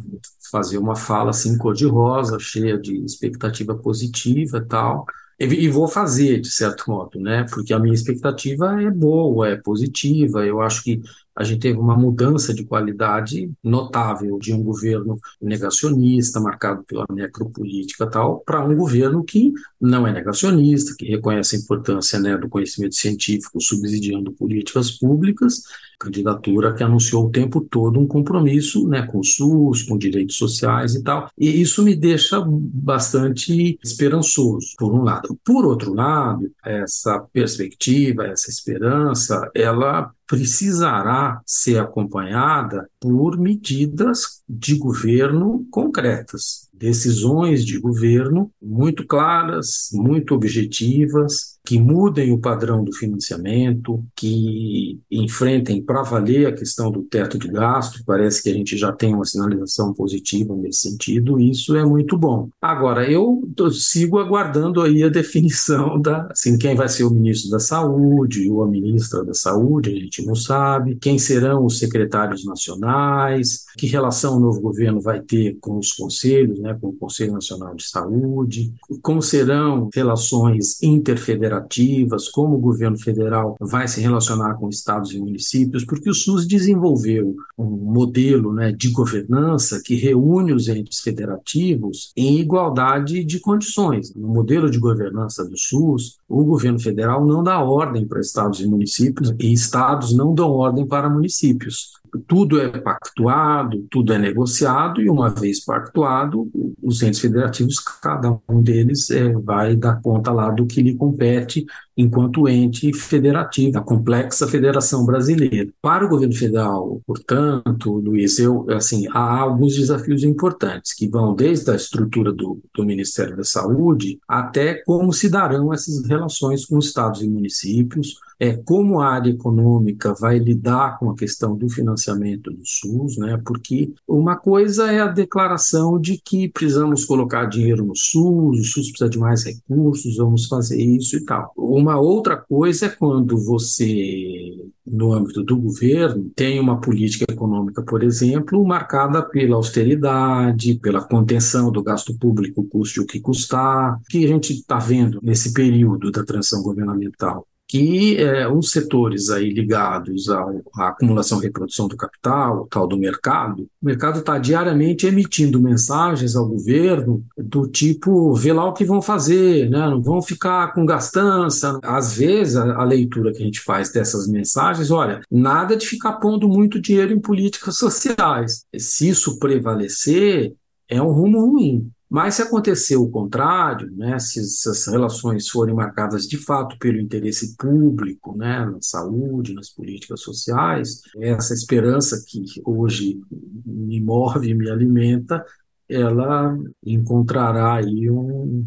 fazer 0.51 0.79
uma 0.79 0.97
fala 0.97 1.31
assim 1.31 1.57
cor-de-rosa, 1.57 2.39
cheia 2.41 2.77
de 2.77 2.97
expectativa 3.05 3.75
positiva 3.77 4.59
e 4.59 4.65
tal. 4.67 5.07
E 5.41 5.69
vou 5.69 5.87
fazer, 5.87 6.41
de 6.41 6.51
certo 6.51 6.91
modo, 6.91 7.21
né? 7.21 7.47
Porque 7.49 7.73
a 7.73 7.79
minha 7.79 7.95
expectativa 7.95 8.83
é 8.83 8.91
boa, 8.91 9.49
é 9.49 9.57
positiva. 9.57 10.45
Eu 10.45 10.61
acho 10.61 10.83
que 10.83 11.01
a 11.35 11.45
gente 11.45 11.61
teve 11.61 11.79
uma 11.79 11.97
mudança 11.97 12.53
de 12.53 12.65
qualidade 12.65 13.49
notável 13.63 14.37
de 14.41 14.53
um 14.53 14.61
governo 14.61 15.17
negacionista, 15.41 16.41
marcado 16.41 16.83
pela 16.83 17.07
necropolítica 17.09 18.11
tal, 18.11 18.41
para 18.41 18.65
um 18.65 18.77
governo 18.77 19.23
que 19.23 19.53
não 19.81 20.05
é 20.05 20.13
negacionista, 20.13 20.97
que 20.99 21.07
reconhece 21.07 21.55
a 21.55 21.61
importância 21.61 22.19
né, 22.19 22.37
do 22.37 22.49
conhecimento 22.49 22.97
científico 22.97 23.61
subsidiando 23.61 24.33
políticas 24.33 24.91
públicas, 24.91 25.63
candidatura 25.99 26.75
que 26.75 26.83
anunciou 26.83 27.27
o 27.27 27.31
tempo 27.31 27.61
todo 27.61 27.99
um 27.99 28.07
compromisso 28.07 28.89
né, 28.89 29.03
com 29.03 29.19
o 29.19 29.25
SUS, 29.25 29.83
com 29.83 29.99
direitos 29.99 30.37
sociais 30.37 30.95
e 30.95 31.03
tal. 31.03 31.31
E 31.37 31.61
isso 31.61 31.83
me 31.83 31.95
deixa 31.95 32.43
bastante 32.47 33.79
esperançoso, 33.83 34.69
por 34.79 34.95
um 34.95 35.03
lado. 35.03 35.39
Por 35.45 35.65
outro 35.65 35.93
lado, 35.93 36.51
essa 36.65 37.19
perspectiva, 37.33 38.27
essa 38.27 38.51
esperança, 38.51 39.51
ela 39.55 40.13
precisará 40.27 41.41
ser 41.47 41.79
acompanhada 41.79 42.89
por 43.01 43.39
medidas 43.39 44.43
de 44.47 44.77
governo 44.77 45.67
concretas, 45.71 46.68
decisões 46.79 47.65
de 47.65 47.79
governo 47.79 48.51
muito 48.63 49.07
claras, 49.07 49.89
muito 49.93 50.35
objetivas, 50.35 51.59
que 51.69 51.79
mudem 51.79 52.33
o 52.33 52.39
padrão 52.39 52.83
do 52.83 52.95
financiamento, 52.95 54.03
que 54.17 54.99
enfrentem 55.11 55.83
para 55.83 56.03
valer 56.03 56.47
a 56.47 56.53
questão 56.55 56.91
do 56.91 57.03
teto 57.03 57.39
de 57.39 57.47
gasto. 57.47 58.03
Parece 58.07 58.43
que 58.43 58.49
a 58.49 58.55
gente 58.55 58.75
já 58.75 58.91
tem 58.91 59.15
uma 59.15 59.27
sinalização 59.27 59.93
positiva 59.93 60.57
nesse 60.57 60.89
sentido, 60.89 61.39
e 61.39 61.51
isso 61.51 61.77
é 61.77 61.85
muito 61.85 62.17
bom. 62.17 62.49
Agora, 62.59 63.11
eu 63.11 63.43
sigo 63.71 64.19
aguardando 64.19 64.81
aí 64.81 65.03
a 65.03 65.11
definição 65.19 66.01
da, 66.01 66.27
assim, 66.31 66.57
quem 66.57 66.75
vai 66.75 66.89
ser 66.89 67.05
o 67.05 67.11
ministro 67.11 67.51
da 67.51 67.61
Saúde 67.61 68.51
ou 68.51 68.63
a 68.63 68.67
ministra 68.67 69.23
da 69.23 69.35
Saúde, 69.35 69.91
a 69.91 69.95
gente 69.95 70.25
não 70.25 70.35
sabe, 70.35 70.97
quem 70.97 71.19
serão 71.19 71.67
os 71.67 71.79
secretários 71.79 72.47
nacionais, 72.47 73.67
que 73.77 73.87
relação 73.87 74.39
o 74.39 74.41
novo 74.41 74.61
governo 74.63 75.03
vai 75.03 75.21
ter 75.21 75.59
com 75.61 75.77
os 75.77 75.93
conselhos, 75.93 76.59
né, 76.61 76.68
com 76.75 76.89
o 76.89 76.97
Conselho 76.97 77.33
Nacional 77.33 77.75
de 77.75 77.89
Saúde, 77.89 78.73
como 79.03 79.23
serão 79.23 79.89
relações 79.95 80.83
interfederativas 80.83 82.29
como 82.29 82.57
o 82.57 82.61
governo 82.61 82.99
federal 82.99 83.57
vai 83.61 83.89
se 83.89 84.01
relacionar 84.01 84.55
com 84.55 84.69
estados 84.69 85.13
e 85.13 85.19
municípios, 85.19 85.85
porque 85.85 86.11
o 86.11 86.15
SUS 86.15 86.47
desenvolveu 86.47 87.37
um 87.57 87.65
modelo 87.65 88.53
né, 88.53 88.73
de 88.73 88.91
governança 88.91 89.81
que 89.85 89.95
reúne 89.95 90.53
os 90.53 90.69
entes 90.69 91.01
federativos 91.01 92.13
em 92.17 92.39
igualdade 92.39 93.25
de 93.25 93.41
condições. 93.41 94.15
No 94.15 94.29
modelo 94.29 94.71
de 94.71 94.79
governança 94.79 95.45
do 95.45 95.57
SUS, 95.57 96.19
o 96.29 96.45
governo 96.45 96.79
federal 96.79 97.27
não 97.27 97.43
dá 97.43 97.61
ordem 97.61 98.07
para 98.07 98.21
estados 98.21 98.61
e 98.61 98.67
municípios, 98.67 99.35
e 99.39 99.53
estados 99.53 100.15
não 100.15 100.35
dão 100.35 100.51
ordem 100.51 100.87
para 100.87 101.11
municípios 101.11 101.98
tudo 102.27 102.61
é 102.61 102.69
pactuado, 102.69 103.87
tudo 103.91 104.13
é 104.13 104.19
negociado, 104.19 105.01
e 105.01 105.09
uma 105.09 105.29
vez 105.29 105.65
pactuado, 105.65 106.51
os 106.83 107.03
entes 107.03 107.21
federativos, 107.21 107.79
cada 107.79 108.39
um 108.49 108.63
deles 108.63 109.11
é, 109.11 109.33
vai 109.33 109.77
dar 109.77 110.01
conta 110.01 110.31
lá 110.31 110.51
do 110.51 110.67
que 110.67 110.83
lhe 110.83 110.95
compete 110.95 111.67
enquanto 111.97 112.49
ente 112.49 112.93
federativo, 112.93 113.73
da 113.73 113.81
complexa 113.81 114.47
federação 114.47 115.05
brasileira. 115.05 115.69
Para 115.83 116.07
o 116.07 116.09
governo 116.09 116.35
federal, 116.35 117.03
portanto, 117.05 117.93
Luiz, 117.93 118.39
eu, 118.39 118.65
assim, 118.71 119.09
há 119.11 119.41
alguns 119.41 119.75
desafios 119.75 120.23
importantes, 120.23 120.95
que 120.95 121.09
vão 121.09 121.35
desde 121.35 121.71
a 121.73 121.75
estrutura 121.75 122.33
do, 122.33 122.61
do 122.73 122.85
Ministério 122.85 123.37
da 123.37 123.43
Saúde 123.43 124.21
até 124.29 124.75
como 124.85 125.13
se 125.13 125.29
darão 125.29 125.73
essas 125.73 126.05
relações 126.05 126.65
com 126.65 126.79
estados 126.79 127.21
e 127.21 127.29
municípios, 127.29 128.15
é, 128.41 128.57
como 128.57 129.01
a 129.01 129.09
área 129.09 129.31
econômica 129.31 130.15
vai 130.15 130.39
lidar 130.39 130.99
com 130.99 131.11
a 131.11 131.17
questão 131.17 131.57
do 131.57 131.69
financiamento 131.69 132.51
do 132.51 132.63
SUS, 132.65 133.17
né? 133.19 133.41
Porque 133.45 133.93
uma 134.07 134.37
coisa 134.37 134.93
é 134.93 135.01
a 135.01 135.09
declaração 135.09 136.01
de 136.01 136.21
que 136.25 136.49
precisamos 136.49 137.05
colocar 137.05 137.47
dinheiro 137.47 137.85
no 137.85 137.97
SUS, 137.97 138.61
o 138.61 138.65
SUS 138.65 138.91
precisa 138.91 139.11
de 139.11 139.19
mais 139.19 139.45
recursos, 139.45 140.17
vamos 140.17 140.47
fazer 140.47 140.81
isso 140.81 141.17
e 141.17 141.25
tal. 141.25 141.53
Uma 141.57 141.99
outra 141.99 142.37
coisa 142.37 142.87
é 142.87 142.89
quando 142.89 143.37
você, 143.37 144.55
no 144.87 145.13
âmbito 145.13 145.43
do 145.43 145.57
governo, 145.57 146.31
tem 146.37 146.61
uma 146.61 146.81
política 146.81 147.27
econômica, 147.29 147.83
por 147.83 148.05
exemplo, 148.05 148.65
marcada 148.65 149.23
pela 149.23 149.57
austeridade, 149.57 150.79
pela 150.79 151.03
contenção 151.03 151.73
do 151.73 151.83
gasto 151.83 152.17
público, 152.17 152.65
custe 152.65 153.01
o 153.01 153.07
que 153.07 153.21
custar, 153.21 154.01
que 154.09 154.25
a 154.25 154.29
gente 154.29 154.53
está 154.53 154.79
vendo 154.79 155.19
nesse 155.23 155.53
período 155.53 156.13
da 156.13 156.25
transição 156.25 156.63
governamental 156.63 157.47
que 157.69 158.17
é, 158.17 158.49
os 158.49 158.71
setores 158.71 159.29
aí 159.29 159.51
ligados 159.51 160.31
ao, 160.31 160.63
à 160.75 160.89
acumulação 160.89 161.39
e 161.39 161.43
reprodução 161.43 161.87
do 161.87 161.99
capital, 161.99 162.67
tal 162.71 162.89
do 162.89 162.97
mercado, 162.97 163.69
o 163.81 163.87
mercado 163.87 164.21
está 164.21 164.39
diariamente 164.39 165.07
emitindo 165.07 165.61
mensagens 165.61 166.35
ao 166.35 166.49
governo 166.49 167.23
do 167.37 167.69
tipo, 167.69 168.33
vê 168.35 168.55
lá 168.55 168.65
o 168.65 168.73
que 168.73 168.87
vão 168.87 169.03
fazer, 169.03 169.69
né? 169.69 169.81
não 169.81 170.03
vão 170.03 170.23
ficar 170.23 170.73
com 170.73 170.87
gastança. 170.87 171.79
Às 171.83 172.17
vezes, 172.17 172.57
a, 172.57 172.77
a 172.77 172.85
leitura 172.85 173.33
que 173.33 173.43
a 173.43 173.45
gente 173.45 173.61
faz 173.61 173.93
dessas 173.93 174.27
mensagens, 174.27 174.91
olha, 174.91 175.21
nada 175.31 175.77
de 175.77 175.87
ficar 175.87 176.15
pondo 176.15 176.49
muito 176.49 176.81
dinheiro 176.81 177.13
em 177.13 177.21
políticas 177.21 177.77
sociais. 177.79 178.65
Se 178.79 179.11
isso 179.11 179.39
prevalecer, 179.39 180.55
é 180.89 181.03
um 181.03 181.13
rumo 181.13 181.45
ruim. 181.45 181.91
Mas 182.11 182.35
se 182.35 182.43
acontecer 182.43 182.97
o 182.97 183.11
contrário, 183.11 183.91
né, 183.95 184.19
se 184.19 184.41
essas 184.41 184.87
relações 184.87 185.49
forem 185.49 185.75
marcadas 185.75 186.27
de 186.27 186.39
fato 186.39 186.79
pelo 186.79 186.99
interesse 186.99 187.55
público, 187.57 188.37
né, 188.37 188.65
na 188.65 188.79
saúde, 188.81 189.53
nas 189.53 189.69
políticas 189.69 190.23
sociais, 190.23 191.03
essa 191.21 191.53
esperança 191.53 192.23
que 192.27 192.45
hoje 192.65 193.21
me 193.67 194.01
move, 194.01 194.55
me 194.55 194.71
alimenta, 194.71 195.45
ela 195.89 196.57
encontrará 196.85 197.75
aí 197.75 198.11
um, 198.11 198.67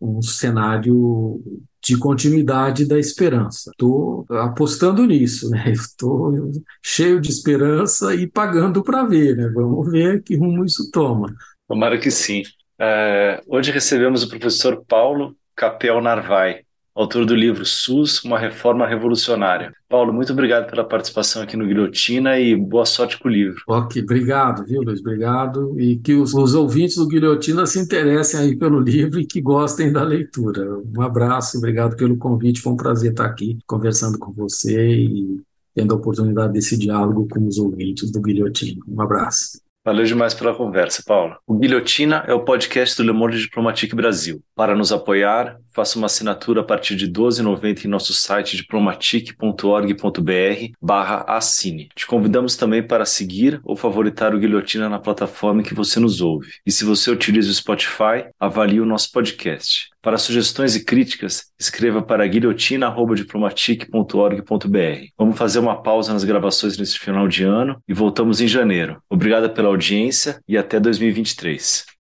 um 0.00 0.22
cenário 0.22 1.42
de 1.82 1.96
continuidade 1.96 2.84
da 2.84 2.98
esperança. 2.98 3.70
Estou 3.70 4.26
apostando 4.30 5.04
nisso, 5.06 5.48
né? 5.50 5.70
Estou 5.70 6.50
cheio 6.82 7.20
de 7.20 7.30
esperança 7.30 8.14
e 8.14 8.26
pagando 8.26 8.82
para 8.82 9.04
ver, 9.04 9.36
né? 9.36 9.48
Vamos 9.54 9.90
ver 9.90 10.22
que 10.22 10.36
rumo 10.36 10.64
isso 10.64 10.90
toma. 10.90 11.32
Tomara 11.68 11.98
que 11.98 12.10
sim. 12.10 12.42
Hoje 13.46 13.70
recebemos 13.70 14.22
o 14.22 14.28
professor 14.28 14.84
Paulo 14.86 15.34
Capel 15.54 16.00
Narvai, 16.02 16.60
autor 16.94 17.26
do 17.26 17.34
livro 17.34 17.64
SUS, 17.64 18.24
uma 18.24 18.38
reforma 18.38 18.86
revolucionária. 18.86 19.72
Paulo, 19.88 20.12
muito 20.12 20.32
obrigado 20.32 20.68
pela 20.68 20.82
participação 20.82 21.42
aqui 21.42 21.56
no 21.56 21.66
Guilhotina 21.66 22.38
e 22.38 22.56
boa 22.56 22.86
sorte 22.86 23.18
com 23.18 23.28
o 23.28 23.30
livro. 23.30 23.60
Ok, 23.68 24.02
obrigado, 24.02 24.64
viu, 24.64 24.82
Luiz? 24.82 25.00
Obrigado. 25.00 25.78
E 25.78 25.96
que 25.96 26.14
os, 26.14 26.34
os 26.34 26.54
ouvintes 26.54 26.96
do 26.96 27.06
Guilhotina 27.06 27.66
se 27.66 27.78
interessem 27.78 28.40
aí 28.40 28.56
pelo 28.56 28.80
livro 28.80 29.20
e 29.20 29.26
que 29.26 29.40
gostem 29.40 29.92
da 29.92 30.02
leitura. 30.02 30.78
Um 30.96 31.02
abraço, 31.02 31.58
obrigado 31.58 31.96
pelo 31.96 32.16
convite. 32.16 32.60
Foi 32.60 32.72
um 32.72 32.76
prazer 32.76 33.10
estar 33.10 33.26
aqui 33.26 33.58
conversando 33.66 34.18
com 34.18 34.32
você 34.32 34.96
e 34.96 35.40
tendo 35.74 35.92
a 35.92 35.98
oportunidade 35.98 36.54
desse 36.54 36.78
diálogo 36.78 37.28
com 37.28 37.46
os 37.46 37.58
ouvintes 37.58 38.10
do 38.10 38.22
Guilhotina. 38.22 38.80
Um 38.88 39.00
abraço. 39.00 39.65
Valeu 39.86 40.04
demais 40.04 40.34
pela 40.34 40.52
conversa, 40.52 41.00
Paulo. 41.06 41.36
O 41.46 41.54
Guilhotina 41.54 42.24
é 42.26 42.34
o 42.34 42.44
podcast 42.44 42.96
do 42.96 43.04
Le 43.04 43.12
Monde 43.12 43.38
Diplomatique 43.38 43.94
Brasil. 43.94 44.42
Para 44.52 44.74
nos 44.74 44.90
apoiar, 44.90 45.58
faça 45.72 45.96
uma 45.96 46.06
assinatura 46.06 46.60
a 46.60 46.64
partir 46.64 46.96
de 46.96 47.04
R$ 47.04 47.12
12,90 47.12 47.84
em 47.84 47.88
nosso 47.88 48.12
site 48.12 48.56
diplomatique.org.br 48.56 50.72
barra 50.82 51.24
assine. 51.28 51.88
Te 51.94 52.04
convidamos 52.04 52.56
também 52.56 52.84
para 52.84 53.04
seguir 53.04 53.60
ou 53.62 53.76
favoritar 53.76 54.34
o 54.34 54.40
Guilhotina 54.40 54.88
na 54.88 54.98
plataforma 54.98 55.62
que 55.62 55.72
você 55.72 56.00
nos 56.00 56.20
ouve. 56.20 56.50
E 56.66 56.72
se 56.72 56.84
você 56.84 57.08
utiliza 57.08 57.48
o 57.48 57.54
Spotify, 57.54 58.26
avalie 58.40 58.80
o 58.80 58.86
nosso 58.86 59.12
podcast. 59.12 59.90
Para 60.06 60.18
sugestões 60.18 60.76
e 60.76 60.84
críticas, 60.84 61.50
escreva 61.58 62.00
para 62.00 62.24
guilhotina.diplomatique.org.br. 62.24 65.08
Vamos 65.18 65.36
fazer 65.36 65.58
uma 65.58 65.82
pausa 65.82 66.12
nas 66.12 66.22
gravações 66.22 66.78
nesse 66.78 66.96
final 66.96 67.26
de 67.26 67.42
ano 67.42 67.82
e 67.88 67.92
voltamos 67.92 68.40
em 68.40 68.46
janeiro. 68.46 69.02
Obrigada 69.10 69.48
pela 69.48 69.66
audiência 69.66 70.40
e 70.46 70.56
até 70.56 70.78
2023. 70.78 71.95